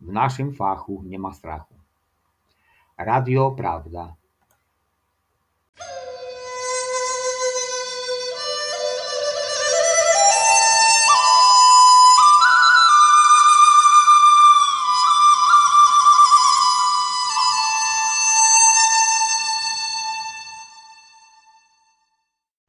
W 0.00 0.12
naszym 0.12 0.54
fachu 0.54 1.02
nie 1.06 1.18
ma 1.18 1.32
strachu. 1.32 1.74
Radio 2.98 3.50
Prawda. 3.50 4.14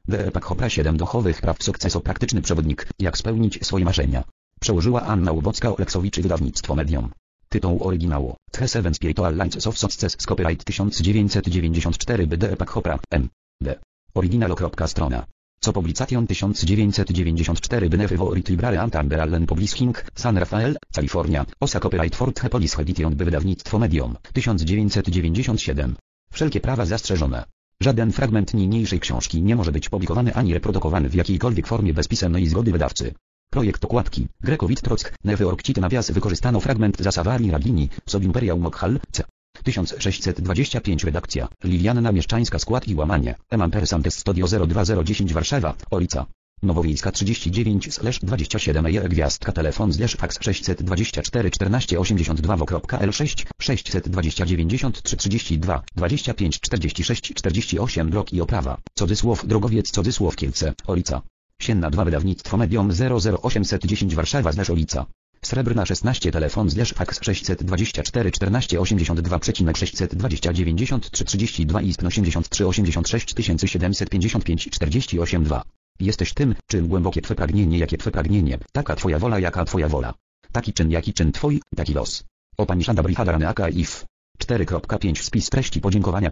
Deepak 0.08 0.44
Hopra 0.44 0.68
7 0.68 0.96
dochowych 0.96 1.40
praw 1.40 1.62
sukcesu 1.62 2.00
praktyczny 2.00 2.42
przewodnik, 2.42 2.86
jak 2.98 3.18
spełnić 3.18 3.66
swoje 3.66 3.84
marzenia. 3.84 4.24
Przełożyła 4.60 5.02
Anna 5.02 5.32
Łubocka-Oleksowicz 5.32 6.22
wydawnictwo 6.22 6.74
Medium. 6.74 7.10
Tytuł 7.48 7.84
oryginału. 7.88 8.34
The 8.50 8.68
Seven 8.68 8.94
Spiritual 8.94 9.34
Lines 9.36 9.66
of 9.66 9.78
Success 9.78 10.16
copyright 10.16 10.64
1994 10.64 12.26
by 12.26 12.36
Deepak 12.36 12.70
Hopra, 12.70 12.98
M. 13.10 13.28
D. 13.60 13.78
Oryginal. 14.14 14.54
Strona. 14.86 15.26
Co 15.60 15.72
publication 15.72 16.26
1994 16.26 17.88
by 17.88 17.98
Nefy 17.98 18.16
Vorit 18.16 18.48
Library 18.48 18.78
Antamber 18.78 19.20
Allen 19.20 19.46
Publishing, 19.46 20.04
San 20.14 20.36
Rafael, 20.36 20.76
Kalifornia, 20.94 21.46
Osa 21.60 21.80
Copyright 21.80 22.16
Fort 22.16 22.40
The 22.40 22.48
Police 22.48 22.82
Edition 22.82 23.16
by 23.16 23.24
wydawnictwo 23.24 23.78
Medium, 23.78 24.16
1997. 24.32 25.96
Wszelkie 26.32 26.60
prawa 26.60 26.84
zastrzeżone. 26.84 27.44
Żaden 27.80 28.12
fragment 28.12 28.54
niniejszej 28.54 29.00
książki 29.00 29.42
nie 29.42 29.56
może 29.56 29.72
być 29.72 29.88
publikowany 29.88 30.34
ani 30.34 30.54
reprodukowany 30.54 31.08
w 31.08 31.14
jakiejkolwiek 31.14 31.66
formie 31.66 31.94
bez 31.94 32.08
pisemnej 32.08 32.46
zgody 32.46 32.72
wydawcy. 32.72 33.14
Projekt 33.50 33.84
okładki, 33.84 34.28
Grekowit 34.40 34.82
Trock, 34.82 35.12
Newy 35.24 35.46
Orkcity 35.46 35.80
nawias 35.80 36.10
wykorzystano 36.10 36.60
fragment 36.60 36.96
Zasavari 37.00 37.50
Rabini, 37.50 37.88
Sobimperiał 38.06 38.58
Mokhal, 38.58 39.00
c. 39.12 39.24
1625 39.62 41.04
redakcja, 41.04 41.48
Lilianna 41.64 42.12
Mieszczańska 42.12 42.58
skład 42.58 42.88
i 42.88 42.94
łamanie, 42.94 43.34
Emanpersantes 43.50 44.18
Studio 44.18 44.46
02010 44.46 45.32
Warszawa, 45.32 45.74
Olica. 45.90 46.26
Nowowiejska 46.62 47.12
39 47.12 47.88
27 48.22 48.86
je 48.86 49.08
gwiazdka 49.08 49.52
telefon 49.52 49.92
zleż 49.92 50.16
fax 50.16 50.38
624 50.40 51.50
14 51.50 52.00
82 52.00 52.56
w.l 52.56 53.12
6 53.12 53.46
620 53.58 54.46
93 54.46 55.16
32 55.16 55.82
25 55.96 56.60
46 56.60 57.34
48 57.34 58.10
blok 58.10 58.32
i 58.32 58.40
oprawa. 58.40 58.78
Cudzysłów 58.94 59.46
drogowiec 59.46 59.90
cudzysłów 59.90 60.36
Kielce 60.36 60.74
Olica 60.86 61.22
Sienna 61.66 61.90
2 61.90 62.04
wydawnictwo 62.04 62.56
medium 62.56 62.90
00810 62.90 64.14
Warszawa 64.14 64.52
zleż 64.52 64.70
Olica 64.70 65.06
Srebrna 65.42 65.86
16 65.86 66.30
telefon 66.30 66.70
zleż 66.70 66.92
fax 66.92 67.20
624 67.22 68.30
14 68.30 68.80
82 68.80 69.40
620 69.74 70.52
93 70.52 71.24
32 71.24 71.82
istno 71.82 72.08
83 72.08 72.66
86 72.66 73.34
755 73.66 74.68
48 74.70 75.44
2 75.44 75.62
Jesteś 76.00 76.34
tym, 76.34 76.54
czym 76.66 76.88
głębokie 76.88 77.22
Twe 77.22 77.34
pragnienie, 77.34 77.78
jakie 77.78 77.98
Twe 77.98 78.10
pragnienie, 78.10 78.58
taka 78.72 78.96
Twoja 78.96 79.18
wola, 79.18 79.38
jaka 79.38 79.64
Twoja 79.64 79.88
wola. 79.88 80.14
Taki 80.52 80.72
czyn, 80.72 80.90
jaki 80.90 81.12
czyn 81.12 81.32
Twój, 81.32 81.62
taki 81.76 81.94
los. 81.94 82.24
Opaniszada 82.58 83.02
Brihadaraneaka 83.02 83.68
if. 83.68 84.06
4.5 84.38 85.22
Spis 85.22 85.50
treści 85.50 85.80
podziękowania. 85.80 86.30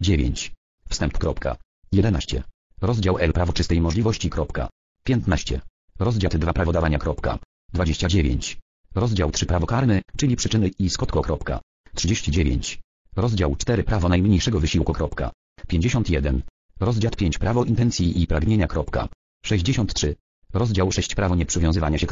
9. 0.00 0.52
Wstęp. 0.88 1.18
11. 1.92 2.42
Rozdział 2.80 3.18
L 3.18 3.32
prawo 3.32 3.52
czystej 3.52 3.80
możliwości. 3.80 4.30
15. 5.04 5.60
Rozdział 5.98 6.30
2 6.30 6.52
prawo 6.52 6.72
dawania. 6.72 6.98
29. 7.72 8.58
Rozdział 8.94 9.30
3 9.30 9.46
prawo 9.46 9.66
karmy, 9.66 10.02
czyli 10.16 10.36
przyczyny 10.36 10.70
i 10.78 10.90
skutko. 10.90 11.60
39. 11.94 12.80
Rozdział 13.16 13.56
4 13.56 13.84
prawo 13.84 14.08
najmniejszego 14.08 14.60
wysiłku. 14.60 14.94
51. 15.68 16.42
Rozdział 16.80 17.12
5 17.12 17.38
Prawo 17.38 17.64
intencji 17.64 18.22
i 18.22 18.26
pragnienia. 18.26 18.68
63. 19.44 20.16
Rozdział 20.52 20.92
6 20.92 21.14
Prawo 21.14 21.34
nieprzywiązywania 21.36 21.98
się. 21.98 22.06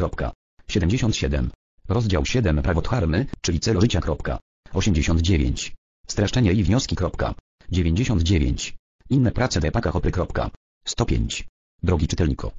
77. 0.69 1.51
Rozdział 1.89 2.27
7 2.27 2.63
Prawo 2.63 2.83
dharmy, 2.83 3.27
czyli 3.41 3.61
celu 3.61 3.81
życia. 3.81 4.01
89. 4.73 5.75
Streszczenie 6.07 6.53
i 6.53 6.65
wnioski. 6.65 6.97
99. 7.71 8.78
Inne 9.11 9.33
prace 9.33 9.61
Depaka 9.61 9.91
Hopy. 9.91 10.13
105. 10.85 11.47
Drogi 11.83 12.09
czytelniko. 12.09 12.53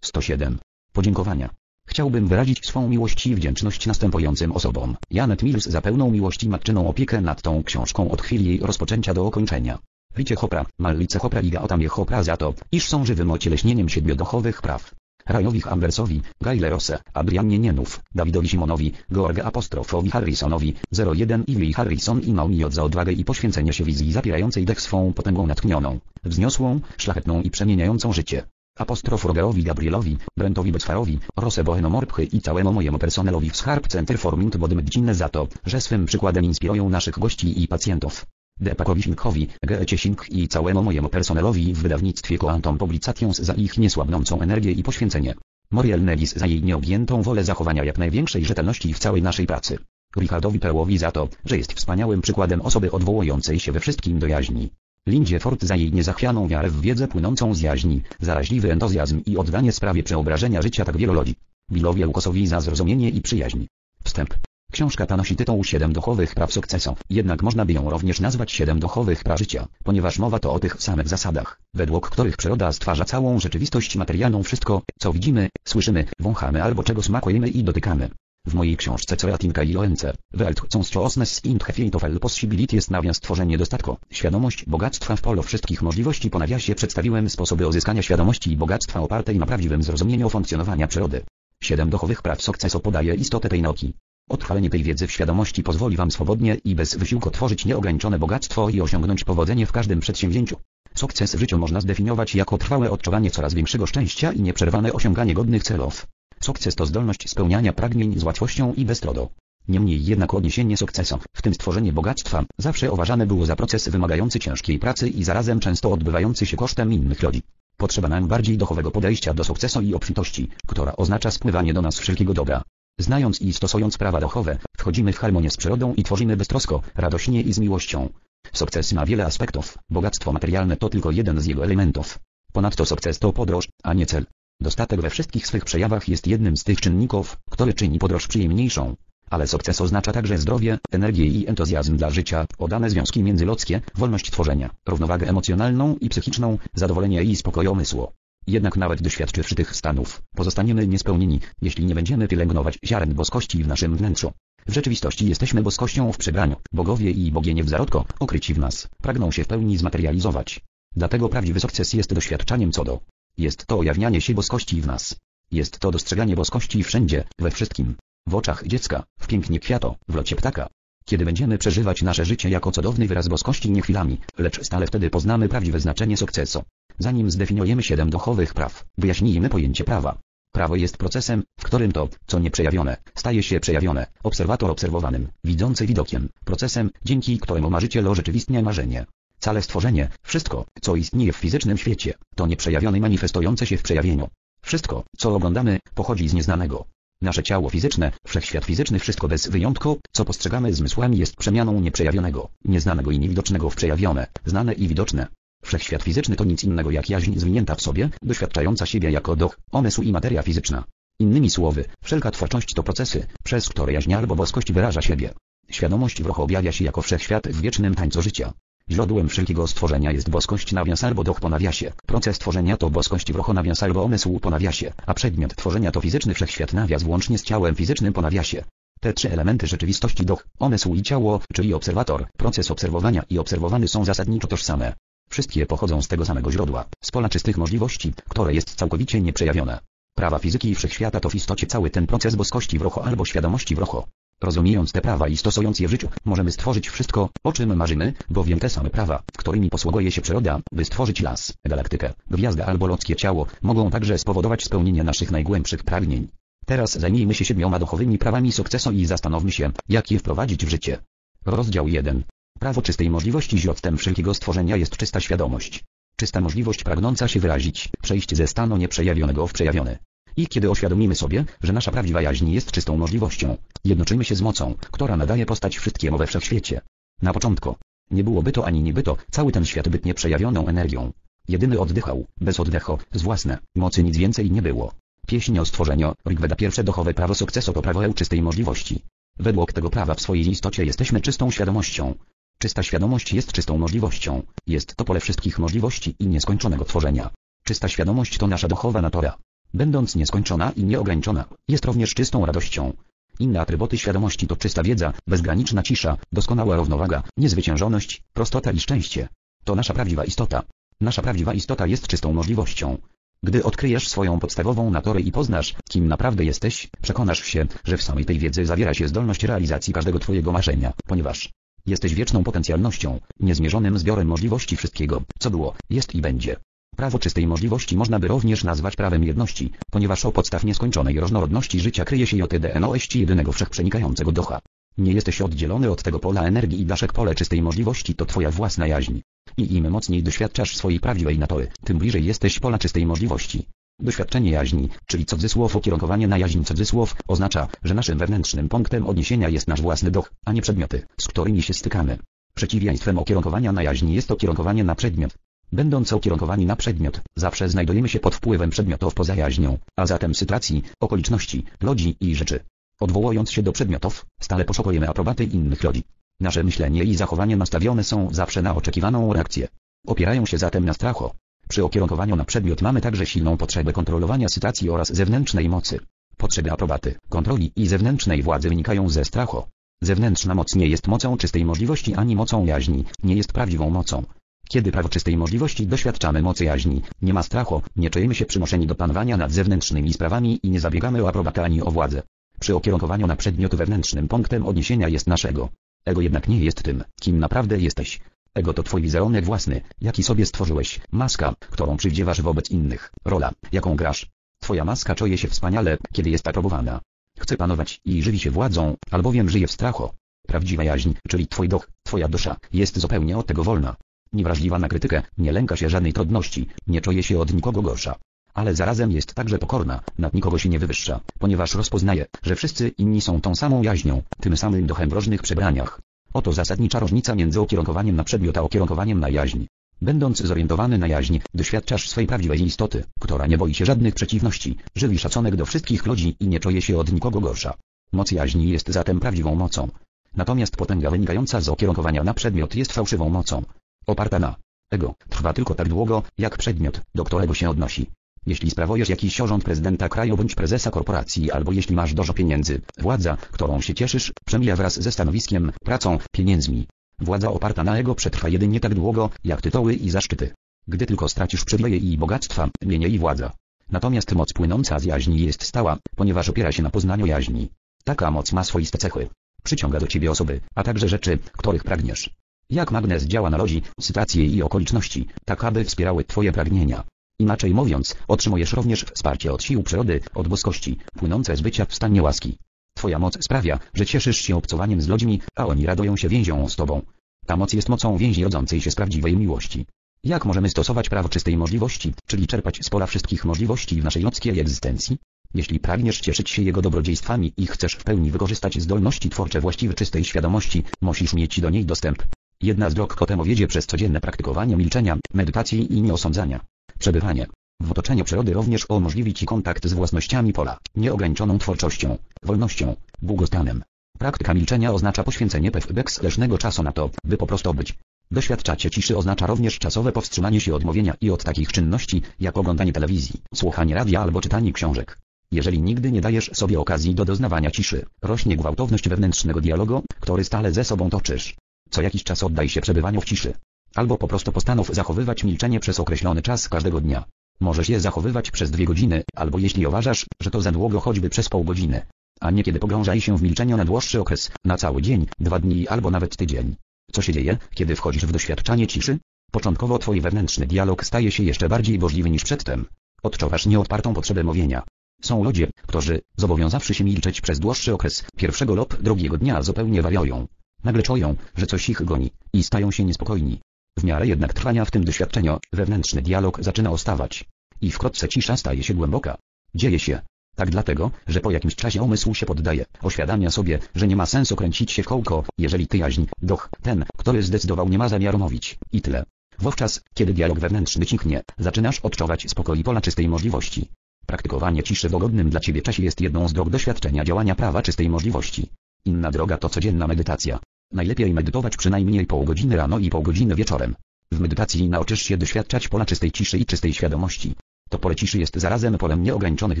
107. 0.00 0.58
Podziękowania. 0.92 1.50
Chciałbym 1.86 2.28
wyrazić 2.28 2.66
swą 2.66 2.88
miłość 2.88 3.26
i 3.26 3.34
wdzięczność 3.34 3.86
następującym 3.86 4.52
osobom. 4.52 4.96
Janet 5.10 5.42
Mills 5.42 5.66
za 5.66 5.80
pełną 5.80 6.10
miłość 6.10 6.42
i 6.44 6.48
matczyną 6.48 6.88
opiekę 6.88 7.20
nad 7.20 7.42
tą 7.42 7.62
książką 7.62 8.10
od 8.10 8.22
chwili 8.22 8.44
jej 8.46 8.58
rozpoczęcia 8.58 9.14
do 9.14 9.26
okończenia. 9.26 9.78
Wicie 10.16 10.36
Chopra, 10.36 10.66
Mallice 10.78 11.18
Chopra 11.18 11.40
Liga 11.40 11.60
Otamie 11.60 11.88
Chopra 11.88 12.22
za 12.22 12.36
to, 12.36 12.54
iż 12.72 12.88
są 12.88 13.04
żywym 13.04 13.30
ocieleśnieniem 13.30 13.88
siedmiodochowych 13.88 14.62
praw. 14.62 14.94
Rajowi 15.28 15.62
Ambersowi, 15.64 16.22
Gailerose, 16.40 16.98
Adrianie 17.14 17.58
Nienów, 17.58 18.00
Dawidowi 18.14 18.48
Simonowi, 18.48 18.92
George 19.12 19.38
Apostrofowi 19.38 20.10
Harrisonowi, 20.10 20.74
01 20.92 21.44
Ivy 21.46 21.72
Harrison 21.72 22.20
i 22.20 22.32
Naomi 22.32 22.64
za 22.70 22.82
odwagę 22.82 23.12
i 23.12 23.24
poświęcenie 23.24 23.72
się 23.72 23.84
wizji 23.84 24.12
zapierającej 24.12 24.64
dech 24.64 24.80
swą 24.80 25.12
potęgą 25.12 25.46
natchnioną, 25.46 25.98
wzniosłą, 26.24 26.80
szlachetną 26.96 27.42
i 27.42 27.50
przemieniającą 27.50 28.12
życie. 28.12 28.42
Apostrof 28.78 29.24
Rogerowi 29.24 29.64
Gabrielowi, 29.64 30.16
Brentowi 30.36 30.72
Becfarowi, 30.72 31.18
Rose 31.36 31.64
Bohenomorpchy 31.64 32.24
i 32.24 32.40
całemu 32.40 32.72
mojemu 32.72 32.98
personelowi 32.98 33.50
w 33.50 33.56
Sharp 33.56 33.88
Center 33.88 34.18
for 34.18 34.38
Mint 34.38 34.56
Body 34.56 34.76
Medicine 34.76 35.14
za 35.14 35.28
to, 35.28 35.48
że 35.66 35.80
swym 35.80 36.06
przykładem 36.06 36.44
inspirują 36.44 36.88
naszych 36.88 37.18
gości 37.18 37.62
i 37.62 37.68
pacjentów. 37.68 38.26
Depakowi 38.60 39.02
Sinkhowi, 39.02 39.48
G.E. 39.66 39.98
Sink 39.98 40.26
i 40.30 40.48
całemu 40.48 40.82
mojemu 40.82 41.08
personelowi 41.08 41.74
w 41.74 41.78
wydawnictwie 41.78 42.38
Quantum 42.38 42.78
Publications 42.78 43.38
za 43.38 43.54
ich 43.54 43.78
niesłabnącą 43.78 44.40
energię 44.40 44.72
i 44.72 44.82
poświęcenie. 44.82 45.34
Moriel 45.70 46.04
Nevis 46.04 46.36
za 46.36 46.46
jej 46.46 46.62
nieobjętą 46.62 47.22
wolę 47.22 47.44
zachowania 47.44 47.84
jak 47.84 47.98
największej 47.98 48.44
rzetelności 48.44 48.94
w 48.94 48.98
całej 48.98 49.22
naszej 49.22 49.46
pracy. 49.46 49.78
Richardowi 50.16 50.58
Pearlowi 50.58 50.98
za 50.98 51.10
to, 51.10 51.28
że 51.44 51.56
jest 51.56 51.72
wspaniałym 51.72 52.20
przykładem 52.20 52.60
osoby 52.60 52.90
odwołującej 52.90 53.60
się 53.60 53.72
we 53.72 53.80
wszystkim 53.80 54.18
do 54.18 54.26
jaźni. 54.26 54.70
Lindzie 55.06 55.38
Ford 55.38 55.64
za 55.64 55.76
jej 55.76 55.92
niezachwianą 55.92 56.48
wiarę 56.48 56.70
w 56.70 56.80
wiedzę 56.80 57.08
płynącą 57.08 57.54
z 57.54 57.60
jaźni, 57.60 58.02
zaraźliwy 58.20 58.72
entuzjazm 58.72 59.22
i 59.26 59.36
oddanie 59.36 59.72
sprawie 59.72 60.02
przeobrażenia 60.02 60.62
życia 60.62 60.84
tak 60.84 60.96
wielu 60.96 61.12
ludzi. 61.12 61.34
Billowi 61.72 62.02
Lukosowi 62.02 62.46
za 62.46 62.60
zrozumienie 62.60 63.10
i 63.10 63.20
przyjaźń. 63.20 63.66
Wstęp. 64.04 64.34
Książka 64.72 65.06
ta 65.06 65.16
nosi 65.16 65.36
tytuł 65.36 65.64
Siedem 65.64 65.92
duchowych 65.92 66.34
praw 66.34 66.52
sukcesu, 66.52 66.96
jednak 67.10 67.42
można 67.42 67.64
by 67.64 67.72
ją 67.72 67.90
również 67.90 68.20
nazwać 68.20 68.52
Siedem 68.52 68.80
duchowych 68.80 69.24
praw 69.24 69.38
życia, 69.38 69.68
ponieważ 69.84 70.18
mowa 70.18 70.38
to 70.38 70.52
o 70.52 70.58
tych 70.58 70.82
samych 70.82 71.08
zasadach, 71.08 71.60
według 71.74 72.10
których 72.10 72.36
przyroda 72.36 72.72
stwarza 72.72 73.04
całą 73.04 73.40
rzeczywistość 73.40 73.96
materialną 73.96 74.42
wszystko, 74.42 74.82
co 74.98 75.12
widzimy, 75.12 75.48
słyszymy, 75.64 76.04
wąchamy 76.18 76.62
albo 76.62 76.82
czego 76.82 77.02
smakujemy 77.02 77.48
i 77.48 77.64
dotykamy. 77.64 78.10
W 78.46 78.54
mojej 78.54 78.76
książce 78.76 79.16
Coratinka 79.16 79.62
i 79.62 79.72
Loence, 79.72 80.14
Welt 80.34 80.60
Consciousness 80.76 81.44
in 81.44 81.58
Hefeit 81.58 81.96
of 81.96 82.04
All 82.04 82.20
Possibility 82.20 82.76
jest 82.76 82.90
nawias 82.90 83.20
tworzenie 83.20 83.58
dostatku, 83.58 83.96
świadomość 84.10 84.64
bogactwa 84.66 85.16
w 85.16 85.20
polu 85.20 85.42
wszystkich 85.42 85.82
możliwości 85.82 86.30
po 86.30 86.38
nawiasie 86.38 86.74
przedstawiłem 86.74 87.30
sposoby 87.30 87.66
uzyskania 87.66 88.02
świadomości 88.02 88.52
i 88.52 88.56
bogactwa 88.56 89.00
opartej 89.00 89.38
na 89.38 89.46
prawdziwym 89.46 89.82
zrozumieniu 89.82 90.30
funkcjonowania 90.30 90.86
przyrody. 90.86 91.24
Siedem 91.62 91.90
duchowych 91.90 92.22
praw 92.22 92.42
sukcesu 92.42 92.80
podaje 92.80 93.14
istotę 93.14 93.48
tej 93.48 93.62
nauki. 93.62 93.94
Otrwalenie 94.28 94.70
tej 94.70 94.82
wiedzy 94.82 95.06
w 95.06 95.12
świadomości 95.12 95.62
pozwoli 95.62 95.96
Wam 95.96 96.10
swobodnie 96.10 96.56
i 96.64 96.74
bez 96.74 96.96
wysiłku 96.96 97.30
tworzyć 97.30 97.64
nieograniczone 97.64 98.18
bogactwo 98.18 98.68
i 98.68 98.80
osiągnąć 98.80 99.24
powodzenie 99.24 99.66
w 99.66 99.72
każdym 99.72 100.00
przedsięwzięciu. 100.00 100.56
Sukces 100.94 101.36
w 101.36 101.38
życiu 101.38 101.58
można 101.58 101.80
zdefiniować 101.80 102.34
jako 102.34 102.58
trwałe 102.58 102.90
odczuwanie 102.90 103.30
coraz 103.30 103.54
większego 103.54 103.86
szczęścia 103.86 104.32
i 104.32 104.42
nieprzerwane 104.42 104.92
osiąganie 104.92 105.34
godnych 105.34 105.62
celów. 105.62 106.06
Sukces 106.40 106.74
to 106.74 106.86
zdolność 106.86 107.30
spełniania 107.30 107.72
pragnień 107.72 108.18
z 108.18 108.24
łatwością 108.24 108.74
i 108.74 108.84
bez 108.84 109.00
trudu. 109.00 109.28
Niemniej 109.68 110.04
jednak 110.04 110.34
odniesienie 110.34 110.76
sukcesu, 110.76 111.18
w 111.32 111.42
tym 111.42 111.54
stworzenie 111.54 111.92
bogactwa, 111.92 112.44
zawsze 112.58 112.92
uważane 112.92 113.26
było 113.26 113.46
za 113.46 113.56
proces 113.56 113.88
wymagający 113.88 114.38
ciężkiej 114.38 114.78
pracy 114.78 115.08
i 115.08 115.24
zarazem 115.24 115.60
często 115.60 115.92
odbywający 115.92 116.46
się 116.46 116.56
kosztem 116.56 116.92
innych 116.92 117.22
ludzi. 117.22 117.42
Potrzeba 117.76 118.08
nam 118.08 118.28
bardziej 118.28 118.58
duchowego 118.58 118.90
podejścia 118.90 119.34
do 119.34 119.44
sukcesu 119.44 119.80
i 119.80 119.94
obfitości, 119.94 120.48
która 120.66 120.96
oznacza 120.96 121.30
spływanie 121.30 121.74
do 121.74 121.82
nas 121.82 121.98
wszelkiego 121.98 122.34
dobra. 122.34 122.62
Znając 122.98 123.40
i 123.40 123.52
stosując 123.52 123.98
prawa 123.98 124.20
duchowe, 124.20 124.58
wchodzimy 124.78 125.12
w 125.12 125.18
harmonię 125.18 125.50
z 125.50 125.56
przyrodą 125.56 125.94
i 125.94 126.02
tworzymy 126.02 126.36
beztrosko, 126.36 126.82
radośnie 126.94 127.42
i 127.42 127.52
z 127.52 127.58
miłością. 127.58 128.08
Sukces 128.52 128.92
ma 128.92 129.06
wiele 129.06 129.24
aspektów, 129.24 129.78
bogactwo 129.90 130.32
materialne 130.32 130.76
to 130.76 130.88
tylko 130.88 131.10
jeden 131.10 131.40
z 131.40 131.46
jego 131.46 131.64
elementów. 131.64 132.18
Ponadto 132.52 132.86
sukces 132.86 133.18
to 133.18 133.32
podróż, 133.32 133.68
a 133.82 133.94
nie 133.94 134.06
cel. 134.06 134.26
Dostatek 134.60 135.00
we 135.00 135.10
wszystkich 135.10 135.46
swych 135.46 135.64
przejawach 135.64 136.08
jest 136.08 136.26
jednym 136.26 136.56
z 136.56 136.64
tych 136.64 136.80
czynników, 136.80 137.36
który 137.50 137.74
czyni 137.74 137.98
podróż 137.98 138.28
przyjemniejszą. 138.28 138.96
Ale 139.30 139.46
sukces 139.46 139.80
oznacza 139.80 140.12
także 140.12 140.38
zdrowie, 140.38 140.78
energię 140.90 141.24
i 141.26 141.48
entuzjazm 141.48 141.96
dla 141.96 142.10
życia, 142.10 142.46
odane 142.58 142.90
związki 142.90 143.22
międzyludzkie, 143.22 143.80
wolność 143.94 144.30
tworzenia, 144.30 144.70
równowagę 144.86 145.28
emocjonalną 145.28 145.96
i 146.00 146.08
psychiczną, 146.08 146.58
zadowolenie 146.74 147.22
i 147.22 147.36
spokój 147.36 147.66
umysłu. 147.66 148.12
Jednak 148.48 148.76
nawet 148.76 149.02
doświadczywszy 149.02 149.54
tych 149.54 149.76
stanów, 149.76 150.22
pozostaniemy 150.36 150.86
niespełnieni, 150.86 151.40
jeśli 151.62 151.84
nie 151.84 151.94
będziemy 151.94 152.28
pielęgnować 152.28 152.78
ziaren 152.84 153.14
boskości 153.14 153.64
w 153.64 153.66
naszym 153.66 153.96
wnętrzu. 153.96 154.32
W 154.66 154.72
rzeczywistości 154.72 155.28
jesteśmy 155.28 155.62
boskością 155.62 156.12
w 156.12 156.18
przebraniu, 156.18 156.56
bogowie 156.72 157.10
i 157.10 157.32
bogienie 157.32 157.64
w 157.64 157.68
zarodko, 157.68 158.04
okryci 158.20 158.54
w 158.54 158.58
nas, 158.58 158.88
pragną 159.02 159.30
się 159.30 159.44
w 159.44 159.46
pełni 159.46 159.78
zmaterializować. 159.78 160.60
Dlatego 160.96 161.28
prawdziwy 161.28 161.60
sukces 161.60 161.92
jest 161.92 162.14
doświadczaniem 162.14 162.72
co 162.72 162.84
do. 162.84 163.00
Jest 163.38 163.66
to 163.66 163.76
ujawnianie 163.76 164.20
się 164.20 164.34
boskości 164.34 164.80
w 164.80 164.86
nas. 164.86 165.16
Jest 165.50 165.78
to 165.78 165.90
dostrzeganie 165.90 166.36
boskości 166.36 166.82
wszędzie, 166.82 167.24
we 167.38 167.50
wszystkim. 167.50 167.94
W 168.28 168.34
oczach 168.34 168.66
dziecka, 168.66 169.04
w 169.20 169.26
pięknie 169.26 169.60
kwiato, 169.60 169.96
w 170.08 170.14
locie 170.14 170.36
ptaka. 170.36 170.68
Kiedy 171.08 171.24
będziemy 171.24 171.58
przeżywać 171.58 172.02
nasze 172.02 172.24
życie 172.24 172.48
jako 172.48 172.72
cudowny 172.72 173.06
wyraz 173.06 173.28
boskości 173.28 173.70
nie 173.70 173.82
chwilami, 173.82 174.18
lecz 174.38 174.64
stale 174.64 174.86
wtedy 174.86 175.10
poznamy 175.10 175.48
prawdziwe 175.48 175.80
znaczenie 175.80 176.16
sukcesu. 176.16 176.62
Zanim 176.98 177.30
zdefiniujemy 177.30 177.82
siedem 177.82 178.10
duchowych 178.10 178.54
praw, 178.54 178.84
wyjaśnijmy 178.98 179.48
pojęcie 179.48 179.84
prawa. 179.84 180.18
Prawo 180.52 180.76
jest 180.76 180.96
procesem, 180.96 181.42
w 181.60 181.64
którym 181.64 181.92
to, 181.92 182.08
co 182.26 182.38
nieprzejawione, 182.38 182.96
staje 183.14 183.42
się 183.42 183.60
przejawione, 183.60 184.06
obserwator 184.22 184.70
obserwowanym, 184.70 185.28
widzący 185.44 185.86
widokiem, 185.86 186.28
procesem, 186.44 186.90
dzięki 187.04 187.38
któremu 187.38 187.70
marzyciel 187.70 188.08
orzeczywistnia 188.08 188.62
marzenie. 188.62 189.06
Całe 189.38 189.62
stworzenie, 189.62 190.08
wszystko, 190.22 190.66
co 190.80 190.96
istnieje 190.96 191.32
w 191.32 191.36
fizycznym 191.36 191.78
świecie, 191.78 192.14
to 192.34 192.46
nieprzejawiony 192.46 193.00
manifestujące 193.00 193.66
się 193.66 193.76
w 193.76 193.82
przejawieniu. 193.82 194.28
Wszystko, 194.62 195.04
co 195.18 195.34
oglądamy, 195.34 195.78
pochodzi 195.94 196.28
z 196.28 196.34
nieznanego. 196.34 196.84
Nasze 197.22 197.42
ciało 197.42 197.70
fizyczne, 197.70 198.12
wszechświat 198.26 198.64
fizyczny 198.64 198.98
wszystko 198.98 199.28
bez 199.28 199.48
wyjątku, 199.48 200.00
co 200.12 200.24
postrzegamy 200.24 200.74
zmysłami 200.74 201.18
jest 201.18 201.36
przemianą 201.36 201.80
nieprzejawionego, 201.80 202.48
nieznanego 202.64 203.10
i 203.10 203.18
niewidocznego 203.18 203.70
w 203.70 203.76
przejawione, 203.76 204.26
znane 204.44 204.72
i 204.72 204.88
widoczne. 204.88 205.26
Wszechświat 205.62 206.02
fizyczny 206.02 206.36
to 206.36 206.44
nic 206.44 206.64
innego 206.64 206.90
jak 206.90 207.10
jaźń 207.10 207.38
zwinięta 207.38 207.74
w 207.74 207.82
sobie, 207.82 208.08
doświadczająca 208.22 208.86
siebie 208.86 209.10
jako 209.10 209.36
duch, 209.36 209.58
umysł 209.72 210.02
i 210.02 210.12
materia 210.12 210.42
fizyczna. 210.42 210.84
Innymi 211.20 211.50
słowy, 211.50 211.84
wszelka 212.04 212.30
twórczość 212.30 212.74
to 212.74 212.82
procesy, 212.82 213.26
przez 213.44 213.68
które 213.68 213.92
jaźń 213.92 214.14
albo 214.14 214.36
boskość 214.36 214.72
wyraża 214.72 215.02
siebie. 215.02 215.34
Świadomość 215.70 216.22
w 216.22 216.26
ruchu 216.26 216.42
objawia 216.42 216.72
się 216.72 216.84
jako 216.84 217.02
wszechświat 217.02 217.48
w 217.48 217.60
wiecznym 217.60 217.94
tańcu 217.94 218.22
życia. 218.22 218.52
Źródłem 218.90 219.28
wszelkiego 219.28 219.66
stworzenia 219.66 220.12
jest 220.12 220.30
boskość 220.30 220.72
nawias 220.72 221.04
albo 221.04 221.24
duch 221.24 221.40
po 221.40 221.48
nawiasie. 221.48 221.92
Proces 222.06 222.38
tworzenia 222.38 222.76
to 222.76 222.90
boskość 222.90 223.32
w 223.32 223.36
ruchu 223.36 223.54
nawias 223.54 223.82
albo 223.82 224.02
umysł 224.02 224.40
po 224.40 224.50
nawiasie, 224.50 224.92
a 225.06 225.14
przedmiot 225.14 225.56
tworzenia 225.56 225.90
to 225.92 226.00
fizyczny 226.00 226.34
wszechświat 226.34 226.72
nawias 226.72 227.02
włącznie 227.02 227.38
z 227.38 227.42
ciałem 227.42 227.74
fizycznym 227.74 228.12
po 228.12 228.22
nawiasie. 228.22 228.64
Te 229.00 229.12
trzy 229.12 229.32
elementy 229.32 229.66
rzeczywistości 229.66 230.26
duch, 230.26 230.46
umysł 230.58 230.94
i 230.94 231.02
ciało, 231.02 231.40
czyli 231.52 231.74
obserwator, 231.74 232.26
proces 232.36 232.70
obserwowania 232.70 233.22
i 233.30 233.38
obserwowany 233.38 233.88
są 233.88 234.04
zasadniczo 234.04 234.48
tożsame. 234.48 234.92
Wszystkie 235.30 235.66
pochodzą 235.66 236.02
z 236.02 236.08
tego 236.08 236.24
samego 236.24 236.52
źródła, 236.52 236.84
z 237.04 237.10
pola 237.10 237.28
czystych 237.28 237.56
możliwości, 237.56 238.12
które 238.28 238.54
jest 238.54 238.74
całkowicie 238.74 239.20
nieprzejawione. 239.20 239.78
Prawa 240.14 240.38
fizyki 240.38 240.70
i 240.70 240.74
wszechświata 240.74 241.20
to 241.20 241.30
w 241.30 241.34
istocie 241.34 241.66
cały 241.66 241.90
ten 241.90 242.06
proces 242.06 242.34
boskości 242.34 242.78
w 242.78 242.82
rocho 242.82 243.04
albo 243.04 243.24
świadomości 243.24 243.74
w 243.74 243.78
rocho. 243.78 244.08
Rozumiejąc 244.40 244.92
te 244.92 245.00
prawa 245.00 245.28
i 245.28 245.36
stosując 245.36 245.80
je 245.80 245.88
w 245.88 245.90
życiu, 245.90 246.08
możemy 246.24 246.52
stworzyć 246.52 246.88
wszystko, 246.88 247.28
o 247.44 247.52
czym 247.52 247.76
marzymy, 247.76 248.12
bowiem 248.30 248.58
te 248.58 248.68
same 248.68 248.90
prawa, 248.90 249.22
którymi 249.36 249.70
posługuje 249.70 250.10
się 250.10 250.22
przyroda, 250.22 250.60
by 250.72 250.84
stworzyć 250.84 251.20
las, 251.20 251.52
galaktykę, 251.64 252.12
gwiazdę 252.30 252.66
albo 252.66 252.86
ludzkie 252.86 253.16
ciało, 253.16 253.46
mogą 253.62 253.90
także 253.90 254.18
spowodować 254.18 254.64
spełnienie 254.64 255.04
naszych 255.04 255.30
najgłębszych 255.30 255.84
pragnień. 255.84 256.28
Teraz 256.66 256.98
zajmijmy 256.98 257.34
się 257.34 257.44
siedmioma 257.44 257.78
duchowymi 257.78 258.18
prawami 258.18 258.52
sukcesu 258.52 258.92
i 258.92 259.06
zastanówmy 259.06 259.52
się, 259.52 259.70
jak 259.88 260.10
je 260.10 260.18
wprowadzić 260.18 260.66
w 260.66 260.68
życie. 260.68 260.98
Rozdział 261.46 261.88
1. 261.88 262.24
Prawo 262.60 262.82
czystej 262.82 263.10
możliwości 263.10 263.58
źródłem 263.58 263.98
wszelkiego 263.98 264.34
stworzenia 264.34 264.76
jest 264.76 264.96
czysta 264.96 265.20
świadomość. 265.20 265.84
Czysta 266.16 266.40
możliwość 266.40 266.84
pragnąca 266.84 267.28
się 267.28 267.40
wyrazić, 267.40 267.88
przejść 268.02 268.36
ze 268.36 268.46
stanu 268.46 268.76
nieprzejawionego 268.76 269.46
w 269.46 269.52
przejawiony. 269.52 269.98
I 270.36 270.46
kiedy 270.46 270.70
oświadomimy 270.70 271.14
sobie, 271.14 271.44
że 271.62 271.72
nasza 271.72 271.90
prawdziwa 271.90 272.22
jaźń 272.22 272.50
jest 272.50 272.70
czystą 272.70 272.96
możliwością, 272.96 273.56
jednoczymy 273.84 274.24
się 274.24 274.34
z 274.34 274.42
mocą, 274.42 274.74
która 274.80 275.16
nadaje 275.16 275.46
postać 275.46 275.78
wszystkiemu 275.78 276.18
we 276.18 276.26
wszechświecie. 276.26 276.80
Na 277.22 277.32
początku 277.32 277.76
nie 278.10 278.24
byłoby 278.24 278.52
to 278.52 278.66
ani 278.66 278.82
niby 278.82 279.02
to, 279.02 279.16
cały 279.30 279.52
ten 279.52 279.64
świat 279.64 279.88
byt 279.88 280.04
nieprzejawioną 280.04 280.66
energią. 280.66 281.12
Jedyny 281.48 281.80
oddychał, 281.80 282.26
bez 282.40 282.60
oddechu, 282.60 282.98
z 283.12 283.22
własne 283.22 283.58
mocy 283.74 284.02
nic 284.04 284.16
więcej 284.16 284.50
nie 284.50 284.62
było. 284.62 284.92
Pieśń 285.26 285.58
o 285.58 285.66
stworzeniu, 285.66 286.14
Rigveda 286.26 286.56
pierwsze 286.56 286.84
duchowe 286.84 287.14
prawo 287.14 287.34
sukcesu 287.34 287.72
to 287.72 287.82
prawo 287.82 288.14
czystej 288.14 288.42
możliwości. 288.42 289.04
Według 289.38 289.72
tego 289.72 289.90
prawa 289.90 290.14
w 290.14 290.20
swojej 290.20 290.50
istocie 290.50 290.84
jesteśmy 290.84 291.20
czystą 291.20 291.50
świadomością. 291.50 292.14
Czysta 292.58 292.82
świadomość 292.82 293.32
jest 293.32 293.52
czystą 293.52 293.78
możliwością. 293.78 294.42
Jest 294.66 294.96
to 294.96 295.04
pole 295.04 295.20
wszystkich 295.20 295.58
możliwości 295.58 296.14
i 296.18 296.26
nieskończonego 296.26 296.84
tworzenia. 296.84 297.30
Czysta 297.64 297.88
świadomość 297.88 298.38
to 298.38 298.46
nasza 298.46 298.68
duchowa 298.68 299.02
natura. 299.02 299.36
Będąc 299.74 300.16
nieskończona 300.16 300.70
i 300.70 300.84
nieograniczona, 300.84 301.44
jest 301.68 301.84
również 301.84 302.14
czystą 302.14 302.46
radością. 302.46 302.92
Inne 303.38 303.60
atrybuty 303.60 303.98
świadomości 303.98 304.46
to 304.46 304.56
czysta 304.56 304.82
wiedza, 304.82 305.12
bezgraniczna 305.26 305.82
cisza, 305.82 306.16
doskonała 306.32 306.76
równowaga, 306.76 307.22
niezwyciężoność, 307.36 308.22
prostota 308.32 308.72
i 308.72 308.80
szczęście. 308.80 309.28
To 309.64 309.74
nasza 309.74 309.94
prawdziwa 309.94 310.24
istota. 310.24 310.62
Nasza 311.00 311.22
prawdziwa 311.22 311.54
istota 311.54 311.86
jest 311.86 312.06
czystą 312.06 312.32
możliwością. 312.32 312.98
Gdy 313.42 313.64
odkryjesz 313.64 314.08
swoją 314.08 314.38
podstawową 314.38 314.90
naturę 314.90 315.20
i 315.20 315.32
poznasz, 315.32 315.74
kim 315.90 316.08
naprawdę 316.08 316.44
jesteś, 316.44 316.88
przekonasz 317.02 317.44
się, 317.44 317.66
że 317.84 317.96
w 317.96 318.02
samej 318.02 318.24
tej 318.24 318.38
wiedzy 318.38 318.66
zawiera 318.66 318.94
się 318.94 319.08
zdolność 319.08 319.44
realizacji 319.44 319.92
każdego 319.92 320.18
Twojego 320.18 320.52
marzenia, 320.52 320.92
ponieważ 321.06 321.50
jesteś 321.86 322.14
wieczną 322.14 322.44
potencjalnością, 322.44 323.20
niezmierzonym 323.40 323.98
zbiorem 323.98 324.28
możliwości 324.28 324.76
wszystkiego, 324.76 325.22
co 325.38 325.50
było, 325.50 325.74
jest 325.90 326.14
i 326.14 326.20
będzie. 326.20 326.56
Prawo 326.98 327.18
czystej 327.18 327.46
możliwości 327.46 327.96
można 327.96 328.18
by 328.18 328.28
również 328.28 328.64
nazwać 328.64 328.96
prawem 328.96 329.24
jedności, 329.24 329.72
ponieważ 329.90 330.24
o 330.24 330.32
podstaw 330.32 330.64
nieskończonej 330.64 331.20
różnorodności 331.20 331.80
życia 331.80 332.04
kryje 332.04 332.26
się 332.26 332.36
JTDNOść 332.36 333.16
jedynego 333.16 333.52
wszechprzenikającego 333.52 334.32
ducha. 334.32 334.60
Nie 334.98 335.12
jesteś 335.12 335.40
oddzielony 335.40 335.90
od 335.90 336.02
tego 336.02 336.18
pola 336.18 336.42
energii 336.42 336.80
i 336.80 336.86
daszek 336.86 337.12
pole 337.12 337.34
czystej 337.34 337.62
możliwości 337.62 338.14
to 338.14 338.26
twoja 338.26 338.50
własna 338.50 338.86
jaźń. 338.86 339.20
I 339.56 339.76
im 339.76 339.90
mocniej 339.90 340.22
doświadczasz 340.22 340.76
swojej 340.76 341.00
prawdziwej 341.00 341.38
natury, 341.38 341.68
tym 341.84 341.98
bliżej 341.98 342.24
jesteś 342.24 342.58
pola 342.58 342.78
czystej 342.78 343.06
możliwości. 343.06 343.66
Doświadczenie 343.98 344.50
jaźni, 344.50 344.88
czyli 345.06 345.26
cudzysłów 345.26 345.76
ukierunkowanie 345.76 346.28
na 346.28 346.38
jaźń 346.38 346.64
cudzysłów, 346.64 347.16
oznacza, 347.28 347.68
że 347.82 347.94
naszym 347.94 348.18
wewnętrznym 348.18 348.68
punktem 348.68 349.06
odniesienia 349.06 349.48
jest 349.48 349.68
nasz 349.68 349.82
własny 349.82 350.10
duch, 350.10 350.32
a 350.46 350.52
nie 350.52 350.62
przedmioty, 350.62 351.06
z 351.20 351.28
którymi 351.28 351.62
się 351.62 351.74
stykamy. 351.74 352.18
Przeciwieństwem 352.54 353.18
okierunkowania 353.18 353.72
na 353.72 353.82
jaźń 353.82 354.10
jest 354.10 354.30
okierunkowanie 354.30 354.84
na 354.84 354.94
przedmiot. 354.94 355.34
Będąc 355.72 356.12
ukierunkowani 356.12 356.66
na 356.66 356.76
przedmiot, 356.76 357.20
zawsze 357.36 357.68
znajdujemy 357.68 358.08
się 358.08 358.20
pod 358.20 358.34
wpływem 358.34 358.70
przedmiotów 358.70 359.14
poza 359.14 359.34
jaźnią, 359.34 359.78
a 359.96 360.06
zatem 360.06 360.34
sytuacji, 360.34 360.82
okoliczności, 361.00 361.64
ludzi 361.80 362.16
i 362.20 362.34
rzeczy. 362.34 362.60
Odwołując 363.00 363.50
się 363.50 363.62
do 363.62 363.72
przedmiotów, 363.72 364.26
stale 364.40 364.64
poszukujemy 364.64 365.08
aprobaty 365.08 365.44
innych 365.44 365.82
ludzi. 365.82 366.02
Nasze 366.40 366.64
myślenie 366.64 367.04
i 367.04 367.16
zachowanie 367.16 367.56
nastawione 367.56 368.04
są 368.04 368.28
zawsze 368.32 368.62
na 368.62 368.74
oczekiwaną 368.74 369.32
reakcję. 369.32 369.68
Opierają 370.06 370.46
się 370.46 370.58
zatem 370.58 370.84
na 370.84 370.94
strachu. 370.94 371.30
Przy 371.68 371.84
ukierunkowaniu 371.84 372.36
na 372.36 372.44
przedmiot 372.44 372.82
mamy 372.82 373.00
także 373.00 373.26
silną 373.26 373.56
potrzebę 373.56 373.92
kontrolowania 373.92 374.48
sytuacji 374.48 374.90
oraz 374.90 375.12
zewnętrznej 375.12 375.68
mocy. 375.68 376.00
Potrzeby 376.36 376.72
aprobaty, 376.72 377.14
kontroli 377.28 377.72
i 377.76 377.86
zewnętrznej 377.86 378.42
władzy 378.42 378.68
wynikają 378.68 379.08
ze 379.08 379.24
strachu. 379.24 379.62
Zewnętrzna 380.02 380.54
moc 380.54 380.74
nie 380.74 380.86
jest 380.86 381.08
mocą 381.08 381.36
czystej 381.36 381.64
możliwości 381.64 382.14
ani 382.14 382.36
mocą 382.36 382.66
jaźni, 382.66 383.04
nie 383.22 383.36
jest 383.36 383.52
prawdziwą 383.52 383.90
mocą. 383.90 384.24
Kiedy 384.68 384.92
prawo 384.92 385.08
czystej 385.08 385.36
możliwości 385.36 385.86
doświadczamy 385.86 386.42
mocy 386.42 386.64
jaźni, 386.64 387.02
nie 387.22 387.34
ma 387.34 387.42
strachu, 387.42 387.82
nie 387.96 388.10
czujemy 388.10 388.34
się 388.34 388.46
przymuszeni 388.46 388.86
do 388.86 388.94
panowania 388.94 389.36
nad 389.36 389.52
zewnętrznymi 389.52 390.12
sprawami 390.12 390.60
i 390.62 390.70
nie 390.70 390.80
zabiegamy 390.80 391.24
o 391.24 391.28
aprobatę 391.28 391.62
ani 391.62 391.82
o 391.82 391.90
władzę. 391.90 392.22
Przy 392.60 392.76
ukierunkowaniu 392.76 393.26
na 393.26 393.36
przedmiot 393.36 393.74
wewnętrznym 393.74 394.28
punktem 394.28 394.66
odniesienia 394.66 395.08
jest 395.08 395.26
naszego. 395.26 395.68
Ego 396.04 396.20
jednak 396.20 396.48
nie 396.48 396.60
jest 396.60 396.82
tym, 396.82 397.04
kim 397.20 397.38
naprawdę 397.38 397.78
jesteś. 397.78 398.20
Ego 398.54 398.74
to 398.74 398.82
twój 398.82 399.02
wizerunek 399.02 399.44
własny, 399.44 399.80
jaki 400.00 400.22
sobie 400.22 400.46
stworzyłeś, 400.46 401.00
maska, 401.12 401.54
którą 401.60 401.96
przywdziewasz 401.96 402.42
wobec 402.42 402.70
innych, 402.70 403.12
rola, 403.24 403.52
jaką 403.72 403.96
grasz. 403.96 404.26
Twoja 404.60 404.84
maska 404.84 405.14
czuje 405.14 405.38
się 405.38 405.48
wspaniale, 405.48 405.98
kiedy 406.12 406.30
jest 406.30 406.48
aprobowana. 406.48 407.00
Chce 407.38 407.56
panować 407.56 408.00
i 408.04 408.22
żywi 408.22 408.38
się 408.38 408.50
władzą, 408.50 408.96
albowiem 409.10 409.50
żyje 409.50 409.66
w 409.66 409.72
strachu. 409.72 410.10
Prawdziwa 410.46 410.84
jaźń, 410.84 411.12
czyli 411.28 411.46
twój 411.46 411.68
duch, 411.68 411.90
twoja 412.02 412.28
dusza, 412.28 412.56
jest 412.72 412.98
zupełnie 412.98 413.38
od 413.38 413.46
tego 413.46 413.64
wolna. 413.64 413.96
Niewrażliwa 414.32 414.78
na 414.78 414.88
krytykę, 414.88 415.22
nie 415.38 415.52
lęka 415.52 415.76
się 415.76 415.90
żadnej 415.90 416.12
trudności, 416.12 416.68
nie 416.86 417.00
czuje 417.00 417.22
się 417.22 417.40
od 417.40 417.52
nikogo 417.52 417.82
gorsza. 417.82 418.14
ale 418.58 418.74
zarazem 418.74 419.12
jest 419.12 419.34
także 419.34 419.58
pokorna, 419.58 420.00
nad 420.18 420.34
nikogo 420.34 420.58
się 420.58 420.68
nie 420.68 420.78
wywyższa, 420.78 421.20
ponieważ 421.38 421.74
rozpoznaje, 421.74 422.26
że 422.42 422.56
wszyscy 422.56 422.88
inni 422.88 423.20
są 423.20 423.40
tą 423.40 423.54
samą 423.54 423.82
jaźnią, 423.82 424.22
tym 424.40 424.56
samym 424.56 424.86
duchem 424.86 425.10
w 425.10 425.12
różnych 425.12 425.42
przebraniach. 425.42 426.00
Oto 426.32 426.52
zasadnicza 426.52 426.98
różnica 426.98 427.34
między 427.34 427.60
okierunkowaniem 427.60 428.16
na 428.16 428.24
przedmiot 428.24 428.58
a 428.58 428.62
okierunkowaniem 428.62 429.20
na 429.20 429.28
jaźń. 429.28 429.64
Będąc 430.02 430.42
zorientowany 430.42 430.98
na 430.98 431.06
jaźń, 431.06 431.38
doświadczasz 431.54 432.08
swej 432.08 432.26
prawdziwej 432.26 432.62
istoty, 432.62 433.04
która 433.20 433.46
nie 433.46 433.58
boi 433.58 433.74
się 433.74 433.86
żadnych 433.86 434.14
przeciwności, 434.14 434.76
żywi 434.94 435.18
szacunek 435.18 435.56
do 435.56 435.66
wszystkich 435.66 436.06
ludzi 436.06 436.36
i 436.40 436.48
nie 436.48 436.60
czuje 436.60 436.82
się 436.82 436.98
od 436.98 437.12
nikogo 437.12 437.40
gorsza. 437.40 437.74
Moc 438.12 438.32
jaźni 438.32 438.68
jest 438.70 438.88
zatem 438.88 439.20
prawdziwą 439.20 439.54
mocą. 439.54 439.88
Natomiast 440.36 440.76
potęga 440.76 441.10
wynikająca 441.10 441.60
z 441.60 441.68
okierunkowania 441.68 442.24
na 442.24 442.34
przedmiot 442.34 442.74
jest 442.74 442.92
fałszywą 442.92 443.28
mocą. 443.28 443.62
Oparta 444.08 444.38
na 444.38 444.56
ego, 444.90 445.14
trwa 445.28 445.52
tylko 445.52 445.74
tak 445.74 445.88
długo, 445.88 446.22
jak 446.38 446.58
przedmiot, 446.58 447.00
do 447.14 447.24
którego 447.24 447.54
się 447.54 447.70
odnosi. 447.70 448.10
Jeśli 448.46 448.70
sprawujesz 448.70 449.08
jakiś 449.08 449.40
urząd 449.40 449.64
prezydenta 449.64 450.08
kraju 450.08 450.36
bądź 450.36 450.54
prezesa 450.54 450.90
korporacji 450.90 451.50
albo 451.50 451.72
jeśli 451.72 451.96
masz 451.96 452.14
dużo 452.14 452.32
pieniędzy, 452.32 452.80
władza, 452.98 453.36
którą 453.36 453.80
się 453.80 453.94
cieszysz, 453.94 454.32
przemija 454.46 454.76
wraz 454.76 455.00
ze 455.00 455.12
stanowiskiem, 455.12 455.72
pracą, 455.84 456.18
pieniędzmi. 456.32 456.86
Władza 457.18 457.50
oparta 457.50 457.84
na 457.84 457.98
ego 457.98 458.14
przetrwa 458.14 458.48
jedynie 458.48 458.80
tak 458.80 458.94
długo, 458.94 459.30
jak 459.44 459.62
tytuły 459.62 459.94
i 459.94 460.10
zaszczyty. 460.10 460.54
Gdy 460.86 461.06
tylko 461.06 461.28
stracisz 461.28 461.64
przywileje 461.64 461.96
i 461.96 462.18
bogactwa, 462.18 462.68
mienie 462.82 463.08
i 463.08 463.18
władza. 463.18 463.52
Natomiast 463.90 464.32
moc 464.32 464.52
płynąca 464.52 464.98
z 464.98 465.04
jaźni 465.04 465.40
jest 465.40 465.62
stała, 465.62 465.98
ponieważ 466.16 466.48
opiera 466.48 466.72
się 466.72 466.82
na 466.82 466.90
poznaniu 466.90 467.26
jaźni. 467.26 467.70
Taka 468.04 468.30
moc 468.30 468.52
ma 468.52 468.64
swoiste 468.64 468.98
cechy. 468.98 469.28
Przyciąga 469.62 470.00
do 470.00 470.06
ciebie 470.06 470.30
osoby, 470.30 470.60
a 470.74 470.82
także 470.82 471.08
rzeczy, 471.08 471.38
których 471.52 471.84
pragniesz. 471.84 472.30
Jak 472.70 472.90
magnes 472.90 473.24
działa 473.24 473.50
na 473.50 473.56
ludzi, 473.56 473.82
sytuacje 474.00 474.44
i 474.44 474.62
okoliczności, 474.62 475.26
tak 475.44 475.64
aby 475.64 475.84
wspierały 475.84 476.24
twoje 476.24 476.52
pragnienia. 476.52 477.04
Inaczej 477.38 477.74
mówiąc, 477.74 478.16
otrzymujesz 478.28 478.72
również 478.72 479.04
wsparcie 479.04 479.52
od 479.52 479.62
sił 479.62 479.82
przyrody, 479.82 480.20
od 480.34 480.48
boskości, 480.48 480.98
płynące 481.12 481.56
z 481.56 481.60
bycia 481.60 481.84
w 481.84 481.94
stanie 481.94 482.22
łaski. 482.22 482.58
Twoja 482.94 483.18
moc 483.18 483.44
sprawia, 483.44 483.78
że 483.94 484.06
cieszysz 484.06 484.38
się 484.38 484.56
obcowaniem 484.56 485.02
z 485.02 485.08
ludźmi, 485.08 485.40
a 485.56 485.66
oni 485.66 485.86
radują 485.86 486.16
się 486.16 486.28
więzią 486.28 486.68
z 486.68 486.76
tobą. 486.76 487.02
Ta 487.46 487.56
moc 487.56 487.72
jest 487.72 487.88
mocą 487.88 488.16
więzi 488.16 488.44
rodzącej 488.44 488.80
się 488.80 488.90
z 488.90 488.94
prawdziwej 488.94 489.36
miłości. 489.36 489.86
Jak 490.24 490.44
możemy 490.44 490.70
stosować 490.70 491.08
prawo 491.08 491.28
czystej 491.28 491.56
możliwości, 491.56 492.14
czyli 492.26 492.46
czerpać 492.46 492.78
z 492.82 492.90
pola 492.90 493.06
wszystkich 493.06 493.44
możliwości 493.44 494.00
w 494.00 494.04
naszej 494.04 494.22
ludzkiej 494.22 494.60
egzystencji? 494.60 495.18
Jeśli 495.54 495.80
pragniesz 495.80 496.20
cieszyć 496.20 496.50
się 496.50 496.62
jego 496.62 496.82
dobrodziejstwami 496.82 497.52
i 497.56 497.66
chcesz 497.66 497.92
w 497.92 498.04
pełni 498.04 498.30
wykorzystać 498.30 498.80
zdolności 498.80 499.30
twórcze 499.30 499.60
właściwe 499.60 499.94
czystej 499.94 500.24
świadomości, 500.24 500.82
musisz 501.00 501.34
mieć 501.34 501.60
do 501.60 501.70
niej 501.70 501.84
dostęp. 501.84 502.22
Jedna 502.62 502.90
z 502.90 502.94
dróg 502.94 503.14
ku 503.16 503.26
temu 503.26 503.44
wiedzie 503.44 503.66
przez 503.66 503.86
codzienne 503.86 504.20
praktykowanie 504.20 504.76
milczenia, 504.76 505.16
medytacji 505.34 505.92
i 505.92 506.02
nieosądzania. 506.02 506.60
Przebywanie 506.98 507.46
w 507.80 507.90
otoczeniu 507.90 508.24
przyrody 508.24 508.52
również 508.52 508.90
umożliwi 508.90 509.34
Ci 509.34 509.46
kontakt 509.46 509.86
z 509.86 509.92
własnościami 509.92 510.52
pola, 510.52 510.78
nieograniczoną 510.96 511.58
twórczością, 511.58 512.18
wolnością, 512.42 512.96
błogostanem. 513.22 513.84
Praktyka 514.18 514.54
milczenia 514.54 514.92
oznacza 514.92 515.24
poświęcenie 515.24 515.70
bezlecznego 515.70 516.58
czasu 516.58 516.82
na 516.82 516.92
to, 516.92 517.10
by 517.24 517.36
po 517.36 517.46
prostu 517.46 517.74
być. 517.74 517.94
Doświadczacie 518.30 518.90
ciszy 518.90 519.16
oznacza 519.16 519.46
również 519.46 519.78
czasowe 519.78 520.12
powstrzymanie 520.12 520.60
się 520.60 520.74
od 520.74 520.84
mówienia 520.84 521.14
i 521.20 521.30
od 521.30 521.44
takich 521.44 521.72
czynności, 521.72 522.22
jak 522.40 522.56
oglądanie 522.56 522.92
telewizji, 522.92 523.40
słuchanie 523.54 523.94
radia 523.94 524.20
albo 524.20 524.40
czytanie 524.40 524.72
książek. 524.72 525.18
Jeżeli 525.50 525.82
nigdy 525.82 526.12
nie 526.12 526.20
dajesz 526.20 526.50
sobie 526.54 526.80
okazji 526.80 527.14
do 527.14 527.24
doznawania 527.24 527.70
ciszy, 527.70 528.06
rośnie 528.22 528.56
gwałtowność 528.56 529.08
wewnętrznego 529.08 529.60
dialogu, 529.60 530.02
który 530.20 530.44
stale 530.44 530.72
ze 530.72 530.84
sobą 530.84 531.10
toczysz. 531.10 531.56
Co 531.90 532.02
jakiś 532.02 532.24
czas 532.24 532.42
oddaj 532.42 532.68
się 532.68 532.80
przebywaniu 532.80 533.20
w 533.20 533.24
ciszy. 533.24 533.52
Albo 533.94 534.18
po 534.18 534.28
prostu 534.28 534.52
postanów 534.52 534.94
zachowywać 534.94 535.44
milczenie 535.44 535.80
przez 535.80 536.00
określony 536.00 536.42
czas 536.42 536.68
każdego 536.68 537.00
dnia. 537.00 537.24
Możesz 537.60 537.88
je 537.88 538.00
zachowywać 538.00 538.50
przez 538.50 538.70
dwie 538.70 538.84
godziny, 538.84 539.22
albo 539.36 539.58
jeśli 539.58 539.86
uważasz, 539.86 540.26
że 540.42 540.50
to 540.50 540.60
za 540.60 540.72
długo 540.72 541.00
choćby 541.00 541.30
przez 541.30 541.48
pół 541.48 541.64
godziny. 541.64 542.06
A 542.40 542.50
niekiedy 542.50 542.78
pogrążaj 542.78 543.20
się 543.20 543.38
w 543.38 543.42
milczeniu 543.42 543.76
na 543.76 543.84
dłuższy 543.84 544.20
okres, 544.20 544.50
na 544.64 544.76
cały 544.76 545.02
dzień, 545.02 545.26
dwa 545.38 545.58
dni 545.58 545.88
albo 545.88 546.10
nawet 546.10 546.36
tydzień. 546.36 546.76
Co 547.12 547.22
się 547.22 547.32
dzieje, 547.32 547.58
kiedy 547.74 547.96
wchodzisz 547.96 548.26
w 548.26 548.32
doświadczanie 548.32 548.86
ciszy? 548.86 549.18
Początkowo 549.52 549.98
twój 549.98 550.20
wewnętrzny 550.20 550.66
dialog 550.66 551.04
staje 551.04 551.30
się 551.30 551.42
jeszcze 551.42 551.68
bardziej 551.68 551.98
możliwy 551.98 552.30
niż 552.30 552.44
przedtem. 552.44 552.86
Odczuwasz 553.22 553.66
nieodpartą 553.66 554.14
potrzebę 554.14 554.44
mówienia. 554.44 554.82
Są 555.22 555.44
ludzie, 555.44 555.70
którzy, 555.86 556.20
zobowiązawszy 556.36 556.94
się 556.94 557.04
milczeć 557.04 557.40
przez 557.40 557.60
dłuższy 557.60 557.94
okres, 557.94 558.24
pierwszego 558.36 558.74
lub 558.74 559.02
drugiego 559.02 559.38
dnia 559.38 559.62
zupełnie 559.62 560.02
wariują. 560.02 560.46
Nagle 560.84 561.02
czują, 561.02 561.36
że 561.56 561.66
coś 561.66 561.88
ich 561.88 562.04
goni, 562.04 562.30
i 562.52 562.62
stają 562.62 562.90
się 562.90 563.04
niespokojni. 563.04 563.60
W 563.98 564.04
miarę 564.04 564.26
jednak 564.26 564.52
trwania 564.52 564.84
w 564.84 564.90
tym 564.90 565.04
doświadczeniu, 565.04 565.58
wewnętrzny 565.72 566.22
dialog 566.22 566.64
zaczyna 566.64 566.90
ostawać. 566.90 567.44
I 567.80 567.90
wkrótce 567.90 568.28
cisza 568.28 568.56
staje 568.56 568.82
się 568.82 568.94
głęboka. 568.94 569.36
Dzieje 569.74 569.98
się. 569.98 570.20
Tak 570.56 570.70
dlatego, 570.70 571.10
że 571.26 571.40
po 571.40 571.50
jakimś 571.50 571.74
czasie 571.74 572.02
umysł 572.02 572.34
się 572.34 572.46
poddaje, 572.46 572.84
oświadamia 573.02 573.50
sobie, 573.50 573.78
że 573.94 574.08
nie 574.08 574.16
ma 574.16 574.26
sensu 574.26 574.56
kręcić 574.56 574.92
się 574.92 575.02
w 575.02 575.06
kołko, 575.06 575.44
jeżeli 575.58 575.86
ty 575.86 575.98
jaźń, 575.98 576.24
doch, 576.42 576.70
ten, 576.82 577.04
który 577.16 577.42
zdecydował 577.42 577.88
nie 577.88 577.98
ma 577.98 578.08
zamiaru 578.08 578.38
mówić, 578.38 578.78
i 578.92 579.02
tyle. 579.02 579.24
Wówczas, 579.58 580.00
kiedy 580.14 580.34
dialog 580.34 580.58
wewnętrzny 580.58 581.06
cichnie, 581.06 581.42
zaczynasz 581.58 582.00
odczuwać 582.00 582.50
spokój 582.50 582.84
pola 582.84 583.00
czystej 583.00 583.28
możliwości. 583.28 583.88
Praktykowanie 584.26 584.82
ciszy 584.82 585.08
w 585.08 585.12
dogodnym 585.12 585.50
dla 585.50 585.60
ciebie 585.60 585.82
czasie 585.82 586.02
jest 586.02 586.20
jedną 586.20 586.48
z 586.48 586.52
dróg 586.52 586.70
doświadczenia 586.70 587.24
działania 587.24 587.54
prawa 587.54 587.82
czystej 587.82 588.08
możliwości. 588.08 588.70
Inna 589.04 589.30
droga 589.30 589.56
to 589.56 589.68
codzienna 589.68 590.06
medytacja. 590.06 590.58
Najlepiej 590.92 591.34
medytować 591.34 591.76
przynajmniej 591.76 592.26
pół 592.26 592.44
godziny 592.44 592.76
rano 592.76 592.98
i 592.98 593.10
pół 593.10 593.22
godziny 593.22 593.54
wieczorem. 593.54 593.94
W 594.32 594.40
medytacji 594.40 594.88
nauczysz 594.88 595.22
się 595.22 595.36
doświadczać 595.36 595.88
pola 595.88 596.04
czystej 596.06 596.30
ciszy 596.30 596.58
i 596.58 596.66
czystej 596.66 596.92
świadomości. 596.92 597.54
To 597.88 597.98
pole 597.98 598.16
ciszy 598.16 598.38
jest 598.38 598.56
zarazem 598.56 598.98
polem 598.98 599.22
nieograniczonych 599.22 599.80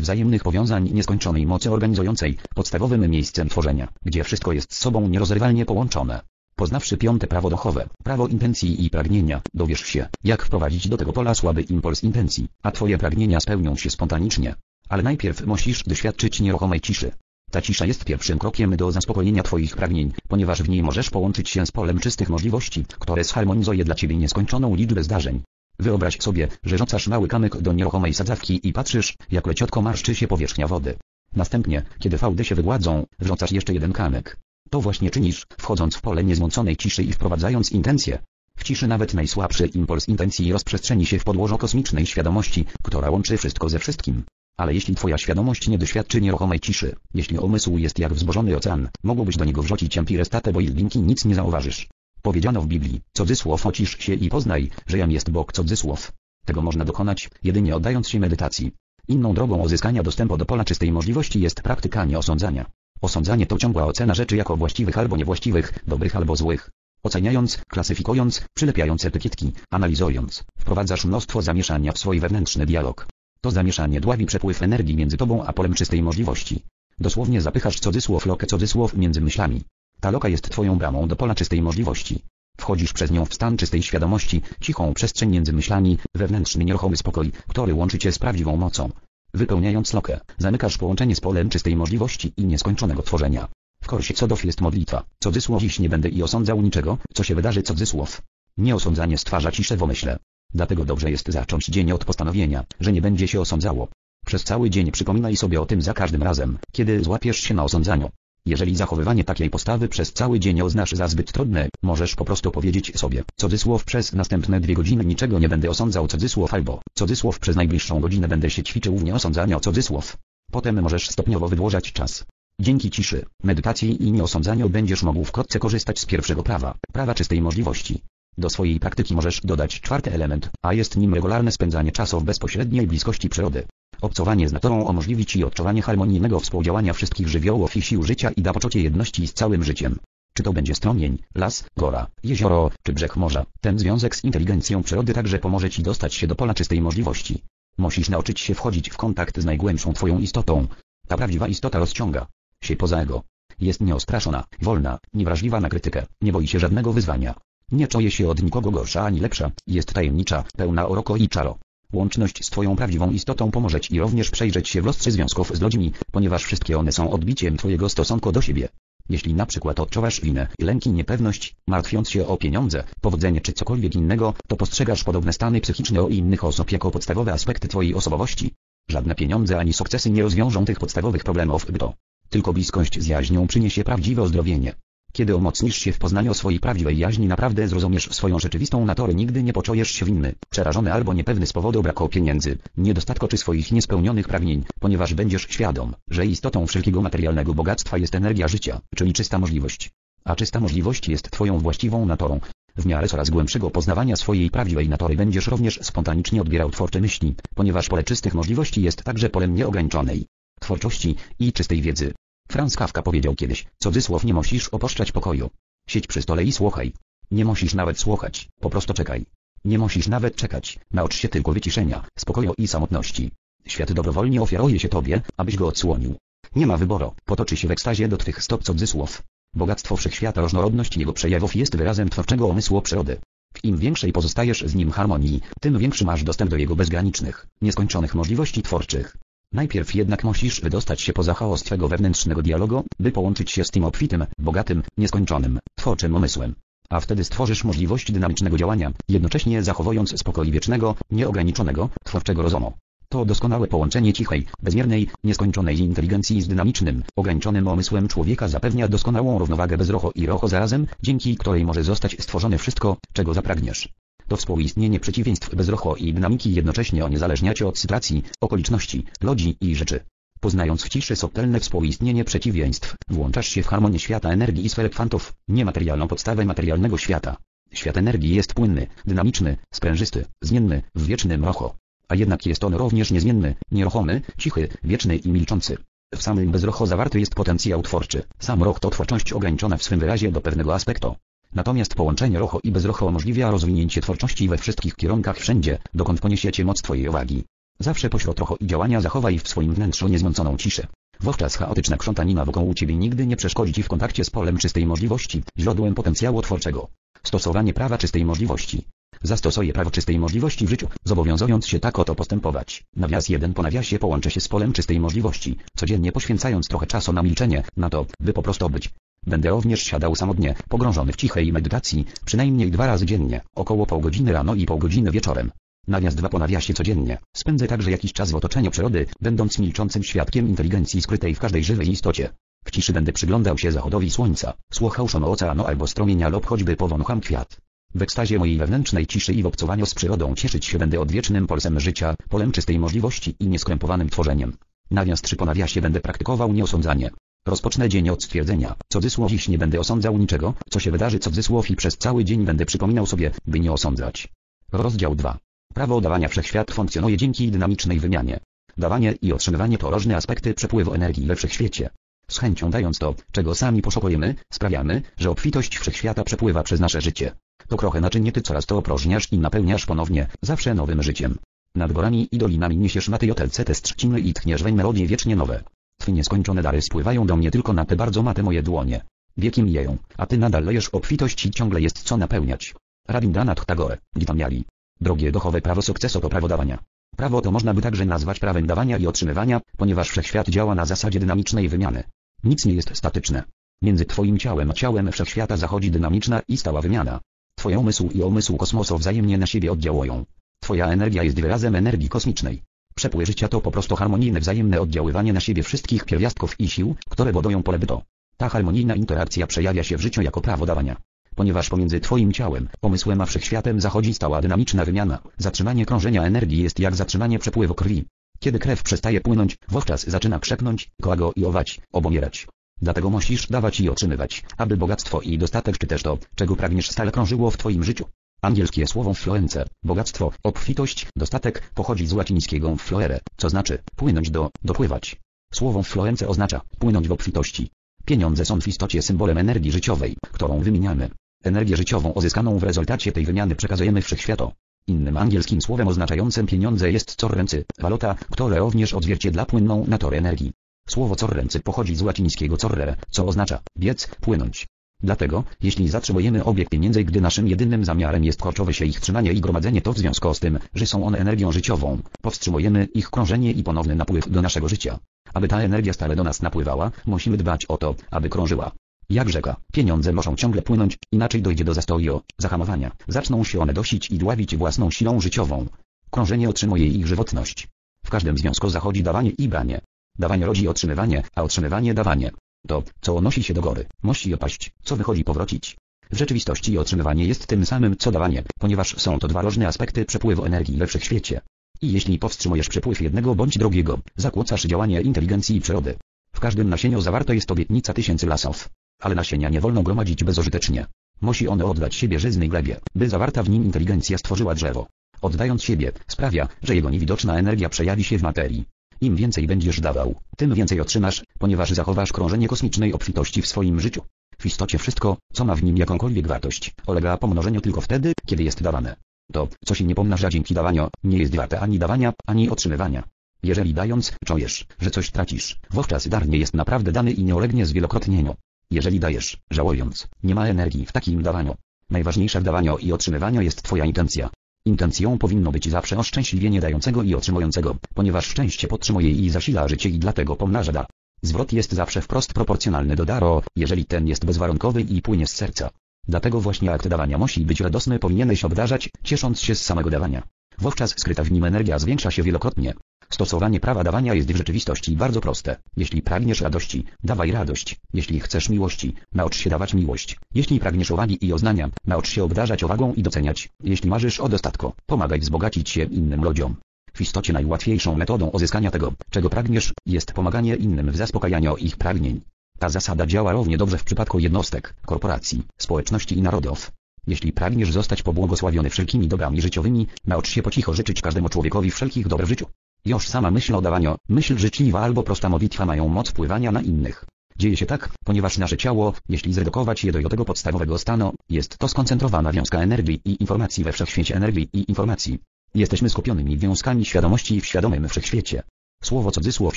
wzajemnych 0.00 0.42
powiązań 0.42 0.90
nieskończonej 0.90 1.46
mocy 1.46 1.70
organizującej, 1.70 2.38
podstawowym 2.54 3.10
miejscem 3.10 3.48
tworzenia, 3.48 3.88
gdzie 4.04 4.24
wszystko 4.24 4.52
jest 4.52 4.74
z 4.74 4.78
sobą 4.78 5.08
nierozerwalnie 5.08 5.66
połączone. 5.66 6.20
Poznawszy 6.56 6.96
piąte 6.96 7.26
prawo 7.26 7.50
duchowe, 7.50 7.88
prawo 8.04 8.26
intencji 8.26 8.84
i 8.84 8.90
pragnienia, 8.90 9.42
dowiesz 9.54 9.80
się, 9.80 10.08
jak 10.24 10.42
wprowadzić 10.42 10.88
do 10.88 10.96
tego 10.96 11.12
pola 11.12 11.34
słaby 11.34 11.62
impuls 11.62 12.02
intencji, 12.02 12.48
a 12.62 12.70
twoje 12.70 12.98
pragnienia 12.98 13.40
spełnią 13.40 13.76
się 13.76 13.90
spontanicznie. 13.90 14.54
Ale 14.88 15.02
najpierw 15.02 15.46
musisz 15.46 15.82
doświadczyć 15.84 16.40
nieruchomej 16.40 16.80
ciszy. 16.80 17.12
Ta 17.50 17.62
cisza 17.62 17.86
jest 17.86 18.04
pierwszym 18.04 18.38
krokiem 18.38 18.76
do 18.76 18.92
zaspokojenia 18.92 19.42
Twoich 19.42 19.76
pragnień, 19.76 20.12
ponieważ 20.28 20.62
w 20.62 20.68
niej 20.68 20.82
możesz 20.82 21.10
połączyć 21.10 21.48
się 21.48 21.66
z 21.66 21.70
polem 21.70 21.98
czystych 21.98 22.28
możliwości, 22.28 22.84
które 22.98 23.24
zharmonizuje 23.24 23.84
dla 23.84 23.94
Ciebie 23.94 24.16
nieskończoną 24.16 24.74
liczbę 24.74 25.04
zdarzeń. 25.04 25.42
Wyobraź 25.78 26.18
sobie, 26.20 26.48
że 26.64 26.78
rzucasz 26.78 27.08
mały 27.08 27.28
kamyk 27.28 27.56
do 27.56 27.72
nieruchomej 27.72 28.14
sadzawki 28.14 28.68
i 28.68 28.72
patrzysz, 28.72 29.14
jak 29.30 29.46
leciutko 29.46 29.82
marszczy 29.82 30.14
się 30.14 30.28
powierzchnia 30.28 30.68
wody. 30.68 30.96
Następnie, 31.36 31.82
kiedy 31.98 32.18
fałdy 32.18 32.44
się 32.44 32.54
wygładzą, 32.54 33.06
wrzucasz 33.18 33.52
jeszcze 33.52 33.74
jeden 33.74 33.92
kamyk. 33.92 34.36
To 34.70 34.80
właśnie 34.80 35.10
czynisz, 35.10 35.46
wchodząc 35.58 35.96
w 35.96 36.00
pole 36.00 36.24
niezmąconej 36.24 36.76
ciszy 36.76 37.02
i 37.02 37.12
wprowadzając 37.12 37.72
intencję. 37.72 38.18
W 38.56 38.64
ciszy 38.64 38.86
nawet 38.86 39.14
najsłabszy 39.14 39.66
impuls 39.66 40.08
intencji 40.08 40.52
rozprzestrzeni 40.52 41.06
się 41.06 41.18
w 41.18 41.24
podłożu 41.24 41.58
kosmicznej 41.58 42.06
świadomości, 42.06 42.64
która 42.82 43.10
łączy 43.10 43.36
wszystko 43.36 43.68
ze 43.68 43.78
wszystkim. 43.78 44.24
Ale 44.58 44.74
jeśli 44.74 44.94
twoja 44.94 45.18
świadomość 45.18 45.68
nie 45.68 45.78
doświadczy 45.78 46.20
nieruchomej 46.20 46.60
ciszy, 46.60 46.96
jeśli 47.14 47.38
umysł 47.38 47.78
jest 47.78 47.98
jak 47.98 48.14
wzmożony 48.14 48.56
ocean, 48.56 48.88
mogłobyś 49.04 49.36
do 49.36 49.44
niego 49.44 49.62
wrzucić 49.62 49.98
empirestate 49.98 50.52
bo 50.52 50.60
i 50.60 50.70
nic 50.96 51.24
nie 51.24 51.34
zauważysz. 51.34 51.88
Powiedziano 52.22 52.62
w 52.62 52.66
Biblii, 52.66 53.00
cudzysłów 53.12 53.66
ocisz 53.66 53.98
się 53.98 54.14
i 54.14 54.28
poznaj, 54.28 54.70
że 54.86 54.98
jam 54.98 55.10
jest 55.10 55.30
Bóg 55.30 55.52
cudzysłów. 55.52 56.12
Tego 56.44 56.62
można 56.62 56.84
dokonać, 56.84 57.30
jedynie 57.42 57.76
oddając 57.76 58.08
się 58.08 58.20
medytacji. 58.20 58.72
Inną 59.08 59.34
drogą 59.34 59.58
uzyskania 59.58 60.02
dostępu 60.02 60.36
do 60.36 60.44
pola 60.44 60.64
czystej 60.64 60.92
możliwości 60.92 61.40
jest 61.40 61.62
praktyka 61.62 62.04
nieosądzania. 62.04 62.66
Osądzanie 63.00 63.46
to 63.46 63.58
ciągła 63.58 63.86
ocena 63.86 64.14
rzeczy 64.14 64.36
jako 64.36 64.56
właściwych 64.56 64.98
albo 64.98 65.16
niewłaściwych, 65.16 65.72
dobrych 65.86 66.16
albo 66.16 66.36
złych. 66.36 66.70
Oceniając, 67.02 67.58
klasyfikując, 67.68 68.44
przylepiając 68.54 69.04
etykietki, 69.04 69.52
analizując, 69.70 70.44
wprowadzasz 70.58 71.04
mnóstwo 71.04 71.42
zamieszania 71.42 71.92
w 71.92 71.98
swój 71.98 72.20
wewnętrzny 72.20 72.66
dialog. 72.66 73.06
To 73.40 73.50
zamieszanie 73.50 74.00
dławi 74.00 74.26
przepływ 74.26 74.62
energii 74.62 74.96
między 74.96 75.16
tobą 75.16 75.44
a 75.44 75.52
polem 75.52 75.74
czystej 75.74 76.02
możliwości. 76.02 76.64
Dosłownie 76.98 77.40
zapychasz 77.40 77.80
cudzysłów 77.80 78.26
lokę 78.26 78.46
cudzysłów 78.46 78.96
między 78.96 79.20
myślami. 79.20 79.64
Ta 80.00 80.10
loka 80.10 80.28
jest 80.28 80.50
twoją 80.50 80.78
bramą 80.78 81.08
do 81.08 81.16
pola 81.16 81.34
czystej 81.34 81.62
możliwości. 81.62 82.24
Wchodzisz 82.56 82.92
przez 82.92 83.10
nią 83.10 83.24
w 83.24 83.34
stan 83.34 83.56
czystej 83.56 83.82
świadomości, 83.82 84.42
cichą 84.60 84.94
przestrzeń 84.94 85.30
między 85.30 85.52
myślami, 85.52 85.98
wewnętrzny 86.14 86.64
nieruchomy 86.64 86.96
spokój, 86.96 87.32
który 87.48 87.74
łączy 87.74 87.98
cię 87.98 88.12
z 88.12 88.18
prawdziwą 88.18 88.56
mocą. 88.56 88.90
Wypełniając 89.34 89.92
lokę, 89.92 90.20
zamykasz 90.38 90.78
połączenie 90.78 91.16
z 91.16 91.20
polem 91.20 91.50
czystej 91.50 91.76
możliwości 91.76 92.32
i 92.36 92.44
nieskończonego 92.44 93.02
tworzenia. 93.02 93.48
W 93.82 93.86
korsie 93.86 94.14
codów 94.14 94.44
jest 94.44 94.60
modlitwa. 94.60 95.04
Cudzysłów 95.22 95.60
dziś 95.60 95.78
nie 95.78 95.88
będę 95.88 96.08
i 96.08 96.22
osądzał 96.22 96.62
niczego, 96.62 96.98
co 97.14 97.24
się 97.24 97.34
wydarzy 97.34 97.62
cudzysłów. 97.62 98.22
Nieosądzanie 98.56 99.18
stwarza 99.18 99.52
ciszę 99.52 99.76
w 99.76 99.82
omyśle. 99.82 100.18
Dlatego 100.54 100.84
dobrze 100.84 101.10
jest 101.10 101.28
zacząć 101.28 101.66
dzień 101.66 101.92
od 101.92 102.04
postanowienia, 102.04 102.64
że 102.80 102.92
nie 102.92 103.02
będzie 103.02 103.28
się 103.28 103.40
osądzało. 103.40 103.88
Przez 104.26 104.44
cały 104.44 104.70
dzień 104.70 104.92
przypominaj 104.92 105.36
sobie 105.36 105.60
o 105.60 105.66
tym 105.66 105.82
za 105.82 105.94
każdym 105.94 106.22
razem, 106.22 106.58
kiedy 106.72 107.04
złapiesz 107.04 107.36
się 107.36 107.54
na 107.54 107.64
osądzaniu. 107.64 108.10
Jeżeli 108.46 108.76
zachowywanie 108.76 109.24
takiej 109.24 109.50
postawy 109.50 109.88
przez 109.88 110.12
cały 110.12 110.40
dzień 110.40 110.62
oznasz 110.62 110.92
za 110.92 111.08
zbyt 111.08 111.32
trudne, 111.32 111.68
możesz 111.82 112.14
po 112.14 112.24
prostu 112.24 112.50
powiedzieć 112.50 112.92
sobie, 112.98 113.24
cudzysłów 113.36 113.84
przez 113.84 114.12
następne 114.12 114.60
dwie 114.60 114.74
godziny 114.74 115.04
niczego 115.04 115.38
nie 115.38 115.48
będę 115.48 115.70
osądzał 115.70 116.08
cudzysłów 116.08 116.54
albo, 116.54 116.80
cudzysłów 116.94 117.38
przez 117.38 117.56
najbliższą 117.56 118.00
godzinę 118.00 118.28
będę 118.28 118.50
się 118.50 118.62
ćwiczył 118.62 118.98
w 118.98 119.04
nieosądzaniu 119.04 119.60
cudzysłów. 119.60 120.16
Potem 120.52 120.82
możesz 120.82 121.10
stopniowo 121.10 121.48
wydłużać 121.48 121.92
czas. 121.92 122.24
Dzięki 122.60 122.90
ciszy, 122.90 123.24
medytacji 123.44 124.02
i 124.02 124.12
nieosądzaniu 124.12 124.70
będziesz 124.70 125.02
mógł 125.02 125.24
wkrótce 125.24 125.58
korzystać 125.58 125.98
z 125.98 126.06
pierwszego 126.06 126.42
prawa, 126.42 126.74
prawa 126.92 127.14
czystej 127.14 127.40
możliwości. 127.40 128.02
Do 128.38 128.50
swojej 128.50 128.80
praktyki 128.80 129.14
możesz 129.14 129.40
dodać 129.40 129.80
czwarty 129.80 130.12
element, 130.12 130.50
a 130.62 130.74
jest 130.74 130.96
nim 130.96 131.14
regularne 131.14 131.52
spędzanie 131.52 131.92
czasu 131.92 132.20
w 132.20 132.24
bezpośredniej 132.24 132.86
bliskości 132.86 133.28
przyrody. 133.28 133.66
Obcowanie 134.00 134.48
z 134.48 134.52
naturą 134.52 134.82
umożliwi 134.82 135.26
Ci 135.26 135.44
odczuwanie 135.44 135.82
harmonijnego 135.82 136.40
współdziałania 136.40 136.92
wszystkich 136.92 137.28
żywiołów 137.28 137.76
i 137.76 137.82
sił 137.82 138.02
życia 138.02 138.30
i 138.30 138.42
da 138.42 138.52
poczucie 138.52 138.82
jedności 138.82 139.26
z 139.26 139.32
całym 139.32 139.64
życiem. 139.64 139.98
Czy 140.34 140.42
to 140.42 140.52
będzie 140.52 140.74
strumień, 140.74 141.18
las, 141.34 141.64
gora, 141.76 142.06
jezioro, 142.22 142.70
czy 142.82 142.92
brzeg 142.92 143.16
morza, 143.16 143.46
ten 143.60 143.78
związek 143.78 144.16
z 144.16 144.24
inteligencją 144.24 144.82
przyrody 144.82 145.14
także 145.14 145.38
pomoże 145.38 145.70
Ci 145.70 145.82
dostać 145.82 146.14
się 146.14 146.26
do 146.26 146.34
pola 146.34 146.54
czystej 146.54 146.80
możliwości. 146.80 147.42
Musisz 147.78 148.08
nauczyć 148.08 148.40
się 148.40 148.54
wchodzić 148.54 148.90
w 148.90 148.96
kontakt 148.96 149.40
z 149.40 149.44
najgłębszą 149.44 149.92
Twoją 149.92 150.18
istotą. 150.18 150.66
Ta 151.08 151.16
prawdziwa 151.16 151.48
istota 151.48 151.78
rozciąga 151.78 152.26
się 152.64 152.76
poza 152.76 153.00
ego. 153.00 153.22
Jest 153.60 153.80
nieostraszona, 153.80 154.44
wolna, 154.62 154.98
niewrażliwa 155.14 155.60
na 155.60 155.68
krytykę, 155.68 156.06
nie 156.22 156.32
boi 156.32 156.48
się 156.48 156.58
żadnego 156.58 156.92
wyzwania. 156.92 157.34
Nie 157.72 157.88
czuje 157.88 158.10
się 158.10 158.28
od 158.28 158.42
nikogo 158.42 158.70
gorsza 158.70 159.02
ani 159.02 159.20
lepsza, 159.20 159.50
jest 159.66 159.92
tajemnicza, 159.92 160.44
pełna 160.56 160.88
oroko 160.88 161.16
i 161.16 161.28
czaro. 161.28 161.58
Łączność 161.92 162.44
z 162.44 162.50
Twoją 162.50 162.76
prawdziwą 162.76 163.10
istotą 163.10 163.50
pomoże 163.50 163.80
Ci 163.80 164.00
również 164.00 164.30
przejrzeć 164.30 164.68
się 164.68 164.82
w 164.82 164.84
lustrze 164.84 165.10
związków 165.10 165.56
z 165.56 165.60
ludźmi, 165.60 165.92
ponieważ 166.12 166.44
wszystkie 166.44 166.78
one 166.78 166.92
są 166.92 167.10
odbiciem 167.10 167.56
Twojego 167.56 167.88
stosunku 167.88 168.32
do 168.32 168.42
siebie. 168.42 168.68
Jeśli 169.08 169.34
na 169.34 169.46
przykład 169.46 169.80
odczuwasz 169.80 170.20
winę, 170.20 170.46
lęki, 170.60 170.90
niepewność, 170.90 171.56
martwiąc 171.66 172.10
się 172.10 172.26
o 172.26 172.36
pieniądze, 172.36 172.84
powodzenie 173.00 173.40
czy 173.40 173.52
cokolwiek 173.52 173.94
innego, 173.94 174.34
to 174.46 174.56
postrzegasz 174.56 175.04
podobne 175.04 175.32
stany 175.32 175.60
psychiczne 175.60 176.02
u 176.02 176.08
innych 176.08 176.44
osób 176.44 176.72
jako 176.72 176.90
podstawowe 176.90 177.32
aspekty 177.32 177.68
Twojej 177.68 177.94
osobowości. 177.94 178.54
Żadne 178.90 179.14
pieniądze 179.14 179.58
ani 179.58 179.72
sukcesy 179.72 180.10
nie 180.10 180.22
rozwiążą 180.22 180.64
tych 180.64 180.78
podstawowych 180.78 181.24
problemów, 181.24 181.66
to 181.78 181.94
tylko 182.28 182.52
bliskość 182.52 183.00
z 183.00 183.06
jaźnią 183.06 183.46
przyniesie 183.46 183.84
prawdziwe 183.84 184.22
uzdrowienie. 184.22 184.74
Kiedy 185.12 185.36
umocnisz 185.36 185.76
się 185.76 185.92
w 185.92 185.98
poznaniu 185.98 186.34
swojej 186.34 186.60
prawdziwej 186.60 186.98
jaźni 186.98 187.26
naprawdę 187.26 187.68
zrozumiesz 187.68 188.08
swoją 188.10 188.38
rzeczywistą 188.38 188.84
naturę 188.84 189.14
nigdy 189.14 189.42
nie 189.42 189.52
poczujesz 189.52 189.90
się 189.90 190.06
winny, 190.06 190.34
przerażony 190.50 190.92
albo 190.92 191.14
niepewny 191.14 191.46
z 191.46 191.52
powodu 191.52 191.82
braku 191.82 192.08
pieniędzy, 192.08 192.58
niedostatku 192.76 193.28
czy 193.28 193.36
swoich 193.36 193.72
niespełnionych 193.72 194.28
pragnień, 194.28 194.64
ponieważ 194.80 195.14
będziesz 195.14 195.42
świadom, 195.42 195.94
że 196.10 196.26
istotą 196.26 196.66
wszelkiego 196.66 197.02
materialnego 197.02 197.54
bogactwa 197.54 197.98
jest 197.98 198.14
energia 198.14 198.48
życia, 198.48 198.80
czyli 198.96 199.12
czysta 199.12 199.38
możliwość. 199.38 199.90
A 200.24 200.36
czysta 200.36 200.60
możliwość 200.60 201.08
jest 201.08 201.30
twoją 201.30 201.58
właściwą 201.58 202.06
naturą. 202.06 202.40
W 202.76 202.86
miarę 202.86 203.08
coraz 203.08 203.30
głębszego 203.30 203.70
poznawania 203.70 204.16
swojej 204.16 204.50
prawdziwej 204.50 204.88
natury 204.88 205.16
będziesz 205.16 205.46
również 205.46 205.78
spontanicznie 205.82 206.40
odbierał 206.40 206.70
twórcze 206.70 207.00
myśli, 207.00 207.34
ponieważ 207.54 207.88
pole 207.88 208.04
czystych 208.04 208.34
możliwości 208.34 208.82
jest 208.82 209.02
także 209.02 209.30
polem 209.30 209.54
nieograniczonej 209.54 210.26
twórczości 210.60 211.16
i 211.38 211.52
czystej 211.52 211.82
wiedzy. 211.82 212.14
Franz 212.52 212.76
Kafka 212.76 213.02
powiedział 213.02 213.34
kiedyś, 213.34 213.66
cudzysłów 213.78 214.24
nie 214.24 214.34
musisz 214.34 214.68
opuszczać 214.68 215.12
pokoju. 215.12 215.50
Siedź 215.88 216.06
przy 216.06 216.22
stole 216.22 216.44
i 216.44 216.52
słuchaj. 216.52 216.92
Nie 217.30 217.44
musisz 217.44 217.74
nawet 217.74 217.98
słuchać, 217.98 218.48
po 218.60 218.70
prostu 218.70 218.94
czekaj. 218.94 219.26
Nie 219.64 219.78
musisz 219.78 220.08
nawet 220.08 220.36
czekać, 220.36 220.78
naucz 220.90 221.16
się 221.16 221.28
tylko 221.28 221.52
wyciszenia, 221.52 222.04
spokoju 222.18 222.52
i 222.58 222.68
samotności. 222.68 223.30
Świat 223.66 223.92
dobrowolnie 223.92 224.42
ofiaruje 224.42 224.80
się 224.80 224.88
Tobie, 224.88 225.20
abyś 225.36 225.56
go 225.56 225.66
odsłonił. 225.66 226.16
Nie 226.56 226.66
ma 226.66 226.76
wyboru, 226.76 227.12
potoczy 227.24 227.56
się 227.56 227.68
w 227.68 227.70
ekstazie 227.70 228.08
do 228.08 228.16
Twych 228.16 228.42
stop 228.42 228.62
cudzysłów. 228.62 229.22
Bogactwo 229.54 229.96
wszechświata, 229.96 230.40
różnorodność 230.40 230.96
jego 230.96 231.12
przejawów 231.12 231.56
jest 231.56 231.76
wyrazem 231.76 232.08
twórczego 232.08 232.46
umysłu 232.46 232.82
przyrody. 232.82 233.20
Im 233.62 233.76
większej 233.76 234.12
pozostajesz 234.12 234.64
z 234.66 234.74
nim 234.74 234.90
harmonii, 234.90 235.40
tym 235.60 235.78
większy 235.78 236.04
masz 236.04 236.24
dostęp 236.24 236.50
do 236.50 236.56
jego 236.56 236.76
bezgranicznych, 236.76 237.46
nieskończonych 237.62 238.14
możliwości 238.14 238.62
twórczych. 238.62 239.16
Najpierw 239.52 239.94
jednak 239.94 240.24
musisz 240.24 240.60
wydostać 240.60 241.00
się 241.00 241.12
poza 241.12 241.34
chaos 241.34 241.62
twego 241.62 241.88
wewnętrznego 241.88 242.42
dialogu, 242.42 242.84
by 242.98 243.12
połączyć 243.12 243.50
się 243.50 243.64
z 243.64 243.70
tym 243.70 243.84
obfitym, 243.84 244.26
bogatym, 244.38 244.82
nieskończonym, 244.98 245.58
twórczym 245.74 246.14
umysłem. 246.14 246.54
A 246.90 247.00
wtedy 247.00 247.24
stworzysz 247.24 247.64
możliwość 247.64 248.12
dynamicznego 248.12 248.56
działania, 248.56 248.92
jednocześnie 249.08 249.62
zachowując 249.62 250.18
spokój 250.20 250.50
wiecznego, 250.50 250.94
nieograniczonego, 251.10 251.88
twórczego 252.04 252.42
rozumu. 252.42 252.72
To 253.08 253.24
doskonałe 253.24 253.66
połączenie 253.66 254.12
cichej, 254.12 254.46
bezmiernej, 254.62 255.08
nieskończonej 255.24 255.78
inteligencji 255.78 256.42
z 256.42 256.48
dynamicznym, 256.48 257.02
ograniczonym 257.16 257.66
umysłem 257.66 258.08
człowieka 258.08 258.48
zapewnia 258.48 258.88
doskonałą 258.88 259.38
równowagę 259.38 259.78
bez 259.78 259.90
rocho 259.90 260.12
i 260.14 260.26
rocho 260.26 260.48
zarazem, 260.48 260.86
dzięki 261.02 261.36
której 261.36 261.64
może 261.64 261.84
zostać 261.84 262.16
stworzone 262.20 262.58
wszystko, 262.58 262.96
czego 263.12 263.34
zapragniesz. 263.34 263.88
To 264.28 264.36
współistnienie 264.36 265.00
przeciwieństw 265.00 265.54
bez 265.54 265.68
rocho 265.68 265.96
i 265.96 266.12
dynamiki 266.12 266.54
jednocześnie 266.54 267.04
oniezależniacie 267.04 267.66
od 267.66 267.78
sytuacji, 267.78 268.22
okoliczności, 268.40 269.04
ludzi 269.22 269.56
i 269.60 269.76
rzeczy. 269.76 270.00
Poznając 270.40 270.84
w 270.84 270.88
ciszy 270.88 271.16
subtelne 271.16 271.60
współistnienie 271.60 272.24
przeciwieństw, 272.24 272.94
włączasz 273.08 273.48
się 273.48 273.62
w 273.62 273.66
harmonię 273.66 273.98
świata 273.98 274.30
energii 274.30 274.64
i 274.64 274.68
sfer 274.68 274.90
kwantów, 274.90 275.32
niematerialną 275.48 276.08
podstawę 276.08 276.44
materialnego 276.44 276.98
świata. 276.98 277.36
Świat 277.72 277.96
energii 277.96 278.34
jest 278.34 278.54
płynny, 278.54 278.86
dynamiczny, 279.06 279.56
sprężysty, 279.74 280.24
zmienny, 280.42 280.82
w 280.94 281.06
wiecznym 281.06 281.44
rocho. 281.44 281.76
A 282.08 282.14
jednak 282.14 282.46
jest 282.46 282.64
on 282.64 282.74
również 282.74 283.10
niezmienny, 283.10 283.54
nieruchomy, 283.70 284.22
cichy, 284.38 284.68
wieczny 284.84 285.16
i 285.16 285.28
milczący. 285.28 285.76
W 286.14 286.22
samym 286.22 286.50
bezrocho 286.50 286.86
zawarty 286.86 287.20
jest 287.20 287.34
potencjał 287.34 287.82
twórczy. 287.82 288.22
Sam 288.38 288.62
roch 288.62 288.80
to 288.80 288.90
twórczość 288.90 289.32
ograniczona 289.32 289.76
w 289.76 289.82
swym 289.82 290.00
wyrazie 290.00 290.32
do 290.32 290.40
pewnego 290.40 290.74
aspektu. 290.74 291.16
Natomiast 291.54 291.94
połączenie 291.94 292.38
rocho 292.38 292.60
i 292.64 292.70
bezrocho 292.70 293.06
umożliwia 293.06 293.50
rozwinięcie 293.50 294.00
twórczości 294.00 294.48
we 294.48 294.58
wszystkich 294.58 294.94
kierunkach 294.94 295.38
wszędzie, 295.38 295.78
dokąd 295.94 296.20
poniesiecie 296.20 296.64
moc 296.64 296.82
Twojej 296.82 297.08
uwagi. 297.08 297.44
Zawsze 297.78 298.10
pośród 298.10 298.38
rocho 298.38 298.56
i 298.60 298.66
działania 298.66 299.00
zachowaj 299.00 299.38
w 299.38 299.48
swoim 299.48 299.74
wnętrzu 299.74 300.08
niezmąconą 300.08 300.56
ciszę. 300.56 300.86
Wówczas 301.20 301.56
chaotyczna 301.56 301.96
krzątanina 301.96 302.44
wokół 302.44 302.74
Ciebie 302.74 302.96
nigdy 302.96 303.26
nie 303.26 303.36
przeszkodzi 303.36 303.72
Ci 303.72 303.82
w 303.82 303.88
kontakcie 303.88 304.24
z 304.24 304.30
polem 304.30 304.58
czystej 304.58 304.86
możliwości, 304.86 305.42
źródłem 305.58 305.94
potencjału 305.94 306.42
twórczego. 306.42 306.88
Stosowanie 307.22 307.72
prawa 307.72 307.98
czystej 307.98 308.24
możliwości. 308.24 308.84
Zastosuję 309.22 309.72
prawo 309.72 309.90
czystej 309.90 310.18
możliwości 310.18 310.66
w 310.66 310.70
życiu, 310.70 310.88
zobowiązując 311.04 311.66
się 311.66 311.80
tak 311.80 311.98
oto 311.98 312.14
postępować. 312.14 312.84
Nawias 312.96 313.28
1 313.28 313.54
po 313.54 313.62
nawiasie 313.62 313.98
połączę 313.98 314.30
się 314.30 314.40
z 314.40 314.48
polem 314.48 314.72
czystej 314.72 315.00
możliwości, 315.00 315.56
codziennie 315.76 316.12
poświęcając 316.12 316.68
trochę 316.68 316.86
czasu 316.86 317.12
na 317.12 317.22
milczenie, 317.22 317.62
na 317.76 317.90
to, 317.90 318.06
by 318.20 318.32
po 318.32 318.42
prostu 318.42 318.70
być. 318.70 318.90
Będę 319.28 319.50
również 319.50 319.82
siadał 319.82 320.14
samotnie, 320.14 320.54
pogrążony 320.68 321.12
w 321.12 321.16
cichej 321.16 321.52
medytacji, 321.52 322.06
przynajmniej 322.24 322.70
dwa 322.70 322.86
razy 322.86 323.06
dziennie, 323.06 323.40
około 323.54 323.86
pół 323.86 324.00
godziny 324.00 324.32
rano 324.32 324.54
i 324.54 324.66
pół 324.66 324.78
godziny 324.78 325.10
wieczorem. 325.10 325.52
Nawias 325.86 326.14
dwa 326.14 326.28
po 326.28 326.38
nawiasie 326.38 326.74
codziennie. 326.74 327.18
Spędzę 327.36 327.66
także 327.66 327.90
jakiś 327.90 328.12
czas 328.12 328.30
w 328.30 328.34
otoczeniu 328.34 328.70
przyrody, 328.70 329.06
będąc 329.20 329.58
milczącym 329.58 330.02
świadkiem 330.02 330.48
inteligencji 330.48 331.02
skrytej 331.02 331.34
w 331.34 331.38
każdej 331.38 331.64
żywej 331.64 331.90
istocie. 331.90 332.28
W 332.64 332.70
ciszy 332.70 332.92
będę 332.92 333.12
przyglądał 333.12 333.58
się 333.58 333.72
zachodowi 333.72 334.10
słońca, 334.10 334.52
słuchał 334.72 335.08
szumu 335.08 335.32
oceanu 335.32 335.66
albo 335.66 335.86
strumienia 335.86 336.28
lub 336.28 336.46
choćby 336.46 336.76
powącham 336.76 337.20
kwiat. 337.20 337.60
W 337.94 338.02
ekstazie 338.02 338.38
mojej 338.38 338.58
wewnętrznej 338.58 339.06
ciszy 339.06 339.32
i 339.32 339.42
w 339.42 339.46
obcowaniu 339.46 339.86
z 339.86 339.94
przyrodą 339.94 340.34
cieszyć 340.34 340.66
się 340.66 340.78
będę 340.78 341.00
odwiecznym 341.00 341.46
polsem 341.46 341.80
życia, 341.80 342.14
polem 342.28 342.52
czystej 342.52 342.78
możliwości 342.78 343.36
i 343.40 343.48
nieskrępowanym 343.48 344.08
tworzeniem. 344.08 344.56
Nawias 344.90 345.22
trzy 345.22 345.36
po 345.36 345.44
nawiasie 345.44 345.80
będę 345.80 346.00
praktykował 346.00 346.52
nieosądzanie. 346.52 347.10
Rozpocznę 347.46 347.88
dzień 347.88 348.10
od 348.10 348.24
stwierdzenia, 348.24 348.74
cudzysłów 348.92 349.30
dziś 349.30 349.48
nie 349.48 349.58
będę 349.58 349.80
osądzał 349.80 350.18
niczego, 350.18 350.54
co 350.70 350.80
się 350.80 350.90
wydarzy 350.90 351.18
cudzysłów 351.18 351.70
i 351.70 351.76
przez 351.76 351.98
cały 351.98 352.24
dzień 352.24 352.44
będę 352.44 352.66
przypominał 352.66 353.06
sobie, 353.06 353.30
by 353.46 353.60
nie 353.60 353.72
osądzać. 353.72 354.28
Rozdział 354.72 355.14
2. 355.14 355.38
Prawo 355.74 356.00
dawania 356.00 356.28
wszechświat 356.28 356.70
funkcjonuje 356.70 357.16
dzięki 357.16 357.50
dynamicznej 357.50 358.00
wymianie. 358.00 358.40
Dawanie 358.76 359.14
i 359.22 359.32
otrzymywanie 359.32 359.78
to 359.78 359.90
różne 359.90 360.16
aspekty 360.16 360.54
przepływu 360.54 360.94
energii 360.94 361.26
we 361.26 361.36
wszechświecie. 361.36 361.90
Z 362.30 362.38
chęcią 362.38 362.70
dając 362.70 362.98
to, 362.98 363.14
czego 363.32 363.54
sami 363.54 363.82
poszukujemy, 363.82 364.34
sprawiamy, 364.52 365.02
że 365.16 365.30
obfitość 365.30 365.78
wszechświata 365.78 366.24
przepływa 366.24 366.62
przez 366.62 366.80
nasze 366.80 367.00
życie. 367.00 367.34
To 367.68 367.76
krochę 367.76 368.00
naczynie 368.00 368.32
ty 368.32 368.42
coraz 368.42 368.66
to 368.66 368.78
opróżniasz 368.78 369.32
i 369.32 369.38
napełniasz 369.38 369.86
ponownie, 369.86 370.26
zawsze 370.42 370.74
nowym 370.74 371.02
życiem. 371.02 371.38
Nad 371.74 371.92
górami 371.92 372.28
i 372.32 372.38
dolinami 372.38 372.76
niesiesz 372.76 373.08
na 373.08 373.18
tej 373.18 373.30
otelce 373.30 373.64
te 373.64 373.74
strzciny 373.74 374.20
i 374.20 374.34
tchniesz 374.34 374.62
weń 374.62 374.74
melodie 374.74 375.06
wiecznie 375.06 375.36
nowe. 375.36 375.64
Twe 376.08 376.12
nieskończone 376.12 376.62
dary 376.62 376.82
spływają 376.82 377.26
do 377.26 377.36
mnie 377.36 377.50
tylko 377.50 377.72
na 377.72 377.84
te 377.84 377.96
bardzo 377.96 378.22
mate 378.22 378.42
moje 378.42 378.62
dłonie. 378.62 379.04
Wieki 379.36 379.62
mijają, 379.62 379.96
a 380.16 380.26
ty 380.26 380.38
nadal 380.38 380.64
lejesz 380.64 380.88
obfitość 380.88 381.46
i 381.46 381.50
ciągle 381.50 381.80
jest 381.80 382.02
co 382.02 382.16
napełniać. 382.16 382.74
Rabindranath 383.08 383.64
Tagore, 383.66 383.98
Gitamiali. 384.18 384.64
Drogie 385.00 385.32
duchowe 385.32 385.60
prawo 385.60 385.82
sukcesu 385.82 386.20
to 386.20 386.28
prawo 386.28 386.48
dawania. 386.48 386.78
Prawo 387.16 387.40
to 387.40 387.50
można 387.50 387.74
by 387.74 387.82
także 387.82 388.06
nazwać 388.06 388.38
prawem 388.38 388.66
dawania 388.66 388.96
i 388.98 389.06
otrzymywania, 389.06 389.60
ponieważ 389.76 390.08
wszechświat 390.08 390.48
działa 390.48 390.74
na 390.74 390.84
zasadzie 390.84 391.20
dynamicznej 391.20 391.68
wymiany. 391.68 392.04
Nic 392.44 392.64
nie 392.64 392.74
jest 392.74 392.96
statyczne. 392.96 393.42
Między 393.82 394.04
twoim 394.04 394.38
ciałem 394.38 394.70
a 394.70 394.74
ciałem 394.74 395.12
wszechświata 395.12 395.56
zachodzi 395.56 395.90
dynamiczna 395.90 396.42
i 396.48 396.56
stała 396.56 396.80
wymiana. 396.80 397.20
Twój 397.54 397.76
umysł 397.76 398.10
i 398.10 398.22
umysł 398.22 398.56
kosmosu 398.56 398.98
wzajemnie 398.98 399.38
na 399.38 399.46
siebie 399.46 399.72
oddziałują. 399.72 400.24
Twoja 400.60 400.86
energia 400.86 401.22
jest 401.22 401.40
wyrazem 401.40 401.74
energii 401.74 402.08
kosmicznej. 402.08 402.62
Przepływ 402.98 403.26
życia 403.26 403.48
to 403.48 403.60
po 403.60 403.70
prostu 403.70 403.96
harmonijne 403.96 404.40
wzajemne 404.40 404.80
oddziaływanie 404.80 405.32
na 405.32 405.40
siebie 405.40 405.62
wszystkich 405.62 406.04
pierwiastków 406.04 406.60
i 406.60 406.68
sił, 406.68 406.96
które 407.08 407.32
budują 407.32 407.62
pole 407.62 407.78
byto. 407.78 408.02
Ta 408.36 408.48
harmonijna 408.48 408.94
interakcja 408.94 409.46
przejawia 409.46 409.84
się 409.84 409.96
w 409.96 410.00
życiu 410.00 410.22
jako 410.22 410.40
prawo 410.40 410.66
dawania. 410.66 410.96
Ponieważ 411.34 411.68
pomiędzy 411.68 412.00
Twoim 412.00 412.32
ciałem, 412.32 412.68
pomysłem 412.80 413.20
a 413.20 413.26
wszechświatem 413.26 413.80
zachodzi 413.80 414.14
stała 414.14 414.40
dynamiczna 414.40 414.84
wymiana, 414.84 415.18
zatrzymanie 415.36 415.86
krążenia 415.86 416.22
energii 416.22 416.62
jest 416.62 416.78
jak 416.78 416.96
zatrzymanie 416.96 417.38
przepływu 417.38 417.74
krwi. 417.74 418.04
Kiedy 418.38 418.58
krew 418.58 418.82
przestaje 418.82 419.20
płynąć, 419.20 419.56
wówczas 419.68 420.06
zaczyna 420.06 420.38
krzepnąć, 420.38 420.90
koaguliować, 421.02 421.80
obumierać. 421.92 422.46
Dlatego 422.82 423.10
musisz 423.10 423.46
dawać 423.46 423.80
i 423.80 423.88
otrzymywać, 423.88 424.44
aby 424.56 424.76
bogactwo 424.76 425.20
i 425.20 425.38
dostatek 425.38 425.78
czy 425.78 425.86
też 425.86 426.02
to, 426.02 426.18
czego 426.34 426.56
pragniesz 426.56 426.90
stale 426.90 427.10
krążyło 427.10 427.50
w 427.50 427.56
Twoim 427.56 427.84
życiu. 427.84 428.04
Angielskie 428.42 428.86
słowo 428.86 429.14
fluence, 429.14 429.66
bogactwo, 429.82 430.32
obfitość, 430.42 431.06
dostatek, 431.16 431.70
pochodzi 431.74 432.06
z 432.06 432.12
łacińskiego 432.12 432.76
fluere, 432.76 433.20
co 433.36 433.50
znaczy 433.50 433.78
płynąć 433.96 434.30
do, 434.30 434.50
dopływać. 434.62 435.16
Słowo 435.54 435.82
fluence 435.82 436.28
oznacza 436.28 436.60
płynąć 436.78 437.08
w 437.08 437.12
obfitości. 437.12 437.70
Pieniądze 438.04 438.44
są 438.44 438.60
w 438.60 438.68
istocie 438.68 439.02
symbolem 439.02 439.38
energii 439.38 439.72
życiowej, 439.72 440.16
którą 440.32 440.60
wymieniamy. 440.60 441.10
Energię 441.44 441.76
życiową 441.76 442.10
uzyskaną 442.10 442.58
w 442.58 442.62
rezultacie 442.62 443.12
tej 443.12 443.24
wymiany 443.24 443.54
przekazujemy 443.54 444.02
wszechświatu. 444.02 444.52
Innym 444.86 445.16
angielskim 445.16 445.62
słowem 445.62 445.88
oznaczającym 445.88 446.46
pieniądze 446.46 446.92
jest 446.92 447.16
corrency, 447.16 447.64
waluta, 447.78 448.14
która 448.14 448.58
również 448.58 448.94
odzwierciedla 448.94 449.46
płynną 449.46 449.84
naturę 449.88 450.18
energii. 450.18 450.52
Słowo 450.88 451.16
corrency 451.16 451.60
pochodzi 451.60 451.96
z 451.96 452.02
łacińskiego 452.02 452.56
correre, 452.56 452.96
co 453.10 453.26
oznacza 453.26 453.60
biec, 453.78 454.08
płynąć. 454.20 454.66
Dlatego, 455.02 455.44
jeśli 455.62 455.88
zatrzymujemy 455.88 456.44
obieg 456.44 456.68
pieniędzy, 456.68 457.04
gdy 457.04 457.20
naszym 457.20 457.48
jedynym 457.48 457.84
zamiarem 457.84 458.24
jest 458.24 458.40
kurczowe 458.40 458.74
się 458.74 458.84
ich 458.84 459.00
trzymanie 459.00 459.32
i 459.32 459.40
gromadzenie 459.40 459.82
to 459.82 459.92
w 459.92 459.98
związku 459.98 460.34
z 460.34 460.40
tym, 460.40 460.58
że 460.74 460.86
są 460.86 461.06
one 461.06 461.18
energią 461.18 461.52
życiową, 461.52 461.98
powstrzymujemy 462.22 462.84
ich 462.94 463.10
krążenie 463.10 463.52
i 463.52 463.62
ponowny 463.62 463.94
napływ 463.94 464.30
do 464.30 464.42
naszego 464.42 464.68
życia. 464.68 464.98
Aby 465.34 465.48
ta 465.48 465.60
energia 465.60 465.92
stale 465.92 466.16
do 466.16 466.24
nas 466.24 466.42
napływała, 466.42 466.90
musimy 467.06 467.36
dbać 467.36 467.64
o 467.64 467.76
to, 467.76 467.94
aby 468.10 468.28
krążyła. 468.28 468.72
Jak 469.10 469.28
rzeka, 469.28 469.56
pieniądze 469.72 470.12
muszą 470.12 470.36
ciągle 470.36 470.62
płynąć, 470.62 470.98
inaczej 471.12 471.42
dojdzie 471.42 471.64
do 471.64 471.74
zastoju, 471.74 472.20
zahamowania. 472.38 472.90
Zaczną 473.08 473.44
się 473.44 473.60
one 473.60 473.72
dosić 473.72 474.10
i 474.10 474.18
dławić 474.18 474.56
własną 474.56 474.90
siłą 474.90 475.20
życiową. 475.20 475.66
Krążenie 476.10 476.48
otrzymuje 476.48 476.86
ich 476.86 477.06
żywotność. 477.06 477.68
W 478.04 478.10
każdym 478.10 478.38
związku 478.38 478.70
zachodzi 478.70 479.02
dawanie 479.02 479.30
i 479.30 479.48
branie. 479.48 479.80
Dawanie 480.18 480.46
rodzi 480.46 480.68
otrzymywanie, 480.68 481.22
a 481.34 481.42
otrzymywanie 481.42 481.94
dawanie. 481.94 482.30
To, 482.66 482.82
co 483.00 483.14
unosi 483.14 483.42
się 483.42 483.54
do 483.54 483.60
góry, 483.60 483.86
musi 484.02 484.34
opaść, 484.34 484.70
co 484.82 484.96
wychodzi 484.96 485.24
powrócić. 485.24 485.76
W 486.10 486.16
rzeczywistości 486.16 486.78
otrzymywanie 486.78 487.26
jest 487.26 487.46
tym 487.46 487.66
samym 487.66 487.96
co 487.96 488.12
dawanie, 488.12 488.42
ponieważ 488.60 488.96
są 488.96 489.18
to 489.18 489.28
dwa 489.28 489.42
różne 489.42 489.66
aspekty 489.66 490.04
przepływu 490.04 490.44
energii 490.44 490.76
we 490.76 490.86
wszechświecie. 490.86 491.40
I 491.82 491.92
jeśli 491.92 492.18
powstrzymujesz 492.18 492.68
przepływ 492.68 493.00
jednego 493.00 493.34
bądź 493.34 493.58
drugiego, 493.58 493.98
zakłócasz 494.16 494.62
działanie 494.62 495.00
inteligencji 495.00 495.56
i 495.56 495.60
przyrody. 495.60 495.96
W 496.32 496.40
każdym 496.40 496.68
nasieniu 496.68 497.00
zawarto 497.00 497.32
jest 497.32 497.50
obietnica 497.50 497.94
tysięcy 497.94 498.26
lasów. 498.26 498.68
Ale 499.02 499.14
nasienia 499.14 499.48
nie 499.48 499.60
wolno 499.60 499.82
gromadzić 499.82 500.24
bezużytecznie. 500.24 500.86
Musi 501.20 501.48
one 501.48 501.64
oddać 501.64 501.94
siebie 501.94 502.18
żyznej 502.18 502.48
glebie, 502.48 502.80
by 502.94 503.08
zawarta 503.08 503.42
w 503.42 503.50
nim 503.50 503.64
inteligencja 503.64 504.18
stworzyła 504.18 504.54
drzewo. 504.54 504.86
Oddając 505.20 505.62
siebie, 505.62 505.92
sprawia, 506.06 506.48
że 506.62 506.74
jego 506.74 506.90
niewidoczna 506.90 507.38
energia 507.38 507.68
przejawi 507.68 508.04
się 508.04 508.18
w 508.18 508.22
materii. 508.22 508.64
Im 509.00 509.16
więcej 509.16 509.46
będziesz 509.46 509.80
dawał, 509.80 510.14
tym 510.36 510.54
więcej 510.54 510.80
otrzymasz, 510.80 511.24
ponieważ 511.38 511.70
zachowasz 511.70 512.12
krążenie 512.12 512.48
kosmicznej 512.48 512.92
obfitości 512.92 513.42
w 513.42 513.46
swoim 513.46 513.80
życiu. 513.80 514.02
W 514.38 514.46
istocie 514.46 514.78
wszystko, 514.78 515.16
co 515.32 515.44
ma 515.44 515.54
w 515.54 515.62
nim 515.62 515.76
jakąkolwiek 515.76 516.26
wartość, 516.26 516.74
ulega 516.86 517.16
pomnożeniu 517.16 517.60
tylko 517.60 517.80
wtedy, 517.80 518.12
kiedy 518.26 518.42
jest 518.42 518.62
dawane. 518.62 518.96
To, 519.32 519.48
co 519.64 519.74
się 519.74 519.84
nie 519.84 519.94
pomnaża 519.94 520.30
dzięki 520.30 520.54
dawaniu, 520.54 520.88
nie 521.04 521.18
jest 521.18 521.36
warte 521.36 521.60
ani 521.60 521.78
dawania, 521.78 522.12
ani 522.26 522.50
otrzymywania. 522.50 523.08
Jeżeli 523.42 523.74
dając, 523.74 524.12
czujesz, 524.24 524.66
że 524.80 524.90
coś 524.90 525.10
tracisz, 525.10 525.56
wówczas 525.70 526.08
dar 526.08 526.28
nie 526.28 526.38
jest 526.38 526.54
naprawdę 526.54 526.92
dany 526.92 527.12
i 527.12 527.24
nie 527.24 527.36
ulegnie 527.36 527.66
zwielokrotnieniu. 527.66 528.34
Jeżeli 528.70 529.00
dajesz, 529.00 529.38
żałując, 529.50 530.08
nie 530.22 530.34
ma 530.34 530.46
energii 530.46 530.86
w 530.86 530.92
takim 530.92 531.22
dawaniu. 531.22 531.54
Najważniejsze 531.90 532.40
w 532.40 532.44
dawaniu 532.44 532.78
i 532.78 532.92
otrzymywaniu 532.92 533.40
jest 533.40 533.62
Twoja 533.62 533.84
intencja. 533.84 534.30
Intencją 534.66 535.18
powinno 535.18 535.52
być 535.52 535.70
zawsze 535.70 535.98
oszczęśliwienie 535.98 536.60
dającego 536.60 537.02
i 537.02 537.14
otrzymującego, 537.14 537.76
ponieważ 537.94 538.26
szczęście 538.26 538.68
podtrzymuje 538.68 539.10
i 539.10 539.30
zasila 539.30 539.68
życie 539.68 539.88
i 539.88 539.98
dlatego 539.98 540.36
pomnaża 540.36 540.72
da. 540.72 540.86
Zwrot 541.22 541.52
jest 541.52 541.72
zawsze 541.72 542.00
wprost 542.00 542.32
proporcjonalny 542.32 542.96
do 542.96 543.04
daru, 543.04 543.42
jeżeli 543.56 543.84
ten 543.84 544.08
jest 544.08 544.24
bezwarunkowy 544.24 544.80
i 544.80 545.02
płynie 545.02 545.26
z 545.26 545.34
serca. 545.34 545.70
Dlatego 546.08 546.40
właśnie 546.40 546.72
akt 546.72 546.88
dawania 546.88 547.18
musi 547.18 547.40
być 547.46 547.60
radosny 547.60 547.98
powinieneś 547.98 548.44
obdarzać, 548.44 548.90
ciesząc 549.04 549.40
się 549.40 549.54
z 549.54 549.64
samego 549.64 549.90
dawania. 549.90 550.22
Wówczas 550.58 550.94
skryta 550.96 551.24
w 551.24 551.32
nim 551.32 551.44
energia 551.44 551.78
zwiększa 551.78 552.10
się 552.10 552.22
wielokrotnie. 552.22 552.74
Stosowanie 553.10 553.60
prawa 553.60 553.84
dawania 553.84 554.14
jest 554.14 554.32
w 554.32 554.36
rzeczywistości 554.36 554.96
bardzo 554.96 555.20
proste. 555.20 555.56
Jeśli 555.76 556.02
pragniesz 556.02 556.40
radości, 556.40 556.84
dawaj 557.04 557.30
radość. 557.30 557.76
Jeśli 557.94 558.20
chcesz 558.20 558.48
miłości, 558.48 558.94
naucz 559.14 559.36
się 559.36 559.50
dawać 559.50 559.74
miłość. 559.74 560.18
Jeśli 560.34 560.60
pragniesz 560.60 560.90
uwagi 560.90 561.26
i 561.26 561.32
oznania, 561.32 561.70
naucz 561.86 562.08
się 562.08 562.24
obdarzać 562.24 562.62
uwagą 562.62 562.94
i 562.94 563.02
doceniać. 563.02 563.48
Jeśli 563.62 563.90
marzysz 563.90 564.20
o 564.20 564.28
dostatku, 564.28 564.72
pomagaj 564.86 565.20
wzbogacić 565.20 565.70
się 565.70 565.82
innym 565.82 566.24
ludziom. 566.24 566.56
W 566.94 567.00
istocie 567.00 567.32
najłatwiejszą 567.32 567.96
metodą 567.96 568.26
uzyskania 568.28 568.70
tego, 568.70 568.92
czego 569.10 569.30
pragniesz, 569.30 569.72
jest 569.86 570.12
pomaganie 570.12 570.56
innym 570.56 570.90
w 570.90 570.96
zaspokajaniu 570.96 571.56
ich 571.56 571.76
pragnień. 571.76 572.20
Ta 572.58 572.68
zasada 572.68 573.06
działa 573.06 573.32
równie 573.32 573.58
dobrze 573.58 573.78
w 573.78 573.84
przypadku 573.84 574.18
jednostek, 574.18 574.74
korporacji, 574.86 575.42
społeczności 575.58 576.18
i 576.18 576.22
narodów. 576.22 576.72
Jeśli 577.06 577.32
pragniesz 577.32 577.72
zostać 577.72 578.02
pobłogosławiony 578.02 578.70
wszelkimi 578.70 579.08
dobrami 579.08 579.40
życiowymi, 579.40 579.86
naucz 580.06 580.28
się 580.28 580.42
po 580.42 580.50
cicho 580.50 580.74
życzyć 580.74 581.00
każdemu 581.02 581.28
człowiekowi 581.28 581.70
wszelkich 581.70 582.08
dobrych 582.08 582.26
w 582.26 582.30
życiu. 582.30 582.46
Już 582.84 583.08
sama 583.08 583.30
myśl 583.30 583.54
o 583.54 583.60
dawaniu, 583.60 583.96
myśl 584.08 584.38
życzliwa 584.38 584.80
albo 584.80 585.02
prosta 585.02 585.28
modlitwa 585.28 585.66
mają 585.66 585.88
moc 585.88 586.10
wpływania 586.10 586.52
na 586.52 586.60
innych. 586.60 587.04
Dzieje 587.38 587.56
się 587.56 587.66
tak, 587.66 587.88
ponieważ 588.04 588.38
nasze 588.38 588.56
ciało, 588.56 588.92
jeśli 589.08 589.32
zredukować 589.32 589.84
je 589.84 589.92
do 589.92 590.08
tego 590.08 590.24
podstawowego 590.24 590.78
stanu, 590.78 591.14
jest 591.28 591.58
to 591.58 591.68
skoncentrowana 591.68 592.32
wiązka 592.32 592.60
energii 592.60 593.00
i 593.04 593.16
informacji 593.20 593.64
we 593.64 593.72
wszechświecie 593.72 594.16
energii 594.16 594.48
i 594.52 594.68
informacji. 594.68 595.18
Jesteśmy 595.54 595.90
skupionymi 595.90 596.38
wiązkami 596.38 596.84
świadomości 596.84 597.40
w 597.40 597.46
świadomym 597.46 597.88
wszechświecie. 597.88 598.42
Słowo 598.82 599.10
cudzysłów 599.10 599.56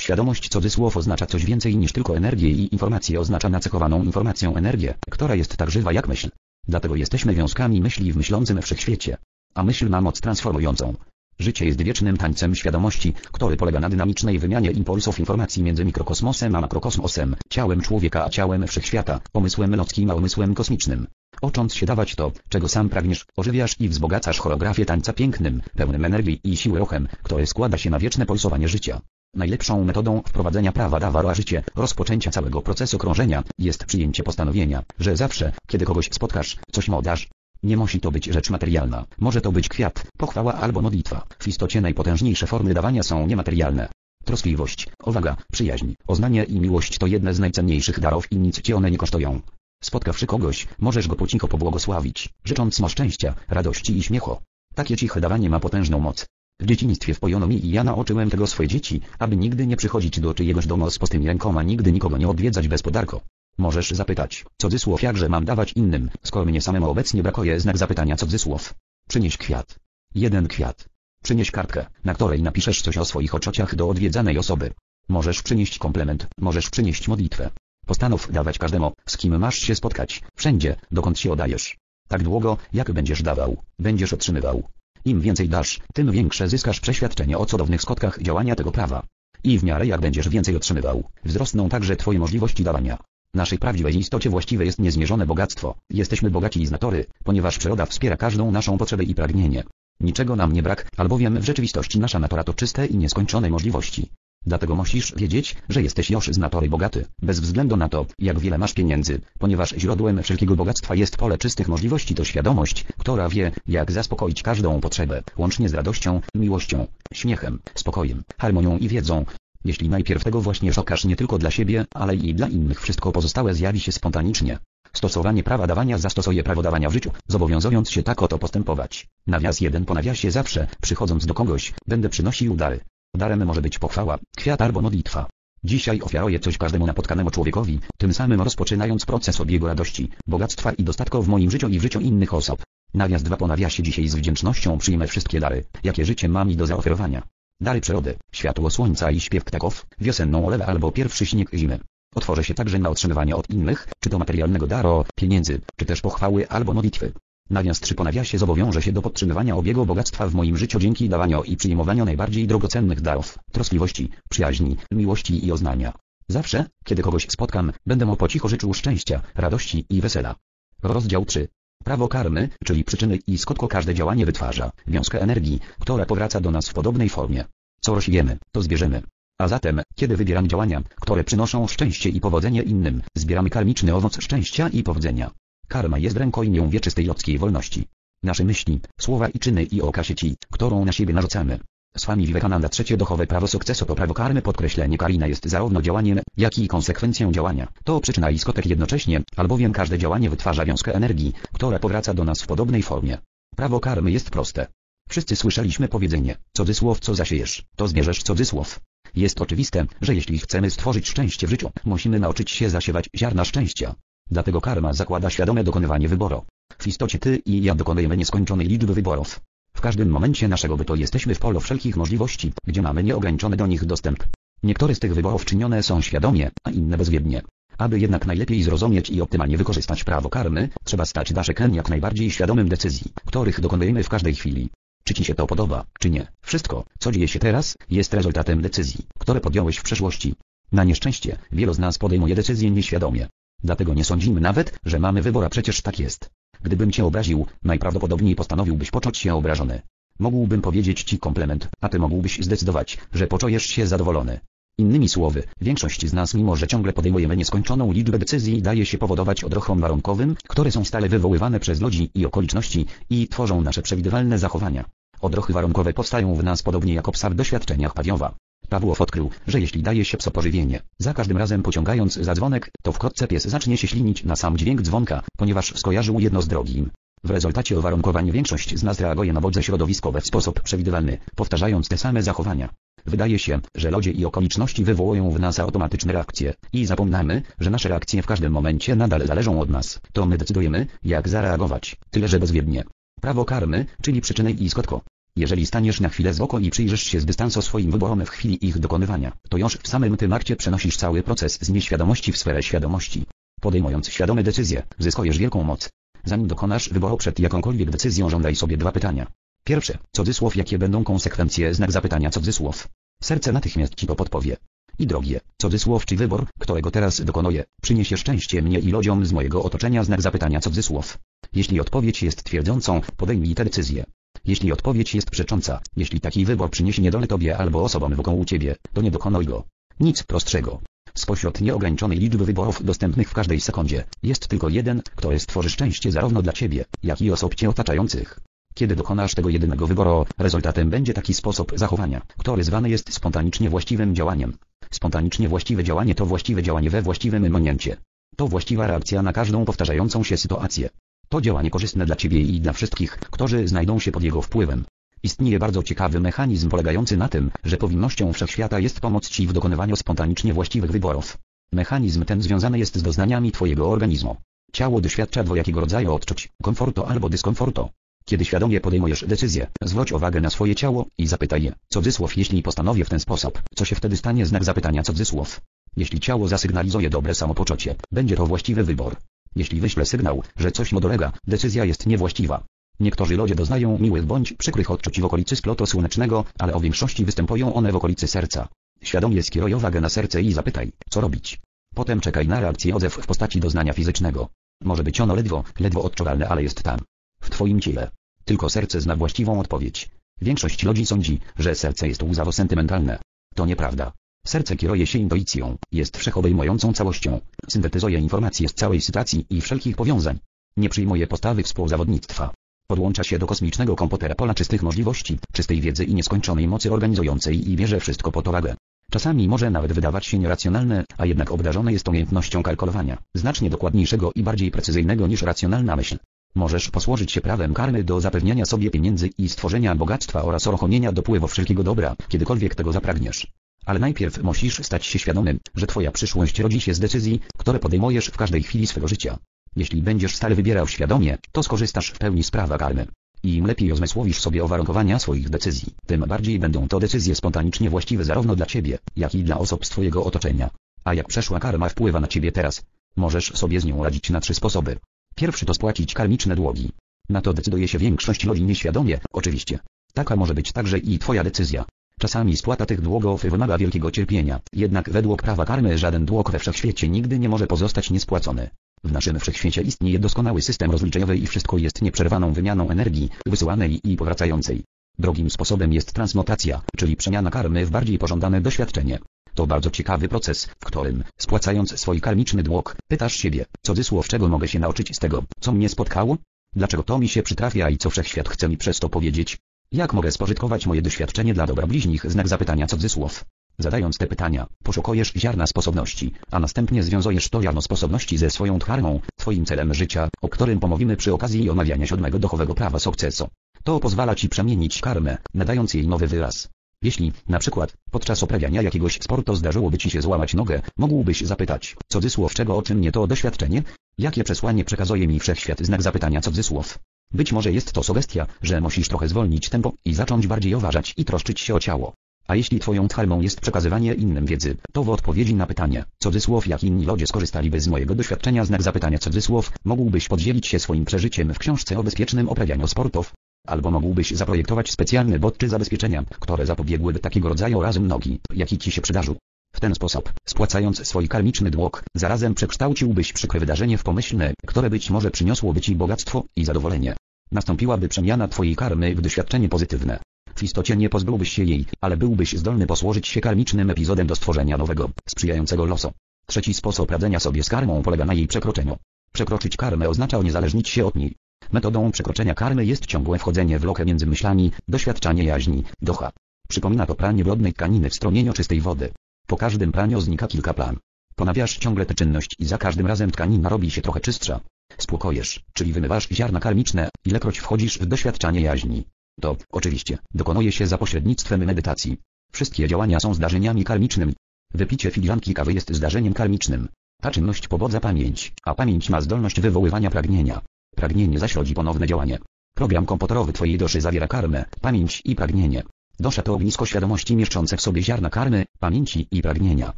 świadomość 0.00 0.48
cudzysłów 0.48 0.96
oznacza 0.96 1.26
coś 1.26 1.44
więcej 1.44 1.76
niż 1.76 1.92
tylko 1.92 2.16
energię 2.16 2.48
i 2.50 2.72
informację 2.72 3.20
oznacza 3.20 3.48
nacechowaną 3.48 4.02
informacją 4.02 4.56
energię, 4.56 4.94
która 5.10 5.34
jest 5.34 5.56
tak 5.56 5.70
żywa 5.70 5.92
jak 5.92 6.08
myśl. 6.08 6.30
Dlatego 6.68 6.96
jesteśmy 6.96 7.34
wiązkami 7.34 7.80
myśli 7.80 8.12
w 8.12 8.16
myślącym 8.16 8.62
wszechświecie. 8.62 9.16
A 9.54 9.62
myśl 9.62 9.88
ma 9.88 10.00
moc 10.00 10.20
transformującą. 10.20 10.94
Życie 11.42 11.66
jest 11.66 11.82
wiecznym 11.82 12.16
tańcem 12.16 12.54
świadomości, 12.54 13.12
który 13.32 13.56
polega 13.56 13.80
na 13.80 13.88
dynamicznej 13.88 14.38
wymianie 14.38 14.70
impulsów 14.70 15.20
informacji 15.20 15.62
między 15.62 15.84
mikrokosmosem 15.84 16.54
a 16.54 16.60
makrokosmosem, 16.60 17.36
ciałem 17.50 17.80
człowieka 17.80 18.24
a 18.24 18.28
ciałem 18.28 18.66
wszechświata, 18.66 19.20
pomysłem 19.32 19.76
ludzkim 19.76 20.10
a 20.10 20.14
umysłem 20.14 20.54
kosmicznym. 20.54 21.06
Ocząc 21.40 21.74
się 21.74 21.86
dawać 21.86 22.14
to, 22.14 22.32
czego 22.48 22.68
sam 22.68 22.88
pragniesz, 22.88 23.26
ożywiasz 23.36 23.76
i 23.80 23.88
wzbogacasz 23.88 24.38
choreografię 24.38 24.84
tańca 24.84 25.12
pięknym, 25.12 25.62
pełnym 25.76 26.04
energii 26.04 26.40
i 26.44 26.56
siły 26.56 26.78
ruchem, 26.78 27.08
który 27.22 27.46
składa 27.46 27.78
się 27.78 27.90
na 27.90 27.98
wieczne 27.98 28.26
pulsowanie 28.26 28.68
życia. 28.68 29.00
Najlepszą 29.34 29.84
metodą 29.84 30.22
wprowadzenia 30.26 30.72
prawa 30.72 31.00
dawaru 31.00 31.34
życie, 31.34 31.62
rozpoczęcia 31.74 32.30
całego 32.30 32.62
procesu 32.62 32.98
krążenia, 32.98 33.42
jest 33.58 33.84
przyjęcie 33.84 34.22
postanowienia, 34.22 34.82
że 34.98 35.16
zawsze, 35.16 35.52
kiedy 35.66 35.84
kogoś 35.84 36.08
spotkasz, 36.12 36.56
coś 36.72 36.88
mu 36.88 37.02
dasz. 37.02 37.28
Nie 37.62 37.76
musi 37.76 38.00
to 38.00 38.10
być 38.10 38.26
rzecz 38.26 38.50
materialna, 38.50 39.04
może 39.18 39.40
to 39.40 39.52
być 39.52 39.68
kwiat, 39.68 40.06
pochwała 40.18 40.54
albo 40.54 40.82
modlitwa. 40.82 41.26
W 41.38 41.48
istocie 41.48 41.80
najpotężniejsze 41.80 42.46
formy 42.46 42.74
dawania 42.74 43.02
są 43.02 43.26
niematerialne. 43.26 43.88
Troskliwość, 44.24 44.88
uwaga, 45.04 45.36
przyjaźń, 45.52 45.92
oznanie 46.06 46.44
i 46.44 46.60
miłość 46.60 46.98
to 46.98 47.06
jedne 47.06 47.34
z 47.34 47.38
najcenniejszych 47.38 48.00
darów 48.00 48.32
i 48.32 48.36
nic 48.36 48.60
ci 48.60 48.74
one 48.74 48.90
nie 48.90 48.98
kosztują. 48.98 49.40
Spotkawszy 49.84 50.26
kogoś, 50.26 50.66
możesz 50.78 51.08
go 51.08 51.16
po 51.16 51.26
cicho 51.26 51.48
pobłogosławić, 51.48 52.28
życząc 52.44 52.80
mu 52.80 52.88
szczęścia, 52.88 53.34
radości 53.48 53.98
i 53.98 54.02
śmiechu. 54.02 54.36
Takie 54.74 54.96
ciche 54.96 55.20
dawanie 55.20 55.50
ma 55.50 55.60
potężną 55.60 55.98
moc. 55.98 56.26
W 56.60 56.66
dzieciństwie 56.66 57.14
wpojono 57.14 57.46
mi 57.46 57.66
i 57.66 57.70
ja 57.70 57.84
nauczyłem 57.84 58.30
tego 58.30 58.46
swoje 58.46 58.68
dzieci, 58.68 59.00
aby 59.18 59.36
nigdy 59.36 59.66
nie 59.66 59.76
przychodzić 59.76 60.20
do 60.20 60.34
czyjegoś 60.34 60.66
domu 60.66 60.90
z 60.90 60.98
pustymi 60.98 61.26
rękoma, 61.26 61.62
nigdy 61.62 61.92
nikogo 61.92 62.18
nie 62.18 62.28
odwiedzać 62.28 62.68
bez 62.68 62.82
podarko. 62.82 63.20
Możesz 63.58 63.90
zapytać, 63.90 64.44
cudzysłów 64.58 65.02
jakże 65.02 65.28
mam 65.28 65.44
dawać 65.44 65.72
innym, 65.72 66.10
skoro 66.22 66.44
mnie 66.44 66.60
samemu 66.60 66.90
obecnie 66.90 67.22
brakuje 67.22 67.60
znak 67.60 67.78
zapytania 67.78 68.16
cudzysłów. 68.16 68.74
Przynieś 69.08 69.36
kwiat. 69.36 69.78
Jeden 70.14 70.48
kwiat. 70.48 70.88
Przynieś 71.22 71.50
kartkę, 71.50 71.86
na 72.04 72.14
której 72.14 72.42
napiszesz 72.42 72.82
coś 72.82 72.96
o 72.98 73.04
swoich 73.04 73.34
uczuciach 73.34 73.74
do 73.74 73.88
odwiedzanej 73.88 74.38
osoby. 74.38 74.72
Możesz 75.08 75.42
przynieść 75.42 75.78
komplement, 75.78 76.26
możesz 76.38 76.70
przynieść 76.70 77.08
modlitwę. 77.08 77.50
Postanów 77.86 78.32
dawać 78.32 78.58
każdemu, 78.58 78.92
z 79.06 79.16
kim 79.16 79.38
masz 79.38 79.58
się 79.58 79.74
spotkać, 79.74 80.22
wszędzie, 80.34 80.76
dokąd 80.90 81.18
się 81.18 81.32
odajesz. 81.32 81.76
Tak 82.08 82.22
długo, 82.22 82.56
jak 82.72 82.92
będziesz 82.92 83.22
dawał, 83.22 83.56
będziesz 83.78 84.12
otrzymywał. 84.12 84.62
Im 85.04 85.20
więcej 85.20 85.48
dasz, 85.48 85.80
tym 85.94 86.10
większe 86.10 86.48
zyskasz 86.48 86.80
przeświadczenie 86.80 87.38
o 87.38 87.46
cudownych 87.46 87.82
skutkach 87.82 88.22
działania 88.22 88.54
tego 88.54 88.72
prawa. 88.72 89.06
I 89.44 89.58
w 89.58 89.64
miarę 89.64 89.86
jak 89.86 90.00
będziesz 90.00 90.28
więcej 90.28 90.56
otrzymywał, 90.56 91.04
wzrosną 91.24 91.68
także 91.68 91.96
Twoje 91.96 92.18
możliwości 92.18 92.64
dawania. 92.64 92.98
Naszej 93.34 93.58
prawdziwej 93.58 93.98
istocie 93.98 94.30
właściwe 94.30 94.64
jest 94.64 94.78
niezmierzone 94.78 95.26
bogactwo. 95.26 95.74
Jesteśmy 95.90 96.30
bogaci 96.30 96.66
z 96.66 96.70
natury, 96.70 97.06
ponieważ 97.24 97.58
przyroda 97.58 97.86
wspiera 97.86 98.16
każdą 98.16 98.50
naszą 98.50 98.78
potrzebę 98.78 99.04
i 99.04 99.14
pragnienie. 99.14 99.64
Niczego 100.00 100.36
nam 100.36 100.52
nie 100.52 100.62
brak, 100.62 100.88
albowiem 100.96 101.40
w 101.40 101.44
rzeczywistości 101.44 102.00
nasza 102.00 102.18
natura 102.18 102.44
to 102.44 102.54
czyste 102.54 102.86
i 102.86 102.96
nieskończone 102.96 103.50
możliwości. 103.50 104.10
Dlatego 104.46 104.76
musisz 104.76 105.14
wiedzieć, 105.16 105.56
że 105.68 105.82
jesteś 105.82 106.10
już 106.10 106.28
z 106.28 106.38
natury 106.38 106.68
bogaty, 106.68 107.04
bez 107.22 107.40
względu 107.40 107.76
na 107.76 107.88
to, 107.88 108.06
jak 108.18 108.38
wiele 108.38 108.58
masz 108.58 108.74
pieniędzy, 108.74 109.20
ponieważ 109.38 109.74
źródłem 109.78 110.22
wszelkiego 110.22 110.56
bogactwa 110.56 110.94
jest 110.94 111.16
pole 111.16 111.38
czystych 111.38 111.68
możliwości 111.68 112.14
to 112.14 112.24
świadomość, 112.24 112.84
która 112.98 113.28
wie, 113.28 113.52
jak 113.66 113.92
zaspokoić 113.92 114.42
każdą 114.42 114.80
potrzebę, 114.80 115.22
łącznie 115.36 115.68
z 115.68 115.74
radością, 115.74 116.20
miłością, 116.34 116.86
śmiechem, 117.12 117.58
spokojem, 117.74 118.22
harmonią 118.38 118.78
i 118.78 118.88
wiedzą. 118.88 119.24
Jeśli 119.64 119.88
najpierw 119.88 120.24
tego 120.24 120.40
właśnie 120.40 120.72
szukasz 120.72 121.04
nie 121.04 121.16
tylko 121.16 121.38
dla 121.38 121.50
siebie, 121.50 121.84
ale 121.94 122.16
i 122.16 122.34
dla 122.34 122.48
innych 122.48 122.80
wszystko 122.80 123.12
pozostałe 123.12 123.54
zjawi 123.54 123.80
się 123.80 123.92
spontanicznie. 123.92 124.58
Stosowanie 124.92 125.42
prawa 125.42 125.66
dawania 125.66 125.98
zastosuje 125.98 126.42
prawo 126.42 126.62
dawania 126.62 126.90
w 126.90 126.92
życiu, 126.92 127.10
zobowiązując 127.28 127.90
się 127.90 128.02
tak 128.02 128.22
oto 128.22 128.38
postępować. 128.38 129.06
Nawias 129.26 129.60
jeden 129.60 129.84
po 129.84 129.94
nawiasie 129.94 130.30
zawsze, 130.30 130.66
przychodząc 130.82 131.26
do 131.26 131.34
kogoś, 131.34 131.72
będę 131.86 132.08
przynosił 132.08 132.56
dary. 132.56 132.80
Darem 133.16 133.46
może 133.46 133.62
być 133.62 133.78
pochwała, 133.78 134.18
kwiat 134.36 134.62
albo 134.62 134.82
modlitwa. 134.82 135.26
Dzisiaj 135.64 136.00
ofiaruję 136.00 136.40
coś 136.40 136.58
każdemu 136.58 136.86
napotkanemu 136.86 137.30
człowiekowi, 137.30 137.80
tym 137.98 138.14
samym 138.14 138.40
rozpoczynając 138.40 139.06
proces 139.06 139.40
obiegu 139.40 139.66
radości, 139.66 140.10
bogactwa 140.26 140.72
i 140.72 140.84
dostatku 140.84 141.22
w 141.22 141.28
moim 141.28 141.50
życiu 141.50 141.68
i 141.68 141.78
w 141.78 141.82
życiu 141.82 142.00
innych 142.00 142.34
osób. 142.34 142.62
Nawias 142.94 143.22
dwa 143.22 143.36
po 143.36 143.46
nawiasie 143.46 143.82
dzisiaj 143.82 144.08
z 144.08 144.14
wdzięcznością 144.14 144.78
przyjmę 144.78 145.06
wszystkie 145.06 145.40
dary, 145.40 145.64
jakie 145.84 146.04
życie 146.04 146.28
ma 146.28 146.44
mi 146.44 146.56
do 146.56 146.66
zaoferowania. 146.66 147.22
Dary 147.62 147.80
przyrody, 147.80 148.14
światło 148.32 148.70
słońca 148.70 149.10
i 149.10 149.20
śpiew 149.20 149.44
ptaków, 149.44 149.86
wiosenną 150.00 150.46
olewę 150.46 150.66
albo 150.66 150.92
pierwszy 150.92 151.26
śnieg 151.26 151.50
zimy. 151.54 151.78
Otworzę 152.14 152.44
się 152.44 152.54
także 152.54 152.78
na 152.78 152.88
otrzymywanie 152.90 153.36
od 153.36 153.50
innych, 153.50 153.88
czy 154.00 154.10
to 154.10 154.18
materialnego 154.18 154.66
daru, 154.66 155.04
pieniędzy, 155.16 155.60
czy 155.76 155.84
też 155.86 156.00
pochwały 156.00 156.48
albo 156.48 156.74
modlitwy. 156.74 157.12
Nawias 157.50 157.80
3 157.80 157.94
po 157.94 158.04
nawiasie 158.04 158.38
zobowiąże 158.38 158.82
się 158.82 158.92
do 158.92 159.02
podtrzymywania 159.02 159.56
obiegu 159.56 159.86
bogactwa 159.86 160.28
w 160.28 160.34
moim 160.34 160.56
życiu 160.56 160.78
dzięki 160.78 161.08
dawaniu 161.08 161.42
i 161.42 161.56
przyjmowaniu 161.56 162.04
najbardziej 162.04 162.46
drogocennych 162.46 163.00
darów, 163.00 163.38
troskliwości, 163.52 164.10
przyjaźni, 164.30 164.76
miłości 164.92 165.46
i 165.46 165.52
oznania. 165.52 165.92
Zawsze, 166.28 166.64
kiedy 166.84 167.02
kogoś 167.02 167.26
spotkam, 167.30 167.72
będę 167.86 168.06
mu 168.06 168.16
po 168.16 168.28
cichu 168.28 168.48
życzył 168.48 168.74
szczęścia, 168.74 169.22
radości 169.34 169.86
i 169.90 170.00
wesela. 170.00 170.34
Rozdział 170.82 171.24
3. 171.24 171.48
Prawo 171.84 172.08
karmy, 172.08 172.48
czyli 172.64 172.84
przyczyny 172.84 173.18
i 173.26 173.38
skutko 173.38 173.68
każde 173.68 173.94
działanie 173.94 174.26
wytwarza, 174.26 174.72
wiązkę 174.86 175.20
energii, 175.20 175.60
która 175.80 176.06
powraca 176.06 176.40
do 176.40 176.50
nas 176.50 176.68
w 176.68 176.74
podobnej 176.74 177.08
formie. 177.08 177.44
Co 177.80 177.94
rozsiejemy, 177.94 178.38
to 178.52 178.62
zbierzemy. 178.62 179.02
A 179.38 179.48
zatem, 179.48 179.82
kiedy 179.94 180.16
wybieram 180.16 180.48
działania, 180.48 180.82
które 181.00 181.24
przynoszą 181.24 181.66
szczęście 181.66 182.08
i 182.08 182.20
powodzenie 182.20 182.62
innym, 182.62 183.02
zbieramy 183.16 183.50
karmiczny 183.50 183.94
owoc 183.94 184.20
szczęścia 184.20 184.68
i 184.68 184.82
powodzenia. 184.82 185.30
Karma 185.68 185.98
jest 185.98 186.16
rękojmią 186.16 186.68
wieczystej 186.68 187.06
ludzkiej 187.06 187.38
wolności. 187.38 187.86
Nasze 188.22 188.44
myśli, 188.44 188.80
słowa 189.00 189.28
i 189.28 189.38
czyny 189.38 189.62
i 189.64 189.82
oka 189.82 190.04
sieci, 190.04 190.36
którą 190.52 190.84
na 190.84 190.92
siebie 190.92 191.14
narzucamy. 191.14 191.58
Swami 191.96 192.26
Vivekananda 192.26 192.68
trzecie 192.68 192.96
duchowe 192.96 193.26
prawo 193.26 193.48
sukcesu 193.48 193.86
to 193.86 193.94
prawo 193.94 194.14
karmy 194.14 194.42
podkreślenie 194.42 194.98
karina 194.98 195.26
jest 195.26 195.46
zarówno 195.46 195.82
działaniem, 195.82 196.20
jak 196.36 196.58
i 196.58 196.68
konsekwencją 196.68 197.32
działania. 197.32 197.68
To 197.84 198.00
przyczyna 198.00 198.30
i 198.30 198.38
skutek 198.38 198.66
jednocześnie, 198.66 199.20
albowiem 199.36 199.72
każde 199.72 199.98
działanie 199.98 200.30
wytwarza 200.30 200.64
wiązkę 200.64 200.94
energii, 200.94 201.32
która 201.52 201.78
powraca 201.78 202.14
do 202.14 202.24
nas 202.24 202.42
w 202.42 202.46
podobnej 202.46 202.82
formie. 202.82 203.18
Prawo 203.56 203.80
karmy 203.80 204.10
jest 204.10 204.30
proste. 204.30 204.66
Wszyscy 205.08 205.36
słyszeliśmy 205.36 205.88
powiedzenie, 205.88 206.36
cudzysłów 206.56 207.00
co 207.00 207.14
zasiejesz, 207.14 207.64
to 207.76 207.88
zbierzesz 207.88 208.22
cudzysłów. 208.22 208.80
Jest 209.14 209.40
oczywiste, 209.40 209.86
że 210.00 210.14
jeśli 210.14 210.38
chcemy 210.38 210.70
stworzyć 210.70 211.08
szczęście 211.08 211.46
w 211.46 211.50
życiu, 211.50 211.70
musimy 211.84 212.20
nauczyć 212.20 212.50
się 212.50 212.70
zasiewać 212.70 213.08
ziarna 213.16 213.44
szczęścia. 213.44 213.94
Dlatego 214.30 214.60
karma 214.60 214.92
zakłada 214.92 215.30
świadome 215.30 215.64
dokonywanie 215.64 216.08
wyboru. 216.08 216.44
W 216.78 216.86
istocie 216.86 217.18
ty 217.18 217.36
i 217.36 217.62
ja 217.62 217.74
dokonujemy 217.74 218.16
nieskończonej 218.16 218.66
liczby 218.66 218.94
wyborów. 218.94 219.40
Każdym 219.82 220.08
momencie 220.08 220.48
naszego 220.48 220.76
bytu 220.76 220.96
jesteśmy 220.96 221.34
w 221.34 221.38
polu 221.38 221.60
wszelkich 221.60 221.96
możliwości, 221.96 222.52
gdzie 222.66 222.82
mamy 222.82 223.02
nieograniczony 223.02 223.56
do 223.56 223.66
nich 223.66 223.84
dostęp. 223.84 224.24
Niektóre 224.62 224.94
z 224.94 224.98
tych 224.98 225.14
wyborów 225.14 225.44
czynione 225.44 225.82
są 225.82 226.00
świadomie, 226.00 226.50
a 226.64 226.70
inne 226.70 226.98
bezwiednie. 226.98 227.42
Aby 227.78 227.98
jednak 227.98 228.26
najlepiej 228.26 228.62
zrozumieć 228.62 229.10
i 229.10 229.20
optymalnie 229.20 229.58
wykorzystać 229.58 230.04
prawo 230.04 230.28
karmy, 230.28 230.68
trzeba 230.84 231.04
stać 231.04 231.32
daszkiem 231.32 231.74
jak 231.74 231.88
najbardziej 231.88 232.30
świadomym 232.30 232.68
decyzji, 232.68 233.12
których 233.26 233.60
dokonujemy 233.60 234.02
w 234.02 234.08
każdej 234.08 234.34
chwili. 234.34 234.70
Czy 235.04 235.14
ci 235.14 235.24
się 235.24 235.34
to 235.34 235.46
podoba, 235.46 235.84
czy 235.98 236.10
nie? 236.10 236.26
Wszystko, 236.42 236.84
co 236.98 237.12
dzieje 237.12 237.28
się 237.28 237.38
teraz, 237.38 237.76
jest 237.90 238.14
rezultatem 238.14 238.62
decyzji, 238.62 239.06
które 239.18 239.40
podjąłeś 239.40 239.76
w 239.76 239.82
przeszłości. 239.82 240.34
Na 240.72 240.84
nieszczęście, 240.84 241.38
wielu 241.52 241.74
z 241.74 241.78
nas 241.78 241.98
podejmuje 241.98 242.34
decyzje 242.34 242.70
nieświadomie. 242.70 243.28
Dlatego 243.64 243.94
nie 243.94 244.04
sądzimy 244.04 244.40
nawet, 244.40 244.78
że 244.84 244.98
mamy 244.98 245.22
wybór, 245.22 245.44
a 245.44 245.48
przecież 245.48 245.82
tak 245.82 245.98
jest. 245.98 246.30
Gdybym 246.62 246.92
cię 246.92 247.04
obraził, 247.04 247.46
najprawdopodobniej 247.64 248.36
postanowiłbyś 248.36 248.90
poczuć 248.90 249.18
się 249.18 249.34
obrażony. 249.34 249.82
Mógłbym 250.18 250.62
powiedzieć 250.62 251.02
ci 251.02 251.18
komplement, 251.18 251.68
a 251.80 251.88
ty 251.88 251.98
mógłbyś 251.98 252.38
zdecydować, 252.40 252.98
że 253.12 253.26
poczujesz 253.26 253.66
się 253.66 253.86
zadowolony. 253.86 254.40
Innymi 254.78 255.08
słowy, 255.08 255.42
większość 255.60 256.06
z 256.06 256.12
nas 256.12 256.34
mimo 256.34 256.56
że 256.56 256.66
ciągle 256.66 256.92
podejmujemy 256.92 257.36
nieskończoną 257.36 257.92
liczbę 257.92 258.18
decyzji 258.18 258.62
daje 258.62 258.86
się 258.86 258.98
powodować 258.98 259.44
odruchom 259.44 259.80
warunkowym, 259.80 260.36
które 260.48 260.70
są 260.70 260.84
stale 260.84 261.08
wywoływane 261.08 261.60
przez 261.60 261.80
ludzi 261.80 262.10
i 262.14 262.26
okoliczności 262.26 262.86
i 263.10 263.28
tworzą 263.28 263.60
nasze 263.60 263.82
przewidywalne 263.82 264.38
zachowania. 264.38 264.84
Odruchy 265.20 265.52
warunkowe 265.52 265.92
powstają 265.92 266.34
w 266.34 266.44
nas 266.44 266.62
podobnie 266.62 266.94
jak 266.94 267.08
obsa 267.08 267.30
w 267.30 267.34
doświadczeniach 267.34 267.94
Pawiowa. 267.94 268.34
Pawłow 268.68 269.00
odkrył, 269.00 269.30
że 269.46 269.60
jeśli 269.60 269.82
daje 269.82 270.04
się 270.04 270.18
pso 270.18 270.30
pożywienie, 270.30 270.82
za 270.98 271.14
każdym 271.14 271.36
razem 271.36 271.62
pociągając 271.62 272.14
za 272.14 272.34
dzwonek, 272.34 272.70
to 272.82 272.92
wkrótce 272.92 273.28
pies 273.28 273.44
zacznie 273.44 273.76
się 273.76 273.88
ślinić 273.88 274.24
na 274.24 274.36
sam 274.36 274.56
dźwięk 274.56 274.82
dzwonka, 274.82 275.22
ponieważ 275.36 275.74
skojarzył 275.76 276.20
jedno 276.20 276.42
z 276.42 276.48
drugim. 276.48 276.90
W 277.24 277.30
rezultacie 277.30 277.78
uwarunkowań 277.78 278.32
większość 278.32 278.78
z 278.78 278.82
nas 278.82 279.00
reaguje 279.00 279.32
na 279.32 279.40
bodźce 279.40 279.62
środowiskowe 279.62 280.20
w 280.20 280.26
sposób 280.26 280.60
przewidywalny, 280.60 281.18
powtarzając 281.36 281.88
te 281.88 281.98
same 281.98 282.22
zachowania. 282.22 282.68
Wydaje 283.06 283.38
się, 283.38 283.60
że 283.76 283.90
ludzie 283.90 284.10
i 284.10 284.24
okoliczności 284.24 284.84
wywołują 284.84 285.30
w 285.30 285.40
nas 285.40 285.58
automatyczne 285.58 286.12
reakcje 286.12 286.54
i 286.72 286.86
zapominamy, 286.86 287.42
że 287.60 287.70
nasze 287.70 287.88
reakcje 287.88 288.22
w 288.22 288.26
każdym 288.26 288.52
momencie 288.52 288.96
nadal 288.96 289.26
zależą 289.26 289.60
od 289.60 289.70
nas. 289.70 290.00
To 290.12 290.26
my 290.26 290.38
decydujemy, 290.38 290.86
jak 291.04 291.28
zareagować, 291.28 291.96
tyle 292.10 292.28
że 292.28 292.38
bezwiednie. 292.38 292.84
Prawo 293.20 293.44
karmy, 293.44 293.86
czyli 294.02 294.20
przyczyny 294.20 294.50
i 294.50 294.70
skutko. 294.70 295.00
Jeżeli 295.36 295.66
staniesz 295.66 296.00
na 296.00 296.08
chwilę 296.08 296.34
z 296.34 296.38
boku 296.38 296.58
i 296.58 296.70
przyjrzysz 296.70 297.02
się 297.02 297.20
z 297.20 297.24
dystansu 297.24 297.62
swoim 297.62 297.90
wyborom 297.90 298.26
w 298.26 298.30
chwili 298.30 298.66
ich 298.66 298.78
dokonywania, 298.78 299.32
to 299.48 299.56
już 299.56 299.76
w 299.76 299.88
samym 299.88 300.16
tym 300.16 300.32
akcie 300.32 300.56
przenosisz 300.56 300.96
cały 300.96 301.22
proces 301.22 301.58
z 301.60 301.68
nieświadomości 301.70 302.32
w 302.32 302.38
sferę 302.38 302.62
świadomości. 302.62 303.26
Podejmując 303.60 304.08
świadome 304.08 304.42
decyzje, 304.42 304.82
zyskujesz 304.98 305.38
wielką 305.38 305.62
moc. 305.62 305.90
Zanim 306.24 306.46
dokonasz 306.46 306.88
wyboru 306.88 307.16
przed 307.16 307.38
jakąkolwiek 307.38 307.90
decyzją 307.90 308.30
żądaj 308.30 308.56
sobie 308.56 308.76
dwa 308.76 308.92
pytania. 308.92 309.26
Pierwsze, 309.64 309.98
cudzysłów 310.12 310.56
jakie 310.56 310.78
będą 310.78 311.04
konsekwencje 311.04 311.74
znak 311.74 311.92
zapytania 311.92 312.30
cudzysłów. 312.30 312.88
Serce 313.22 313.52
natychmiast 313.52 313.94
ci 313.94 314.06
to 314.06 314.14
podpowie. 314.14 314.56
I 314.98 315.06
drogie, 315.06 315.40
cudzysłów 315.60 316.06
czy 316.06 316.16
wybór, 316.16 316.46
którego 316.60 316.90
teraz 316.90 317.24
dokonuję, 317.24 317.64
przyniesie 317.82 318.16
szczęście 318.16 318.62
mnie 318.62 318.78
i 318.78 318.90
ludziom 318.90 319.26
z 319.26 319.32
mojego 319.32 319.62
otoczenia 319.62 320.04
znak 320.04 320.22
zapytania 320.22 320.60
cudzysłów. 320.60 321.18
Jeśli 321.52 321.80
odpowiedź 321.80 322.22
jest 322.22 322.44
twierdzącą, 322.44 323.00
podejmij 323.16 323.54
tę 323.54 323.64
decyzję. 323.64 324.04
Jeśli 324.44 324.72
odpowiedź 324.72 325.14
jest 325.14 325.30
przecząca, 325.30 325.80
jeśli 325.96 326.20
taki 326.20 326.44
wybór 326.44 326.70
przyniesie 326.70 327.02
niedolę 327.02 327.26
tobie 327.26 327.58
albo 327.58 327.82
osobom 327.82 328.14
wokół 328.14 328.44
ciebie, 328.44 328.76
to 328.92 329.02
nie 329.02 329.10
dokonuj 329.10 329.46
go. 329.46 329.64
Nic 330.00 330.22
prostszego. 330.22 330.80
Spośród 331.14 331.60
nieograniczonej 331.60 332.18
liczby 332.18 332.44
wyborów 332.44 332.84
dostępnych 332.84 333.30
w 333.30 333.34
każdej 333.34 333.60
sekundzie, 333.60 334.04
jest 334.22 334.48
tylko 334.48 334.68
jeden, 334.68 335.02
który 335.16 335.38
stworzy 335.38 335.70
szczęście 335.70 336.12
zarówno 336.12 336.42
dla 336.42 336.52
ciebie, 336.52 336.84
jak 337.02 337.22
i 337.22 337.30
osób 337.30 337.54
cię 337.54 337.68
otaczających. 337.68 338.40
Kiedy 338.74 338.96
dokonasz 338.96 339.34
tego 339.34 339.48
jedynego 339.48 339.86
wyboru, 339.86 340.26
rezultatem 340.38 340.90
będzie 340.90 341.14
taki 341.14 341.34
sposób 341.34 341.72
zachowania, 341.76 342.22
który 342.38 342.64
zwany 342.64 342.90
jest 342.90 343.14
spontanicznie 343.14 343.70
właściwym 343.70 344.14
działaniem. 344.14 344.56
Spontanicznie 344.90 345.48
właściwe 345.48 345.84
działanie 345.84 346.14
to 346.14 346.26
właściwe 346.26 346.62
działanie 346.62 346.90
we 346.90 347.02
właściwym 347.02 347.50
momencie. 347.50 347.96
To 348.36 348.48
właściwa 348.48 348.86
reakcja 348.86 349.22
na 349.22 349.32
każdą 349.32 349.64
powtarzającą 349.64 350.22
się 350.24 350.36
sytuację. 350.36 350.88
To 351.32 351.40
działanie 351.40 351.70
korzystne 351.70 352.06
dla 352.06 352.16
Ciebie 352.16 352.40
i 352.40 352.60
dla 352.60 352.72
wszystkich, 352.72 353.16
którzy 353.16 353.68
znajdą 353.68 353.98
się 353.98 354.12
pod 354.12 354.22
jego 354.22 354.42
wpływem. 354.42 354.84
Istnieje 355.22 355.58
bardzo 355.58 355.82
ciekawy 355.82 356.20
mechanizm 356.20 356.68
polegający 356.68 357.16
na 357.16 357.28
tym, 357.28 357.50
że 357.64 357.76
powinnością 357.76 358.32
wszechświata 358.32 358.78
jest 358.78 359.00
pomóc 359.00 359.28
Ci 359.28 359.46
w 359.46 359.52
dokonywaniu 359.52 359.96
spontanicznie 359.96 360.54
właściwych 360.54 360.90
wyborów. 360.90 361.38
Mechanizm 361.72 362.24
ten 362.24 362.42
związany 362.42 362.78
jest 362.78 362.96
z 362.96 363.02
doznaniami 363.02 363.52
Twojego 363.52 363.90
organizmu. 363.90 364.36
Ciało 364.72 365.00
doświadcza 365.00 365.44
dwojakiego 365.44 365.80
rodzaju 365.80 366.14
odczuć, 366.14 366.48
komfortu 366.62 367.04
albo 367.04 367.28
dyskomfortu. 367.28 367.88
Kiedy 368.24 368.44
świadomie 368.44 368.80
podejmujesz 368.80 369.24
decyzję, 369.26 369.66
zwróć 369.82 370.12
uwagę 370.12 370.40
na 370.40 370.50
swoje 370.50 370.74
ciało 370.74 371.06
i 371.18 371.26
zapytaj 371.26 371.62
je, 371.62 371.72
cudzysłów 371.88 372.36
jeśli 372.36 372.62
postanowię 372.62 373.04
w 373.04 373.08
ten 373.08 373.20
sposób, 373.20 373.62
co 373.74 373.84
się 373.84 373.96
wtedy 373.96 374.16
stanie 374.16 374.46
znak 374.46 374.64
zapytania 374.64 375.02
cudzysłów. 375.02 375.60
Jeśli 375.96 376.20
ciało 376.20 376.48
zasygnalizuje 376.48 377.10
dobre 377.10 377.34
samopoczucie, 377.34 377.94
będzie 378.10 378.36
to 378.36 378.46
właściwy 378.46 378.84
wybór. 378.84 379.16
Jeśli 379.56 379.80
wyśle 379.80 380.06
sygnał, 380.06 380.42
że 380.56 380.72
coś 380.72 380.92
mu 380.92 381.00
dolega, 381.00 381.32
decyzja 381.46 381.84
jest 381.84 382.06
niewłaściwa. 382.06 382.64
Niektórzy 383.00 383.36
ludzie 383.36 383.54
doznają 383.54 383.98
miłych 383.98 384.24
bądź 384.24 384.52
przykrych 384.52 384.90
odczuć 384.90 385.20
w 385.20 385.24
okolicy 385.24 385.56
splotu 385.56 385.86
słonecznego, 385.86 386.44
ale 386.58 386.74
o 386.74 386.80
większości 386.80 387.24
występują 387.24 387.74
one 387.74 387.92
w 387.92 387.96
okolicy 387.96 388.28
serca. 388.28 388.68
Świadomie 389.02 389.42
skieruj 389.42 389.74
uwagę 389.74 390.00
na 390.00 390.08
serce 390.08 390.42
i 390.42 390.52
zapytaj, 390.52 390.92
co 391.10 391.20
robić. 391.20 391.60
Potem 391.94 392.20
czekaj 392.20 392.48
na 392.48 392.60
reakcję 392.60 392.94
odzew 392.94 393.14
w 393.14 393.26
postaci 393.26 393.60
doznania 393.60 393.92
fizycznego. 393.92 394.48
Może 394.82 395.04
być 395.04 395.20
ono 395.20 395.34
ledwo, 395.34 395.64
ledwo 395.80 396.02
odczuwalne, 396.02 396.48
ale 396.48 396.62
jest 396.62 396.82
tam. 396.82 397.00
W 397.40 397.50
twoim 397.50 397.80
ciele. 397.80 398.10
Tylko 398.44 398.70
serce 398.70 399.00
zna 399.00 399.16
właściwą 399.16 399.60
odpowiedź. 399.60 400.10
Większość 400.40 400.82
ludzi 400.82 401.06
sądzi, 401.06 401.40
że 401.58 401.74
serce 401.74 402.08
jest 402.08 402.22
łzawo 402.22 402.52
sentymentalne. 402.52 403.18
To 403.54 403.66
nieprawda. 403.66 404.12
Serce 404.46 404.76
kieruje 404.76 405.06
się 405.06 405.18
intuicją, 405.18 405.78
jest 405.92 406.16
wszechobejmującą 406.16 406.92
całością, 406.92 407.40
syntetyzuje 407.68 408.18
informacje 408.18 408.68
z 408.68 408.74
całej 408.74 409.00
sytuacji 409.00 409.46
i 409.50 409.60
wszelkich 409.60 409.96
powiązań. 409.96 410.38
Nie 410.76 410.88
przyjmuje 410.88 411.26
postawy 411.26 411.62
współzawodnictwa. 411.62 412.54
Podłącza 412.86 413.24
się 413.24 413.38
do 413.38 413.46
kosmicznego 413.46 413.96
komputera 413.96 414.34
pola 414.34 414.54
czystych 414.54 414.82
możliwości, 414.82 415.38
czystej 415.52 415.80
wiedzy 415.80 416.04
i 416.04 416.14
nieskończonej 416.14 416.68
mocy 416.68 416.92
organizującej 416.92 417.70
i 417.70 417.76
bierze 417.76 418.00
wszystko 418.00 418.32
pod 418.32 418.48
uwagę. 418.48 418.74
Czasami 419.10 419.48
może 419.48 419.70
nawet 419.70 419.92
wydawać 419.92 420.26
się 420.26 420.38
nieracjonalne, 420.38 421.04
a 421.18 421.26
jednak 421.26 421.50
obdarzone 421.50 421.92
jest 421.92 422.08
umiejętnością 422.08 422.62
kalkulowania, 422.62 423.18
znacznie 423.34 423.70
dokładniejszego 423.70 424.32
i 424.34 424.42
bardziej 424.42 424.70
precyzyjnego 424.70 425.26
niż 425.26 425.42
racjonalna 425.42 425.96
myśl. 425.96 426.18
Możesz 426.54 426.90
posłużyć 426.90 427.32
się 427.32 427.40
prawem 427.40 427.74
karmy 427.74 428.04
do 428.04 428.20
zapewniania 428.20 428.64
sobie 428.64 428.90
pieniędzy 428.90 429.30
i 429.38 429.48
stworzenia 429.48 429.94
bogactwa 429.94 430.42
oraz 430.42 430.66
uruchomienia 430.66 431.12
dopływu 431.12 431.48
wszelkiego 431.48 431.82
dobra, 431.82 432.16
kiedykolwiek 432.28 432.74
tego 432.74 432.92
zapragniesz. 432.92 433.46
Ale 433.86 433.98
najpierw 433.98 434.42
musisz 434.42 434.80
stać 434.82 435.06
się 435.06 435.18
świadomym, 435.18 435.58
że 435.74 435.86
twoja 435.86 436.10
przyszłość 436.12 436.58
rodzi 436.58 436.80
się 436.80 436.94
z 436.94 437.00
decyzji, 437.00 437.40
które 437.58 437.78
podejmujesz 437.78 438.26
w 438.26 438.36
każdej 438.36 438.62
chwili 438.62 438.86
swego 438.86 439.08
życia. 439.08 439.38
Jeśli 439.76 440.02
będziesz 440.02 440.36
stale 440.36 440.54
wybierał 440.54 440.88
świadomie, 440.88 441.38
to 441.52 441.62
skorzystasz 441.62 442.10
w 442.10 442.18
pełni 442.18 442.42
z 442.42 442.50
prawa 442.50 442.78
karmy. 442.78 443.06
Im 443.42 443.66
lepiej 443.66 443.92
ozmysłowisz 443.92 444.40
sobie 444.40 444.64
uwarunkowania 444.64 445.18
swoich 445.18 445.50
decyzji, 445.50 445.94
tym 446.06 446.20
bardziej 446.20 446.58
będą 446.58 446.88
to 446.88 447.00
decyzje 447.00 447.34
spontanicznie 447.34 447.90
właściwe 447.90 448.24
zarówno 448.24 448.56
dla 448.56 448.66
ciebie, 448.66 448.98
jak 449.16 449.34
i 449.34 449.44
dla 449.44 449.58
osób 449.58 449.86
z 449.86 449.88
twojego 449.88 450.24
otoczenia. 450.24 450.70
A 451.04 451.14
jak 451.14 451.28
przeszła 451.28 451.60
karma 451.60 451.88
wpływa 451.88 452.20
na 452.20 452.28
ciebie 452.28 452.52
teraz? 452.52 452.82
Możesz 453.16 453.52
sobie 453.54 453.80
z 453.80 453.84
nią 453.84 454.04
radzić 454.04 454.30
na 454.30 454.40
trzy 454.40 454.54
sposoby. 454.54 454.98
Pierwszy 455.34 455.66
to 455.66 455.74
spłacić 455.74 456.14
karmiczne 456.14 456.56
długi. 456.56 456.90
Na 457.28 457.40
to 457.40 457.52
decyduje 457.52 457.88
się 457.88 457.98
większość 457.98 458.44
ludzi 458.44 458.62
nieświadomie, 458.62 459.18
oczywiście. 459.32 459.78
Taka 460.14 460.36
może 460.36 460.54
być 460.54 460.72
także 460.72 460.98
i 460.98 461.18
twoja 461.18 461.44
decyzja. 461.44 461.84
Czasami 462.22 462.56
spłata 462.56 462.86
tych 462.86 463.00
długów 463.00 463.42
wymaga 463.42 463.78
wielkiego 463.78 464.10
cierpienia, 464.10 464.60
jednak 464.72 465.10
według 465.10 465.42
prawa 465.42 465.64
karmy 465.64 465.98
żaden 465.98 466.24
dług 466.24 466.50
we 466.50 466.58
wszechświecie 466.58 467.08
nigdy 467.08 467.38
nie 467.38 467.48
może 467.48 467.66
pozostać 467.66 468.10
niespłacony. 468.10 468.70
W 469.04 469.12
naszym 469.12 469.40
wszechświecie 469.40 469.82
istnieje 469.82 470.18
doskonały 470.18 470.62
system 470.62 470.90
rozliczeniowy 470.90 471.36
i 471.36 471.46
wszystko 471.46 471.78
jest 471.78 472.02
nieprzerwaną 472.02 472.52
wymianą 472.52 472.90
energii, 472.90 473.30
wysyłanej 473.46 474.00
i 474.04 474.16
powracającej. 474.16 474.84
Drugim 475.18 475.50
sposobem 475.50 475.92
jest 475.92 476.12
transmutacja, 476.12 476.82
czyli 476.96 477.16
przemiana 477.16 477.50
karmy 477.50 477.86
w 477.86 477.90
bardziej 477.90 478.18
pożądane 478.18 478.60
doświadczenie. 478.60 479.18
To 479.54 479.66
bardzo 479.66 479.90
ciekawy 479.90 480.28
proces, 480.28 480.64
w 480.64 480.84
którym, 480.84 481.24
spłacając 481.38 482.00
swój 482.00 482.20
karmiczny 482.20 482.62
dług, 482.62 482.96
pytasz 483.08 483.34
siebie, 483.34 483.64
cudzysłów 483.86 484.28
czego 484.28 484.48
mogę 484.48 484.68
się 484.68 484.78
nauczyć 484.78 485.16
z 485.16 485.18
tego, 485.18 485.44
co 485.60 485.72
mnie 485.72 485.88
spotkało? 485.88 486.36
Dlaczego 486.76 487.02
to 487.02 487.18
mi 487.18 487.28
się 487.28 487.42
przytrafia 487.42 487.90
i 487.90 487.98
co 487.98 488.10
wszechświat 488.10 488.48
chce 488.48 488.68
mi 488.68 488.76
przez 488.76 489.00
to 489.00 489.08
powiedzieć? 489.08 489.58
Jak 489.92 490.12
mogę 490.12 490.30
spożytkować 490.30 490.86
moje 490.86 491.02
doświadczenie 491.02 491.54
dla 491.54 491.66
dobra 491.66 491.86
bliźnich? 491.86 492.30
Znak 492.30 492.48
zapytania 492.48 492.86
cudzysłów. 492.86 493.44
Zadając 493.78 494.18
te 494.18 494.26
pytania, 494.26 494.66
poszukujesz 494.84 495.32
ziarna 495.36 495.66
sposobności, 495.66 496.32
a 496.50 496.60
następnie 496.60 497.02
związujesz 497.02 497.48
to 497.48 497.62
ziarno 497.62 497.82
sposobności 497.82 498.38
ze 498.38 498.50
swoją 498.50 498.78
dharmą, 498.78 499.20
twoim 499.38 499.64
celem 499.64 499.94
życia, 499.94 500.28
o 500.42 500.48
którym 500.48 500.80
pomówimy 500.80 501.16
przy 501.16 501.34
okazji 501.34 501.70
omawiania 501.70 502.06
siódmego 502.06 502.38
dochowego 502.38 502.74
prawa 502.74 502.98
sukcesu. 502.98 503.48
To 503.84 504.00
pozwala 504.00 504.34
ci 504.34 504.48
przemienić 504.48 505.00
karmę, 505.00 505.38
nadając 505.54 505.94
jej 505.94 506.08
nowy 506.08 506.26
wyraz. 506.26 506.68
Jeśli, 507.02 507.32
na 507.48 507.58
przykład, 507.58 507.92
podczas 508.10 508.42
uprawiania 508.42 508.82
jakiegoś 508.82 509.18
sportu 509.22 509.54
zdarzyłoby 509.54 509.98
ci 509.98 510.10
się 510.10 510.22
złamać 510.22 510.54
nogę, 510.54 510.82
mógłbyś 510.96 511.40
zapytać, 511.40 511.96
cudzysłów 512.08 512.54
czego 512.54 512.76
o 512.76 512.82
czym 512.82 513.00
nie 513.00 513.12
to 513.12 513.26
doświadczenie? 513.26 513.82
Jakie 514.18 514.44
przesłanie 514.44 514.84
przekazuje 514.84 515.26
mi 515.28 515.40
wszechświat 515.40 515.80
znak 515.80 516.02
zapytania 516.02 516.40
cudzysłów? 516.40 516.98
Być 517.34 517.52
może 517.52 517.72
jest 517.72 517.92
to 517.92 518.02
sugestia, 518.02 518.46
że 518.62 518.80
musisz 518.80 519.08
trochę 519.08 519.28
zwolnić 519.28 519.68
tempo 519.68 519.92
i 520.04 520.14
zacząć 520.14 520.46
bardziej 520.46 520.74
uważać 520.74 521.14
i 521.16 521.24
troszczyć 521.24 521.60
się 521.60 521.74
o 521.74 521.80
ciało. 521.80 522.12
A 522.48 522.56
jeśli 522.56 522.80
twoją 522.80 523.06
dharmą 523.06 523.40
jest 523.40 523.60
przekazywanie 523.60 524.14
innym 524.14 524.46
wiedzy, 524.46 524.76
to 524.92 525.04
w 525.04 525.10
odpowiedzi 525.10 525.54
na 525.54 525.66
pytanie, 525.66 526.04
cudzysłów 526.18 526.66
jak 526.66 526.84
inni 526.84 527.06
ludzie 527.06 527.26
skorzystaliby 527.26 527.80
z 527.80 527.88
mojego 527.88 528.14
doświadczenia 528.14 528.64
znak 528.64 528.82
zapytania 528.82 529.18
cudzysłów, 529.18 529.72
mógłbyś 529.84 530.28
podzielić 530.28 530.66
się 530.66 530.78
swoim 530.78 531.04
przeżyciem 531.04 531.54
w 531.54 531.58
książce 531.58 531.98
o 531.98 532.02
bezpiecznym 532.02 532.48
uprawianiu 532.48 532.86
sportów. 532.86 533.32
Albo 533.66 533.90
mógłbyś 533.90 534.30
zaprojektować 534.30 534.90
specjalny 534.90 535.38
bot 535.38 535.58
czy 535.58 535.68
zabezpieczenia, 535.68 536.24
które 536.40 536.66
zapobiegłyby 536.66 537.18
takiego 537.18 537.48
rodzaju 537.48 537.82
razem 537.82 538.06
nogi, 538.06 538.40
jaki 538.54 538.78
ci 538.78 538.90
się 538.90 539.02
przydarzył. 539.02 539.36
W 539.74 539.80
ten 539.80 539.94
sposób, 539.94 540.32
spłacając 540.46 541.06
swój 541.08 541.28
karmiczny 541.28 541.70
dług, 541.70 542.04
zarazem 542.16 542.54
przekształciłbyś 542.54 543.32
przykre 543.32 543.60
wydarzenie 543.60 543.98
w 543.98 544.02
pomyślne, 544.02 544.54
które 544.66 544.90
być 544.90 545.10
może 545.10 545.30
przyniosłoby 545.30 545.80
ci 545.80 545.96
bogactwo 545.96 546.44
i 546.56 546.64
zadowolenie. 546.64 547.14
Nastąpiłaby 547.52 548.08
przemiana 548.08 548.48
twojej 548.48 548.76
karmy 548.76 549.14
w 549.14 549.20
doświadczenie 549.20 549.68
pozytywne. 549.68 550.18
W 550.54 550.62
istocie 550.62 550.96
nie 550.96 551.08
pozbyłbyś 551.08 551.52
się 551.52 551.64
jej, 551.64 551.86
ale 552.00 552.16
byłbyś 552.16 552.52
zdolny 552.52 552.86
posłużyć 552.86 553.28
się 553.28 553.40
karmicznym 553.40 553.90
epizodem 553.90 554.26
do 554.26 554.36
stworzenia 554.36 554.78
nowego, 554.78 555.10
sprzyjającego 555.28 555.84
losu. 555.84 556.12
Trzeci 556.46 556.74
sposób 556.74 557.10
radzenia 557.10 557.40
sobie 557.40 557.62
z 557.62 557.68
karmą 557.68 558.02
polega 558.02 558.24
na 558.24 558.34
jej 558.34 558.46
przekroczeniu. 558.46 558.96
Przekroczyć 559.32 559.76
karmę 559.76 560.08
oznacza 560.08 560.38
uniezależnić 560.38 560.88
się 560.88 561.06
od 561.06 561.14
niej. 561.14 561.34
Metodą 561.72 562.10
przekroczenia 562.10 562.54
karmy 562.54 562.84
jest 562.84 563.06
ciągłe 563.06 563.38
wchodzenie 563.38 563.78
w 563.78 563.84
lokę 563.84 564.04
między 564.04 564.26
myślami, 564.26 564.72
doświadczanie 564.88 565.44
jaźni, 565.44 565.84
docha. 566.02 566.30
Przypomina 566.68 567.06
to 567.06 567.14
pranie 567.14 567.44
brudnej 567.44 567.72
tkaniny 567.72 568.10
w 568.10 568.14
strumieniu 568.14 568.52
czystej 568.52 568.80
wody. 568.80 569.12
Po 569.46 569.56
każdym 569.56 569.92
praniu 569.92 570.20
znika 570.20 570.46
kilka 570.46 570.74
plan. 570.74 570.96
Ponawiasz 571.36 571.78
ciągle 571.78 572.06
tę 572.06 572.14
czynność 572.14 572.56
i 572.58 572.64
za 572.64 572.78
każdym 572.78 573.06
razem 573.06 573.30
tkanina 573.30 573.68
robi 573.68 573.90
się 573.90 574.02
trochę 574.02 574.20
czystsza. 574.20 574.60
Spłukojesz, 575.02 575.64
czyli 575.72 575.92
wymywasz 575.92 576.28
ziarna 576.28 576.60
karmiczne, 576.60 577.08
ilekroć 577.24 577.58
wchodzisz 577.58 577.98
w 577.98 578.06
doświadczanie 578.06 578.60
jaźni. 578.60 579.04
To, 579.40 579.56
oczywiście, 579.70 580.18
dokonuje 580.34 580.72
się 580.72 580.86
za 580.86 580.98
pośrednictwem 580.98 581.64
medytacji. 581.64 582.18
Wszystkie 582.52 582.88
działania 582.88 583.20
są 583.20 583.34
zdarzeniami 583.34 583.84
karmicznymi. 583.84 584.34
Wypicie 584.74 585.10
filiżanki 585.10 585.54
kawy 585.54 585.72
jest 585.72 585.94
zdarzeniem 585.94 586.34
karmicznym. 586.34 586.88
Ta 587.22 587.30
czynność 587.30 587.68
pobodza 587.68 588.00
pamięć, 588.00 588.52
a 588.64 588.74
pamięć 588.74 589.10
ma 589.10 589.20
zdolność 589.20 589.60
wywoływania 589.60 590.10
pragnienia. 590.10 590.60
Pragnienie 590.96 591.38
zaś 591.38 591.54
rodzi 591.54 591.74
ponowne 591.74 592.06
działanie. 592.06 592.38
Program 592.74 593.06
komputerowy 593.06 593.52
Twojej 593.52 593.78
duszy 593.78 594.00
zawiera 594.00 594.28
karmę, 594.28 594.64
pamięć 594.80 595.22
i 595.24 595.34
pragnienie. 595.34 595.82
Dosza 596.20 596.42
to 596.42 596.54
ognisko 596.54 596.86
świadomości 596.86 597.36
mieszczące 597.36 597.76
w 597.76 597.80
sobie 597.80 598.02
ziarna 598.02 598.30
karmy, 598.30 598.64
pamięci 598.78 599.28
i 599.30 599.42
pragnienia. 599.42 599.92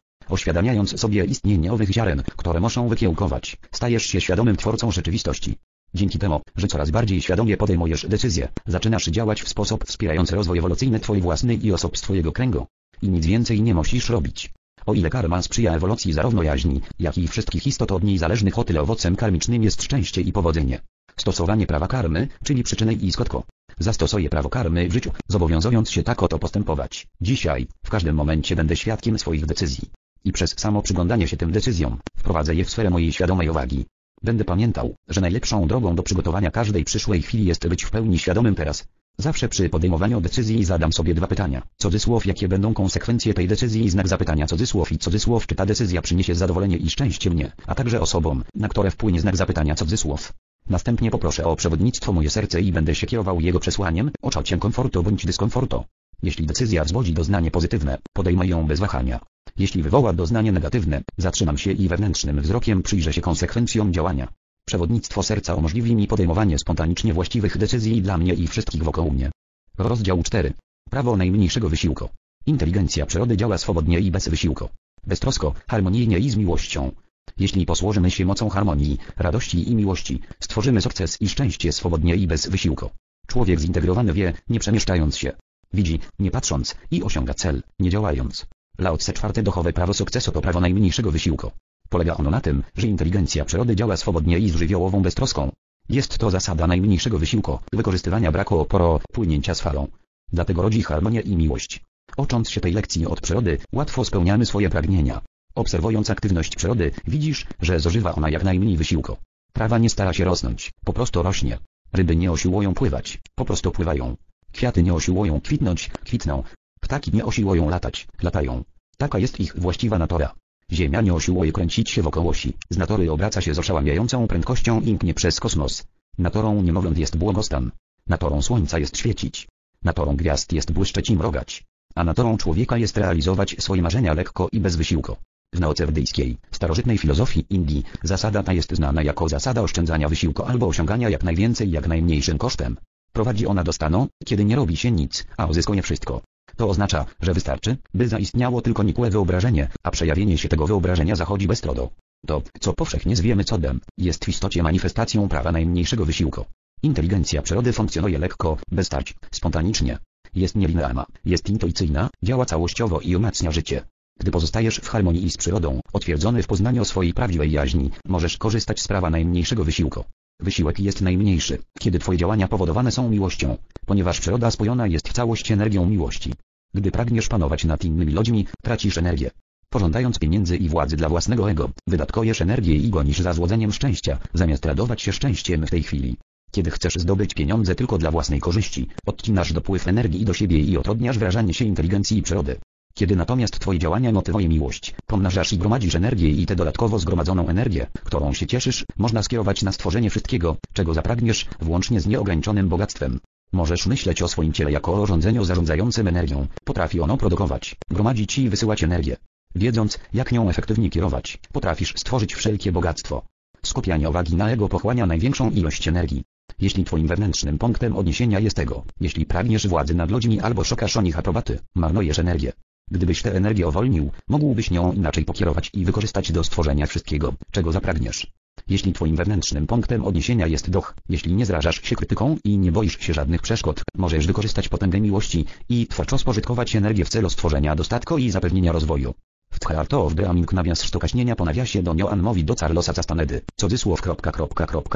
Oświadamiając 0.28 1.00
sobie 1.00 1.24
istnienie 1.24 1.72
owych 1.72 1.90
ziaren, 1.90 2.22
które 2.36 2.60
muszą 2.60 2.88
wykiełkować, 2.88 3.56
stajesz 3.72 4.06
się 4.06 4.20
świadomym 4.20 4.56
twórcą 4.56 4.90
rzeczywistości. 4.90 5.56
Dzięki 5.94 6.18
temu, 6.18 6.40
że 6.56 6.66
coraz 6.66 6.90
bardziej 6.90 7.22
świadomie 7.22 7.56
podejmujesz 7.56 8.06
decyzje, 8.08 8.48
zaczynasz 8.66 9.06
działać 9.06 9.42
w 9.42 9.48
sposób 9.48 9.84
wspierający 9.84 10.34
rozwój 10.34 10.58
ewolucyjny 10.58 11.00
Twój 11.00 11.20
własny 11.20 11.54
i 11.54 11.72
osób 11.72 11.98
z 11.98 12.00
Twojego 12.00 12.32
kręgu. 12.32 12.66
I 13.02 13.08
nic 13.08 13.26
więcej 13.26 13.62
nie 13.62 13.74
musisz 13.74 14.08
robić. 14.08 14.50
O 14.86 14.94
ile 14.94 15.10
karma 15.10 15.42
sprzyja 15.42 15.74
ewolucji 15.74 16.12
zarówno 16.12 16.42
jaźni, 16.42 16.80
jak 16.98 17.18
i 17.18 17.28
wszystkich 17.28 17.66
istot 17.66 17.92
od 17.92 18.04
niej 18.04 18.18
zależnych 18.18 18.58
o 18.58 18.64
tyle 18.64 18.80
owocem 18.80 19.16
karmicznym 19.16 19.62
jest 19.62 19.82
szczęście 19.82 20.20
i 20.20 20.32
powodzenie. 20.32 20.80
Stosowanie 21.16 21.66
prawa 21.66 21.88
karmy, 21.88 22.28
czyli 22.44 22.62
przyczyny 22.62 22.92
i 22.92 23.12
skutku. 23.12 23.42
Zastosuję 23.78 24.30
prawo 24.30 24.48
karmy 24.48 24.88
w 24.88 24.92
życiu, 24.92 25.10
zobowiązując 25.28 25.90
się 25.90 26.02
tak 26.02 26.22
oto 26.22 26.38
postępować. 26.38 27.06
Dzisiaj, 27.20 27.66
w 27.86 27.90
każdym 27.90 28.16
momencie 28.16 28.56
będę 28.56 28.76
świadkiem 28.76 29.18
swoich 29.18 29.46
decyzji. 29.46 29.90
I 30.24 30.32
przez 30.32 30.54
samo 30.56 30.82
przyglądanie 30.82 31.28
się 31.28 31.36
tym 31.36 31.52
decyzjom, 31.52 31.98
wprowadzę 32.16 32.54
je 32.54 32.64
w 32.64 32.70
sferę 32.70 32.90
mojej 32.90 33.12
świadomej 33.12 33.48
uwagi. 33.48 33.86
Będę 34.22 34.44
pamiętał, 34.44 34.94
że 35.08 35.20
najlepszą 35.20 35.66
drogą 35.68 35.96
do 35.96 36.02
przygotowania 36.02 36.50
każdej 36.50 36.84
przyszłej 36.84 37.22
chwili 37.22 37.44
jest 37.44 37.68
być 37.68 37.84
w 37.84 37.90
pełni 37.90 38.18
świadomym 38.18 38.54
teraz. 38.54 38.84
Zawsze 39.18 39.48
przy 39.48 39.68
podejmowaniu 39.68 40.20
decyzji 40.20 40.64
zadam 40.64 40.92
sobie 40.92 41.14
dwa 41.14 41.26
pytania. 41.26 41.62
Cudzysłów 41.76 42.26
jakie 42.26 42.48
będą 42.48 42.74
konsekwencje 42.74 43.34
tej 43.34 43.48
decyzji 43.48 43.84
i 43.84 43.90
znak 43.90 44.08
zapytania 44.08 44.46
cudzysłów 44.46 44.92
i 44.92 44.98
cudzysłów 44.98 45.46
czy 45.46 45.54
ta 45.54 45.66
decyzja 45.66 46.02
przyniesie 46.02 46.34
zadowolenie 46.34 46.76
i 46.76 46.90
szczęście 46.90 47.30
mnie, 47.30 47.52
a 47.66 47.74
także 47.74 48.00
osobom, 48.00 48.44
na 48.54 48.68
które 48.68 48.90
wpłynie 48.90 49.20
znak 49.20 49.36
zapytania 49.36 49.74
cudzysłów. 49.74 50.32
Następnie 50.68 51.10
poproszę 51.10 51.44
o 51.44 51.56
przewodnictwo 51.56 52.12
moje 52.12 52.30
serce 52.30 52.60
i 52.60 52.72
będę 52.72 52.94
się 52.94 53.06
kierował 53.06 53.40
jego 53.40 53.60
przesłaniem, 53.60 54.10
oczociem 54.22 54.60
komfortu 54.60 55.02
bądź 55.02 55.26
dyskomfortu. 55.26 55.84
Jeśli 56.22 56.46
decyzja 56.46 56.84
wzbudzi 56.84 57.12
doznanie 57.12 57.50
pozytywne, 57.50 57.98
podejmę 58.12 58.46
ją 58.46 58.66
bez 58.66 58.80
wahania. 58.80 59.20
Jeśli 59.58 59.82
wywoła 59.82 60.12
doznanie 60.12 60.52
negatywne, 60.52 61.02
zatrzymam 61.18 61.58
się 61.58 61.72
i 61.72 61.88
wewnętrznym 61.88 62.40
wzrokiem 62.40 62.82
przyjrzę 62.82 63.12
się 63.12 63.20
konsekwencjom 63.20 63.92
działania. 63.92 64.28
Przewodnictwo 64.66 65.22
serca 65.22 65.54
umożliwi 65.54 65.94
mi 65.94 66.06
podejmowanie 66.06 66.58
spontanicznie 66.58 67.14
właściwych 67.14 67.58
decyzji 67.58 68.02
dla 68.02 68.18
mnie 68.18 68.34
i 68.34 68.46
wszystkich 68.46 68.82
wokół 68.82 69.10
mnie. 69.10 69.30
Rozdział 69.78 70.22
4. 70.22 70.52
Prawo 70.90 71.16
najmniejszego 71.16 71.68
wysiłku. 71.68 72.08
Inteligencja 72.46 73.06
przyrody 73.06 73.36
działa 73.36 73.58
swobodnie 73.58 74.00
i 74.00 74.10
bez 74.10 74.28
wysiłku. 74.28 74.68
Beztrosko, 75.06 75.54
harmonijnie 75.68 76.18
i 76.18 76.30
z 76.30 76.36
miłością. 76.36 76.92
Jeśli 77.38 77.66
posłużymy 77.66 78.10
się 78.10 78.24
mocą 78.24 78.48
harmonii, 78.48 78.98
radości 79.16 79.70
i 79.70 79.74
miłości, 79.74 80.20
stworzymy 80.40 80.80
sukces 80.80 81.22
i 81.22 81.28
szczęście 81.28 81.72
swobodnie 81.72 82.16
i 82.16 82.26
bez 82.26 82.46
wysiłku. 82.46 82.90
Człowiek 83.26 83.60
zintegrowany 83.60 84.12
wie, 84.12 84.32
nie 84.48 84.60
przemieszczając 84.60 85.16
się. 85.16 85.32
Widzi, 85.72 86.00
nie 86.18 86.30
patrząc, 86.30 86.76
i 86.90 87.02
osiąga 87.02 87.34
cel, 87.34 87.62
nie 87.78 87.90
działając. 87.90 88.46
Lao 88.78 88.96
Tse 88.96 89.12
czwarte 89.12 89.42
dochowe 89.42 89.72
prawo 89.72 89.94
sukcesu 89.94 90.32
to 90.32 90.40
prawo 90.40 90.60
najmniejszego 90.60 91.10
wysiłku. 91.10 91.50
Polega 91.88 92.16
ono 92.16 92.30
na 92.30 92.40
tym, 92.40 92.62
że 92.76 92.86
inteligencja 92.86 93.44
przyrody 93.44 93.76
działa 93.76 93.96
swobodnie 93.96 94.38
i 94.38 94.50
z 94.50 94.56
żywiołową 94.56 95.02
beztroską. 95.02 95.52
Jest 95.88 96.18
to 96.18 96.30
zasada 96.30 96.66
najmniejszego 96.66 97.18
wysiłku, 97.18 97.58
wykorzystywania 97.72 98.32
braku 98.32 98.58
oporu, 98.58 99.00
płynięcia 99.12 99.54
z 99.54 99.60
falą. 99.60 99.88
Dlatego 100.32 100.62
rodzi 100.62 100.82
harmonię 100.82 101.20
i 101.20 101.36
miłość. 101.36 101.80
Ocząc 102.16 102.50
się 102.50 102.60
tej 102.60 102.72
lekcji 102.72 103.06
od 103.06 103.20
przyrody, 103.20 103.58
łatwo 103.72 104.04
spełniamy 104.04 104.46
swoje 104.46 104.70
pragnienia. 104.70 105.20
Obserwując 105.54 106.10
aktywność 106.10 106.56
przyrody, 106.56 106.92
widzisz, 107.06 107.46
że 107.60 107.80
zużywa 107.80 108.14
ona 108.14 108.30
jak 108.30 108.44
najmniej 108.44 108.76
wysiłku. 108.76 109.16
Trawa 109.52 109.78
nie 109.78 109.90
stara 109.90 110.12
się 110.12 110.24
rosnąć, 110.24 110.70
po 110.84 110.92
prostu 110.92 111.22
rośnie. 111.22 111.58
Ryby 111.92 112.16
nie 112.16 112.32
osiłują 112.32 112.74
pływać, 112.74 113.18
po 113.34 113.44
prostu 113.44 113.70
pływają. 113.70 114.16
Kwiaty 114.52 114.82
nie 114.82 114.94
osiłują 114.94 115.40
kwitnąć, 115.40 115.88
kwitną. 115.88 116.42
Ptaki 116.84 117.10
nie 117.14 117.24
osiłują 117.24 117.68
latać, 117.68 118.06
latają. 118.22 118.64
Taka 118.96 119.18
jest 119.18 119.40
ich 119.40 119.54
właściwa 119.58 119.98
natura. 119.98 120.34
Ziemia 120.72 121.00
nie 121.00 121.14
osiłuje 121.14 121.52
kręcić 121.52 121.90
się 121.90 122.02
wokół 122.02 122.28
osi, 122.28 122.52
z 122.70 122.76
natury 122.76 123.12
obraca 123.12 123.40
się 123.40 123.54
z 123.54 123.58
oszałamiającą 123.58 124.26
prędkością 124.26 124.80
i 124.80 124.94
mknie 124.94 125.14
przez 125.14 125.40
kosmos. 125.40 125.84
Naturą 126.18 126.62
niemowląt 126.62 126.98
jest 126.98 127.16
błogostan. 127.16 127.70
Naturą 128.06 128.42
słońca 128.42 128.78
jest 128.78 128.98
świecić. 128.98 129.48
Naturą 129.82 130.16
gwiazd 130.16 130.52
jest 130.52 130.72
błyszczeć 130.72 131.10
i 131.10 131.16
mrogać. 131.16 131.64
A 131.94 132.04
naturą 132.04 132.36
człowieka 132.36 132.76
jest 132.78 132.96
realizować 132.96 133.56
swoje 133.58 133.82
marzenia 133.82 134.14
lekko 134.14 134.48
i 134.52 134.60
bez 134.60 134.76
wysiłku. 134.76 135.16
W 135.54 135.60
nauce 135.60 135.86
werdyjskiej, 135.86 136.38
starożytnej 136.50 136.98
filozofii 136.98 137.46
Indii, 137.50 137.84
zasada 138.02 138.42
ta 138.42 138.52
jest 138.52 138.72
znana 138.72 139.02
jako 139.02 139.28
zasada 139.28 139.62
oszczędzania 139.62 140.08
wysiłku 140.08 140.42
albo 140.42 140.66
osiągania 140.66 141.08
jak 141.08 141.24
najwięcej 141.24 141.70
jak 141.70 141.88
najmniejszym 141.88 142.38
kosztem. 142.38 142.76
Prowadzi 143.12 143.46
ona 143.46 143.64
do 143.64 143.72
stanu, 143.72 144.08
kiedy 144.24 144.44
nie 144.44 144.56
robi 144.56 144.76
się 144.76 144.90
nic, 144.90 145.24
a 145.36 145.46
uzyskuje 145.46 145.82
wszystko. 145.82 146.22
To 146.56 146.68
oznacza, 146.68 147.06
że 147.20 147.34
wystarczy, 147.34 147.76
by 147.94 148.08
zaistniało 148.08 148.62
tylko 148.62 148.82
nikłe 148.82 149.10
wyobrażenie, 149.10 149.68
a 149.82 149.90
przejawienie 149.90 150.38
się 150.38 150.48
tego 150.48 150.66
wyobrażenia 150.66 151.16
zachodzi 151.16 151.46
bez 151.46 151.60
trudu. 151.60 151.90
To, 152.26 152.42
co 152.60 152.72
powszechnie 152.72 153.16
zwiemy 153.16 153.44
codem, 153.44 153.80
jest 153.98 154.24
w 154.24 154.28
istocie 154.28 154.62
manifestacją 154.62 155.28
prawa 155.28 155.52
najmniejszego 155.52 156.04
wysiłku. 156.04 156.44
Inteligencja 156.82 157.42
przyrody 157.42 157.72
funkcjonuje 157.72 158.18
lekko, 158.18 158.56
bez 158.70 158.86
starć, 158.86 159.14
spontanicznie. 159.30 159.98
Jest 160.34 160.54
nielinearna, 160.54 161.06
jest 161.24 161.50
intuicyjna, 161.50 162.10
działa 162.22 162.44
całościowo 162.44 163.00
i 163.00 163.16
umacnia 163.16 163.50
życie. 163.50 163.84
Gdy 164.20 164.30
pozostajesz 164.30 164.76
w 164.76 164.88
harmonii 164.88 165.30
z 165.30 165.36
przyrodą, 165.36 165.80
otwierdzony 165.92 166.42
w 166.42 166.46
poznaniu 166.46 166.84
swojej 166.84 167.14
prawdziwej 167.14 167.52
jaźni, 167.52 167.90
możesz 168.06 168.38
korzystać 168.38 168.82
z 168.82 168.88
prawa 168.88 169.10
najmniejszego 169.10 169.64
wysiłku. 169.64 170.04
Wysiłek 170.40 170.80
jest 170.80 171.00
najmniejszy, 171.00 171.58
kiedy 171.78 171.98
Twoje 171.98 172.18
działania 172.18 172.48
powodowane 172.48 172.92
są 172.92 173.10
miłością, 173.10 173.56
ponieważ 173.86 174.20
przyroda 174.20 174.50
spojona 174.50 174.86
jest 174.86 175.08
w 175.08 175.12
całość 175.12 175.52
energią 175.52 175.86
miłości. 175.86 176.34
Gdy 176.74 176.90
pragniesz 176.90 177.28
panować 177.28 177.64
nad 177.64 177.84
innymi 177.84 178.12
ludźmi, 178.12 178.46
tracisz 178.62 178.98
energię. 178.98 179.30
Pożądając 179.68 180.18
pieniędzy 180.18 180.56
i 180.56 180.68
władzy 180.68 180.96
dla 180.96 181.08
własnego 181.08 181.50
ego, 181.50 181.70
wydatkujesz 181.88 182.40
energię 182.42 182.74
i 182.74 182.90
gonisz 182.90 183.20
za 183.20 183.32
złodzeniem 183.32 183.72
szczęścia, 183.72 184.18
zamiast 184.34 184.66
radować 184.66 185.02
się 185.02 185.12
szczęściem 185.12 185.66
w 185.66 185.70
tej 185.70 185.82
chwili. 185.82 186.16
Kiedy 186.50 186.70
chcesz 186.70 186.94
zdobyć 186.94 187.34
pieniądze 187.34 187.74
tylko 187.74 187.98
dla 187.98 188.10
własnej 188.10 188.40
korzyści, 188.40 188.88
odcinasz 189.06 189.52
dopływ 189.52 189.88
energii 189.88 190.24
do 190.24 190.34
siebie 190.34 190.58
i 190.58 190.76
otrudniasz 190.76 191.18
wrażenie 191.18 191.54
się 191.54 191.64
inteligencji 191.64 192.22
przyrody. 192.22 192.56
Kiedy 192.96 193.16
natomiast 193.16 193.58
Twoje 193.58 193.78
działania 193.78 194.12
motywuje 194.12 194.48
miłość, 194.48 194.94
pomnażasz 195.06 195.52
i 195.52 195.58
gromadzisz 195.58 195.94
energię 195.94 196.28
i 196.28 196.46
tę 196.46 196.56
dodatkowo 196.56 196.98
zgromadzoną 196.98 197.48
energię, 197.48 197.86
którą 198.04 198.32
się 198.32 198.46
cieszysz, 198.46 198.84
można 198.96 199.22
skierować 199.22 199.62
na 199.62 199.72
stworzenie 199.72 200.10
wszystkiego, 200.10 200.56
czego 200.72 200.94
zapragniesz, 200.94 201.46
włącznie 201.60 202.00
z 202.00 202.06
nieograniczonym 202.06 202.68
bogactwem. 202.68 203.20
Możesz 203.52 203.86
myśleć 203.86 204.22
o 204.22 204.28
swoim 204.28 204.52
ciele 204.52 204.72
jako 204.72 204.94
o 204.94 205.02
urządzeniu 205.02 205.44
zarządzającym 205.44 206.08
energią. 206.08 206.46
Potrafi 206.64 207.00
ono 207.00 207.16
produkować, 207.16 207.76
gromadzić 207.90 208.38
i 208.38 208.48
wysyłać 208.48 208.84
energię. 208.84 209.16
Wiedząc, 209.54 209.98
jak 210.12 210.32
nią 210.32 210.48
efektywnie 210.48 210.90
kierować, 210.90 211.38
potrafisz 211.52 211.94
stworzyć 211.96 212.34
wszelkie 212.34 212.72
bogactwo. 212.72 213.22
Skupianie 213.62 214.10
uwagi 214.10 214.36
na 214.36 214.50
ego 214.50 214.68
pochłania 214.68 215.06
największą 215.06 215.50
ilość 215.50 215.88
energii. 215.88 216.24
Jeśli 216.60 216.84
twoim 216.84 217.06
wewnętrznym 217.06 217.58
punktem 217.58 217.96
odniesienia 217.96 218.40
jest 218.40 218.58
ego, 218.58 218.84
jeśli 219.00 219.26
pragniesz 219.26 219.68
władzy 219.68 219.94
nad 219.94 220.10
ludźmi 220.10 220.40
albo 220.40 220.64
szukasz 220.64 220.96
o 220.96 221.02
nich 221.02 221.18
aprobaty, 221.18 221.58
marnujesz 221.74 222.18
energię. 222.18 222.52
Gdybyś 222.90 223.22
tę 223.22 223.36
energię 223.36 223.68
uwolnił, 223.68 224.10
mógłbyś 224.28 224.70
nią 224.70 224.92
inaczej 224.92 225.24
pokierować 225.24 225.70
i 225.74 225.84
wykorzystać 225.84 226.32
do 226.32 226.44
stworzenia 226.44 226.86
wszystkiego, 226.86 227.34
czego 227.50 227.72
zapragniesz. 227.72 228.32
Jeśli 228.68 228.92
twoim 228.92 229.16
wewnętrznym 229.16 229.66
punktem 229.66 230.04
odniesienia 230.04 230.46
jest 230.46 230.70
doch, 230.70 230.94
jeśli 231.08 231.34
nie 231.34 231.46
zrażasz 231.46 231.82
się 231.82 231.96
krytyką 231.96 232.36
i 232.44 232.58
nie 232.58 232.72
boisz 232.72 233.00
się 233.00 233.14
żadnych 233.14 233.42
przeszkód, 233.42 233.82
możesz 233.96 234.26
wykorzystać 234.26 234.68
potęgę 234.68 235.00
miłości 235.00 235.44
i 235.68 235.86
twórczo 235.86 236.18
spożytkować 236.18 236.76
energię 236.76 237.04
w 237.04 237.08
celu 237.08 237.30
stworzenia 237.30 237.76
dostatku 237.76 238.18
i 238.18 238.30
zapewnienia 238.30 238.72
rozwoju. 238.72 239.14
W 239.50 239.58
Tcharto 239.58 240.04
of 240.04 240.14
Beaming 240.14 240.52
nawias 240.52 240.82
sztukaśnienia 240.82 241.36
po 241.36 241.44
nawiasie 241.44 241.82
do 241.82 241.94
Nioan 241.94 242.22
mówi 242.22 242.44
do 242.44 242.54
Carlosa 242.54 242.92
Castanedy, 242.92 243.40
cudzysłów 243.56 244.00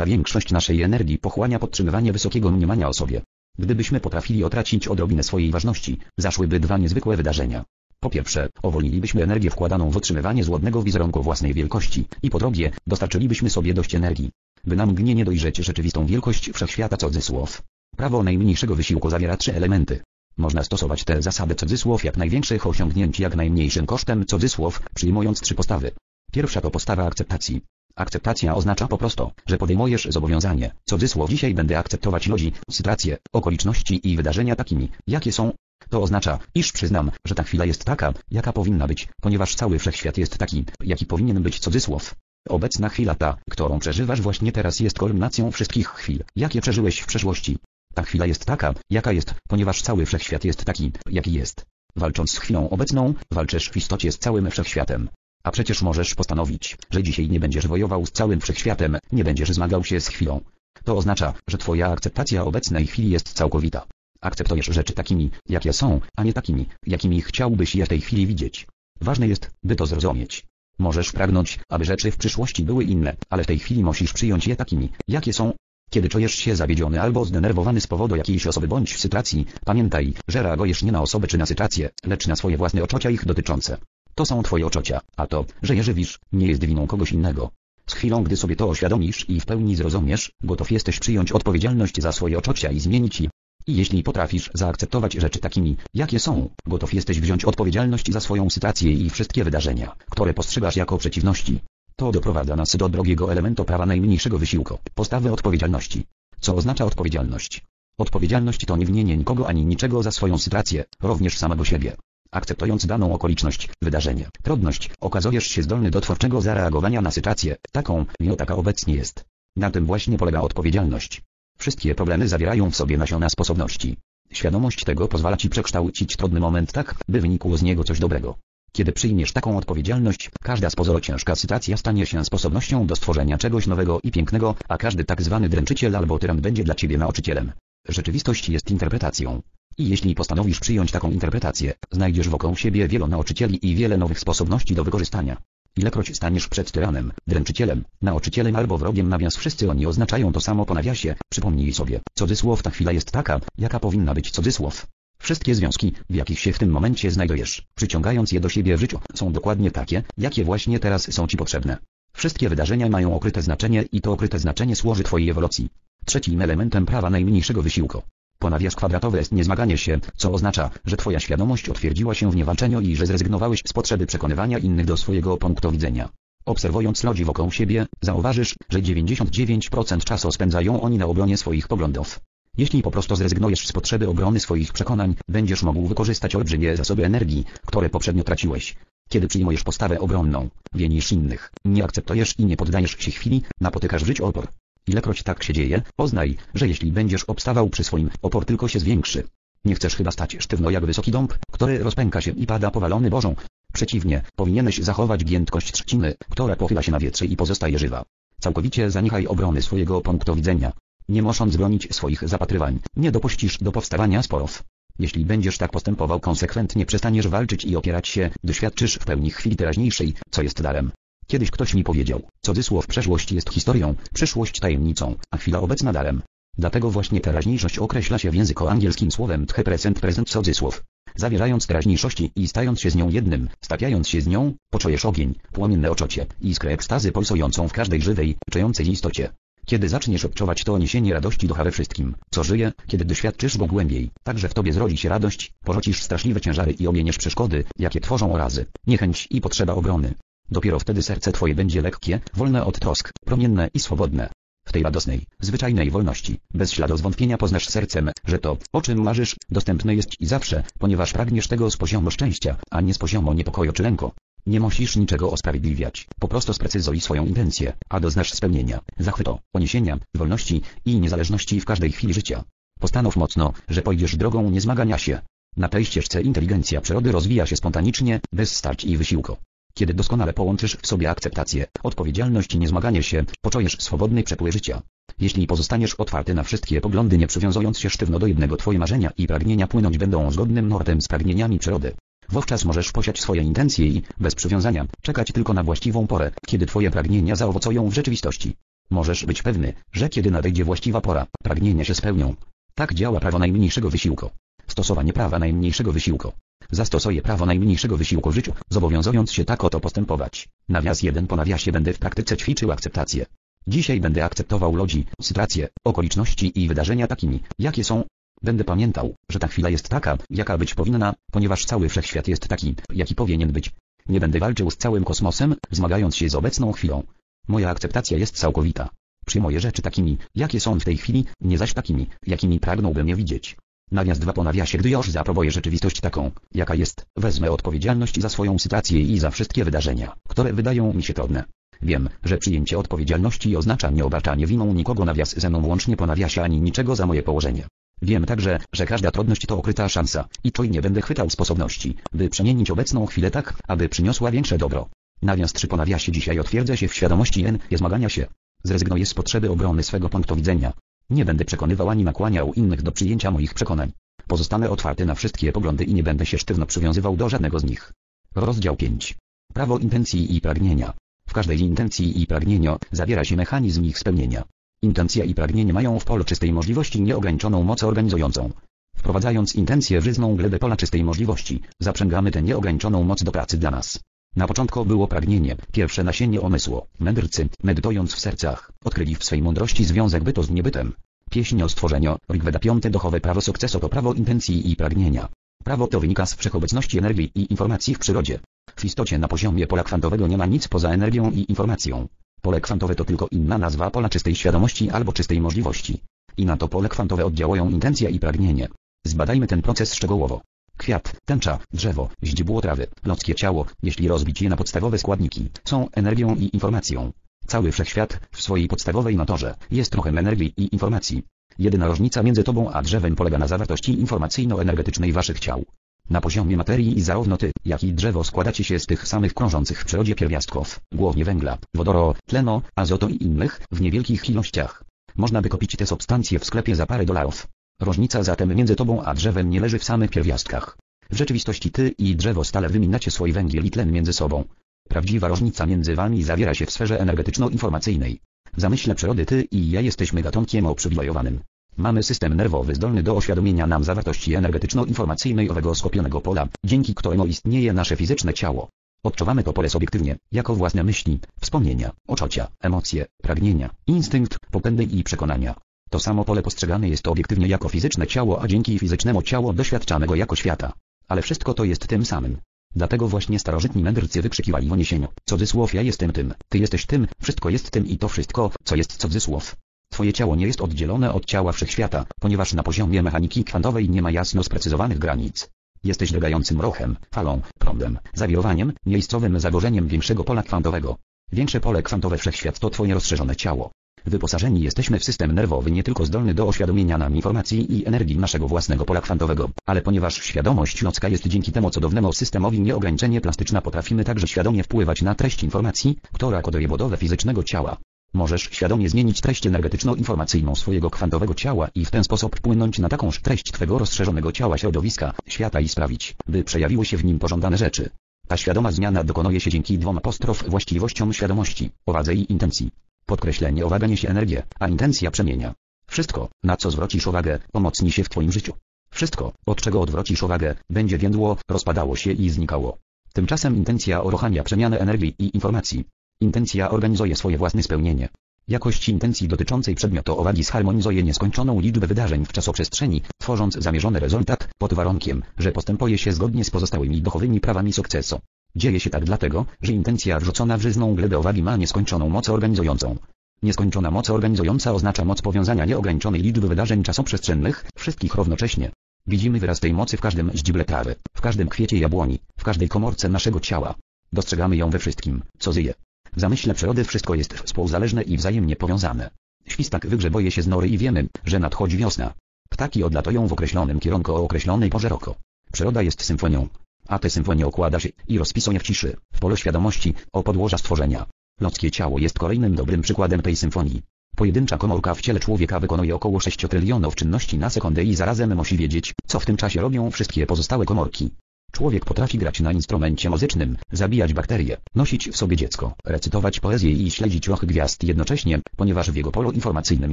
większość 0.07 0.53
naszej 0.53 0.83
energii 0.83 1.19
pochłania 1.19 1.59
podtrzymywanie 1.59 2.13
wysokiego 2.13 2.51
mniemania 2.51 2.89
o 2.89 2.95
sobie. 2.95 3.23
Gdybyśmy 3.59 4.01
potrafili 4.01 4.45
otracić 4.45 4.89
odrobinę 4.89 5.23
swojej 5.23 5.51
ważności, 5.51 5.99
zaszłyby 6.19 6.61
dwa 6.61 6.79
niezwykłe 6.79 7.17
wydarzenia. 7.17 7.65
Po 8.01 8.11
pierwsze, 8.11 8.49
owolnilibyśmy 8.63 9.23
energię 9.23 9.51
wkładaną 9.51 9.91
w 9.91 9.97
utrzymywanie 9.97 10.45
złodnego 10.45 10.83
wizerunku 10.83 11.23
własnej 11.23 11.55
wielkości 11.55 12.07
i 12.23 12.31
po 12.31 12.39
drugie, 12.39 12.71
dostarczylibyśmy 12.87 13.51
sobie 13.51 13.75
dość 13.75 13.95
energii, 13.95 14.31
by 14.65 14.77
nam 14.77 14.95
gnienie 14.95 15.25
dojrzeć 15.25 15.57
rzeczywistą 15.57 16.07
wielkość 16.07 16.51
wszechświata 16.55 16.97
cudzysłów. 16.97 17.63
Prawo 17.97 18.23
najmniejszego 18.23 18.75
wysiłku 18.75 19.11
zawiera 19.11 19.37
trzy 19.37 19.55
elementy. 19.55 20.01
Można 20.37 20.65
stosować 20.65 21.05
tę 21.05 21.23
zasadę 21.23 21.55
cudzysłów 21.55 22.05
jak 22.05 22.17
największych 22.17 22.67
osiągnięć 22.67 23.21
jak 23.21 23.37
najmniejszym 23.37 23.87
kosztem 23.87 24.27
cudzysłów, 24.27 24.83
przyjmując 24.95 25.41
trzy 25.41 25.55
postawy. 25.55 25.91
Pierwsza 26.33 26.61
to 26.61 26.71
postawa 26.71 27.07
akceptacji. 27.07 27.63
Akceptacja 27.99 28.55
oznacza 28.55 28.89
po 28.89 28.99
prostu, 28.99 29.31
że 29.47 29.59
podejmujesz 29.59 30.09
zobowiązanie, 30.11 30.71
cudzysłów 30.85 31.31
dzisiaj 31.31 31.55
będę 31.55 31.79
akceptować 31.79 32.27
ludzi, 32.27 32.53
sytuacje, 32.71 33.17
okoliczności 33.33 34.09
i 34.09 34.17
wydarzenia 34.17 34.57
takimi, 34.57 34.89
jakie 35.07 35.33
są, 35.33 35.53
to 35.91 36.03
oznacza, 36.03 36.39
iż 36.55 36.73
przyznam, 36.73 37.11
że 37.25 37.35
ta 37.35 37.43
chwila 37.43 37.65
jest 37.65 37.85
taka, 37.85 38.13
jaka 38.31 38.53
powinna 38.53 38.87
być, 38.87 39.09
ponieważ 39.21 39.55
cały 39.55 39.79
wszechświat 39.79 40.19
jest 40.19 40.39
taki, 40.39 40.65
jaki 40.83 41.07
powinien 41.07 41.43
być 41.43 41.59
cudzysłów. 41.59 42.15
Obecna 42.49 42.89
chwila 42.89 43.15
ta, 43.15 43.37
którą 43.51 43.79
przeżywasz 43.79 44.21
właśnie 44.21 44.53
teraz 44.53 44.81
jest 44.81 44.99
kulminacją 44.99 45.51
wszystkich 45.51 45.89
chwil, 45.89 46.25
jakie 46.37 46.61
przeżyłeś 46.61 47.01
w 47.01 47.07
przeszłości. 47.07 47.59
Ta 47.95 48.03
chwila 48.03 48.27
jest 48.27 48.45
taka, 48.45 48.75
jaka 48.91 49.13
jest, 49.13 49.35
ponieważ 49.49 49.83
cały 49.83 50.07
wszechświat 50.07 50.45
jest 50.45 50.65
taki, 50.65 50.93
jaki 51.11 51.33
jest. 51.33 51.67
Walcząc 51.97 52.31
z 52.31 52.39
chwilą 52.39 52.71
obecną, 52.71 53.15
walczysz 53.33 53.71
w 53.71 53.77
istocie 53.77 54.13
z 54.13 54.19
całym 54.19 54.51
wszechświatem. 54.51 55.09
A 55.49 55.51
przecież 55.51 55.83
możesz 55.83 56.15
postanowić, 56.15 56.77
że 56.91 57.03
dzisiaj 57.03 57.29
nie 57.29 57.41
będziesz 57.41 57.67
wojował 57.67 58.07
z 58.07 58.13
całym 58.13 58.41
wszechświatem, 58.41 58.99
nie 59.13 59.25
będziesz 59.25 59.51
zmagał 59.51 59.85
się 59.85 60.01
z 60.01 60.09
chwilą. 60.09 60.41
To 60.85 60.97
oznacza, 60.97 61.35
że 61.51 61.59
twoja 61.59 61.89
akceptacja 61.89 62.45
obecnej 62.45 62.87
chwili 62.87 63.11
jest 63.11 63.33
całkowita. 63.33 63.87
Akceptujesz 64.21 64.67
rzeczy 64.67 64.93
takimi, 64.93 65.31
jakie 65.49 65.73
są, 65.73 66.01
a 66.17 66.25
nie 66.25 66.33
takimi, 66.33 66.67
jakimi 66.87 67.23
chciałbyś 67.23 67.75
je 67.75 67.87
w 67.87 67.89
tej 67.89 68.01
chwili 68.01 68.27
widzieć. 68.27 68.67
Ważne 69.01 69.29
jest, 69.29 69.51
by 69.63 69.77
to 69.77 69.87
zrozumieć. 69.87 70.47
Możesz 70.79 71.13
pragnąć, 71.13 71.59
aby 71.69 71.85
rzeczy 71.85 72.11
w 72.11 72.17
przyszłości 72.17 72.65
były 72.65 72.85
inne, 72.85 73.17
ale 73.31 73.45
w 73.45 73.47
tej 73.47 73.59
chwili 73.59 73.85
musisz 73.85 74.13
przyjąć 74.13 74.47
je 74.47 74.57
takimi, 74.57 74.93
jakie 75.09 75.33
są. 75.33 75.53
Kiedy 75.91 76.09
czujesz 76.09 76.35
się 76.35 76.57
zawiedziony 76.57 77.01
albo 77.01 77.25
zdenerwowany 77.25 77.81
z 77.81 77.87
powodu 77.87 78.17
jakiejś 78.17 78.47
osoby 78.47 78.69
bądź 78.69 78.99
sytuacji, 78.99 79.47
pamiętaj, 79.65 80.15
że 80.29 80.43
reagujesz 80.43 80.83
nie 80.83 80.93
na 80.93 81.03
osobę 81.03 81.27
czy 81.27 81.39
na 81.39 81.47
sytuację, 81.47 81.91
lecz 82.05 82.27
na 82.27 82.37
swoje 82.37 82.57
własne 82.57 82.83
oczucia 82.83 83.11
ich 83.11 83.25
dotyczące. 83.25 83.79
To 84.19 84.27
są 84.27 84.43
twoje 84.43 84.67
oczucia, 84.67 85.01
a 85.17 85.27
to, 85.27 85.45
że 85.63 85.77
je 85.77 85.83
żywisz, 85.83 86.19
nie 86.33 86.47
jest 86.47 86.65
winą 86.65 86.87
kogoś 86.87 87.13
innego. 87.13 87.51
Z 87.87 87.95
chwilą 87.95 88.25
gdy 88.25 88.37
sobie 88.37 88.57
to 88.57 88.69
oświadomisz 88.69 89.31
i 89.31 89.41
w 89.41 89.47
pełni 89.47 89.77
zrozumiesz, 89.77 90.33
gotów 90.43 90.73
jesteś 90.73 90.99
przyjąć 90.99 91.33
odpowiedzialność 91.33 92.03
za 92.03 92.13
swoje 92.13 92.39
oczucia 92.39 92.71
i 92.71 92.81
zmienić 92.81 93.21
je. 93.21 93.31
I 93.67 93.77
jeśli 93.77 94.03
potrafisz 94.03 94.51
zaakceptować 94.55 95.13
rzeczy 95.13 95.39
takimi, 95.39 95.77
jakie 95.95 96.21
są, 96.21 96.51
gotów 96.67 96.95
jesteś 96.95 97.21
wziąć 97.21 97.45
odpowiedzialność 97.45 98.13
za 98.13 98.21
swoją 98.21 98.51
sytuację 98.51 98.93
i 98.93 99.11
wszystkie 99.11 99.45
wydarzenia, 99.45 99.97
które 100.11 100.35
postrzegasz 100.35 100.77
jako 100.77 100.99
przeciwności. 100.99 101.61
To 101.97 102.13
doprowadza 102.13 102.57
nas 102.57 102.77
do 102.77 102.89
drugiego 102.89 103.33
elementu 103.33 103.65
prawa 103.65 103.87
najmniejszego 103.87 104.39
wysiłku, 104.39 104.79
postawy 104.95 105.33
odpowiedzialności. 105.33 106.05
Co 106.41 106.55
oznacza 106.55 106.85
odpowiedzialność? 106.85 107.65
Odpowiedzialność 107.99 108.65
to 108.65 108.77
nie 108.77 108.87
winienie 108.87 109.17
nikogo 109.17 109.49
ani 109.49 109.67
niczego 109.67 110.03
za 110.03 110.11
swoją 110.11 110.39
sytuację, 110.39 110.85
również 111.03 111.39
samego 111.39 111.65
siebie. 111.65 111.97
Akceptując 112.31 112.87
daną 112.87 113.15
okoliczność, 113.15 113.69
wydarzenie, 113.83 114.29
trudność, 114.43 114.91
okazujesz 115.01 115.47
się 115.47 115.63
zdolny 115.63 115.91
do 115.91 116.01
twórczego 116.01 116.41
zareagowania 116.41 117.01
na 117.01 117.11
sytuację, 117.11 117.57
taką, 117.73 118.05
jak 118.21 118.37
taka 118.37 118.57
obecnie 118.57 118.95
jest. 118.95 119.25
Na 119.57 119.71
tym 119.71 119.87
właśnie 119.87 120.19
polega 120.19 120.41
odpowiedzialność. 120.41 121.23
Wszystkie 121.59 121.95
problemy 121.95 122.29
zawierają 122.29 122.71
w 122.71 122.77
sobie 122.77 122.99
nasiona 122.99 123.29
sposobności. 123.29 123.97
Świadomość 124.33 124.85
tego 124.85 125.09
pozwala 125.09 125.37
Ci 125.37 125.49
przekształcić 125.49 126.17
trudny 126.17 126.41
moment 126.41 126.73
tak, 126.73 126.95
by 127.09 127.21
wynikło 127.21 127.57
z 127.57 127.63
niego 127.63 127.85
coś 127.85 127.99
dobrego. 127.99 128.39
Kiedy 128.73 128.93
przyjmiesz 128.93 129.33
taką 129.33 129.57
odpowiedzialność, 129.57 130.31
każda 130.43 130.71
z 130.71 130.77
pozoru 130.77 131.01
ciężka 131.01 131.37
sytuacja 131.37 131.77
stanie 131.77 132.07
się 132.07 132.25
sposobnością 132.25 132.87
do 132.87 132.97
stworzenia 132.97 133.39
czegoś 133.39 133.67
nowego 133.67 134.01
i 134.03 134.11
pięknego, 134.11 134.55
a 134.69 134.79
każdy 134.79 135.05
tak 135.05 135.23
zwany 135.23 135.49
dręczyciel 135.49 135.97
albo 135.97 136.19
tyran 136.19 136.41
będzie 136.41 136.65
dla 136.65 136.75
Ciebie 136.75 136.99
nauczycielem. 136.99 137.53
Rzeczywistość 137.89 138.49
jest 138.49 138.71
interpretacją. 138.71 139.43
I 139.79 139.89
jeśli 139.89 140.15
postanowisz 140.15 140.61
przyjąć 140.61 140.93
taką 140.93 141.11
interpretację, 141.11 141.75
znajdziesz 141.91 142.29
wokół 142.29 142.57
siebie 142.57 142.89
wielu 142.89 143.07
nauczycieli 143.07 143.67
i 143.71 143.75
wiele 143.75 143.97
nowych 143.97 144.21
sposobności 144.21 144.75
do 144.75 144.85
wykorzystania. 144.85 145.37
Ilekroć 145.77 146.17
staniesz 146.17 146.49
przed 146.49 146.73
tyranem, 146.73 147.13
dręczycielem, 147.27 147.85
nauczycielem 148.03 148.57
albo 148.57 148.79
wrogiem 148.79 149.09
nawias 149.09 149.37
wszyscy 149.37 149.71
oni 149.71 149.87
oznaczają 149.87 150.33
to 150.33 150.41
samo 150.41 150.67
po 150.67 150.75
nawiasie, 150.75 151.15
przypomnij 151.31 151.73
sobie, 151.73 152.01
cudzysłów 152.15 152.63
ta 152.63 152.71
chwila 152.71 152.93
jest 152.93 153.11
taka, 153.11 153.41
jaka 153.59 153.81
powinna 153.81 154.15
być 154.15 154.31
cudzysłów. 154.31 154.87
Wszystkie 155.19 155.55
związki, 155.55 155.93
w 156.11 156.15
jakich 156.15 156.39
się 156.39 156.53
w 156.53 156.59
tym 156.59 156.71
momencie 156.71 157.11
znajdujesz, 157.11 157.67
przyciągając 157.75 158.33
je 158.33 158.41
do 158.41 158.49
siebie 158.49 158.77
w 158.77 158.81
życiu, 158.81 158.99
są 159.15 159.33
dokładnie 159.33 159.71
takie, 159.71 160.03
jakie 160.17 160.45
właśnie 160.45 160.79
teraz 160.79 161.15
są 161.15 161.27
Ci 161.27 161.37
potrzebne. 161.37 161.77
Wszystkie 162.13 162.49
wydarzenia 162.49 162.89
mają 162.89 163.15
okryte 163.15 163.43
znaczenie 163.43 163.85
i 163.93 164.01
to 164.01 164.13
okryte 164.13 164.39
znaczenie 164.39 164.77
służy 164.77 165.03
Twojej 165.03 165.31
ewolucji. 165.31 165.69
Trzecim 166.05 166.43
elementem 166.43 166.87
prawa 166.87 167.11
najmniejszego 167.11 167.63
wysiłku. 167.63 168.03
Ponawiasz 168.41 168.77
kwadratowe 168.77 169.19
jest 169.19 169.33
niezmaganie 169.33 169.79
się, 169.79 169.99
co 170.17 170.33
oznacza, 170.33 170.71
że 170.85 170.97
Twoja 170.97 171.21
świadomość 171.21 171.69
otwierdziła 171.69 172.15
się 172.15 172.31
w 172.31 172.37
niewalczeniu 172.37 172.81
i 172.81 172.97
że 172.97 173.07
zrezygnowałeś 173.07 173.63
z 173.67 173.73
potrzeby 173.73 174.07
przekonywania 174.07 174.59
innych 174.59 174.87
do 174.87 174.97
swojego 174.97 175.37
punktu 175.37 175.71
widzenia. 175.71 176.09
Obserwując 176.45 177.05
ludzi 177.05 177.25
wokół 177.25 177.51
siebie, 177.53 177.87
zauważysz, 178.01 178.55
że 178.69 178.79
99% 178.79 180.05
czasu 180.05 180.33
spędzają 180.33 180.81
oni 180.81 180.99
na 180.99 181.07
obronie 181.07 181.37
swoich 181.37 181.69
poglądów. 181.69 182.21
Jeśli 182.59 182.83
po 182.83 182.91
prostu 182.91 183.17
zrezygnujesz 183.17 183.67
z 183.67 183.73
potrzeby 183.73 184.09
obrony 184.09 184.41
swoich 184.41 184.73
przekonań, 184.73 185.15
będziesz 185.29 185.63
mógł 185.63 185.87
wykorzystać 185.87 186.35
olbrzymie 186.35 186.77
zasoby 186.77 187.05
energii, 187.05 187.45
które 187.67 187.91
poprzednio 187.91 188.25
traciłeś. 188.25 188.77
Kiedy 189.09 189.29
przyjmujesz 189.29 189.65
postawę 189.65 190.01
obronną, 190.01 190.49
wienisz 190.75 191.13
innych, 191.13 191.53
nie 191.65 191.85
akceptujesz 191.85 192.39
i 192.39 192.45
nie 192.45 192.57
poddajesz 192.57 192.97
się 192.99 193.11
chwili, 193.11 193.43
napotykasz 193.61 194.05
w 194.05 194.07
życiu 194.07 194.27
opór. 194.27 194.49
Ilekroć 194.89 195.23
tak 195.23 195.43
się 195.43 195.53
dzieje, 195.53 195.83
poznaj, 195.97 196.37
że 196.55 196.69
jeśli 196.69 196.93
będziesz 196.93 197.25
obstawał 197.25 197.71
przy 197.71 197.85
swoim, 197.85 198.11
opór 198.23 198.45
tylko 198.45 198.69
się 198.69 198.79
zwiększy. 198.79 199.29
Nie 199.65 199.75
chcesz 199.75 199.97
chyba 199.97 200.11
stać 200.11 200.37
sztywno 200.41 200.71
jak 200.71 200.87
wysoki 200.87 201.11
dąb, 201.11 201.35
który 201.53 201.79
rozpęka 201.79 202.21
się 202.21 202.31
i 202.31 202.47
pada 202.47 202.71
powalony 202.71 203.11
bożą. 203.11 203.35
Przeciwnie, 203.73 204.23
powinieneś 204.37 204.79
zachować 204.79 205.25
giętkość 205.25 205.73
trzciny, 205.73 206.15
która 206.31 206.57
pochyla 206.57 206.83
się 206.83 206.93
na 206.93 206.99
wietrze 206.99 207.27
i 207.27 207.37
pozostaje 207.37 207.79
żywa. 207.79 208.05
Całkowicie 208.41 208.91
zaniechaj 208.91 209.27
obrony 209.27 209.63
swojego 209.63 210.01
punktu 210.01 210.35
widzenia. 210.35 210.73
Nie 211.09 211.23
musząc 211.23 211.57
bronić 211.57 211.95
swoich 211.95 212.29
zapatrywań, 212.29 212.79
nie 212.97 213.13
dopuścisz 213.13 213.59
do 213.59 213.73
powstawania 213.73 214.23
sporów. 214.23 214.63
Jeśli 214.99 215.25
będziesz 215.25 215.59
tak 215.59 215.71
postępował 215.71 216.21
konsekwentnie 216.21 216.87
przestaniesz 216.87 217.29
walczyć 217.29 217.65
i 217.65 217.77
opierać 217.77 218.09
się, 218.09 218.31
doświadczysz 218.45 218.95
w 218.95 219.05
pełni 219.05 219.31
chwili 219.31 219.57
teraźniejszej, 219.57 220.15
co 220.31 220.43
jest 220.43 220.63
darem. 220.63 220.91
Kiedyś 221.31 221.51
ktoś 221.51 221.75
mi 221.75 221.85
powiedział, 221.85 222.23
cudzysłów 222.41 222.87
przeszłość 222.87 223.33
jest 223.33 223.51
historią, 223.51 223.95
przyszłość 224.15 224.61
tajemnicą, 224.61 225.15
a 225.31 225.37
chwila 225.37 225.61
obecna 225.61 225.93
darem. 225.93 226.23
Dlatego 226.59 226.91
właśnie 226.91 227.21
teraźniejszość 227.21 227.79
określa 227.79 228.19
się 228.19 228.31
w 228.31 228.35
języku 228.35 228.69
angielskim 228.69 229.11
słowem 229.11 229.47
tche 229.47 229.65
present 229.65 230.01
present 230.01 230.29
cudzysłów. 230.29 230.85
Zawierając 231.17 231.67
teraźniejszości 231.67 232.33
i 232.37 232.49
stając 232.49 232.81
się 232.81 232.91
z 232.91 232.97
nią 232.97 233.09
jednym, 233.09 233.49
stawiając 233.61 234.09
się 234.09 234.21
z 234.21 234.27
nią, 234.27 234.53
poczujesz 234.71 235.05
ogień, 235.05 235.35
płomienne 235.53 235.91
oczocie, 235.91 236.27
iskrę 236.41 236.73
ekstazy 236.73 237.13
pulsującą 237.13 237.69
w 237.69 237.73
każdej 237.73 238.03
żywej, 238.03 238.37
czującej 238.51 238.91
istocie. 238.91 239.33
Kiedy 239.67 239.89
zaczniesz 239.89 240.25
odczuwać 240.25 240.65
to 240.65 240.79
niesienie 240.79 241.15
radości 241.15 241.47
ducha 241.47 241.65
we 241.65 241.71
wszystkim, 241.71 242.15
co 242.31 242.45
żyje, 242.45 242.73
kiedy 242.87 243.05
doświadczysz 243.05 243.59
go 243.59 243.67
głębiej, 243.67 244.11
także 244.23 244.49
w 244.49 244.55
tobie 244.55 244.73
zrodzi 244.73 244.97
się 244.97 245.09
radość, 245.09 245.53
porzucisz 245.65 246.03
straszliwe 246.03 246.41
ciężary 246.41 246.73
i 246.73 246.87
omieniesz 246.87 247.19
przeszkody, 247.19 247.65
jakie 247.79 248.01
tworzą 248.01 248.33
orazy, 248.33 248.67
niechęć 248.87 249.29
i 249.31 249.41
potrzeba 249.41 249.75
obrony. 249.75 250.15
Dopiero 250.51 250.79
wtedy 250.79 251.03
serce 251.03 251.33
twoje 251.33 251.55
będzie 251.55 251.83
lekkie, 251.83 252.21
wolne 252.35 252.65
od 252.65 252.79
trosk, 252.79 253.13
promienne 253.25 253.69
i 253.75 253.81
swobodne. 253.81 254.31
W 254.67 254.73
tej 254.73 254.83
radosnej, 254.83 255.27
zwyczajnej 255.41 255.91
wolności, 255.91 256.39
bez 256.55 256.73
śladu 256.73 256.97
zwątpienia 256.97 257.39
poznasz 257.39 257.69
sercem, 257.69 258.11
że 258.25 258.39
to, 258.39 258.57
o 258.73 258.83
czym 258.83 259.03
marzysz, 259.03 259.37
dostępne 259.51 259.95
jest 259.95 260.21
i 260.21 260.27
zawsze, 260.27 260.63
ponieważ 260.79 261.13
pragniesz 261.13 261.49
tego 261.49 261.71
z 261.71 261.77
poziomu 261.77 262.11
szczęścia, 262.11 262.57
a 262.71 262.81
nie 262.81 262.95
z 262.95 262.99
poziomu 262.99 263.33
niepokoju 263.33 263.73
czy 263.73 263.83
lęku. 263.83 264.13
Nie 264.47 264.61
musisz 264.61 264.97
niczego 264.97 265.31
osprawiedliwiać, 265.31 266.07
po 266.21 266.29
prostu 266.29 266.53
sprecyzuj 266.53 267.01
swoją 267.01 267.27
intencję, 267.27 267.73
a 267.89 268.01
doznasz 268.01 268.33
spełnienia, 268.33 268.81
zachwytu, 268.99 269.39
poniesienia, 269.53 269.99
wolności 270.15 270.63
i 270.85 271.01
niezależności 271.01 271.61
w 271.61 271.65
każdej 271.65 271.93
chwili 271.93 272.15
życia. 272.15 272.45
Postanów 272.81 273.17
mocno, 273.17 273.53
że 273.69 273.83
pójdziesz 273.83 274.17
drogą 274.17 274.51
niezmagania 274.51 274.99
się. 274.99 275.21
Na 275.57 275.69
tej 275.69 275.85
ścieżce 275.85 276.23
inteligencja 276.23 276.81
przyrody 276.81 277.13
rozwija 277.13 277.47
się 277.47 277.57
spontanicznie, 277.57 278.21
bez 278.33 278.57
starć 278.57 278.85
i 278.85 278.97
wysiłku. 278.97 279.37
Kiedy 279.75 279.95
doskonale 279.95 280.33
połączysz 280.33 280.77
w 280.77 280.87
sobie 280.87 281.11
akceptację, 281.11 281.67
odpowiedzialność 281.83 282.55
i 282.55 282.59
niezmaganie 282.59 283.03
się, 283.03 283.25
poczujesz 283.41 283.77
swobodny 283.79 284.23
przepływ 284.23 284.53
życia. 284.53 284.83
Jeśli 285.19 285.47
pozostaniesz 285.47 285.95
otwarty 285.95 286.35
na 286.35 286.43
wszystkie 286.43 286.81
poglądy 286.81 287.19
nie 287.19 287.27
przywiązując 287.27 287.79
się 287.79 287.91
sztywno 287.91 288.19
do 288.19 288.27
jednego 288.27 288.57
twoje 288.57 288.79
marzenia 288.79 289.11
i 289.19 289.27
pragnienia 289.27 289.67
płynąć 289.67 289.99
będą 289.99 290.31
zgodnym 290.31 290.69
nurtem 290.69 291.01
z 291.01 291.09
pragnieniami 291.09 291.59
przyrody. 291.59 291.95
Wówczas 292.29 292.65
możesz 292.65 292.93
posiać 292.93 293.21
swoje 293.21 293.43
intencje 293.43 293.87
i, 293.87 294.03
bez 294.21 294.35
przywiązania, 294.35 294.87
czekać 295.03 295.33
tylko 295.33 295.55
na 295.55 295.63
właściwą 295.63 296.07
porę, 296.07 296.31
kiedy 296.47 296.67
twoje 296.67 296.91
pragnienia 296.91 297.37
zaowocują 297.37 297.89
w 297.89 297.95
rzeczywistości. 297.95 298.55
Możesz 298.91 299.27
być 299.27 299.43
pewny, 299.43 299.73
że 299.93 300.09
kiedy 300.09 300.31
nadejdzie 300.31 300.65
właściwa 300.65 301.01
pora, 301.01 301.27
pragnienia 301.43 301.85
się 301.85 301.95
spełnią. 301.95 302.35
Tak 302.75 302.95
działa 302.95 303.21
prawo 303.21 303.39
najmniejszego 303.39 303.91
wysiłku. 303.91 304.31
Stosowanie 304.67 305.13
prawa 305.13 305.39
najmniejszego 305.39 305.93
wysiłku. 305.93 306.33
Zastosuję 306.73 307.23
prawo 307.23 307.47
najmniejszego 307.47 307.97
wysiłku 307.97 308.31
w 308.31 308.35
życiu, 308.35 308.53
zobowiązując 308.71 309.33
się 309.33 309.45
tak 309.45 309.65
oto 309.65 309.81
postępować. 309.81 310.49
Nawias 310.69 311.03
jeden 311.03 311.27
po 311.27 311.37
nawiasie 311.37 311.73
będę 311.73 311.93
w 311.93 311.99
praktyce 311.99 312.37
ćwiczył 312.37 312.73
akceptację. 312.73 313.27
Dzisiaj 313.67 314.01
będę 314.01 314.25
akceptował 314.25 314.75
ludzi, 314.75 315.07
sytuacje, 315.21 315.69
okoliczności 315.85 316.61
i 316.61 316.69
wydarzenia 316.69 317.07
takimi, 317.07 317.43
jakie 317.59 317.85
są. 317.85 318.05
Będę 318.43 318.65
pamiętał, 318.65 319.15
że 319.31 319.39
ta 319.39 319.49
chwila 319.49 319.69
jest 319.71 319.89
taka, 319.89 320.19
jaka 320.31 320.59
być 320.59 320.75
powinna, 320.75 321.15
ponieważ 321.33 321.65
cały 321.65 321.89
wszechświat 321.89 322.29
jest 322.29 322.49
taki, 322.49 322.75
jaki 322.93 323.15
powinien 323.15 323.53
być. 323.53 323.71
Nie 324.09 324.21
będę 324.21 324.39
walczył 324.39 324.71
z 324.71 324.77
całym 324.77 325.05
kosmosem, 325.05 325.55
zmagając 325.71 326.17
się 326.17 326.29
z 326.29 326.35
obecną 326.35 326.73
chwilą. 326.73 327.03
Moja 327.49 327.71
akceptacja 327.71 328.19
jest 328.19 328.37
całkowita. 328.37 328.89
Przyjmuję 329.27 329.61
rzeczy 329.61 329.83
takimi, 329.83 330.19
jakie 330.35 330.61
są 330.61 330.81
w 330.81 330.85
tej 330.85 330.97
chwili, 330.97 331.25
nie 331.41 331.59
zaś 331.59 331.73
takimi, 331.75 332.07
jakimi 332.27 332.61
pragnąłbym 332.61 333.09
je 333.09 333.17
widzieć. 333.17 333.57
Nawias 333.91 334.19
dwa 334.19 334.33
po 334.33 334.45
nawiasie 334.45 334.79
gdy 334.79 334.91
już 334.91 335.11
zaprobuję 335.11 335.51
rzeczywistość 335.51 336.01
taką, 336.01 336.31
jaka 336.55 336.75
jest, 336.75 337.07
wezmę 337.17 337.51
odpowiedzialność 337.51 338.21
za 338.21 338.29
swoją 338.29 338.59
sytuację 338.59 339.01
i 339.01 339.19
za 339.19 339.31
wszystkie 339.31 339.65
wydarzenia, 339.65 340.13
które 340.29 340.53
wydają 340.53 340.93
mi 340.93 341.03
się 341.03 341.15
trudne. 341.15 341.45
Wiem, 341.83 342.09
że 342.25 342.39
przyjęcie 342.39 342.79
odpowiedzialności 342.79 343.57
oznacza 343.57 343.91
nie 343.91 344.05
obarczanie 344.05 344.47
winą 344.47 344.75
nikogo 344.75 345.05
nawias 345.05 345.41
ze 345.41 345.51
mną 345.51 345.67
łącznie 345.67 345.97
po 345.97 346.07
nawiasie 346.07 346.43
ani 346.43 346.61
niczego 346.61 346.97
za 346.97 347.07
moje 347.07 347.23
położenie. 347.23 347.67
Wiem 348.03 348.25
także, 348.25 348.61
że 348.73 348.87
każda 348.87 349.11
trudność 349.11 349.47
to 349.47 349.59
okryta 349.59 349.89
szansa 349.89 350.29
i 350.45 350.53
czujnie 350.53 350.83
będę 350.83 351.03
chwytał 351.03 351.31
sposobności, 351.31 351.97
by 352.13 352.29
przemienić 352.29 352.71
obecną 352.71 353.07
chwilę 353.07 353.31
tak, 353.31 353.55
aby 353.69 353.89
przyniosła 353.89 354.31
większe 354.31 354.59
dobro. 354.59 354.89
Nawias 355.23 355.53
trzy 355.53 355.69
po 355.69 355.77
nawiasie 355.77 356.13
dzisiaj 356.13 356.39
otwierdzę 356.39 356.77
się 356.77 356.89
w 356.89 356.95
świadomości 356.95 357.45
N, 357.45 357.59
zmagania 357.73 358.09
się. 358.09 358.27
Zrezygnuję 358.63 359.07
z 359.07 359.15
potrzeby 359.15 359.51
obrony 359.51 359.83
swego 359.83 360.09
punktu 360.09 360.37
widzenia. 360.37 360.73
Nie 361.11 361.25
będę 361.25 361.45
przekonywał 361.45 361.91
ani 361.91 362.05
nakłaniał 362.05 362.55
innych 362.55 362.83
do 362.83 362.93
przyjęcia 362.93 363.31
moich 363.31 363.55
przekonań. 363.55 363.93
Pozostanę 364.27 364.71
otwarty 364.71 365.07
na 365.07 365.15
wszystkie 365.15 365.53
poglądy 365.53 365.85
i 365.85 365.95
nie 365.95 366.03
będę 366.03 366.27
się 366.27 366.39
sztywno 366.39 366.67
przywiązywał 366.67 367.17
do 367.17 367.29
żadnego 367.29 367.59
z 367.59 367.65
nich. 367.65 367.93
Rozdział 368.35 368.77
5. 368.77 369.17
Prawo 369.55 369.79
intencji 369.79 370.37
i 370.37 370.41
pragnienia. 370.41 370.93
W 371.29 371.33
każdej 371.33 371.61
intencji 371.61 372.23
i 372.23 372.27
pragnieniu 372.27 372.77
zawiera 372.93 373.25
się 373.25 373.37
mechanizm 373.37 373.85
ich 373.85 373.99
spełnienia. 373.99 374.45
Intencja 374.83 375.25
i 375.25 375.35
pragnienie 375.35 375.73
mają 375.73 375.99
w 375.99 376.05
polu 376.05 376.25
czystej 376.25 376.53
możliwości 376.53 377.03
nieograniczoną 377.03 377.63
moc 377.65 377.83
organizującą. 377.83 378.51
Wprowadzając 378.97 379.55
intencję 379.55 380.01
w 380.01 380.05
żyzną 380.05 380.37
glebę 380.37 380.59
pola 380.59 380.77
czystej 380.77 381.05
możliwości, 381.05 381.63
zaprzęgamy 381.81 382.31
tę 382.31 382.43
nieograniczoną 382.43 383.05
moc 383.05 383.23
do 383.23 383.33
pracy 383.33 383.59
dla 383.59 383.71
nas. 383.71 384.01
Na 384.39 384.47
początku 384.47 384.85
było 384.85 385.09
pragnienie, 385.09 385.57
pierwsze 385.73 386.05
nasienie 386.05 386.41
omysłu. 386.41 386.83
Mędrcy, 387.01 387.49
medytując 387.63 388.15
w 388.15 388.21
sercach, 388.21 388.73
odkryli 388.85 389.15
w 389.15 389.25
swej 389.25 389.43
mądrości 389.43 389.85
związek 389.85 390.23
bytu 390.25 390.43
z 390.43 390.51
niebytem. 390.51 390.93
Pieśń 391.31 391.63
o 391.63 391.69
stworzeniu, 391.69 392.17
Rigveda 392.31 392.59
piąte 392.59 392.91
duchowe 392.91 393.21
prawo 393.21 393.41
sukcesu 393.41 393.81
to 393.81 393.89
prawo 393.89 394.13
intencji 394.13 394.71
i 394.71 394.77
pragnienia. 394.77 395.29
Prawo 395.65 395.87
to 395.87 396.01
wynika 396.01 396.27
z 396.27 396.35
wszechobecności 396.35 396.99
energii 396.99 397.31
i 397.35 397.51
informacji 397.51 397.95
w 397.95 397.99
przyrodzie. 397.99 398.39
W 398.77 398.85
istocie 398.85 399.19
na 399.19 399.29
poziomie 399.29 399.67
pola 399.67 399.85
kwantowego 399.85 400.27
nie 400.27 400.39
ma 400.39 400.47
nic 400.47 400.69
poza 400.69 400.91
energią 400.91 401.31
i 401.31 401.45
informacją. 401.49 402.09
Pole 402.43 402.61
kwantowe 402.61 402.95
to 402.95 403.05
tylko 403.05 403.29
inna 403.31 403.59
nazwa 403.59 403.91
pola 403.91 404.09
czystej 404.09 404.35
świadomości 404.35 404.91
albo 404.91 405.13
czystej 405.13 405.41
możliwości. 405.41 406.01
I 406.37 406.47
na 406.47 406.57
to 406.57 406.69
pole 406.69 406.89
kwantowe 406.89 407.27
oddziałują 407.27 407.71
intencja 407.71 408.09
i 408.09 408.19
pragnienie. 408.19 408.69
Zbadajmy 409.05 409.47
ten 409.47 409.63
proces 409.63 409.95
szczegółowo. 409.95 410.41
Kwiat, 410.79 411.13
tęcza, 411.25 411.59
drzewo, 411.73 412.09
źdźbło 412.23 412.61
trawy, 412.61 412.87
ludzkie 413.05 413.35
ciało, 413.35 413.67
jeśli 413.83 414.09
rozbić 414.09 414.43
je 414.43 414.49
na 414.49 414.57
podstawowe 414.57 414.99
składniki, 414.99 415.51
są 415.65 415.89
energią 415.91 416.35
i 416.35 416.51
informacją. 416.53 417.13
Cały 417.47 417.73
wszechświat, 417.73 418.21
w 418.33 418.43
swojej 418.43 418.69
podstawowej 418.69 419.17
naturze, 419.17 419.55
jest 419.71 419.93
trochę 419.93 420.11
energii 420.11 420.55
i 420.57 420.69
informacji. 420.73 421.23
Jedyna 421.59 421.87
różnica 421.87 422.23
między 422.23 422.45
tobą 422.45 422.71
a 422.71 422.83
drzewem 422.83 423.17
polega 423.17 423.39
na 423.39 423.47
zawartości 423.47 424.01
informacyjno-energetycznej 424.01 425.13
waszych 425.13 425.41
ciał. 425.41 425.65
Na 426.11 426.21
poziomie 426.21 426.57
materii 426.57 426.99
i 426.99 427.03
zarówno 427.03 427.37
ty, 427.37 427.53
jak 427.65 427.85
i 427.85 427.93
drzewo 427.93 428.25
składacie 428.25 428.65
się 428.65 428.79
z 428.79 428.87
tych 428.87 429.09
samych 429.09 429.35
krążących 429.35 429.81
w 429.81 429.85
przyrodzie 429.85 430.15
pierwiastków, 430.15 430.81
głównie 430.95 431.25
węgla, 431.25 431.59
wodoru, 431.75 432.15
tlenu, 432.27 432.63
azotu 432.77 433.09
i 433.09 433.23
innych, 433.25 433.61
w 433.73 433.81
niewielkich 433.81 434.31
ilościach. 434.31 434.85
Można 435.17 435.43
by 435.43 435.49
kupić 435.49 435.77
te 435.77 435.87
substancje 435.87 436.39
w 436.39 436.45
sklepie 436.45 436.77
za 436.77 436.87
parę 436.87 437.05
dolarów. 437.05 437.47
Różnica 437.83 438.23
zatem 438.23 438.55
między 438.55 438.77
tobą 438.77 439.03
a 439.03 439.15
drzewem 439.15 439.51
nie 439.51 439.61
leży 439.61 439.79
w 439.79 439.85
samych 439.85 440.11
pierwiastkach. 440.11 440.77
W 441.11 441.17
rzeczywistości 441.17 441.71
ty 441.71 441.89
i 441.99 442.17
drzewo 442.17 442.45
stale 442.45 442.69
wyminacie 442.69 443.11
swój 443.11 443.33
węgiel 443.33 443.65
i 443.65 443.71
tlen 443.71 443.93
między 443.93 444.13
sobą. 444.13 444.45
Prawdziwa 444.89 445.29
różnica 445.29 445.67
między 445.67 445.95
wami 445.95 446.23
zawiera 446.23 446.55
się 446.55 446.67
w 446.67 446.71
sferze 446.71 447.01
energetyczno-informacyjnej. 447.01 448.21
W 448.57 448.61
zamyśle 448.61 448.95
przyrody 448.95 449.27
ty 449.27 449.43
i 449.51 449.71
ja 449.71 449.81
jesteśmy 449.81 450.23
gatunkiem 450.23 450.67
uprzywilejowanym. 450.67 451.41
Mamy 451.77 452.03
system 452.03 452.35
nerwowy 452.35 452.75
zdolny 452.75 453.03
do 453.03 453.17
oświadomienia 453.17 453.67
nam 453.67 453.85
zawartości 453.85 454.35
energetyczno-informacyjnej 454.35 455.51
owego 455.51 455.75
skopionego 455.75 456.21
pola, 456.21 456.49
dzięki 456.65 456.95
któremu 456.95 457.27
istnieje 457.27 457.73
nasze 457.73 457.97
fizyczne 457.97 458.35
ciało. 458.35 458.69
Odczuwamy 459.03 459.43
to 459.43 459.53
pole 459.53 459.71
subiektywnie, 459.71 460.17
jako 460.33 460.55
własne 460.55 460.85
myśli, 460.85 461.21
wspomnienia, 461.41 461.91
oczocia, 462.09 462.49
emocje, 462.61 463.07
pragnienia, 463.23 463.71
instynkt, 463.87 464.37
popędy 464.51 464.85
i 464.85 465.05
przekonania. 465.05 465.55
To 465.91 466.01
samo 466.01 466.25
pole 466.25 466.43
postrzegane 466.43 466.89
jest 466.89 467.09
obiektywnie 467.09 467.47
jako 467.47 467.69
fizyczne 467.69 468.07
ciało, 468.07 468.43
a 468.43 468.49
dzięki 468.49 468.79
fizycznemu 468.79 469.23
ciało 469.23 469.53
doświadczamy 469.53 470.07
go 470.07 470.15
jako 470.15 470.37
świata. 470.37 470.73
Ale 471.09 471.23
wszystko 471.23 471.55
to 471.55 471.65
jest 471.65 471.87
tym 471.87 472.05
samym. 472.05 472.39
Dlatego 472.75 473.09
właśnie 473.09 473.39
starożytni 473.39 473.83
mędrcy 473.83 474.23
wykrzykiwali 474.23 474.69
w 474.69 474.73
uniesieniu, 474.73 475.09
cudzysłów 475.25 475.75
ja 475.75 475.83
jestem 475.83 476.13
tym, 476.13 476.35
ty 476.49 476.59
jesteś 476.59 476.87
tym, 476.87 477.07
wszystko 477.23 477.51
jest 477.51 477.71
tym 477.71 477.87
i 477.87 477.99
to 477.99 478.09
wszystko, 478.09 478.51
co 478.65 478.77
jest 478.77 478.97
cudzysłów. 478.97 479.57
Twoje 479.93 480.13
ciało 480.13 480.37
nie 480.37 480.47
jest 480.47 480.61
oddzielone 480.61 481.13
od 481.13 481.25
ciała 481.25 481.53
wszechświata, 481.53 482.07
ponieważ 482.21 482.53
na 482.53 482.63
poziomie 482.63 483.03
mechaniki 483.03 483.45
kwantowej 483.45 483.91
nie 483.91 484.03
ma 484.03 484.11
jasno 484.11 484.45
sprecyzowanych 484.45 484.99
granic. 484.99 485.51
Jesteś 485.85 486.13
drgającym 486.13 486.61
rochem, 486.61 486.97
falą, 487.11 487.41
prądem, 487.59 487.99
zawirowaniem, 488.15 488.73
miejscowym 488.87 489.41
zagorzeniem 489.41 489.89
większego 489.89 490.25
pola 490.25 490.43
kwantowego. 490.43 490.97
Większe 491.33 491.61
pole 491.61 491.83
kwantowe 491.83 492.19
wszechświat 492.19 492.59
to 492.59 492.71
twoje 492.71 492.95
rozszerzone 492.95 493.37
ciało. 493.37 493.71
Wyposażeni 494.07 494.61
jesteśmy 494.61 494.99
w 494.99 495.05
system 495.05 495.33
nerwowy 495.33 495.71
nie 495.71 495.83
tylko 495.83 496.07
zdolny 496.07 496.35
do 496.35 496.49
oświadomienia 496.49 496.99
nam 496.99 497.17
informacji 497.17 497.79
i 497.79 497.87
energii 497.87 498.19
naszego 498.19 498.49
własnego 498.49 498.85
pola 498.85 499.01
kwantowego, 499.01 499.51
ale 499.67 499.83
ponieważ 499.83 500.15
świadomość 500.15 500.83
ludzka 500.83 501.09
jest 501.09 501.27
dzięki 501.27 501.53
temu 501.53 501.71
cudownemu 501.71 502.13
systemowi 502.13 502.61
nieograniczenie 502.61 503.21
plastyczna 503.21 503.63
potrafimy 503.63 504.05
także 504.05 504.27
świadomie 504.27 504.63
wpływać 504.63 505.03
na 505.03 505.15
treść 505.15 505.43
informacji, 505.43 505.99
która 506.13 506.43
koduje 506.43 506.69
budowę 506.69 506.97
fizycznego 506.97 507.43
ciała. 507.43 507.77
Możesz 508.15 508.43
świadomie 508.43 508.89
zmienić 508.89 509.21
treść 509.21 509.47
energetyczno-informacyjną 509.47 510.55
swojego 510.55 510.91
kwantowego 510.91 511.35
ciała 511.35 511.69
i 511.75 511.85
w 511.85 511.91
ten 511.91 512.05
sposób 512.05 512.37
wpłynąć 512.37 512.79
na 512.79 512.89
takąż 512.89 513.21
treść 513.21 513.53
Twego 513.53 513.79
rozszerzonego 513.79 514.33
ciała 514.33 514.59
środowiska, 514.59 515.15
świata 515.27 515.61
i 515.61 515.69
sprawić, 515.69 516.17
by 516.27 516.45
przejawiły 516.45 516.85
się 516.85 516.97
w 516.97 517.05
nim 517.05 517.19
pożądane 517.19 517.59
rzeczy. 517.59 517.91
Ta 518.29 518.37
świadoma 518.37 518.73
zmiana 518.73 519.05
dokonuje 519.05 519.41
się 519.41 519.51
dzięki 519.51 519.79
dwom 519.79 519.99
apostrof 519.99 520.45
właściwościom 520.49 521.13
świadomości, 521.13 521.71
owadze 521.87 522.15
i 522.15 522.33
intencji. 522.33 522.71
Podkreślenie 523.09 523.67
owaga 523.67 523.87
niesie 523.87 524.09
energię, 524.09 524.43
a 524.61 524.69
intencja 524.69 525.11
przemienia. 525.11 525.55
Wszystko, 525.87 526.29
na 526.43 526.57
co 526.57 526.71
zwrócisz 526.71 527.07
uwagę, 527.07 527.39
umocni 527.55 527.93
się 527.93 528.05
w 528.05 528.09
Twoim 528.09 528.33
życiu. 528.33 528.53
Wszystko, 528.91 529.33
od 529.47 529.61
czego 529.61 529.81
odwrócisz 529.81 530.23
uwagę, 530.23 530.55
będzie 530.71 530.99
więdło, 530.99 531.37
rozpadało 531.51 531.97
się 531.97 532.13
i 532.13 532.31
znikało. 532.31 532.79
Tymczasem 533.13 533.57
intencja 533.57 534.01
uruchamia 534.01 534.45
przemianę 534.45 534.79
energii 534.79 535.15
i 535.19 535.31
informacji. 535.35 535.85
Intencja 536.21 536.71
organizuje 536.71 537.17
swoje 537.17 537.39
własne 537.39 537.63
spełnienie. 537.63 538.09
Jakość 538.49 538.89
intencji 538.89 539.29
dotyczącej 539.29 539.75
przedmiotu 539.75 540.21
owagi 540.21 540.45
zharmonizuje 540.45 541.03
nieskończoną 541.03 541.61
liczbę 541.61 541.87
wydarzeń 541.87 542.25
w 542.25 542.33
czasoprzestrzeni, 542.33 543.03
tworząc 543.21 543.55
zamierzony 543.55 544.01
rezultat, 544.01 544.49
pod 544.59 544.75
warunkiem, 544.75 545.23
że 545.39 545.53
postępuje 545.53 545.99
się 545.99 546.13
zgodnie 546.13 546.45
z 546.45 546.51
pozostałymi 546.51 547.03
duchowymi 547.03 547.41
prawami 547.41 547.73
sukcesu. 547.73 548.21
Dzieje 548.57 548.81
się 548.81 548.91
tak 548.91 549.05
dlatego, 549.05 549.47
że 549.63 549.73
intencja 549.73 550.21
wrzucona 550.21 550.57
w 550.57 550.63
żyzną 550.63 550.95
glebę 550.95 551.19
owagi 551.19 551.43
ma 551.43 551.57
nieskończoną 551.57 552.09
moc 552.09 552.29
organizującą. 552.29 552.97
Nieskończona 553.43 553.91
moc 553.91 554.11
organizująca 554.11 554.73
oznacza 554.73 555.05
moc 555.05 555.23
powiązania 555.23 555.65
nieograniczonej 555.65 556.23
liczby 556.23 556.49
wydarzeń 556.49 556.83
czasoprzestrzennych, 556.83 557.65
wszystkich 557.77 558.15
równocześnie. 558.15 558.71
Widzimy 559.07 559.41
wyraz 559.41 559.61
tej 559.61 559.73
mocy 559.73 559.97
w 559.97 560.01
każdym 560.01 560.31
ździble 560.35 560.65
trawy, 560.65 560.95
w 561.15 561.21
każdym 561.21 561.49
kwiecie 561.49 561.79
jabłoni, 561.79 562.19
w 562.37 562.45
każdej 562.45 562.69
komorce 562.69 563.09
naszego 563.09 563.41
ciała. 563.41 563.75
Dostrzegamy 564.13 564.57
ją 564.57 564.71
we 564.71 564.79
wszystkim, 564.79 565.23
co 565.39 565.53
zyje. 565.53 565.75
W 566.17 566.21
zamyśle 566.21 566.55
przyrody 566.55 566.85
wszystko 566.85 567.15
jest 567.15 567.35
współzależne 567.35 568.03
i 568.03 568.17
wzajemnie 568.17 568.57
powiązane. 568.57 569.11
Świstak 569.47 569.87
wygrzebuje 569.87 570.31
się 570.31 570.43
z 570.43 570.47
nory 570.47 570.69
i 570.69 570.79
wiemy, 570.79 571.09
że 571.25 571.39
nadchodzi 571.39 571.77
wiosna. 571.77 572.15
Ptaki 572.49 572.85
odlatują 572.85 573.27
w 573.27 573.33
określonym 573.33 573.81
kierunku 573.81 574.15
o 574.15 574.23
określonej 574.23 574.71
porze 574.71 574.89
roku. 574.89 575.15
Przyroda 575.53 575.83
jest 575.83 576.05
symfonią. 576.05 576.49
A 576.89 576.99
te 576.99 577.11
symfonie 577.11 577.47
okłada 577.47 577.81
się 577.81 577.89
i 578.09 578.19
rozpisuje 578.19 578.59
w 578.59 578.63
ciszy, 578.63 578.97
w 579.13 579.21
polu 579.21 579.37
świadomości, 579.37 579.95
o 580.13 580.23
podłoża 580.23 580.59
stworzenia. 580.59 581.07
Ludzkie 581.41 581.71
ciało 581.71 581.99
jest 581.99 582.19
kolejnym 582.19 582.55
dobrym 582.55 582.83
przykładem 582.83 583.23
tej 583.23 583.37
symfonii. 583.37 583.83
Pojedyncza 584.17 584.59
komorka 584.59 584.95
w 584.95 585.01
ciele 585.01 585.21
człowieka 585.21 585.61
wykonuje 585.61 585.95
około 585.95 586.21
6 586.21 586.39
trylionów 586.49 586.95
czynności 586.95 587.39
na 587.39 587.51
sekundę 587.51 587.85
i 587.85 587.95
zarazem 587.95 588.37
musi 588.37 588.57
wiedzieć, 588.57 588.95
co 589.07 589.21
w 589.21 589.27
tym 589.27 589.37
czasie 589.37 589.61
robią 589.61 589.91
wszystkie 589.91 590.27
pozostałe 590.27 590.65
komorki. 590.65 591.11
Człowiek 591.53 591.85
potrafi 591.85 592.19
grać 592.19 592.41
na 592.41 592.53
instrumencie 592.53 593.11
muzycznym, 593.11 593.57
zabijać 593.73 594.13
bakterie, 594.15 594.57
nosić 594.75 595.09
w 595.11 595.17
sobie 595.17 595.37
dziecko, 595.37 595.75
recytować 595.85 596.41
poezję 596.41 596.71
i 596.71 596.91
śledzić 596.91 597.29
ruch 597.29 597.45
gwiazd 597.45 597.85
jednocześnie, 597.85 598.41
ponieważ 598.57 598.91
w 598.91 598.97
jego 598.97 599.13
polu 599.13 599.31
informacyjnym 599.31 599.93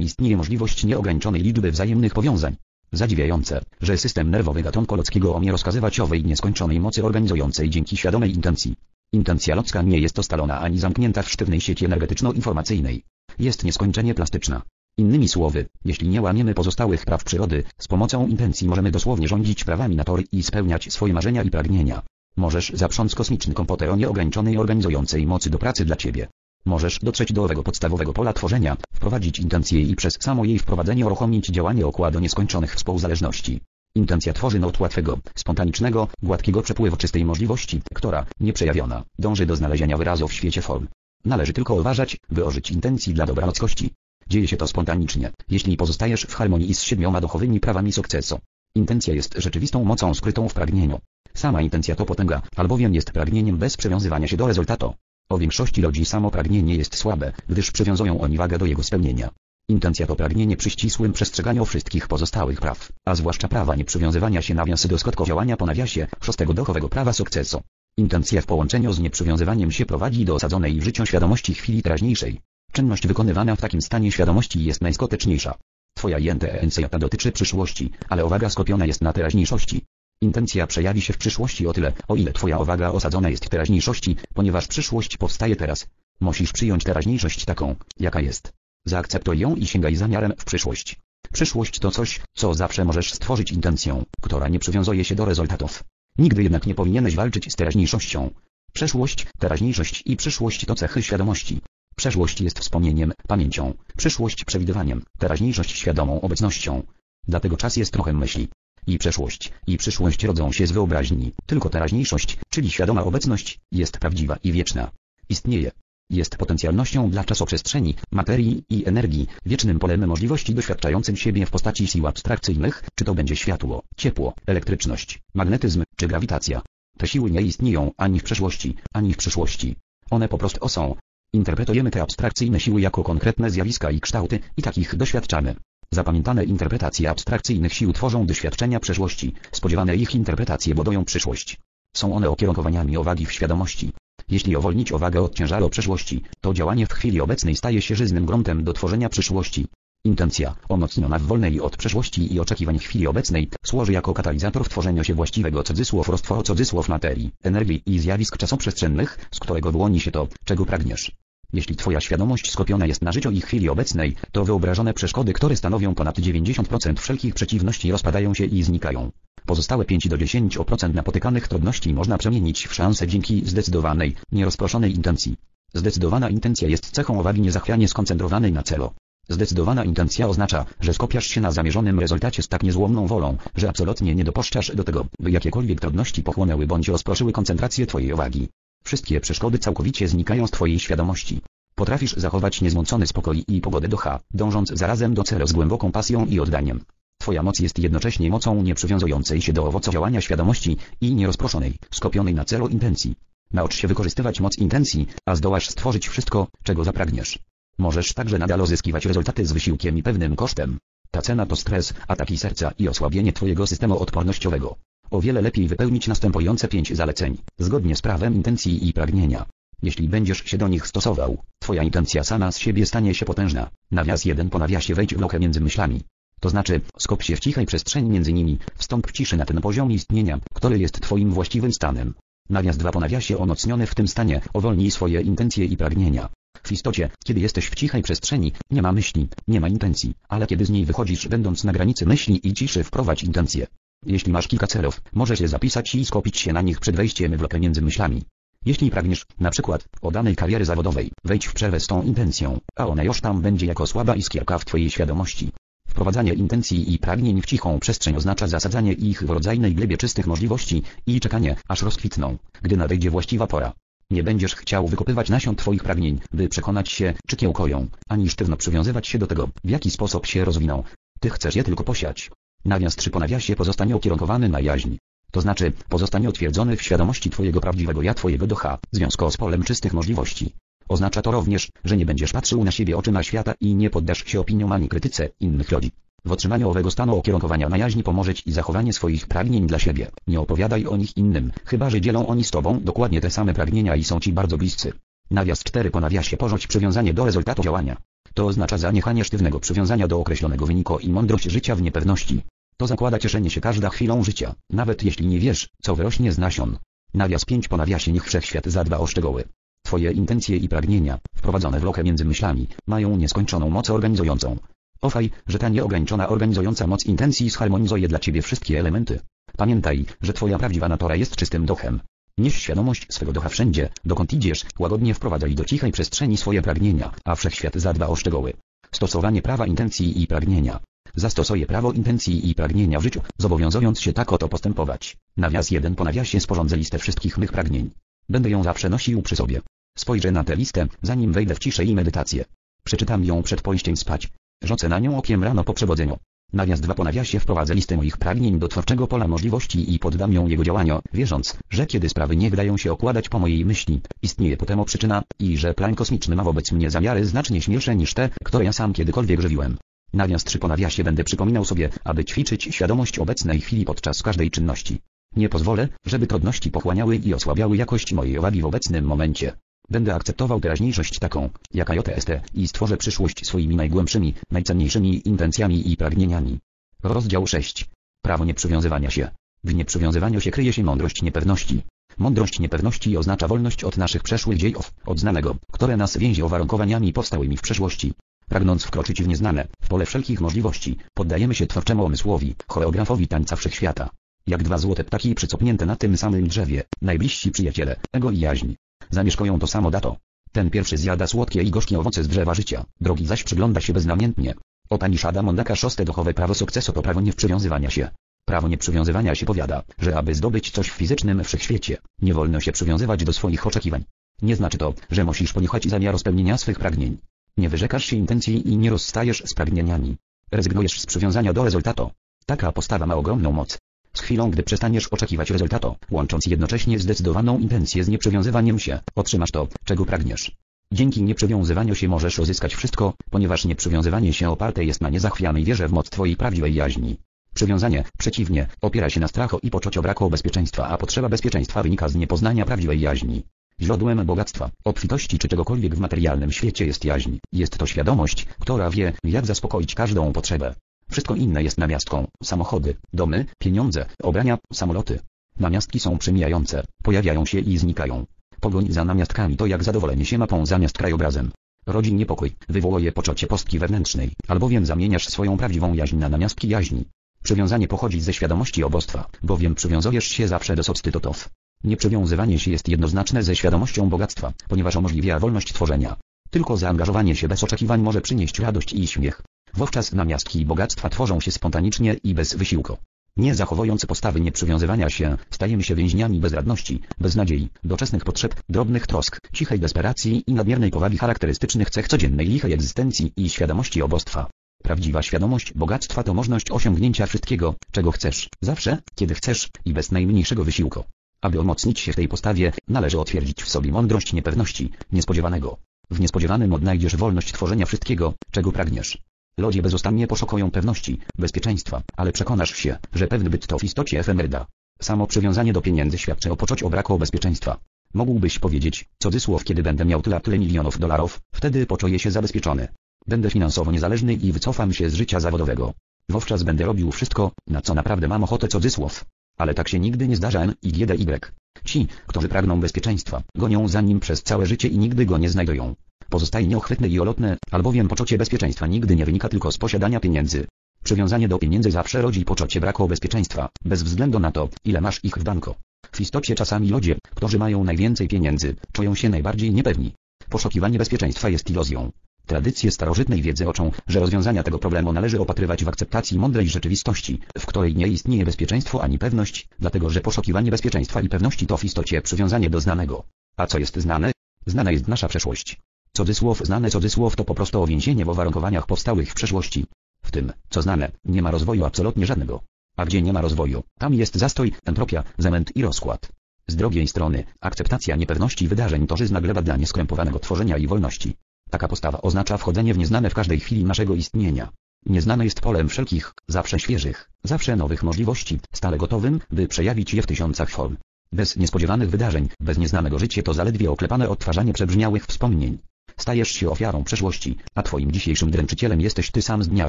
istnieje 0.00 0.36
możliwość 0.36 0.84
nieograniczonej 0.84 1.42
liczby 1.42 1.70
wzajemnych 1.70 2.14
powiązań. 2.14 2.56
Zadziwiające, 2.92 3.60
że 3.80 3.98
system 3.98 4.30
nerwowy 4.30 4.62
gatunku 4.62 4.96
ludzkiego 4.96 5.32
umie 5.32 5.52
rozkazywać 5.52 6.00
owej 6.00 6.24
nieskończonej 6.24 6.80
mocy 6.80 7.04
organizującej 7.04 7.70
dzięki 7.70 7.96
świadomej 7.96 8.34
intencji. 8.34 8.74
Intencja 9.12 9.54
ludzka 9.54 9.82
nie 9.82 9.98
jest 9.98 10.18
ustalona 10.18 10.60
ani 10.60 10.78
zamknięta 10.78 11.22
w 11.22 11.30
sztywnej 11.30 11.60
sieci 11.60 11.84
energetyczno-informacyjnej. 11.84 13.02
Jest 13.38 13.64
nieskończenie 13.64 14.14
plastyczna. 14.14 14.62
Innymi 14.98 15.28
słowy, 15.28 15.66
jeśli 15.84 16.08
nie 16.08 16.22
łamiemy 16.22 16.54
pozostałych 16.54 17.04
praw 17.04 17.24
przyrody, 17.24 17.64
z 17.78 17.88
pomocą 17.88 18.26
intencji 18.26 18.68
możemy 18.68 18.90
dosłownie 18.90 19.28
rządzić 19.28 19.64
prawami 19.64 19.96
natury 19.96 20.24
i 20.32 20.42
spełniać 20.42 20.92
swoje 20.92 21.14
marzenia 21.14 21.42
i 21.42 21.50
pragnienia. 21.50 22.02
Możesz 22.36 22.72
zaprząc 22.74 23.14
kosmiczny 23.14 23.54
komputer 23.54 23.90
o 23.90 23.96
nieograniczonej 23.96 24.58
organizującej 24.58 25.26
mocy 25.26 25.50
do 25.50 25.58
pracy 25.58 25.84
dla 25.84 25.96
Ciebie. 25.96 26.28
Możesz 26.66 26.98
dotrzeć 27.02 27.32
do 27.32 27.44
owego 27.44 27.62
podstawowego 27.62 28.12
pola 28.12 28.32
tworzenia, 28.32 28.76
wprowadzić 28.94 29.38
intencję 29.38 29.80
i 29.80 29.96
przez 29.96 30.18
samo 30.20 30.44
jej 30.44 30.58
wprowadzenie 30.58 31.06
uruchomić 31.06 31.46
działanie 31.46 31.86
okładu 31.86 32.20
nieskończonych 32.20 32.74
współzależności. 32.74 33.60
Intencja 33.94 34.32
tworzy 34.32 34.58
not 34.58 34.80
łatwego, 34.80 35.18
spontanicznego, 35.34 36.08
gładkiego 36.22 36.62
przepływu 36.62 36.96
czystej 36.96 37.24
możliwości, 37.24 37.80
która, 37.94 38.26
nieprzejawiona, 38.40 39.04
dąży 39.18 39.46
do 39.46 39.56
znalezienia 39.56 39.96
wyrazu 39.96 40.28
w 40.28 40.32
świecie 40.32 40.62
form. 40.62 40.88
Należy 41.24 41.52
tylko 41.52 41.74
uważać, 41.74 42.16
by 42.30 42.44
ożyć 42.44 42.70
intencji 42.70 43.14
dla 43.14 43.26
dobra 43.26 43.46
ludzkości. 43.46 43.90
Dzieje 44.28 44.48
się 44.48 44.56
to 44.56 44.66
spontanicznie, 44.66 45.32
jeśli 45.48 45.76
pozostajesz 45.76 46.22
w 46.22 46.34
harmonii 46.34 46.74
z 46.74 46.82
siedmioma 46.82 47.20
duchowymi 47.20 47.60
prawami 47.60 47.92
sukcesu. 47.92 48.38
Intencja 48.74 49.14
jest 49.14 49.34
rzeczywistą 49.36 49.84
mocą 49.84 50.14
skrytą 50.14 50.48
w 50.48 50.54
pragnieniu. 50.54 51.00
Sama 51.34 51.62
intencja 51.62 51.94
to 51.94 52.06
potęga, 52.06 52.42
albowiem 52.56 52.94
jest 52.94 53.10
pragnieniem 53.10 53.56
bez 53.56 53.76
przywiązywania 53.76 54.28
się 54.28 54.36
do 54.36 54.46
rezultatu. 54.46 54.94
O 55.28 55.38
większości 55.38 55.82
ludzi 55.82 56.04
samo 56.04 56.30
pragnienie 56.30 56.74
jest 56.74 56.96
słabe, 56.96 57.32
gdyż 57.48 57.70
przywiązują 57.70 58.20
oni 58.20 58.36
wagę 58.36 58.58
do 58.58 58.66
jego 58.66 58.82
spełnienia. 58.82 59.30
Intencja 59.68 60.06
to 60.06 60.16
pragnienie 60.16 60.56
przy 60.56 60.70
ścisłym 60.70 61.12
przestrzeganiu 61.12 61.64
wszystkich 61.64 62.08
pozostałych 62.08 62.60
praw, 62.60 62.92
a 63.04 63.14
zwłaszcza 63.14 63.48
prawa 63.48 63.74
nieprzywiązywania 63.74 64.42
się 64.42 64.54
nawiasy 64.54 64.88
do 64.88 64.98
skutku 64.98 65.26
działania 65.26 65.56
po 65.56 65.66
nawiasie 65.66 66.06
szóstego 66.20 66.54
duchowego 66.54 66.88
prawa 66.88 67.12
sukcesu. 67.12 67.60
Intencja 67.96 68.40
w 68.40 68.46
połączeniu 68.46 68.92
z 68.92 68.98
nieprzywiązywaniem 68.98 69.72
się 69.72 69.86
prowadzi 69.86 70.24
do 70.24 70.34
osadzonej 70.34 70.80
w 70.80 70.84
życiu 70.84 71.06
świadomości 71.06 71.54
chwili 71.54 71.82
teraźniejszej. 71.82 72.40
Czynność 72.72 73.06
wykonywana 73.06 73.56
w 73.56 73.60
takim 73.60 73.82
stanie 73.82 74.12
świadomości 74.12 74.64
jest 74.64 74.80
najskuteczniejsza. 74.80 75.54
Twoja 75.94 76.18
intencja 76.18 76.88
dotyczy 76.88 77.32
przyszłości, 77.32 77.90
ale 78.08 78.26
uwaga 78.26 78.50
skupiona 78.50 78.86
jest 78.86 79.00
na 79.00 79.12
teraźniejszości. 79.12 79.84
Intencja 80.20 80.66
przejawi 80.66 81.00
się 81.00 81.12
w 81.12 81.18
przyszłości 81.18 81.66
o 81.66 81.72
tyle, 81.72 81.92
o 82.08 82.16
ile 82.16 82.32
Twoja 82.32 82.58
uwaga 82.58 82.90
osadzona 82.90 83.30
jest 83.30 83.44
w 83.44 83.48
teraźniejszości, 83.48 84.16
ponieważ 84.34 84.66
przyszłość 84.66 85.16
powstaje 85.16 85.56
teraz. 85.56 85.86
Musisz 86.20 86.52
przyjąć 86.52 86.84
teraźniejszość 86.84 87.44
taką, 87.44 87.74
jaka 87.98 88.20
jest. 88.20 88.52
Zaakceptuj 88.84 89.38
ją 89.38 89.56
i 89.56 89.66
sięgaj 89.66 89.96
zamiarem 89.96 90.32
w 90.38 90.44
przyszłość. 90.44 90.96
Przyszłość 91.32 91.78
to 91.78 91.90
coś, 91.90 92.20
co 92.34 92.54
zawsze 92.54 92.84
możesz 92.84 93.12
stworzyć 93.12 93.52
intencją, 93.52 94.04
która 94.22 94.48
nie 94.48 94.58
przywiązuje 94.58 95.04
się 95.04 95.14
do 95.14 95.24
rezultatów. 95.24 95.84
Nigdy 96.18 96.42
jednak 96.42 96.66
nie 96.66 96.74
powinieneś 96.74 97.14
walczyć 97.14 97.52
z 97.52 97.56
teraźniejszością. 97.56 98.30
Przeszłość, 98.72 99.26
teraźniejszość 99.38 100.02
i 100.06 100.16
przyszłość 100.16 100.64
to 100.64 100.74
cechy 100.74 101.02
świadomości. 101.02 101.60
Przeszłość 101.96 102.40
jest 102.40 102.58
wspomnieniem, 102.58 103.12
pamięcią, 103.28 103.74
przyszłość 103.96 104.44
przewidywaniem, 104.44 105.02
teraźniejszość 105.18 105.70
świadomą 105.70 106.20
obecnością. 106.20 106.82
Dlatego 107.28 107.56
czas 107.56 107.76
jest 107.76 107.92
trochę 107.92 108.12
myśli. 108.12 108.48
I 108.86 108.98
przeszłość, 108.98 109.52
i 109.66 109.76
przyszłość 109.76 110.24
rodzą 110.24 110.52
się 110.52 110.66
z 110.66 110.72
wyobraźni, 110.72 111.32
tylko 111.46 111.68
teraźniejszość, 111.68 112.38
czyli 112.50 112.70
świadoma 112.70 113.04
obecność, 113.04 113.60
jest 113.72 113.98
prawdziwa 113.98 114.36
i 114.36 114.52
wieczna. 114.52 114.90
Istnieje. 115.28 115.70
Jest 116.10 116.36
potencjalnością 116.36 117.10
dla 117.10 117.24
czasoprzestrzeni, 117.24 117.94
materii 118.10 118.64
i 118.70 118.88
energii, 118.88 119.26
wiecznym 119.46 119.78
polem 119.78 120.06
możliwości 120.06 120.54
doświadczającym 120.54 121.16
siebie 121.16 121.46
w 121.46 121.50
postaci 121.50 121.86
sił 121.86 122.06
abstrakcyjnych, 122.06 122.84
czy 122.94 123.04
to 123.04 123.14
będzie 123.14 123.36
światło, 123.36 123.82
ciepło, 123.96 124.34
elektryczność, 124.46 125.18
magnetyzm, 125.34 125.82
czy 125.96 126.08
grawitacja. 126.08 126.62
Te 126.98 127.08
siły 127.08 127.30
nie 127.30 127.42
istnieją 127.42 127.92
ani 127.96 128.20
w 128.20 128.22
przeszłości, 128.22 128.76
ani 128.92 129.14
w 129.14 129.16
przyszłości. 129.16 129.76
One 130.10 130.28
po 130.28 130.38
prostu 130.38 130.68
są. 130.68 130.94
Interpretujemy 131.32 131.90
te 131.90 132.02
abstrakcyjne 132.02 132.60
siły 132.60 132.80
jako 132.80 133.04
konkretne 133.04 133.50
zjawiska 133.50 133.90
i 133.90 134.00
kształty, 134.00 134.38
i 134.56 134.62
takich 134.62 134.96
doświadczamy. 134.96 135.54
Zapamiętane 135.90 136.44
interpretacje 136.44 137.10
abstrakcyjnych 137.10 137.72
sił 137.72 137.92
tworzą 137.92 138.26
doświadczenia 138.26 138.80
przeszłości, 138.80 139.34
spodziewane 139.52 139.96
ich 139.96 140.14
interpretacje 140.14 140.74
budują 140.74 141.04
przyszłość. 141.04 141.58
Są 141.96 142.14
one 142.14 142.30
okierunkowaniami 142.30 142.98
uwagi 142.98 143.26
w 143.26 143.32
świadomości. 143.32 143.92
Jeśli 144.28 144.56
uwolnić 144.56 144.92
uwagę 144.92 145.22
od 145.22 145.34
ciężaru 145.34 145.70
przeszłości, 145.70 146.22
to 146.40 146.54
działanie 146.54 146.86
w 146.86 146.92
chwili 146.92 147.20
obecnej 147.20 147.56
staje 147.56 147.82
się 147.82 147.96
żyznym 147.96 148.26
gruntem 148.26 148.64
do 148.64 148.72
tworzenia 148.72 149.08
przyszłości. 149.08 149.66
Intencja, 150.04 150.54
umocniona 150.68 151.18
w 151.18 151.22
wolnej 151.22 151.60
od 151.60 151.76
przeszłości 151.76 152.34
i 152.34 152.40
oczekiwań 152.40 152.78
chwili 152.78 153.06
obecnej, 153.06 153.50
służy 153.66 153.92
jako 153.92 154.14
katalizator 154.14 154.64
w 154.64 154.68
tworzeniu 154.68 155.04
się 155.04 155.14
właściwego 155.14 155.62
cudzysłów 155.62 156.08
roztworu 156.08 156.42
cudzysłów 156.42 156.88
materii, 156.88 157.30
energii 157.42 157.82
i 157.86 157.98
zjawisk 157.98 158.36
czasoprzestrzennych, 158.36 159.28
z 159.34 159.40
którego 159.40 159.72
wyłoni 159.72 160.00
się 160.00 160.10
to, 160.10 160.28
czego 160.44 160.66
pragniesz. 160.66 161.12
Jeśli 161.52 161.76
Twoja 161.76 162.00
świadomość 162.00 162.50
skupiona 162.50 162.86
jest 162.86 163.02
na 163.02 163.12
życiu 163.12 163.30
i 163.30 163.40
chwili 163.40 163.68
obecnej, 163.68 164.16
to 164.32 164.44
wyobrażone 164.44 164.94
przeszkody, 164.94 165.32
które 165.32 165.56
stanowią 165.56 165.94
ponad 165.94 166.18
90% 166.18 166.98
wszelkich 166.98 167.34
przeciwności 167.34 167.92
rozpadają 167.92 168.34
się 168.34 168.44
i 168.44 168.62
znikają. 168.62 169.10
Pozostałe 169.46 169.84
5 169.84 170.08
do 170.08 170.16
10% 170.16 170.94
napotykanych 170.94 171.48
trudności 171.48 171.94
można 171.94 172.18
przemienić 172.18 172.66
w 172.66 172.74
szansę 172.74 173.06
dzięki 173.06 173.42
zdecydowanej, 173.46 174.14
nierozproszonej 174.32 174.94
intencji. 174.94 175.36
Zdecydowana 175.74 176.28
intencja 176.28 176.68
jest 176.68 176.90
cechą 176.90 177.18
uwagi 177.20 177.40
niezachwianie 177.40 177.88
skoncentrowanej 177.88 178.52
na 178.52 178.62
celu. 178.62 178.90
Zdecydowana 179.28 179.84
intencja 179.84 180.28
oznacza, 180.28 180.64
że 180.80 180.94
skupiasz 180.94 181.26
się 181.26 181.40
na 181.40 181.50
zamierzonym 181.50 182.00
rezultacie 182.00 182.42
z 182.42 182.48
tak 182.48 182.62
niezłomną 182.62 183.06
wolą, 183.06 183.36
że 183.56 183.68
absolutnie 183.68 184.14
nie 184.14 184.24
dopuszczasz 184.24 184.76
do 184.76 184.84
tego, 184.84 185.06
by 185.20 185.30
jakiekolwiek 185.30 185.80
trudności 185.80 186.22
pochłonęły 186.22 186.66
bądź 186.66 186.88
rozproszyły 186.88 187.32
koncentrację 187.32 187.86
Twojej 187.86 188.12
uwagi. 188.12 188.48
Wszystkie 188.86 189.20
przeszkody 189.20 189.58
całkowicie 189.58 190.08
znikają 190.08 190.46
z 190.46 190.50
Twojej 190.50 190.78
świadomości. 190.78 191.40
Potrafisz 191.74 192.12
zachować 192.12 192.60
niezmącony 192.60 193.06
spokój 193.06 193.44
i 193.48 193.60
pogodę 193.60 193.88
ducha, 193.88 194.20
dążąc 194.34 194.68
zarazem 194.74 195.14
do 195.14 195.24
celu 195.24 195.46
z 195.46 195.52
głęboką 195.52 195.92
pasją 195.92 196.26
i 196.26 196.40
oddaniem. 196.40 196.80
Twoja 197.18 197.42
moc 197.42 197.60
jest 197.60 197.78
jednocześnie 197.78 198.30
mocą 198.30 198.62
nieprzywiązującej 198.62 199.42
się 199.42 199.52
do 199.52 199.66
owocu 199.66 199.90
działania 199.90 200.20
świadomości 200.20 200.76
i 201.00 201.14
nierozproszonej, 201.14 201.74
skopionej 201.90 202.34
na 202.34 202.44
celu 202.44 202.68
intencji. 202.68 203.14
Naucz 203.52 203.74
się 203.74 203.88
wykorzystywać 203.88 204.40
moc 204.40 204.58
intencji, 204.58 205.06
a 205.26 205.36
zdołasz 205.36 205.68
stworzyć 205.68 206.08
wszystko, 206.08 206.46
czego 206.62 206.84
zapragniesz. 206.84 207.38
Możesz 207.78 208.14
także 208.14 208.38
nadal 208.38 208.60
uzyskiwać 208.60 209.06
rezultaty 209.06 209.46
z 209.46 209.52
wysiłkiem 209.52 209.98
i 209.98 210.02
pewnym 210.02 210.36
kosztem. 210.36 210.78
Ta 211.10 211.22
cena 211.22 211.46
to 211.46 211.56
stres, 211.56 211.94
ataki 212.08 212.38
serca 212.38 212.72
i 212.78 212.88
osłabienie 212.88 213.32
Twojego 213.32 213.66
systemu 213.66 213.98
odpornościowego. 213.98 214.76
O 215.10 215.20
wiele 215.20 215.42
lepiej 215.42 215.68
wypełnić 215.68 216.08
następujące 216.08 216.68
pięć 216.68 216.96
zaleceń, 216.96 217.36
zgodnie 217.58 217.96
z 217.96 218.02
prawem 218.02 218.34
intencji 218.34 218.88
i 218.88 218.92
pragnienia. 218.92 219.46
Jeśli 219.82 220.08
będziesz 220.08 220.44
się 220.44 220.58
do 220.58 220.68
nich 220.68 220.86
stosował, 220.86 221.38
Twoja 221.58 221.82
intencja 221.82 222.24
sama 222.24 222.52
z 222.52 222.58
siebie 222.58 222.86
stanie 222.86 223.14
się 223.14 223.26
potężna. 223.26 223.70
Nawias 223.90 224.24
jeden 224.24 224.50
po 224.50 224.58
nawiasie 224.58 224.94
wejdź 224.94 225.14
w 225.14 225.20
lochę 225.20 225.40
między 225.40 225.60
myślami. 225.60 226.00
To 226.40 226.48
znaczy, 226.48 226.80
skop 226.98 227.22
się 227.22 227.36
w 227.36 227.40
cichej 227.40 227.66
przestrzeni 227.66 228.10
między 228.10 228.32
nimi, 228.32 228.58
wstąp 228.74 229.06
w 229.06 229.12
ciszy 229.12 229.36
na 229.36 229.44
ten 229.44 229.60
poziom 229.60 229.92
istnienia, 229.92 230.38
który 230.54 230.78
jest 230.78 231.00
Twoim 231.00 231.30
właściwym 231.30 231.72
stanem. 231.72 232.14
Nawias 232.50 232.76
dwa 232.76 232.92
po 232.92 233.00
nawiasie 233.00 233.36
umocniony 233.36 233.86
w 233.86 233.94
tym 233.94 234.08
stanie, 234.08 234.40
owolnij 234.54 234.90
swoje 234.90 235.20
intencje 235.20 235.64
i 235.64 235.76
pragnienia. 235.76 236.28
W 236.62 236.72
istocie, 236.72 237.10
kiedy 237.24 237.40
jesteś 237.40 237.66
w 237.66 237.74
cichej 237.74 238.02
przestrzeni, 238.02 238.52
nie 238.70 238.82
ma 238.82 238.92
myśli, 238.92 239.28
nie 239.48 239.60
ma 239.60 239.68
intencji, 239.68 240.14
ale 240.28 240.46
kiedy 240.46 240.64
z 240.64 240.70
niej 240.70 240.84
wychodzisz 240.84 241.28
będąc 241.28 241.64
na 241.64 241.72
granicy 241.72 242.06
myśli 242.06 242.48
i 242.48 242.54
ciszy 242.54 242.84
wprowadź 242.84 243.24
intencje. 243.24 243.66
Jeśli 244.06 244.32
masz 244.32 244.48
kilka 244.48 244.66
celów, 244.66 245.00
możesz 245.12 245.40
je 245.40 245.48
zapisać 245.48 245.94
i 245.94 246.04
skupić 246.04 246.38
się 246.38 246.52
na 246.52 246.62
nich 246.62 246.80
przed 246.80 246.96
wejściem 246.96 247.36
w 247.36 247.40
lokę 247.40 247.60
między 247.60 247.82
myślami. 247.82 248.22
Jeśli 248.66 248.90
pragniesz, 248.90 249.26
na 249.40 249.50
przykład, 249.50 249.88
danej 250.12 250.36
kariery 250.36 250.64
zawodowej, 250.64 251.10
wejdź 251.24 251.46
w 251.46 251.54
przerwę 251.54 251.80
z 251.80 251.86
tą 251.86 252.02
intencją, 252.02 252.60
a 252.76 252.86
ona 252.86 253.02
już 253.04 253.20
tam 253.20 253.42
będzie 253.42 253.66
jako 253.66 253.86
słaba 253.86 254.14
iskierka 254.14 254.58
w 254.58 254.64
Twojej 254.64 254.90
świadomości. 254.90 255.52
Wprowadzanie 255.88 256.32
intencji 256.34 256.94
i 256.94 256.98
pragnień 256.98 257.42
w 257.42 257.46
cichą 257.46 257.80
przestrzeń 257.80 258.16
oznacza 258.16 258.46
zasadzanie 258.46 258.92
ich 258.92 259.22
w 259.22 259.30
rodzajnej 259.30 259.74
glebie 259.74 259.96
czystych 259.96 260.26
możliwości 260.26 260.82
i 261.06 261.20
czekanie, 261.20 261.56
aż 261.68 261.82
rozkwitną, 261.82 262.36
gdy 262.62 262.76
nadejdzie 262.76 263.10
właściwa 263.10 263.46
pora. 263.46 263.72
Nie 264.10 264.22
będziesz 264.22 264.54
chciał 264.54 264.88
wykopywać 264.88 265.30
nasion 265.30 265.56
Twoich 265.56 265.82
pragnień, 265.82 266.20
by 266.32 266.48
przekonać 266.48 266.88
się, 266.90 267.14
czy 267.26 267.36
kiełkoją, 267.36 267.86
ani 268.08 268.28
sztywno 268.28 268.56
przywiązywać 268.56 269.06
się 269.08 269.18
do 269.18 269.26
tego, 269.26 269.48
w 269.64 269.70
jaki 269.70 269.90
sposób 269.90 270.26
się 270.26 270.44
rozwiną. 270.44 270.82
Ty 271.20 271.30
chcesz 271.30 271.56
je 271.56 271.64
tylko 271.64 271.84
posiać. 271.84 272.30
Nawias 272.66 272.96
3 272.96 273.10
po 273.10 273.18
nawiasie 273.18 273.56
pozostanie 273.56 273.96
ukierunkowany 273.96 274.48
na 274.48 274.60
jaźń. 274.60 274.96
To 275.30 275.40
znaczy, 275.40 275.72
pozostanie 275.88 276.28
utwierdzony 276.28 276.76
w 276.76 276.82
świadomości 276.82 277.30
Twojego 277.30 277.60
prawdziwego 277.60 278.02
ja 278.02 278.14
Twojego 278.14 278.46
ducha, 278.46 278.78
w 278.92 278.96
związku 278.96 279.30
z 279.30 279.36
polem 279.36 279.62
czystych 279.62 279.92
możliwości. 279.92 280.52
Oznacza 280.88 281.22
to 281.22 281.30
również, 281.30 281.68
że 281.84 281.96
nie 281.96 282.06
będziesz 282.06 282.32
patrzył 282.32 282.64
na 282.64 282.70
siebie 282.70 282.96
oczyma 282.96 283.22
świata 283.22 283.54
i 283.60 283.74
nie 283.74 283.90
poddasz 283.90 284.24
się 284.26 284.40
opiniom 284.40 284.72
ani 284.72 284.88
krytyce 284.88 285.28
innych 285.40 285.70
ludzi. 285.72 285.90
W 286.24 286.32
otrzymaniu 286.32 286.70
owego 286.70 286.90
stanu 286.90 287.18
okierunkowania 287.18 287.68
na 287.68 287.76
jaźni 287.76 288.02
pomoże 288.02 288.34
Ci 288.34 288.52
zachowanie 288.52 288.92
swoich 288.92 289.26
pragnień 289.26 289.66
dla 289.66 289.78
siebie. 289.78 290.10
Nie 290.26 290.40
opowiadaj 290.40 290.86
o 290.86 290.96
nich 290.96 291.16
innym, 291.16 291.52
chyba 291.64 291.90
że 291.90 292.00
dzielą 292.00 292.26
oni 292.26 292.44
z 292.44 292.50
Tobą 292.50 292.80
dokładnie 292.80 293.20
te 293.20 293.30
same 293.30 293.54
pragnienia 293.54 293.96
i 293.96 294.04
są 294.04 294.20
Ci 294.20 294.32
bardzo 294.32 294.58
bliscy. 294.58 294.92
Nawias 295.30 295.64
4 295.64 295.90
po 295.90 296.00
nawiasie 296.00 296.36
porzuć 296.36 296.66
przywiązanie 296.66 297.14
do 297.14 297.24
rezultatu 297.24 297.62
działania. 297.62 297.96
To 298.36 298.46
oznacza 298.46 298.78
zaniechanie 298.78 299.24
sztywnego 299.24 299.60
przywiązania 299.60 300.08
do 300.08 300.20
określonego 300.20 300.66
wyniku 300.66 300.98
i 300.98 301.08
mądrość 301.08 301.44
życia 301.44 301.74
w 301.74 301.82
niepewności. 301.82 302.42
To 302.76 302.86
zakłada 302.86 303.18
cieszenie 303.18 303.50
się 303.50 303.60
każdą 303.60 303.88
chwilą 303.88 304.24
życia, 304.24 304.54
nawet 304.70 305.02
jeśli 305.02 305.26
nie 305.26 305.40
wiesz, 305.40 305.68
co 305.82 305.96
wyrośnie 305.96 306.32
z 306.32 306.38
nasion. 306.38 306.78
Nawias 307.14 307.44
5 307.44 307.68
po 307.68 307.76
nawiasie 307.76 308.12
niech 308.12 308.24
wszechświat 308.24 308.66
zadba 308.66 308.98
o 308.98 309.06
szczegóły. 309.06 309.44
Twoje 309.82 310.12
intencje 310.12 310.56
i 310.56 310.68
pragnienia, 310.68 311.18
wprowadzone 311.36 311.80
w 311.80 311.84
lochę 311.84 312.04
między 312.04 312.24
myślami, 312.24 312.68
mają 312.86 313.16
nieskończoną 313.16 313.70
moc 313.70 313.90
organizującą. 313.90 314.56
Ofaj, 315.02 315.30
że 315.46 315.58
ta 315.58 315.68
nieograniczona 315.68 316.28
organizująca 316.28 316.86
moc 316.86 317.06
intencji 317.06 317.50
zharmonizuje 317.50 318.08
dla 318.08 318.18
Ciebie 318.18 318.42
wszystkie 318.42 318.80
elementy. 318.80 319.20
Pamiętaj, 319.56 320.06
że 320.22 320.32
Twoja 320.32 320.58
prawdziwa 320.58 320.88
natura 320.88 321.16
jest 321.16 321.36
czystym 321.36 321.66
duchem. 321.66 322.00
Nieś 322.38 322.56
świadomość 322.56 323.06
swego 323.10 323.32
ducha 323.32 323.48
wszędzie, 323.48 323.88
dokąd 324.04 324.32
idziesz, 324.32 324.64
łagodnie 324.78 325.14
wprowadzaj 325.14 325.54
do 325.54 325.64
cichej 325.64 325.92
przestrzeni 325.92 326.36
swoje 326.36 326.62
pragnienia, 326.62 327.14
a 327.24 327.34
wszechświat 327.34 327.74
zadba 327.74 328.06
o 328.06 328.16
szczegóły. 328.16 328.52
Stosowanie 328.92 329.42
prawa 329.42 329.66
intencji 329.66 330.22
i 330.22 330.26
pragnienia. 330.26 330.80
Zastosuję 331.14 331.66
prawo 331.66 331.92
intencji 331.92 332.50
i 332.50 332.54
pragnienia 332.54 333.00
w 333.00 333.02
życiu, 333.02 333.20
zobowiązując 333.38 334.00
się 334.00 334.12
tak 334.12 334.32
oto 334.32 334.48
postępować. 334.48 335.16
Nawias 335.36 335.70
1 335.70 335.94
po 335.94 336.04
nawiasie 336.04 336.40
sporządzę 336.40 336.76
listę 336.76 336.98
wszystkich 336.98 337.38
mych 337.38 337.52
pragnień. 337.52 337.90
Będę 338.28 338.50
ją 338.50 338.62
zawsze 338.62 338.88
nosił 338.88 339.22
przy 339.22 339.36
sobie. 339.36 339.60
Spojrzę 339.98 340.30
na 340.30 340.44
tę 340.44 340.56
listę, 340.56 340.86
zanim 341.02 341.32
wejdę 341.32 341.54
w 341.54 341.58
ciszę 341.58 341.84
i 341.84 341.94
medytację. 341.94 342.44
Przeczytam 342.84 343.24
ją 343.24 343.42
przed 343.42 343.62
pójściem 343.62 343.96
spać. 343.96 344.28
Rzucę 344.64 344.88
na 344.88 344.98
nią 344.98 345.18
okiem 345.18 345.44
rano 345.44 345.64
po 345.64 345.74
przebudzeniu. 345.74 346.18
Nawias 346.52 346.80
dwa 346.80 346.94
po 346.94 347.04
nawiasie 347.04 347.40
wprowadzę 347.40 347.74
listę 347.74 347.96
moich 347.96 348.16
pragnień 348.16 348.58
do 348.58 348.68
twórczego 348.68 349.06
pola 349.06 349.28
możliwości 349.28 349.94
i 349.94 349.98
poddam 349.98 350.32
ją 350.32 350.46
jego 350.46 350.64
działaniu, 350.64 351.00
wierząc, 351.12 351.56
że 351.70 351.86
kiedy 351.86 352.08
sprawy 352.08 352.36
nie 352.36 352.50
wydają 352.50 352.76
się 352.76 352.92
okładać 352.92 353.28
po 353.28 353.38
mojej 353.38 353.64
myśli, 353.64 354.00
istnieje 354.22 354.56
po 354.56 354.66
temu 354.66 354.84
przyczyna 354.84 355.22
i 355.38 355.56
że 355.56 355.74
plan 355.74 355.94
kosmiczny 355.94 356.36
ma 356.36 356.44
wobec 356.44 356.72
mnie 356.72 356.90
zamiary 356.90 357.26
znacznie 357.26 357.62
śmielsze 357.62 357.96
niż 357.96 358.14
te, 358.14 358.28
które 358.44 358.64
ja 358.64 358.72
sam 358.72 358.92
kiedykolwiek 358.92 359.40
żywiłem. 359.40 359.76
Nawias 360.12 360.44
3 360.44 360.58
po 360.58 360.68
nawiasie 360.68 361.04
będę 361.04 361.24
przypominał 361.24 361.64
sobie, 361.64 361.88
aby 362.04 362.24
ćwiczyć 362.24 362.62
świadomość 362.70 363.18
obecnej 363.18 363.60
chwili 363.60 363.84
podczas 363.84 364.22
każdej 364.22 364.50
czynności. 364.50 364.98
Nie 365.36 365.48
pozwolę, 365.48 365.88
żeby 366.06 366.26
trudności 366.26 366.70
pochłaniały 366.70 367.16
i 367.16 367.34
osłabiały 367.34 367.76
jakość 367.76 368.12
mojej 368.12 368.38
uwagi 368.38 368.62
w 368.62 368.66
obecnym 368.66 369.04
momencie. 369.04 369.52
Będę 369.90 370.14
akceptował 370.14 370.60
teraźniejszość 370.60 371.18
taką, 371.18 371.50
jaka 371.74 371.94
jest 371.94 372.30
i 372.54 372.68
stworzę 372.68 372.96
przyszłość 372.96 373.46
swoimi 373.46 373.76
najgłębszymi, 373.76 374.34
najcenniejszymi 374.50 375.28
intencjami 375.28 375.92
i 375.92 375.96
pragnieniami. 375.96 376.58
Rozdział 377.02 377.46
6. 377.46 377.86
Prawo 378.22 378.44
nieprzywiązywania 378.44 379.10
się. 379.10 379.30
W 379.64 379.74
nieprzywiązywaniu 379.74 380.40
się 380.40 380.50
kryje 380.50 380.72
się 380.72 380.84
mądrość 380.84 381.22
niepewności. 381.22 381.82
Mądrość 382.18 382.60
niepewności 382.60 383.16
oznacza 383.16 383.48
wolność 383.48 383.84
od 383.84 383.96
naszych 383.96 384.22
przeszłych 384.22 384.58
dziejów, 384.58 384.92
od 385.06 385.20
znanego, 385.20 385.56
które 385.72 385.96
nas 385.96 386.16
więzi 386.16 386.42
uwarunkowaniami 386.42 387.12
powstałymi 387.12 387.56
w 387.56 387.62
przeszłości. 387.62 388.12
Pragnąc 388.48 388.84
wkroczyć 388.84 389.22
w 389.22 389.28
nieznane, 389.28 389.66
w 389.82 389.88
pole 389.88 390.06
wszelkich 390.06 390.40
możliwości, 390.40 390.96
poddajemy 391.14 391.54
się 391.54 391.66
twórczemu 391.66 392.04
umysłowi, 392.04 392.54
choreografowi 392.68 393.28
tańca 393.28 393.56
wszechświata. 393.56 394.10
Jak 394.46 394.62
dwa 394.62 394.78
złote 394.78 395.04
ptaki 395.04 395.34
przycopnięte 395.34 395.86
na 395.86 395.96
tym 395.96 396.16
samym 396.16 396.48
drzewie, 396.48 396.82
najbliżsi 397.02 397.50
przyjaciele, 397.50 397.96
ego 398.12 398.30
i 398.30 398.38
jaźń. 398.38 398.74
Zamieszkują 399.10 399.58
to 399.58 399.66
samo 399.66 399.90
dato. 399.90 400.16
Ten 400.52 400.70
pierwszy 400.70 400.96
zjada 400.96 401.26
słodkie 401.26 401.62
i 401.62 401.70
gorzkie 401.70 401.98
owoce 401.98 402.24
z 402.24 402.28
drzewa 402.28 402.54
życia, 402.54 402.84
drugi 403.00 403.26
zaś 403.26 403.44
przygląda 403.44 403.80
się 403.80 403.92
beznamiętnie. 403.92 404.54
Opaniszada 404.90 405.42
Mondaka 405.42 405.76
szóste 405.76 406.04
duchowe 406.04 406.34
prawo 406.34 406.54
sukcesu 406.54 406.92
to 406.92 407.02
prawo 407.02 407.20
nieprzywiązywania 407.20 407.90
się. 407.90 408.10
Prawo 408.44 408.68
nieprzywiązywania 408.68 409.34
się 409.34 409.46
powiada, 409.46 409.82
że 409.98 410.16
aby 410.16 410.34
zdobyć 410.34 410.70
coś 410.70 410.88
w 410.88 410.92
fizycznym 410.94 411.44
wszechświecie, 411.44 411.96
nie 412.22 412.34
wolno 412.34 412.60
się 412.60 412.72
przywiązywać 412.72 413.24
do 413.24 413.32
swoich 413.32 413.66
oczekiwań. 413.66 414.04
Nie 414.42 414.56
znaczy 414.56 414.78
to, 414.78 414.94
że 415.10 415.24
musisz 415.24 415.52
poniechać 415.52 415.88
zamiaru 415.88 416.18
spełnienia 416.18 416.58
swych 416.58 416.78
pragnień. 416.78 417.18
Nie 417.56 417.68
wyrzekasz 417.68 418.04
się 418.04 418.16
intencji 418.16 418.68
i 418.68 418.76
nie 418.76 418.90
rozstajesz 418.90 419.42
z 419.46 419.54
pragnieniami. 419.54 420.16
Rezygnujesz 420.50 421.00
z 421.00 421.06
przywiązania 421.06 421.52
do 421.52 421.64
rezultatu. 421.64 422.10
Taka 422.46 422.72
postawa 422.72 423.06
ma 423.06 423.14
ogromną 423.14 423.52
moc. 423.52 423.78
Z 424.16 424.20
chwilą 424.20 424.50
gdy 424.50 424.62
przestaniesz 424.62 425.08
oczekiwać 425.08 425.50
rezultatu, 425.50 425.96
łącząc 426.10 426.46
jednocześnie 426.46 426.98
zdecydowaną 426.98 427.58
intencję 427.58 428.04
z 428.04 428.08
nieprzywiązywaniem 428.08 428.78
się, 428.78 429.00
otrzymasz 429.14 429.50
to, 429.50 429.68
czego 429.84 430.06
pragniesz. 430.06 430.52
Dzięki 430.92 431.22
nieprzywiązywaniu 431.22 431.94
się 431.94 432.08
możesz 432.08 432.38
uzyskać 432.38 432.74
wszystko, 432.74 433.14
ponieważ 433.30 433.64
nieprzywiązywanie 433.64 434.32
się 434.32 434.50
oparte 434.50 434.84
jest 434.84 435.00
na 435.00 435.10
niezachwianej 435.10 435.64
wierze 435.64 435.88
w 435.88 435.92
moc 435.92 436.10
Twojej 436.10 436.36
prawdziwej 436.36 436.74
jaźni. 436.74 437.16
Przywiązanie, 437.54 438.04
przeciwnie, 438.18 438.66
opiera 438.80 439.10
się 439.10 439.20
na 439.20 439.28
strachu 439.28 439.58
i 439.62 439.70
poczuciu 439.70 440.02
braku 440.02 440.30
bezpieczeństwa, 440.30 440.88
a 440.88 440.98
potrzeba 440.98 441.28
bezpieczeństwa 441.28 441.82
wynika 441.82 442.08
z 442.08 442.14
niepoznania 442.14 442.64
prawdziwej 442.64 443.00
jaźni. 443.00 443.42
Źródłem 443.80 444.26
bogactwa, 444.26 444.70
obfitości 444.84 445.38
czy 445.38 445.48
czegokolwiek 445.48 445.94
w 445.94 446.00
materialnym 446.00 446.52
świecie 446.52 446.86
jest 446.86 447.04
jaźń. 447.04 447.38
Jest 447.52 447.78
to 447.78 447.86
świadomość, 447.86 448.44
która 448.44 448.90
wie, 448.90 449.12
jak 449.24 449.46
zaspokoić 449.46 449.94
każdą 449.94 450.32
potrzebę. 450.32 450.74
Wszystko 451.10 451.34
inne 451.34 451.62
jest 451.62 451.78
namiastką. 451.78 452.26
Samochody, 452.42 452.96
domy, 453.12 453.46
pieniądze, 453.58 454.06
obrania, 454.22 454.58
samoloty. 454.72 455.20
Namiastki 455.60 456.00
są 456.00 456.18
przemijające, 456.18 456.84
pojawiają 457.02 457.46
się 457.46 457.58
i 457.58 457.78
znikają. 457.78 458.26
Pogoń 458.60 458.86
za 458.92 459.04
namiastkami 459.04 459.56
to 459.56 459.66
jak 459.66 459.84
zadowolenie 459.84 460.24
się 460.24 460.38
mapą 460.38 460.66
zamiast 460.66 460.98
krajobrazem. 460.98 461.50
Rodzi 461.86 462.14
niepokój, 462.14 462.52
wywołuje 462.68 463.12
poczucie 463.12 463.46
postki 463.46 463.78
wewnętrznej, 463.78 464.30
albowiem 464.48 464.86
zamieniasz 464.86 465.28
swoją 465.28 465.56
prawdziwą 465.56 465.94
jaźń 465.94 466.16
na 466.16 466.28
namiastki 466.28 466.68
jaźni. 466.68 467.04
Przywiązanie 467.42 467.88
pochodzi 467.88 468.20
ze 468.20 468.32
świadomości 468.32 468.84
obostwa, 468.84 469.28
bowiem 469.42 469.74
przywiązujesz 469.74 470.24
się 470.24 470.48
zawsze 470.48 470.76
do 470.76 470.84
substytutów. 470.84 471.48
Nieprzywiązywanie 471.84 472.58
się 472.58 472.70
jest 472.70 472.88
jednoznaczne 472.88 473.42
ze 473.42 473.56
świadomością 473.56 474.08
bogactwa, 474.08 474.52
ponieważ 474.68 474.96
umożliwia 474.96 475.38
wolność 475.38 475.72
tworzenia. 475.72 476.16
Tylko 476.50 476.76
zaangażowanie 476.76 477.36
się 477.36 477.48
bez 477.48 477.64
oczekiwań 477.64 478.00
może 478.02 478.20
przynieść 478.20 478.58
radość 478.58 478.92
i 478.92 479.06
śmiech. 479.06 479.42
Wówczas 479.76 480.12
namiastki 480.12 480.64
bogactwa 480.64 481.08
tworzą 481.08 481.40
się 481.40 481.52
spontanicznie 481.52 482.16
i 482.24 482.34
bez 482.34 482.54
wysiłku. 482.54 482.96
Nie 483.36 483.54
zachowując 483.54 484.06
postawy 484.06 484.40
nieprzywiązywania 484.40 485.10
się, 485.10 485.36
stajemy 485.50 485.82
się 485.82 485.94
więźniami 485.94 486.40
bezradności, 486.40 487.00
beznadziei, 487.18 487.68
doczesnych 487.84 488.24
potrzeb, 488.24 488.54
drobnych 488.68 489.06
trosk, 489.06 489.40
cichej 489.52 489.80
desperacji 489.80 490.44
i 490.46 490.52
nadmiernej 490.52 490.90
powagi 490.90 491.18
charakterystycznych 491.18 491.90
cech 491.90 492.08
codziennej 492.08 492.48
lichej 492.48 492.72
egzystencji 492.72 493.32
i 493.36 493.48
świadomości 493.50 494.02
obostwa. 494.02 494.50
Prawdziwa 494.82 495.22
świadomość 495.22 495.72
bogactwa 495.74 496.22
to 496.22 496.34
możliwość 496.34 496.70
osiągnięcia 496.70 497.26
wszystkiego, 497.26 497.74
czego 497.92 498.12
chcesz, 498.12 498.48
zawsze, 498.60 498.98
kiedy 499.14 499.34
chcesz 499.34 499.68
i 499.84 499.92
bez 499.92 500.12
najmniejszego 500.12 500.64
wysiłku. 500.64 501.04
Aby 501.40 501.60
umocnić 501.60 502.00
się 502.00 502.12
w 502.12 502.16
tej 502.16 502.28
postawie, 502.28 502.72
należy 502.88 503.20
otwierdzić 503.20 503.62
w 503.62 503.68
sobie 503.68 503.92
mądrość 503.92 504.32
niepewności, 504.32 504.90
niespodziewanego. 505.12 505.76
W 506.10 506.20
niespodziewanym 506.20 506.72
odnajdziesz 506.72 507.16
wolność 507.16 507.52
tworzenia 507.52 507.86
wszystkiego, 507.86 508.34
czego 508.50 508.72
pragniesz. 508.72 509.18
Ludzie 509.58 509.82
bezustannie 509.82 510.26
poszukują 510.26 510.70
pewności, 510.70 511.18
bezpieczeństwa, 511.38 512.02
ale 512.16 512.32
przekonasz 512.32 512.74
się, 512.74 512.98
że 513.14 513.26
pewny 513.26 513.50
byt 513.50 513.66
to 513.66 513.78
w 513.78 513.84
istocie 513.84 514.18
efemerda. 514.18 514.66
Samo 515.02 515.26
przywiązanie 515.26 515.72
do 515.72 515.82
pieniędzy 515.82 516.18
świadczy 516.18 516.52
o 516.52 516.56
poczuciu 516.56 516.90
braku 516.90 517.18
bezpieczeństwa. 517.18 517.78
Mógłbyś 518.14 518.58
powiedzieć, 518.58 519.08
cudzysłów 519.18 519.64
kiedy 519.64 519.82
będę 519.82 520.04
miał 520.04 520.22
tyle 520.22 520.40
tyle 520.40 520.58
milionów 520.58 520.98
dolarów, 520.98 521.40
wtedy 521.52 521.86
poczuję 521.86 522.18
się 522.18 522.30
zabezpieczony. 522.30 522.88
Będę 523.26 523.50
finansowo 523.50 523.92
niezależny 523.92 524.34
i 524.34 524.52
wycofam 524.52 524.92
się 524.92 525.10
z 525.10 525.14
życia 525.14 525.40
zawodowego. 525.40 525.92
Wówczas 526.28 526.62
będę 526.62 526.84
robił 526.84 527.12
wszystko, 527.12 527.52
na 527.66 527.82
co 527.82 527.94
naprawdę 527.94 528.28
mam 528.28 528.44
ochotę 528.44 528.68
cudzysłów. 528.68 529.24
Ale 529.58 529.74
tak 529.74 529.88
się 529.88 529.98
nigdy 529.98 530.28
nie 530.28 530.36
zdarza 530.36 530.66
i 530.82 530.92
GDY. 530.92 531.40
Ci, 531.84 532.06
którzy 532.26 532.48
pragną 532.48 532.80
bezpieczeństwa, 532.80 533.42
gonią 533.54 533.88
za 533.88 534.00
nim 534.00 534.20
przez 534.20 534.42
całe 534.42 534.66
życie 534.66 534.88
i 534.88 534.98
nigdy 534.98 535.26
go 535.26 535.38
nie 535.38 535.50
znajdują. 535.50 535.94
Pozostaje 536.30 536.66
nieochwytne 536.66 537.08
i 537.08 537.20
olotne, 537.20 537.56
albowiem 537.70 538.08
poczucie 538.08 538.38
bezpieczeństwa 538.38 538.86
nigdy 538.86 539.16
nie 539.16 539.24
wynika 539.24 539.48
tylko 539.48 539.72
z 539.72 539.78
posiadania 539.78 540.20
pieniędzy. 540.20 540.66
Przywiązanie 541.04 541.48
do 541.48 541.58
pieniędzy 541.58 541.90
zawsze 541.90 542.22
rodzi 542.22 542.44
poczucie 542.44 542.80
braku 542.80 543.08
bezpieczeństwa, 543.08 543.68
bez 543.84 544.02
względu 544.02 544.38
na 544.38 544.52
to, 544.52 544.68
ile 544.84 545.00
masz 545.00 545.24
ich 545.24 545.38
w 545.38 545.42
banku. 545.42 545.74
W 546.12 546.20
istocie 546.20 546.54
czasami 546.54 546.88
ludzie, 546.88 547.16
którzy 547.34 547.58
mają 547.58 547.84
najwięcej 547.84 548.28
pieniędzy, 548.28 548.76
czują 548.92 549.14
się 549.14 549.28
najbardziej 549.28 549.74
niepewni. 549.74 550.12
Poszukiwanie 550.50 550.98
bezpieczeństwa 550.98 551.48
jest 551.48 551.70
iluzją. 551.70 552.12
Tradycje 552.46 552.90
starożytnej 552.90 553.42
wiedzy 553.42 553.68
oczą, 553.68 553.90
że 554.06 554.20
rozwiązania 554.20 554.62
tego 554.62 554.78
problemu 554.78 555.12
należy 555.12 555.40
opatrywać 555.40 555.84
w 555.84 555.88
akceptacji 555.88 556.38
mądrej 556.38 556.68
rzeczywistości, 556.68 557.40
w 557.58 557.66
której 557.66 557.94
nie 557.94 558.06
istnieje 558.08 558.44
bezpieczeństwo 558.44 559.02
ani 559.02 559.18
pewność, 559.18 559.68
dlatego 559.78 560.10
że 560.10 560.20
poszukiwanie 560.20 560.70
bezpieczeństwa 560.70 561.20
i 561.20 561.28
pewności 561.28 561.66
to 561.66 561.76
w 561.76 561.84
istocie 561.84 562.22
przywiązanie 562.22 562.70
do 562.70 562.80
znanego. 562.80 563.24
A 563.56 563.66
co 563.66 563.78
jest 563.78 563.96
znane? 563.96 564.32
Znana 564.66 564.90
jest 564.90 565.08
nasza 565.08 565.28
przeszłość. 565.28 565.80
Cudzysłów 566.16 566.62
znane 566.64 566.90
cudzysłów 566.90 567.36
to 567.36 567.44
po 567.44 567.54
prostu 567.54 567.82
uwięzienie 567.82 568.24
w 568.24 568.28
uwarunkowaniach 568.28 568.86
powstałych 568.86 569.30
w 569.30 569.34
przeszłości. 569.34 569.86
W 570.22 570.30
tym, 570.30 570.52
co 570.70 570.82
znane, 570.82 571.12
nie 571.24 571.42
ma 571.42 571.50
rozwoju 571.50 571.84
absolutnie 571.84 572.26
żadnego. 572.26 572.60
A 572.96 573.04
gdzie 573.04 573.22
nie 573.22 573.32
ma 573.32 573.40
rozwoju, 573.40 573.82
tam 573.98 574.14
jest 574.14 574.34
zastoj, 574.34 574.72
entropia, 574.86 575.24
zamęt 575.38 575.76
i 575.76 575.82
rozkład. 575.82 576.32
Z 576.68 576.76
drugiej 576.76 577.08
strony, 577.08 577.44
akceptacja 577.60 578.16
niepewności 578.16 578.68
wydarzeń 578.68 579.06
to 579.06 579.16
żyzna 579.16 579.40
gleba 579.40 579.62
dla 579.62 579.76
nieskrępowanego 579.76 580.38
tworzenia 580.38 580.76
i 580.76 580.86
wolności. 580.86 581.34
Taka 581.70 581.88
postawa 581.88 582.22
oznacza 582.22 582.56
wchodzenie 582.56 582.94
w 582.94 582.98
nieznane 582.98 583.30
w 583.30 583.34
każdej 583.34 583.60
chwili 583.60 583.84
naszego 583.84 584.14
istnienia. 584.14 584.68
Nieznane 585.06 585.44
jest 585.44 585.60
polem 585.60 585.88
wszelkich, 585.88 586.32
zawsze 586.48 586.78
świeżych, 586.78 587.30
zawsze 587.44 587.76
nowych 587.76 588.02
możliwości, 588.02 588.60
stale 588.72 588.98
gotowym, 588.98 589.40
by 589.50 589.68
przejawić 589.68 590.14
je 590.14 590.22
w 590.22 590.26
tysiącach 590.26 590.70
form. 590.70 590.96
Bez 591.32 591.56
niespodziewanych 591.56 592.10
wydarzeń, 592.10 592.48
bez 592.60 592.78
nieznanego 592.78 593.18
życie 593.18 593.42
to 593.42 593.54
zaledwie 593.54 593.90
oklepane 593.90 594.28
odtwarzanie 594.28 594.72
przebrzmiałych 594.72 595.26
wspomnień. 595.26 595.78
Stajesz 596.18 596.50
się 596.50 596.70
ofiarą 596.70 597.04
przeszłości, 597.04 597.56
a 597.74 597.82
twoim 597.82 598.12
dzisiejszym 598.12 598.50
dręczycielem 598.50 599.00
jesteś 599.00 599.30
ty 599.30 599.42
sam 599.42 599.62
z 599.62 599.68
dnia 599.68 599.88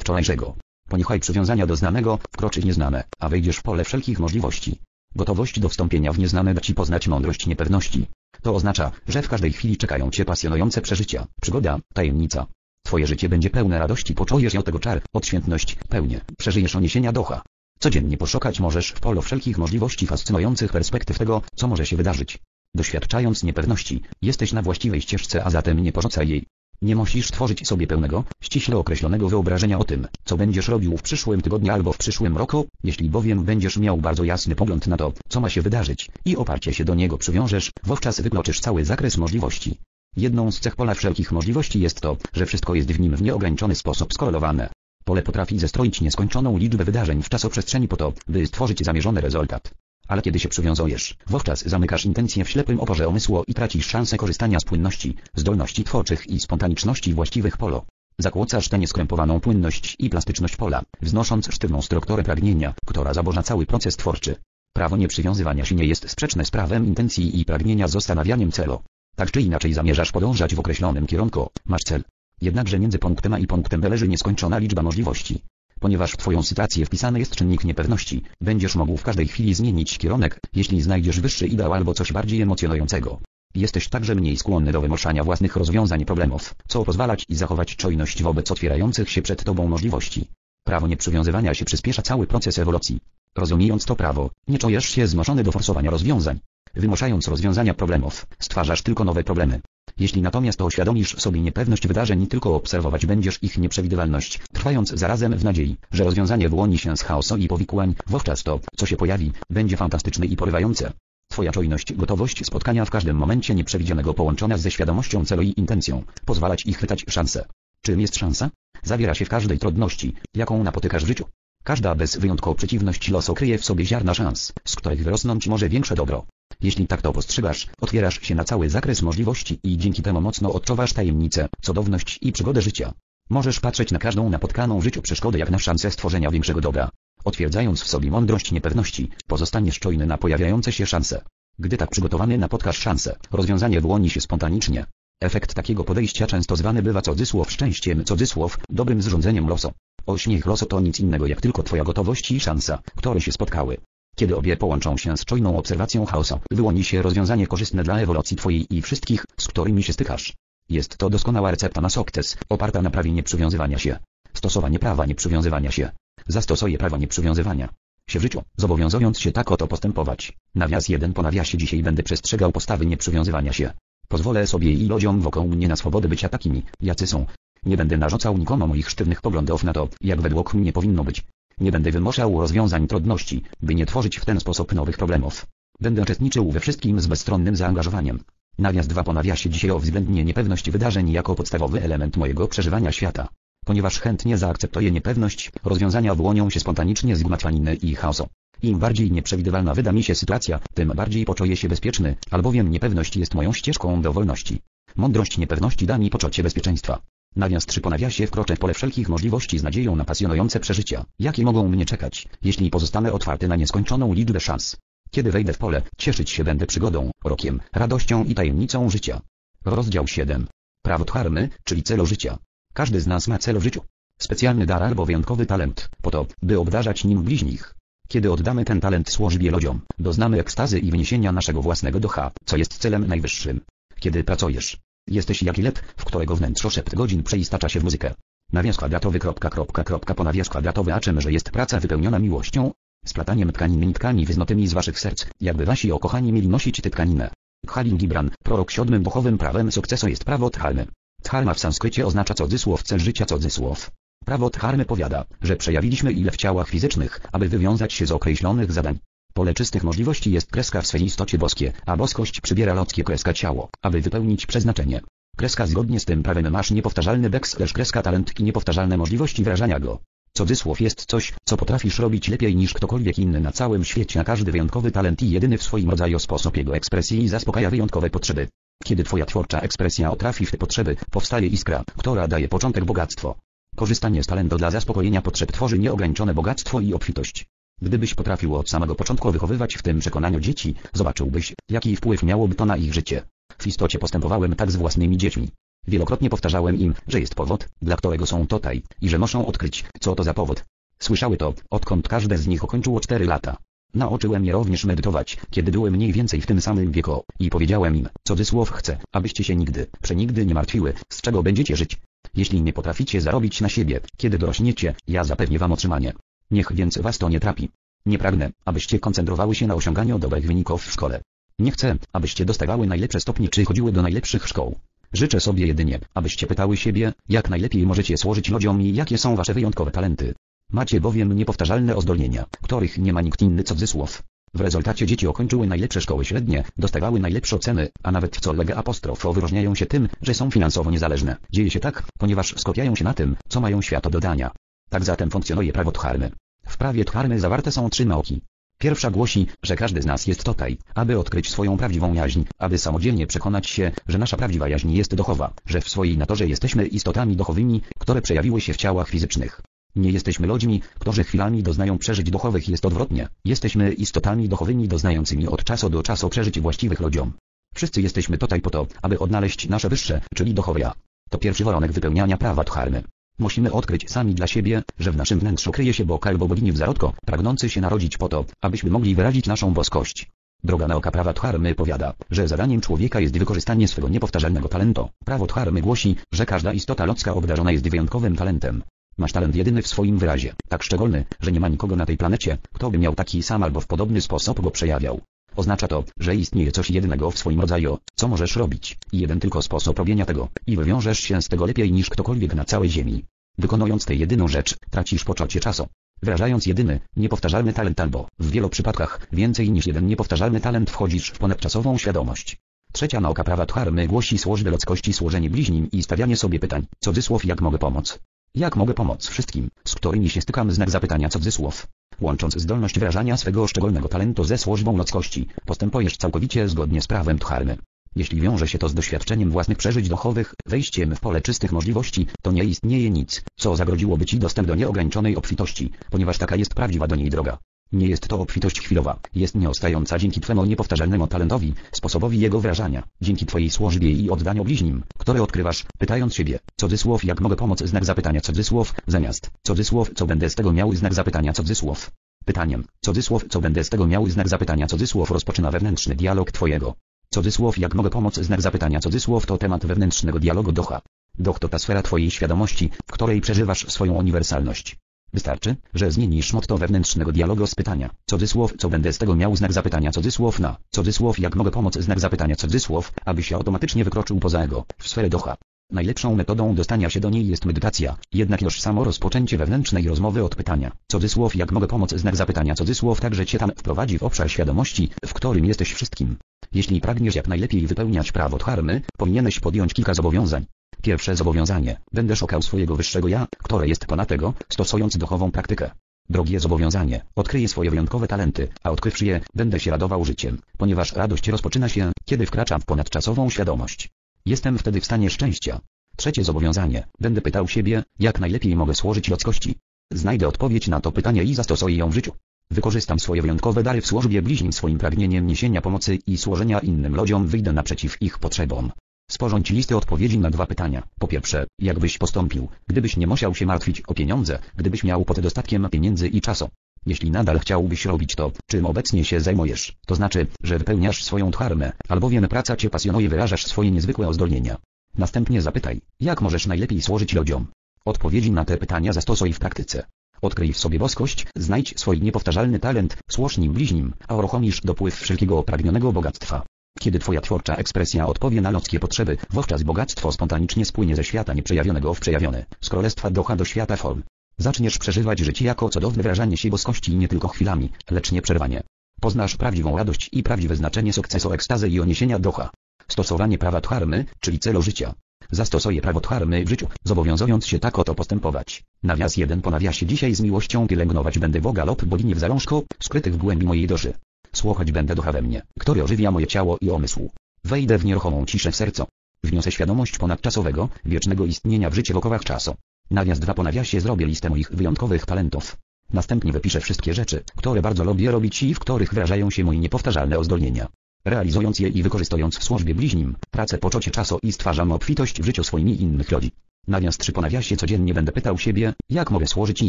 wczorajszego. 0.00 0.56
Poniechaj 0.88 1.20
przywiązania 1.20 1.66
do 1.66 1.76
znanego, 1.76 2.18
wkroczy 2.32 2.62
nieznane, 2.62 3.04
a 3.20 3.28
wejdziesz 3.28 3.56
w 3.56 3.62
pole 3.62 3.84
wszelkich 3.84 4.18
możliwości. 4.18 4.78
Gotowość 5.16 5.60
do 5.60 5.68
wstąpienia 5.68 6.12
w 6.12 6.18
nieznane 6.18 6.54
da 6.54 6.60
ci 6.60 6.74
poznać 6.74 7.08
mądrość 7.08 7.46
niepewności. 7.46 8.06
To 8.42 8.54
oznacza, 8.54 8.92
że 9.08 9.22
w 9.22 9.28
każdej 9.28 9.52
chwili 9.52 9.76
czekają 9.76 10.10
cię 10.10 10.24
pasjonujące 10.24 10.80
przeżycia, 10.80 11.26
przygoda, 11.40 11.78
tajemnica. 11.94 12.46
Twoje 12.82 13.06
życie 13.06 13.28
będzie 13.28 13.50
pełne 13.50 13.78
radości, 13.78 14.14
poczujesz 14.14 14.54
ją 14.54 14.62
tego 14.62 14.78
czar, 14.78 15.02
odświętność, 15.12 15.76
pełnie, 15.88 16.20
przeżyjesz 16.38 16.76
oniesienia 16.76 17.12
ducha. 17.12 17.42
Codziennie 17.78 18.16
poszukać 18.16 18.60
możesz 18.60 18.88
w 18.88 19.00
polu 19.00 19.22
wszelkich 19.22 19.58
możliwości 19.58 20.06
fascynujących 20.06 20.72
perspektyw 20.72 21.18
tego, 21.18 21.42
co 21.56 21.68
może 21.68 21.86
się 21.86 21.96
wydarzyć. 21.96 22.38
Doświadczając 22.74 23.42
niepewności, 23.42 24.02
jesteś 24.22 24.52
na 24.52 24.62
właściwej 24.62 25.00
ścieżce, 25.00 25.44
a 25.44 25.50
zatem 25.50 25.82
nie 25.82 25.92
porzucaj 25.92 26.28
jej. 26.28 26.46
Nie 26.82 26.96
musisz 26.96 27.30
tworzyć 27.30 27.68
sobie 27.68 27.86
pełnego, 27.86 28.24
ściśle 28.42 28.76
określonego 28.76 29.28
wyobrażenia 29.28 29.78
o 29.78 29.84
tym, 29.84 30.06
co 30.24 30.36
będziesz 30.36 30.68
robił 30.68 30.96
w 30.96 31.02
przyszłym 31.02 31.40
tygodniu 31.40 31.72
albo 31.72 31.92
w 31.92 31.98
przyszłym 31.98 32.36
roku, 32.36 32.66
jeśli 32.84 33.10
bowiem 33.10 33.44
będziesz 33.44 33.76
miał 33.76 33.96
bardzo 33.96 34.24
jasny 34.24 34.54
pogląd 34.54 34.86
na 34.86 34.96
to, 34.96 35.12
co 35.28 35.40
ma 35.40 35.48
się 35.50 35.62
wydarzyć, 35.62 36.10
i 36.24 36.36
oparcie 36.36 36.74
się 36.74 36.84
do 36.84 36.94
niego 36.94 37.18
przywiążesz, 37.18 37.72
wówczas 37.84 38.20
wykluczysz 38.20 38.60
cały 38.60 38.84
zakres 38.84 39.16
możliwości. 39.16 39.78
Jedną 40.16 40.52
z 40.52 40.60
cech 40.60 40.76
pola 40.76 40.94
wszelkich 40.94 41.32
możliwości 41.32 41.80
jest 41.80 42.00
to, 42.00 42.16
że 42.32 42.46
wszystko 42.46 42.74
jest 42.74 42.92
w 42.92 43.00
nim 43.00 43.16
w 43.16 43.22
nieograniczony 43.22 43.74
sposób 43.74 44.14
skorelowane. 44.14 44.70
Pole 45.04 45.22
potrafi 45.22 45.58
zestroić 45.58 46.00
nieskończoną 46.00 46.58
liczbę 46.58 46.84
wydarzeń 46.84 47.22
w 47.22 47.28
czasoprzestrzeni 47.28 47.88
po 47.88 47.96
to, 47.96 48.12
by 48.28 48.46
stworzyć 48.46 48.84
zamierzony 48.84 49.20
rezultat. 49.20 49.74
Ale 50.08 50.22
kiedy 50.22 50.38
się 50.38 50.48
przywiązujesz, 50.48 51.16
wówczas 51.26 51.64
zamykasz 51.64 52.04
intencje 52.04 52.44
w 52.44 52.50
ślepym 52.50 52.80
oporze 52.80 53.08
umysłu 53.08 53.44
i 53.46 53.54
tracisz 53.54 53.86
szansę 53.86 54.16
korzystania 54.16 54.60
z 54.60 54.64
płynności, 54.64 55.16
zdolności 55.34 55.84
twórczych 55.84 56.26
i 56.26 56.40
spontaniczności 56.40 57.14
właściwych 57.14 57.56
polo. 57.56 57.84
Zakłócasz 58.18 58.68
tę 58.68 58.78
nieskrępowaną 58.78 59.40
płynność 59.40 59.96
i 59.98 60.10
plastyczność 60.10 60.56
pola, 60.56 60.82
wznosząc 61.02 61.48
sztywną 61.50 61.82
strukturę 61.82 62.22
pragnienia, 62.22 62.74
która 62.86 63.14
zaburza 63.14 63.42
cały 63.42 63.66
proces 63.66 63.96
twórczy. 63.96 64.36
Prawo 64.72 64.96
nieprzywiązywania 64.96 65.64
się 65.64 65.74
nie 65.74 65.84
jest 65.84 66.10
sprzeczne 66.10 66.44
z 66.44 66.50
prawem 66.50 66.86
intencji 66.86 67.40
i 67.40 67.44
pragnienia 67.44 67.88
z 67.88 67.90
zastanawianiem 67.92 68.52
celu. 68.52 68.82
Tak 69.16 69.30
czy 69.30 69.40
inaczej 69.40 69.72
zamierzasz 69.74 70.12
podążać 70.12 70.54
w 70.54 70.60
określonym 70.60 71.06
kierunku, 71.06 71.50
masz 71.66 71.82
cel. 71.82 72.04
Jednakże 72.40 72.78
między 72.78 72.98
punktem 72.98 73.34
A 73.34 73.38
i 73.38 73.46
punktem 73.46 73.80
B 73.80 73.88
leży 73.88 74.08
nieskończona 74.08 74.58
liczba 74.58 74.82
możliwości. 74.82 75.42
Ponieważ 75.80 76.12
w 76.12 76.16
Twoją 76.16 76.42
sytuację 76.42 76.86
wpisany 76.86 77.18
jest 77.18 77.36
czynnik 77.36 77.64
niepewności, 77.64 78.22
będziesz 78.40 78.76
mógł 78.76 78.96
w 78.96 79.02
każdej 79.02 79.28
chwili 79.28 79.54
zmienić 79.54 79.98
kierunek, 79.98 80.40
jeśli 80.54 80.82
znajdziesz 80.82 81.20
wyższy 81.20 81.46
ideał 81.46 81.72
albo 81.72 81.94
coś 81.94 82.12
bardziej 82.12 82.42
emocjonującego. 82.42 83.20
Jesteś 83.54 83.88
także 83.88 84.14
mniej 84.14 84.36
skłonny 84.36 84.72
do 84.72 84.80
wymuszania 84.80 85.24
własnych 85.24 85.56
rozwiązań 85.56 86.04
problemów, 86.04 86.54
co 86.68 86.84
pozwala 86.84 87.16
Ci 87.16 87.34
zachować 87.34 87.76
czujność 87.76 88.22
wobec 88.22 88.50
otwierających 88.50 89.10
się 89.10 89.22
przed 89.22 89.44
Tobą 89.44 89.68
możliwości. 89.68 90.28
Prawo 90.64 90.86
nieprzywiązywania 90.86 91.54
się 91.54 91.64
przyspiesza 91.64 92.02
cały 92.02 92.26
proces 92.26 92.58
ewolucji. 92.58 93.00
Rozumiejąc 93.34 93.84
to 93.84 93.96
prawo, 93.96 94.30
nie 94.48 94.58
czujesz 94.58 94.84
się 94.84 95.06
zmuszony 95.06 95.44
do 95.44 95.52
forsowania 95.52 95.90
rozwiązań. 95.90 96.38
Wymuszając 96.74 97.28
rozwiązania 97.28 97.74
problemów, 97.74 98.26
stwarzasz 98.38 98.82
tylko 98.82 99.04
nowe 99.04 99.24
problemy. 99.24 99.60
Jeśli 99.98 100.22
natomiast 100.22 100.60
uświadomisz 100.60 101.16
sobie 101.16 101.40
niepewność 101.40 101.86
wydarzeń 101.86 102.22
i 102.22 102.26
tylko 102.26 102.54
obserwować 102.54 103.06
będziesz 103.06 103.42
ich 103.42 103.58
nieprzewidywalność, 103.58 104.40
trwając 104.52 104.88
zarazem 104.88 105.36
w 105.36 105.44
nadziei, 105.44 105.76
że 105.92 106.04
rozwiązanie 106.04 106.48
wyłoni 106.48 106.78
się 106.78 106.96
z 106.96 107.02
chaosu 107.02 107.36
i 107.36 107.48
powikłań, 107.48 107.94
wówczas 108.06 108.42
to, 108.42 108.60
co 108.76 108.86
się 108.86 108.96
pojawi, 108.96 109.32
będzie 109.50 109.76
fantastyczne 109.76 110.26
i 110.26 110.36
porywające. 110.36 110.92
Twoja 111.30 111.52
czujność, 111.52 111.92
gotowość 111.92 112.46
spotkania 112.46 112.84
w 112.84 112.90
każdym 112.90 113.16
momencie 113.16 113.54
nieprzewidzianego 113.54 114.14
połączona 114.14 114.58
ze 114.58 114.70
świadomością 114.70 115.24
celu 115.24 115.42
i 115.42 115.54
intencją, 115.56 116.02
pozwalać 116.24 116.66
ich 116.66 116.76
chwytać 116.76 117.04
szansę. 117.08 117.44
Czym 117.82 118.00
jest 118.00 118.16
szansa? 118.16 118.50
Zawiera 118.82 119.14
się 119.14 119.24
w 119.24 119.28
każdej 119.28 119.58
trudności, 119.58 120.14
jaką 120.34 120.64
napotykasz 120.64 121.04
w 121.04 121.08
życiu. 121.08 121.24
Każda 121.64 121.94
bez 121.94 122.16
wyjątku 122.16 122.54
przeciwność 122.54 123.08
losu 123.08 123.34
kryje 123.34 123.58
w 123.58 123.64
sobie 123.64 123.84
ziarna 123.84 124.14
szans, 124.14 124.52
z 124.64 124.76
których 124.76 125.04
wyrosnąć 125.04 125.46
może 125.46 125.68
większe 125.68 125.94
dobro. 125.94 126.26
Jeśli 126.60 126.86
tak 126.86 127.02
to 127.02 127.12
postrzegasz, 127.12 127.66
otwierasz 127.80 128.20
się 128.22 128.34
na 128.34 128.44
cały 128.44 128.70
zakres 128.70 129.02
możliwości 129.02 129.60
i 129.62 129.78
dzięki 129.78 130.02
temu 130.02 130.20
mocno 130.20 130.52
odczuwasz 130.52 130.92
tajemnicę, 130.92 131.48
cudowność 131.62 132.18
i 132.22 132.32
przygodę 132.32 132.62
życia. 132.62 132.92
Możesz 133.30 133.60
patrzeć 133.60 133.92
na 133.92 133.98
każdą 133.98 134.30
napotkaną 134.30 134.80
w 134.80 134.84
życiu 134.84 135.02
przeszkodę 135.02 135.38
jak 135.38 135.50
na 135.50 135.58
szansę 135.58 135.90
stworzenia 135.90 136.30
większego 136.30 136.60
dobra. 136.60 136.90
Otwierdzając 137.24 137.82
w 137.82 137.88
sobie 137.88 138.10
mądrość 138.10 138.52
niepewności, 138.52 139.10
pozostaniesz 139.26 139.78
czujny 139.78 140.06
na 140.06 140.18
pojawiające 140.18 140.72
się 140.72 140.86
szanse. 140.86 141.24
Gdy 141.58 141.76
tak 141.76 141.90
przygotowany 141.90 142.38
napotkasz 142.38 142.78
szansę, 142.78 143.16
rozwiązanie 143.30 143.80
wyłoni 143.80 144.10
się 144.10 144.20
spontanicznie. 144.20 144.86
Efekt 145.20 145.54
takiego 145.54 145.84
podejścia 145.84 146.26
często 146.26 146.56
zwany 146.56 146.82
bywa 146.82 147.02
cudzysłów 147.02 147.52
szczęściem, 147.52 148.04
cudzysłów 148.04 148.58
dobrym 148.68 149.02
zrządzeniem 149.02 149.48
losu. 149.48 149.72
Ośmiech 150.06 150.46
losu 150.46 150.66
to 150.66 150.80
nic 150.80 151.00
innego 151.00 151.26
jak 151.26 151.40
tylko 151.40 151.62
twoja 151.62 151.84
gotowość 151.84 152.30
i 152.30 152.40
szansa, 152.40 152.78
które 152.96 153.20
się 153.20 153.32
spotkały. 153.32 153.78
Kiedy 154.18 154.36
obie 154.36 154.56
połączą 154.56 154.96
się 154.96 155.16
z 155.16 155.24
czujną 155.24 155.56
obserwacją 155.56 156.06
chaosu, 156.06 156.40
wyłoni 156.50 156.84
się 156.84 157.02
rozwiązanie 157.02 157.46
korzystne 157.46 157.82
dla 157.82 158.00
ewolucji 158.00 158.36
twojej 158.36 158.76
i 158.76 158.82
wszystkich, 158.82 159.24
z 159.40 159.48
którymi 159.48 159.82
się 159.82 159.92
stykasz. 159.92 160.36
Jest 160.68 160.96
to 160.96 161.10
doskonała 161.10 161.50
recepta 161.50 161.80
na 161.80 161.88
sukces, 161.88 162.36
oparta 162.48 162.82
na 162.82 162.90
prawie 162.90 163.12
nieprzywiązywania 163.12 163.78
się. 163.78 163.98
Stosowanie 164.34 164.78
prawa 164.78 165.06
nieprzywiązywania 165.06 165.70
się. 165.70 165.90
Zastosuję 166.26 166.78
prawa 166.78 166.96
nieprzywiązywania 166.98 167.68
się 168.10 168.18
w 168.18 168.22
życiu, 168.22 168.42
zobowiązując 168.56 169.20
się 169.20 169.32
tak 169.32 169.52
oto 169.52 169.66
postępować. 169.66 170.32
Nawias 170.54 170.88
jeden 170.88 171.12
po 171.12 171.22
nawiasie 171.22 171.58
dzisiaj 171.58 171.82
będę 171.82 172.02
przestrzegał 172.02 172.52
postawy 172.52 172.86
nieprzywiązywania 172.86 173.52
się. 173.52 173.72
Pozwolę 174.08 174.46
sobie 174.46 174.72
i 174.72 174.86
ludziom 174.86 175.20
wokół 175.20 175.48
mnie 175.48 175.68
na 175.68 175.76
swobodę 175.76 176.08
bycia 176.08 176.28
takimi, 176.28 176.62
jacy 176.80 177.06
są. 177.06 177.26
Nie 177.62 177.76
będę 177.76 177.96
narzucał 177.96 178.38
nikomu 178.38 178.66
moich 178.66 178.90
sztywnych 178.90 179.20
poglądów 179.20 179.64
na 179.64 179.72
to, 179.72 179.88
jak 180.00 180.20
według 180.20 180.54
mnie 180.54 180.72
powinno 180.72 181.04
być. 181.04 181.24
Nie 181.60 181.72
będę 181.72 181.90
wymuszał 181.90 182.40
rozwiązań 182.40 182.86
trudności, 182.86 183.42
by 183.62 183.74
nie 183.74 183.86
tworzyć 183.86 184.18
w 184.18 184.24
ten 184.24 184.40
sposób 184.40 184.74
nowych 184.74 184.96
problemów. 184.96 185.46
Będę 185.80 186.02
uczestniczył 186.02 186.50
we 186.50 186.60
wszystkim 186.60 187.00
z 187.00 187.06
bezstronnym 187.06 187.56
zaangażowaniem. 187.56 188.20
Nawias 188.58 188.86
dwa 188.86 189.04
po 189.04 189.12
nawiasie 189.12 189.50
dzisiaj 189.50 189.70
uwzględnię 189.70 190.24
niepewność 190.24 190.70
wydarzeń 190.70 191.10
jako 191.10 191.34
podstawowy 191.34 191.82
element 191.82 192.16
mojego 192.16 192.48
przeżywania 192.48 192.92
świata. 192.92 193.28
Ponieważ 193.64 194.00
chętnie 194.00 194.38
zaakceptuję 194.38 194.90
niepewność, 194.90 195.52
rozwiązania 195.64 196.14
wyłonią 196.14 196.50
się 196.50 196.60
spontanicznie 196.60 197.16
z 197.16 197.22
gmatwaniny 197.22 197.74
i 197.74 197.94
chaosu. 197.94 198.28
Im 198.62 198.78
bardziej 198.78 199.12
nieprzewidywalna 199.12 199.74
wyda 199.74 199.92
mi 199.92 200.02
się 200.02 200.14
sytuacja, 200.14 200.60
tym 200.74 200.88
bardziej 200.88 201.24
poczuję 201.24 201.56
się 201.56 201.68
bezpieczny, 201.68 202.16
albowiem 202.30 202.70
niepewność 202.70 203.16
jest 203.16 203.34
moją 203.34 203.52
ścieżką 203.52 204.02
do 204.02 204.12
wolności. 204.12 204.60
Mądrość 204.96 205.38
niepewności 205.38 205.86
da 205.86 205.98
mi 205.98 206.10
poczucie 206.10 206.42
bezpieczeństwa. 206.42 206.98
Nawias 207.36 207.66
trzy 207.66 207.80
po 207.80 207.90
nawiasie 207.90 208.26
wkroczę 208.26 208.56
w 208.56 208.58
pole 208.58 208.74
wszelkich 208.74 209.08
możliwości 209.08 209.58
z 209.58 209.62
nadzieją 209.62 209.96
na 209.96 210.04
pasjonujące 210.04 210.60
przeżycia, 210.60 211.04
jakie 211.18 211.44
mogą 211.44 211.68
mnie 211.68 211.86
czekać, 211.86 212.28
jeśli 212.42 212.70
pozostanę 212.70 213.12
otwarty 213.12 213.48
na 213.48 213.56
nieskończoną 213.56 214.12
liczbę 214.12 214.40
szans. 214.40 214.76
Kiedy 215.10 215.30
wejdę 215.30 215.52
w 215.52 215.58
pole, 215.58 215.82
cieszyć 215.98 216.30
się 216.30 216.44
będę 216.44 216.66
przygodą, 216.66 217.10
rokiem, 217.24 217.60
radością 217.72 218.24
i 218.24 218.34
tajemnicą 218.34 218.90
życia. 218.90 219.20
Rozdział 219.64 220.06
7. 220.06 220.46
Prawo 220.82 221.04
dharmy, 221.04 221.48
czyli 221.64 221.82
celu 221.82 222.06
życia. 222.06 222.38
Każdy 222.74 223.00
z 223.00 223.06
nas 223.06 223.28
ma 223.28 223.38
cel 223.38 223.58
w 223.58 223.62
życiu. 223.62 223.80
Specjalny 224.18 224.66
dar 224.66 224.82
albo 224.82 225.06
wyjątkowy 225.06 225.46
talent, 225.46 225.88
po 226.02 226.10
to, 226.10 226.26
by 226.42 226.58
obdarzać 226.58 227.04
nim 227.04 227.22
bliźnich. 227.22 227.74
Kiedy 228.08 228.32
oddamy 228.32 228.64
ten 228.64 228.80
talent 228.80 229.10
służbie 229.10 229.50
ludziom, 229.50 229.80
doznamy 229.98 230.40
ekstazy 230.40 230.78
i 230.78 230.90
wyniesienia 230.90 231.32
naszego 231.32 231.62
własnego 231.62 232.00
ducha, 232.00 232.30
co 232.44 232.56
jest 232.56 232.78
celem 232.78 233.06
najwyższym. 233.06 233.60
Kiedy 234.00 234.24
pracujesz, 234.24 234.78
jesteś 235.08 235.42
jak 235.42 235.58
lep, 235.58 235.78
w 235.96 236.04
którego 236.04 236.36
wnętrze 236.36 236.70
szept 236.70 236.94
godzin 236.94 237.22
przeistacza 237.22 237.68
się 237.68 237.80
w 237.80 237.84
muzykę. 237.84 238.14
Nawias 238.52 238.76
kwadratowy 238.76 239.18
kropka 239.18 239.50
kropka 239.50 239.84
kropka 239.84 240.14
po 240.14 240.24
nawias 240.24 240.48
kwadratowy 240.48 240.94
a 240.94 241.00
czym, 241.00 241.20
że 241.20 241.32
jest 241.32 241.50
praca 241.50 241.80
wypełniona 241.80 242.18
miłością? 242.18 242.72
Splataniem 243.06 243.52
tkanin 243.52 243.86
nitkami 243.86 244.26
wyznotymi 244.26 244.68
z 244.68 244.72
waszych 244.72 245.00
serc, 245.00 245.26
jakby 245.40 245.64
wasi 245.64 245.92
okochani 245.92 246.32
mieli 246.32 246.48
nosić 246.48 246.80
tę 246.80 246.90
tkaninę. 246.90 247.30
Khalil 247.66 247.96
Gibran, 247.96 248.30
prorok 248.44 248.70
siódmym 248.70 249.02
duchowym 249.02 249.38
prawem 249.38 249.72
sukcesu 249.72 250.08
jest 250.08 250.24
prawo 250.24 250.50
dharmy. 250.50 250.86
Dharma 251.24 251.54
w 251.54 251.58
sanskrycie 251.58 252.06
oznacza 252.06 252.34
cudzysłów 252.34 252.82
cel 252.82 252.98
życia 252.98 253.26
cudzysłów. 253.26 253.90
Prawo 254.24 254.50
dharmy 254.50 254.84
powiada, 254.84 255.24
że 255.42 255.56
przejawiliśmy 255.56 256.12
ile 256.12 256.30
w 256.30 256.36
ciałach 256.36 256.68
fizycznych, 256.68 257.20
aby 257.32 257.48
wywiązać 257.48 257.92
się 257.92 258.06
z 258.06 258.12
określonych 258.12 258.72
zadań. 258.72 258.98
Pole 259.38 259.54
czystych 259.54 259.84
możliwości 259.84 260.32
jest 260.32 260.50
kreska 260.50 260.82
w 260.82 260.86
swej 260.86 261.04
istocie 261.04 261.38
boskie, 261.38 261.72
a 261.86 261.96
boskość 261.96 262.40
przybiera 262.40 262.74
ludzkie 262.74 263.04
kreska 263.04 263.32
ciało, 263.32 263.68
aby 263.82 264.00
wypełnić 264.00 264.46
przeznaczenie. 264.46 265.00
Kreska 265.36 265.66
zgodnie 265.66 266.00
z 266.00 266.04
tym 266.04 266.22
prawem 266.22 266.50
masz 266.50 266.70
niepowtarzalny 266.70 267.30
backslash 267.30 267.72
kreska 267.72 268.02
talent 268.02 268.40
i 268.40 268.44
niepowtarzalne 268.44 268.96
możliwości 268.96 269.44
wyrażania 269.44 269.80
go. 269.80 269.98
Cudzysłów 270.32 270.80
jest 270.80 271.06
coś, 271.06 271.32
co 271.44 271.56
potrafisz 271.56 271.98
robić 271.98 272.28
lepiej 272.28 272.56
niż 272.56 272.74
ktokolwiek 272.74 273.18
inny 273.18 273.40
na 273.40 273.52
całym 273.52 273.84
świecie, 273.84 274.20
a 274.20 274.24
każdy 274.24 274.52
wyjątkowy 274.52 274.90
talent 274.90 275.22
i 275.22 275.30
jedyny 275.30 275.58
w 275.58 275.62
swoim 275.62 275.90
rodzaju 275.90 276.18
sposób 276.18 276.56
jego 276.56 276.76
ekspresji 276.76 277.28
zaspokaja 277.28 277.70
wyjątkowe 277.70 278.10
potrzeby. 278.10 278.48
Kiedy 278.84 279.04
twoja 279.04 279.26
twórcza 279.26 279.60
ekspresja 279.60 280.10
otrafi 280.10 280.46
w 280.46 280.50
te 280.50 280.58
potrzeby, 280.58 280.96
powstaje 281.10 281.48
iskra, 281.48 281.84
która 281.98 282.28
daje 282.28 282.48
początek 282.48 282.84
bogactwo. 282.84 283.38
Korzystanie 283.76 284.22
z 284.22 284.26
talentu 284.26 284.56
dla 284.56 284.70
zaspokojenia 284.70 285.22
potrzeb 285.22 285.52
tworzy 285.52 285.78
nieograniczone 285.78 286.34
bogactwo 286.34 286.80
i 286.80 286.94
obfitość. 286.94 287.46
Gdybyś 287.82 288.14
potrafił 288.14 288.56
od 288.56 288.70
samego 288.70 288.94
początku 288.94 289.32
wychowywać 289.32 289.74
w 289.74 289.82
tym 289.82 289.98
przekonaniu 289.98 290.40
dzieci, 290.40 290.74
zobaczyłbyś, 290.92 291.54
jaki 291.70 291.96
wpływ 291.96 292.22
miałoby 292.22 292.54
to 292.54 292.66
na 292.66 292.76
ich 292.76 292.94
życie. 292.94 293.22
W 293.58 293.66
istocie 293.66 293.98
postępowałem 293.98 294.56
tak 294.56 294.70
z 294.70 294.76
własnymi 294.76 295.16
dziećmi. 295.16 295.48
Wielokrotnie 295.88 296.30
powtarzałem 296.30 296.78
im, 296.78 296.94
że 297.08 297.20
jest 297.20 297.34
powód, 297.34 297.68
dla 297.82 297.96
którego 297.96 298.26
są 298.26 298.46
tutaj, 298.46 298.82
i 299.02 299.08
że 299.08 299.18
muszą 299.18 299.46
odkryć, 299.46 299.84
co 300.00 300.14
to 300.14 300.24
za 300.24 300.34
powód. 300.34 300.64
Słyszały 300.98 301.36
to, 301.36 301.54
odkąd 301.70 302.08
każde 302.08 302.38
z 302.38 302.46
nich 302.46 302.64
ukończyło 302.64 303.00
4 303.00 303.24
lata. 303.24 303.56
Nauczyłem 303.94 304.44
je 304.44 304.52
również 304.52 304.84
medytować, 304.84 305.36
kiedy 305.50 305.72
były 305.72 305.90
mniej 305.90 306.12
więcej 306.12 306.40
w 306.40 306.46
tym 306.46 306.60
samym 306.60 306.92
wieku, 306.92 307.24
i 307.40 307.50
powiedziałem 307.50 307.96
im, 307.96 308.08
cudzysłów 308.26 308.70
chcę, 308.70 308.98
abyście 309.12 309.44
się 309.44 309.56
nigdy, 309.56 309.86
przenigdy 310.02 310.46
nie 310.46 310.54
martwiły, 310.54 310.94
z 311.12 311.20
czego 311.20 311.42
będziecie 311.42 311.76
żyć. 311.76 311.96
Jeśli 312.34 312.62
nie 312.62 312.72
potraficie 312.72 313.20
zarobić 313.20 313.60
na 313.60 313.68
siebie, 313.68 314.00
kiedy 314.16 314.38
dorośniecie, 314.38 314.94
ja 315.08 315.24
zapewnię 315.24 315.58
wam 315.58 315.72
otrzymanie. 315.72 316.12
Niech 316.50 316.72
więc 316.72 316.98
was 316.98 317.18
to 317.18 317.28
nie 317.28 317.40
trapi. 317.40 317.68
Nie 318.06 318.18
pragnę, 318.18 318.50
abyście 318.64 318.98
koncentrowały 318.98 319.54
się 319.54 319.66
na 319.66 319.74
osiąganiu 319.74 320.18
dobrych 320.18 320.46
wyników 320.46 320.84
w 320.84 320.92
szkole. 320.92 321.20
Nie 321.58 321.70
chcę, 321.70 321.96
abyście 322.12 322.44
dostawały 322.44 322.86
najlepsze 322.86 323.20
stopnie 323.20 323.48
czy 323.48 323.64
chodziły 323.64 323.92
do 323.92 324.02
najlepszych 324.02 324.48
szkół. 324.48 324.78
Życzę 325.12 325.40
sobie 325.40 325.66
jedynie, 325.66 325.98
abyście 326.14 326.46
pytały 326.46 326.76
siebie, 326.76 327.12
jak 327.28 327.50
najlepiej 327.50 327.86
możecie 327.86 328.16
służyć 328.16 328.48
ludziom 328.48 328.82
i 328.82 328.94
jakie 328.94 329.18
są 329.18 329.36
wasze 329.36 329.54
wyjątkowe 329.54 329.90
talenty. 329.90 330.34
Macie 330.72 331.00
bowiem 331.00 331.32
niepowtarzalne 331.32 331.96
ozdolnienia, 331.96 332.44
których 332.62 332.98
nie 332.98 333.12
ma 333.12 333.20
nikt 333.20 333.42
inny 333.42 333.64
cudzysłów. 333.64 334.22
W 334.54 334.60
rezultacie 334.60 335.06
dzieci 335.06 335.26
okończyły 335.26 335.66
najlepsze 335.66 336.00
szkoły 336.00 336.24
średnie, 336.24 336.64
dostawały 336.76 337.20
najlepsze 337.20 337.56
oceny, 337.56 337.88
a 338.02 338.12
nawet 338.12 338.36
w 338.36 338.40
co 338.40 338.52
lega 338.52 338.76
apostrofo 338.76 339.32
wyróżniają 339.32 339.74
się 339.74 339.86
tym, 339.86 340.08
że 340.22 340.34
są 340.34 340.50
finansowo 340.50 340.90
niezależne. 340.90 341.36
Dzieje 341.52 341.70
się 341.70 341.80
tak, 341.80 342.02
ponieważ 342.18 342.54
skupiają 342.56 342.94
się 342.94 343.04
na 343.04 343.14
tym, 343.14 343.36
co 343.48 343.60
mają 343.60 343.82
światu 343.82 344.10
do 344.10 344.20
dania. 344.20 344.50
Tak 344.88 345.04
zatem 345.04 345.30
funkcjonuje 345.30 345.72
prawo 345.72 345.92
dharmy. 345.92 346.30
W 346.66 346.76
prawie 346.76 347.04
dharmy 347.04 347.40
zawarte 347.40 347.72
są 347.72 347.90
trzy 347.90 348.04
nauki. 348.04 348.40
Pierwsza 348.78 349.10
głosi, 349.10 349.46
że 349.62 349.76
każdy 349.76 350.02
z 350.02 350.06
nas 350.06 350.26
jest 350.26 350.44
tutaj, 350.44 350.78
aby 350.94 351.18
odkryć 351.18 351.50
swoją 351.50 351.76
prawdziwą 351.76 352.14
jaźń, 352.14 352.42
aby 352.58 352.78
samodzielnie 352.78 353.26
przekonać 353.26 353.66
się, 353.70 353.90
że 354.08 354.18
nasza 354.18 354.36
prawdziwa 354.36 354.68
jaźń 354.68 354.90
jest 354.90 355.14
duchowa, 355.14 355.52
że 355.66 355.80
w 355.80 355.88
swojej 355.88 356.18
naturze 356.18 356.46
jesteśmy 356.46 356.86
istotami 356.86 357.36
duchowymi, 357.36 357.82
które 357.98 358.22
przejawiły 358.22 358.60
się 358.60 358.72
w 358.72 358.76
ciałach 358.76 359.08
fizycznych. 359.08 359.60
Nie 359.96 360.10
jesteśmy 360.10 360.46
ludźmi, 360.46 360.82
którzy 360.98 361.24
chwilami 361.24 361.62
doznają 361.62 361.98
przeżyć 361.98 362.30
duchowych 362.30 362.68
jest 362.68 362.86
odwrotnie. 362.86 363.28
Jesteśmy 363.44 363.92
istotami 363.92 364.48
duchowymi 364.48 364.88
doznającymi 364.88 365.48
od 365.48 365.64
czasu 365.64 365.90
do 365.90 366.02
czasu 366.02 366.28
przeżyć 366.28 366.60
właściwych 366.60 367.00
ludziom. 367.00 367.32
Wszyscy 367.74 368.02
jesteśmy 368.02 368.38
tutaj 368.38 368.60
po 368.60 368.70
to, 368.70 368.86
aby 369.02 369.18
odnaleźć 369.18 369.68
nasze 369.68 369.88
wyższe, 369.88 370.20
czyli 370.34 370.54
duchowe 370.54 370.80
ja. 370.80 370.92
To 371.30 371.38
pierwszy 371.38 371.64
warunek 371.64 371.92
wypełniania 371.92 372.36
prawa 372.36 372.64
dharmy. 372.64 373.02
Musimy 373.38 373.72
odkryć 373.72 374.10
sami 374.10 374.34
dla 374.34 374.46
siebie, 374.46 374.82
że 374.98 375.12
w 375.12 375.16
naszym 375.16 375.38
wnętrzu 375.38 375.72
kryje 375.72 375.94
się 375.94 376.04
Bóg 376.04 376.26
albo 376.26 376.48
bogini 376.48 376.72
w 376.72 376.76
zarodko, 376.76 377.12
pragnący 377.26 377.70
się 377.70 377.80
narodzić 377.80 378.16
po 378.16 378.28
to, 378.28 378.44
abyśmy 378.60 378.90
mogli 378.90 379.14
wyrazić 379.14 379.46
naszą 379.46 379.74
boskość. 379.74 380.30
Droga 380.64 380.88
nauka 380.88 381.10
prawa 381.10 381.32
dharmy 381.32 381.74
powiada, 381.74 382.14
że 382.30 382.48
zadaniem 382.48 382.80
człowieka 382.80 383.20
jest 383.20 383.38
wykorzystanie 383.38 383.88
swego 383.88 384.08
niepowtarzalnego 384.08 384.68
talentu. 384.68 385.08
Prawo 385.24 385.46
dharmy 385.46 385.80
głosi, 385.80 386.16
że 386.32 386.46
każda 386.46 386.72
istota 386.72 387.04
ludzka 387.04 387.34
obdarzona 387.34 387.72
jest 387.72 387.88
wyjątkowym 387.88 388.36
talentem. 388.36 388.82
Masz 389.18 389.32
talent 389.32 389.56
jedyny 389.56 389.82
w 389.82 389.88
swoim 389.88 390.18
wyrazie, 390.18 390.54
tak 390.68 390.82
szczególny, 390.82 391.24
że 391.40 391.52
nie 391.52 391.60
ma 391.60 391.68
nikogo 391.68 391.96
na 391.96 392.06
tej 392.06 392.16
planecie, 392.16 392.58
kto 392.74 392.90
by 392.90 392.98
miał 392.98 393.14
taki 393.14 393.42
sam 393.42 393.62
albo 393.62 393.80
w 393.80 393.86
podobny 393.86 394.20
sposób 394.20 394.60
go 394.60 394.70
przejawiał. 394.70 395.20
Oznacza 395.58 395.88
to, 395.88 396.04
że 396.20 396.36
istnieje 396.36 396.72
coś 396.72 396.90
jednego 396.90 397.30
w 397.30 397.38
swoim 397.38 397.60
rodzaju, 397.60 397.98
co 398.14 398.28
możesz 398.28 398.56
robić, 398.56 398.98
i 399.12 399.18
jeden 399.18 399.40
tylko 399.40 399.62
sposób 399.62 399.98
robienia 399.98 400.26
tego, 400.26 400.48
i 400.66 400.76
wywiążesz 400.76 401.18
się 401.18 401.42
z 401.42 401.48
tego 401.48 401.66
lepiej 401.66 401.92
niż 401.92 402.10
ktokolwiek 402.10 402.54
na 402.54 402.64
całej 402.64 402.90
ziemi. 402.90 403.24
Wykonując 403.58 404.04
tę 404.04 404.14
jedyną 404.14 404.48
rzecz, 404.48 404.76
tracisz 404.90 405.24
poczucie 405.24 405.60
czasu. 405.60 405.86
Wyrażając 406.22 406.66
jedyny, 406.66 407.00
niepowtarzalny 407.16 407.72
talent 407.72 408.00
albo, 408.00 408.28
w 408.38 408.50
wielu 408.50 408.68
przypadkach, 408.68 409.26
więcej 409.32 409.70
niż 409.70 409.86
jeden 409.86 410.06
niepowtarzalny 410.06 410.60
talent 410.60 410.90
wchodzisz 410.90 411.30
w 411.30 411.38
ponadczasową 411.38 411.98
świadomość. 411.98 412.56
Trzecia 412.92 413.20
nauka 413.20 413.44
prawa 413.44 413.66
dharmy 413.66 414.08
głosi 414.08 414.38
służbę 414.38 414.70
ludzkości 414.70 415.12
służenie 415.12 415.50
bliźnim 415.50 415.90
i 415.90 416.02
stawianie 416.02 416.36
sobie 416.36 416.58
pytań, 416.58 416.86
cudzysłów 417.00 417.44
jak 417.44 417.60
mogę 417.60 417.78
pomóc. 417.78 418.18
Jak 418.54 418.76
mogę 418.76 418.94
pomóc 418.94 419.28
wszystkim, 419.28 419.68
z 419.84 419.94
którymi 419.94 420.30
się 420.30 420.40
stykam 420.40 420.72
znak 420.72 420.90
zapytania 420.90 421.28
cudzysłów. 421.28 421.86
Łącząc 422.20 422.58
zdolność 422.58 422.98
wyrażania 422.98 423.36
swego 423.36 423.66
szczególnego 423.66 424.08
talentu 424.08 424.44
ze 424.44 424.58
służbą 424.58 424.96
ludzkości, 424.96 425.48
postępujesz 425.66 426.16
całkowicie 426.16 426.68
zgodnie 426.68 427.02
z 427.02 427.06
prawem 427.06 427.38
dharmy. 427.38 427.76
Jeśli 428.16 428.40
wiąże 428.40 428.68
się 428.68 428.78
to 428.78 428.88
z 428.88 428.94
doświadczeniem 428.94 429.50
własnych 429.50 429.78
przeżyć 429.78 430.08
duchowych, 430.08 430.54
wejściem 430.66 431.16
w 431.16 431.20
pole 431.20 431.40
czystych 431.40 431.72
możliwości, 431.72 432.26
to 432.42 432.52
nie 432.52 432.64
istnieje 432.64 433.10
nic, 433.10 433.42
co 433.56 433.76
zagrodziłoby 433.76 434.26
Ci 434.26 434.38
dostęp 434.38 434.68
do 434.68 434.74
nieograniczonej 434.74 435.36
obfitości, 435.36 435.90
ponieważ 436.10 436.38
taka 436.38 436.56
jest 436.56 436.74
prawdziwa 436.74 437.06
do 437.06 437.16
niej 437.16 437.30
droga. 437.30 437.58
Nie 437.92 438.06
jest 438.08 438.28
to 438.28 438.40
obfitość 438.40 438.80
chwilowa, 438.80 439.18
jest 439.34 439.54
nieostająca 439.54 440.18
dzięki 440.18 440.40
Twemu 440.40 440.64
niepowtarzalnemu 440.64 441.26
talentowi, 441.26 441.74
sposobowi 441.92 442.40
jego 442.40 442.60
wyrażania, 442.60 443.02
dzięki 443.20 443.46
Twojej 443.46 443.70
służbie 443.70 444.10
i 444.10 444.30
oddaniu 444.30 444.64
bliźnim, 444.64 445.02
które 445.18 445.42
odkrywasz, 445.42 445.84
pytając 445.98 446.34
siebie, 446.34 446.58
cudzysłów 446.76 447.24
jak 447.24 447.40
mogę 447.40 447.56
pomóc 447.56 447.82
znak 447.82 448.04
zapytania 448.04 448.40
cudzysłów, 448.40 448.94
zamiast, 449.06 449.50
cudzysłów 449.62 450.10
co 450.14 450.26
będę 450.26 450.50
z 450.50 450.54
tego 450.54 450.72
miał 450.72 450.94
znak 450.94 451.14
zapytania 451.14 451.52
cudzysłów. 451.52 452.10
Pytaniem, 452.44 452.84
cudzysłów 453.00 453.44
co 453.50 453.60
będę 453.60 453.84
z 453.84 453.88
tego 453.88 454.06
miał 454.06 454.28
znak 454.28 454.48
zapytania 454.48 454.86
cudzysłów 454.86 455.30
rozpoczyna 455.30 455.70
wewnętrzny 455.70 456.14
dialog 456.14 456.52
Twojego. 456.52 456.94
Cudzysłów 457.30 457.78
jak 457.78 457.94
mogę 457.94 458.10
pomóc 458.10 458.34
znak 458.34 458.60
zapytania 458.60 459.00
cudzysłów 459.00 459.46
to 459.46 459.58
temat 459.58 459.86
wewnętrznego 459.86 460.38
dialogu 460.38 460.72
Docha. 460.72 461.00
Doch 461.38 461.58
to 461.58 461.68
ta 461.68 461.78
sfera 461.78 462.02
Twojej 462.02 462.30
świadomości, 462.30 462.90
w 463.06 463.12
której 463.12 463.40
przeżywasz 463.40 463.86
swoją 463.88 464.12
uniwersalność. 464.14 464.96
Wystarczy, 465.32 465.76
że 465.94 466.10
zmienisz 466.10 466.52
motto 466.52 466.78
wewnętrznego 466.78 467.32
dialogu 467.32 467.66
z 467.66 467.74
pytania, 467.74 468.10
cudzysłów 468.26 468.74
co 468.78 468.88
będę 468.88 469.12
z 469.12 469.18
tego 469.18 469.36
miał 469.36 469.56
znak 469.56 469.72
zapytania. 469.72 470.12
Cudzysłów 470.12 470.60
na, 470.60 470.76
cudzysłów 470.90 471.38
jak 471.38 471.56
mogę 471.56 471.70
pomóc 471.70 471.98
znak 471.98 472.20
zapytania. 472.20 472.56
Cudzysłów, 472.56 473.12
aby 473.24 473.42
się 473.42 473.56
automatycznie 473.56 474.04
wykroczył 474.04 474.38
poza 474.38 474.62
ego, 474.62 474.84
w 474.98 475.08
sferę 475.08 475.28
Docha. 475.28 475.56
Najlepszą 475.92 476.34
metodą 476.34 476.74
dostania 476.74 477.10
się 477.10 477.20
do 477.20 477.30
niej 477.30 477.48
jest 477.48 477.64
medytacja, 477.64 478.16
jednak 478.32 478.62
już 478.62 478.80
samo 478.80 479.04
rozpoczęcie 479.04 479.58
wewnętrznej 479.58 480.08
rozmowy 480.08 480.44
od 480.44 480.56
pytania, 480.56 480.92
cudzysłów 481.10 481.56
jak 481.56 481.72
mogę 481.72 481.86
pomóc 481.86 482.14
znak 482.14 482.36
zapytania. 482.36 482.74
Cudzysłów 482.74 483.20
także 483.20 483.46
Cię 483.46 483.58
tam 483.58 483.70
wprowadzi 483.76 484.18
w 484.18 484.22
obszar 484.22 484.50
świadomości, 484.50 485.08
w 485.26 485.34
którym 485.34 485.64
jesteś 485.64 485.92
wszystkim. 485.92 486.36
Jeśli 486.72 487.00
pragniesz 487.00 487.34
jak 487.34 487.48
najlepiej 487.48 487.86
wypełniać 487.86 488.32
prawo 488.32 488.58
dharmy, 488.58 489.00
powinieneś 489.18 489.60
podjąć 489.60 489.94
kilka 489.94 490.14
zobowiązań. 490.14 490.66
Pierwsze 491.02 491.36
zobowiązanie, 491.36 492.00
będę 492.12 492.36
szukał 492.36 492.62
swojego 492.62 492.96
wyższego 492.96 493.28
ja, 493.28 493.46
które 493.64 493.88
jest 493.88 494.06
ponad 494.06 494.28
tego, 494.28 494.54
stosując 494.68 495.16
duchową 495.16 495.50
praktykę. 495.50 495.90
Drugie 496.30 496.60
zobowiązanie, 496.60 497.24
odkryję 497.36 497.68
swoje 497.68 497.90
wyjątkowe 497.90 498.28
talenty, 498.28 498.68
a 498.82 498.90
odkrywszy 498.90 499.26
je, 499.26 499.40
będę 499.54 499.80
się 499.80 499.90
radował 499.90 500.24
życiem, 500.24 500.58
ponieważ 500.78 501.12
radość 501.12 501.48
rozpoczyna 501.48 501.88
się, 501.88 502.12
kiedy 502.24 502.46
wkraczam 502.46 502.80
w 502.80 502.84
ponadczasową 502.84 503.50
świadomość. 503.50 504.08
Jestem 504.46 504.78
wtedy 504.78 505.00
w 505.00 505.04
stanie 505.04 505.30
szczęścia. 505.30 505.80
Trzecie 506.16 506.44
zobowiązanie, 506.44 507.06
będę 507.20 507.40
pytał 507.40 507.68
siebie, 507.68 508.02
jak 508.18 508.40
najlepiej 508.40 508.76
mogę 508.76 508.94
służyć 508.94 509.28
ludzkości. 509.28 509.78
Znajdę 510.12 510.48
odpowiedź 510.48 510.88
na 510.88 511.00
to 511.00 511.12
pytanie 511.12 511.44
i 511.44 511.54
zastosuję 511.54 511.96
ją 511.96 512.10
w 512.10 512.14
życiu. 512.14 512.32
Wykorzystam 512.70 513.20
swoje 513.20 513.42
wyjątkowe 513.42 513.82
dary 513.82 514.00
w 514.00 514.06
służbie 514.06 514.42
bliźnim 514.42 514.72
swoim 514.72 514.98
pragnieniem 514.98 515.46
niesienia 515.46 515.80
pomocy 515.80 516.18
i 516.26 516.36
służenia 516.36 516.78
innym 516.78 517.16
ludziom 517.16 517.46
wyjdę 517.46 517.72
naprzeciw 517.72 518.22
ich 518.22 518.38
potrzebom. 518.38 518.92
Sporządź 519.30 519.70
listy 519.70 519.96
odpowiedzi 519.96 520.38
na 520.38 520.50
dwa 520.50 520.66
pytania. 520.66 521.02
Po 521.18 521.28
pierwsze, 521.28 521.66
jak 521.78 521.98
byś 521.98 522.18
postąpił, 522.18 522.68
gdybyś 522.86 523.16
nie 523.16 523.26
musiał 523.26 523.54
się 523.54 523.66
martwić 523.66 524.00
o 524.00 524.14
pieniądze, 524.14 524.58
gdybyś 524.76 525.04
miał 525.04 525.24
pod 525.24 525.40
dostatkiem 525.40 525.88
pieniędzy 525.90 526.28
i 526.28 526.40
czasu. 526.40 526.68
Jeśli 527.06 527.30
nadal 527.30 527.58
chciałbyś 527.58 528.04
robić 528.04 528.34
to, 528.34 528.52
czym 528.66 528.86
obecnie 528.86 529.24
się 529.24 529.40
zajmujesz, 529.40 529.96
to 530.06 530.14
znaczy, 530.14 530.46
że 530.62 530.78
wypełniasz 530.78 531.24
swoją 531.24 531.50
dharmę, 531.50 531.92
albowiem 532.08 532.48
praca 532.48 532.76
cię 532.76 532.90
pasjonuje 532.90 533.28
wyrażasz 533.28 533.66
swoje 533.66 533.90
niezwykłe 533.90 534.28
ozdolnienia. 534.28 534.76
Następnie 535.18 535.62
zapytaj, 535.62 536.00
jak 536.20 536.40
możesz 536.40 536.66
najlepiej 536.66 537.02
służyć 537.02 537.32
ludziom. 537.32 537.66
Odpowiedzi 538.04 538.50
na 538.50 538.64
te 538.64 538.76
pytania 538.76 539.12
zastosuj 539.12 539.52
w 539.52 539.58
praktyce. 539.58 540.04
Odkryj 540.42 540.72
w 540.72 540.78
sobie 540.78 540.98
boskość, 540.98 541.46
znajdź 541.56 542.00
swój 542.00 542.20
niepowtarzalny 542.20 542.78
talent, 542.78 543.16
służ 543.30 543.58
nim 543.58 543.72
bliźnim, 543.72 544.14
a 544.28 544.34
uruchomisz 544.34 544.80
dopływ 544.80 545.14
wszelkiego 545.20 545.62
pragnionego 545.62 546.12
bogactwa. 546.12 546.62
Kiedy 546.98 547.18
Twoja 547.18 547.40
twórcza 547.40 547.76
ekspresja 547.76 548.26
odpowie 548.26 548.60
na 548.60 548.70
ludzkie 548.70 549.00
potrzeby, 549.00 549.36
wówczas 549.50 549.82
bogactwo 549.82 550.32
spontanicznie 550.32 550.84
spłynie 550.84 551.16
ze 551.16 551.24
świata 551.24 551.54
nieprzejawionego 551.54 552.14
w 552.14 552.20
przejawione, 552.20 552.66
z 552.80 552.88
królestwa 552.88 553.30
ducha 553.30 553.56
do 553.56 553.64
świata 553.64 553.96
form. 553.96 554.22
Zaczniesz 554.58 554.98
przeżywać 554.98 555.38
życie 555.38 555.64
jako 555.64 555.88
cudowne 555.88 556.22
wyrażanie 556.22 556.56
się 556.56 556.70
boskości 556.70 557.16
nie 557.16 557.28
tylko 557.28 557.48
chwilami, 557.48 557.92
lecz 558.10 558.32
nieprzerwanie. 558.32 558.82
Poznasz 559.20 559.56
prawdziwą 559.56 559.96
radość 559.96 560.28
i 560.32 560.42
prawdziwe 560.42 560.76
znaczenie 560.76 561.12
sukcesu 561.12 561.52
ekstazy 561.52 561.88
i 561.88 562.00
oniesienia 562.00 562.38
ducha. 562.38 562.70
Stosowanie 563.08 563.58
prawa 563.58 563.80
dharmy, 563.80 564.24
czyli 564.40 564.58
celu 564.58 564.82
życia. 564.82 565.14
Zastosuję 565.50 566.02
prawo 566.02 566.20
dharmy 566.20 566.64
w 566.64 566.68
życiu, 566.68 566.86
zobowiązując 567.04 567.66
się 567.66 567.78
tak 567.78 567.98
oto 567.98 568.14
postępować. 568.14 568.84
Nawias 569.02 569.36
jeden 569.36 569.62
po 569.62 569.70
nawiasie 569.70 570.06
dzisiaj 570.06 570.34
z 570.34 570.40
miłością 570.40 570.88
pielęgnować 570.88 571.38
będę 571.38 571.60
Boga 571.60 571.84
lub 571.84 572.04
bogini 572.04 572.34
w 572.34 572.38
zalążku, 572.38 572.84
skrytych 573.02 573.34
w 573.34 573.36
głębi 573.36 573.66
mojej 573.66 573.86
duszy. 573.86 574.12
Słuchać 574.52 574.92
będę 574.92 575.14
ducha 575.14 575.32
we 575.32 575.42
mnie, 575.42 575.62
który 575.80 576.02
ożywia 576.02 576.30
moje 576.30 576.46
ciało 576.46 576.78
i 576.80 576.90
umysł. 576.90 577.30
Wejdę 577.64 577.98
w 577.98 578.04
nieruchomą 578.04 578.46
ciszę 578.46 578.72
w 578.72 578.76
sercu. 578.76 579.06
Wniosę 579.44 579.72
świadomość 579.72 580.18
ponadczasowego, 580.18 580.88
wiecznego 581.04 581.44
istnienia 581.46 581.90
w 581.90 581.94
życie 581.94 582.14
w 582.14 582.16
okowach 582.16 582.44
czasu. 582.44 582.74
Nawias 583.10 583.40
dwa 583.40 583.54
po 583.54 583.62
nawiasie 583.62 584.00
zrobię 584.00 584.26
listę 584.26 584.50
moich 584.50 584.70
wyjątkowych 584.70 585.26
talentów. 585.26 585.76
Następnie 586.12 586.52
wypiszę 586.52 586.80
wszystkie 586.80 587.14
rzeczy, 587.14 587.44
które 587.56 587.82
bardzo 587.82 588.04
lubię 588.04 588.30
robić 588.30 588.62
i 588.62 588.74
w 588.74 588.78
których 588.78 589.14
wyrażają 589.14 589.50
się 589.50 589.64
moje 589.64 589.78
niepowtarzalne 589.78 590.38
ozdolnienia. 590.38 590.88
Realizując 591.24 591.78
je 591.78 591.88
i 591.88 592.02
wykorzystując 592.02 592.58
w 592.58 592.64
służbie 592.64 592.94
bliźnim, 592.94 593.36
tracę 593.50 593.78
poczucie 593.78 594.10
czasu 594.10 594.38
i 594.42 594.52
stwarzam 594.52 594.92
obfitość 594.92 595.42
w 595.42 595.44
życiu 595.44 595.64
swoim 595.64 595.88
i 595.88 596.02
innych 596.02 596.30
ludzi. 596.30 596.50
Nawias 596.86 597.18
trzy 597.18 597.32
po 597.32 597.40
nawiasie 597.40 597.76
codziennie 597.76 598.14
będę 598.14 598.32
pytał 598.32 598.58
siebie, 598.58 598.94
jak 599.08 599.30
mogę 599.30 599.46
służyć 599.46 599.82
i 599.82 599.88